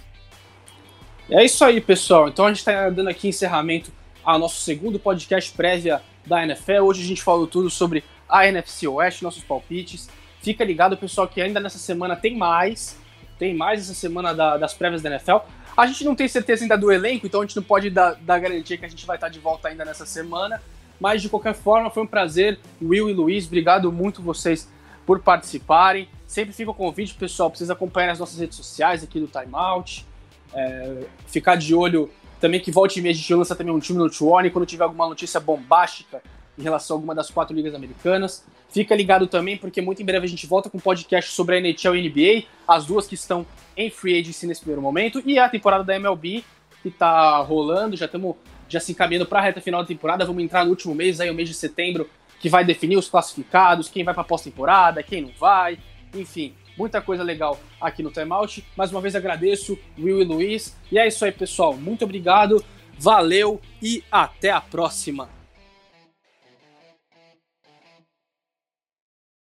É 1.30 1.46
isso 1.46 1.64
aí, 1.64 1.80
pessoal. 1.80 2.28
Então 2.28 2.46
a 2.46 2.48
gente 2.50 2.60
está 2.60 2.90
dando 2.90 3.10
aqui 3.10 3.28
encerramento 3.28 3.92
ao 4.24 4.40
nosso 4.40 4.62
segundo 4.62 5.00
podcast 5.00 5.52
prévia 5.52 6.02
da 6.26 6.44
NFL. 6.44 6.82
Hoje 6.82 7.04
a 7.04 7.08
gente 7.08 7.22
falou 7.22 7.46
tudo 7.46 7.70
sobre 7.70 8.04
a 8.28 8.48
NFC 8.48 8.88
Oeste, 8.88 9.24
nossos 9.24 9.44
palpites. 9.44 10.10
Fica 10.42 10.64
ligado, 10.64 10.98
pessoal, 10.98 11.28
que 11.28 11.42
ainda 11.42 11.60
nessa 11.60 11.78
semana 11.78 12.16
tem 12.16 12.36
mais. 12.36 12.98
Tem 13.38 13.54
mais 13.56 13.82
essa 13.82 13.94
semana 13.94 14.34
da, 14.34 14.58
das 14.58 14.74
prévias 14.74 15.02
da 15.02 15.10
NFL. 15.10 15.38
A 15.78 15.88
gente 15.88 16.04
não 16.04 16.16
tem 16.16 16.28
certeza 16.28 16.64
ainda 16.64 16.78
do 16.78 16.92
elenco, 16.92 17.26
então 17.26 17.42
a 17.42 17.46
gente 17.46 17.56
não 17.56 17.64
pode 17.64 17.90
dar, 17.90 18.16
dar 18.16 18.40
garantia 18.40 18.78
que 18.78 18.86
a 18.86 18.90
gente 18.90 19.06
vai 19.06 19.18
estar 19.18 19.30
de 19.30 19.40
volta 19.40 19.68
ainda 19.68 19.86
nessa 19.86 20.06
semana. 20.06 20.62
Mas 21.00 21.22
de 21.22 21.30
qualquer 21.30 21.54
forma, 21.54 21.90
foi 21.90 22.04
um 22.04 22.08
prazer, 22.08 22.60
Will 22.82 23.10
e 23.10 23.14
Luiz. 23.14 23.48
Obrigado 23.48 23.92
muito 23.92 24.22
vocês 24.22 24.68
por 25.06 25.20
participarem. 25.20 26.08
Sempre 26.28 26.54
fica 26.54 26.72
o 26.72 26.74
convite, 26.74 27.14
pessoal, 27.14 27.50
para 27.50 27.58
vocês 27.58 27.70
acompanharem 27.70 28.14
as 28.14 28.20
nossas 28.20 28.40
redes 28.40 28.58
sociais 28.58 29.04
aqui 29.04 29.20
do 29.20 29.28
Timeout. 29.28 30.06
É, 30.54 31.06
ficar 31.28 31.56
de 31.56 31.74
olho 31.74 32.10
também 32.40 32.60
que 32.60 32.72
volte 32.72 33.00
e 33.00 33.02
meia 33.02 33.14
a 33.14 33.16
gente 33.16 33.34
lança 33.34 33.56
também 33.56 33.74
um 33.74 33.80
time 33.80 34.00
no 34.00 34.10
One 34.28 34.50
quando 34.50 34.66
tiver 34.66 34.84
alguma 34.84 35.08
notícia 35.08 35.40
bombástica 35.40 36.22
em 36.58 36.64
relação 36.64 36.96
a 36.96 36.98
alguma 36.98 37.16
das 37.16 37.30
quatro 37.30 37.56
ligas 37.56 37.74
americanas. 37.74 38.46
Fica 38.70 38.96
ligado 38.96 39.28
também, 39.28 39.58
porque 39.58 39.82
muito 39.82 40.02
em 40.02 40.06
breve 40.06 40.26
a 40.26 40.30
gente 40.30 40.48
volta 40.48 40.70
com 40.70 40.78
um 40.78 40.82
podcast 40.82 41.32
sobre 41.32 41.56
a 41.56 41.60
NHL 41.60 41.96
e 41.96 42.10
NBA, 42.10 42.48
as 42.68 42.86
duas 42.86 43.08
que 43.08 43.16
estão 43.16 43.46
em 43.76 43.90
free 43.90 44.20
agency 44.20 44.48
nesse 44.48 44.62
primeiro 44.62 44.82
momento, 44.82 45.22
e 45.26 45.38
a 45.38 45.50
temporada 45.50 45.84
da 45.84 45.96
MLB, 45.96 46.44
que 46.82 46.90
está 46.90 47.38
rolando, 47.40 47.96
já 47.96 48.06
estamos 48.06 48.36
já 48.68 48.80
se 48.80 48.94
encaminhando 48.94 49.26
para 49.26 49.40
a 49.40 49.42
reta 49.42 49.60
final 49.60 49.82
da 49.82 49.88
temporada, 49.88 50.26
vamos 50.26 50.42
entrar 50.42 50.64
no 50.64 50.70
último 50.70 50.96
mês, 50.96 51.20
aí 51.20 51.30
o 51.30 51.34
mês 51.34 51.50
de 51.50 51.56
setembro, 51.56 52.10
que 52.40 52.48
vai 52.48 52.64
definir 52.64 52.96
os 52.96 53.10
classificados, 53.10 53.90
quem 53.90 54.04
vai 54.04 54.14
para 54.14 54.24
pós-temporada, 54.24 55.04
quem 55.04 55.22
não 55.22 55.32
vai, 55.38 55.78
enfim, 56.16 56.54
muita 56.78 57.02
coisa 57.02 57.22
legal 57.22 57.60
aqui 57.80 58.02
no 58.02 58.12
Timeout. 58.12 58.66
Mais 58.76 58.92
uma 58.92 59.02
vez 59.02 59.14
agradeço, 59.14 59.78
Will 60.00 60.22
e 60.22 60.26
Luiz, 60.26 60.78
e 60.90 60.98
é 60.98 61.06
isso 61.06 61.26
aí, 61.26 61.32
pessoal. 61.34 61.76
Muito 61.76 62.06
obrigado, 62.06 62.64
valeu 62.98 63.62
e 63.82 64.04
até 64.10 64.52
a 64.52 64.62
próxima. 64.62 65.41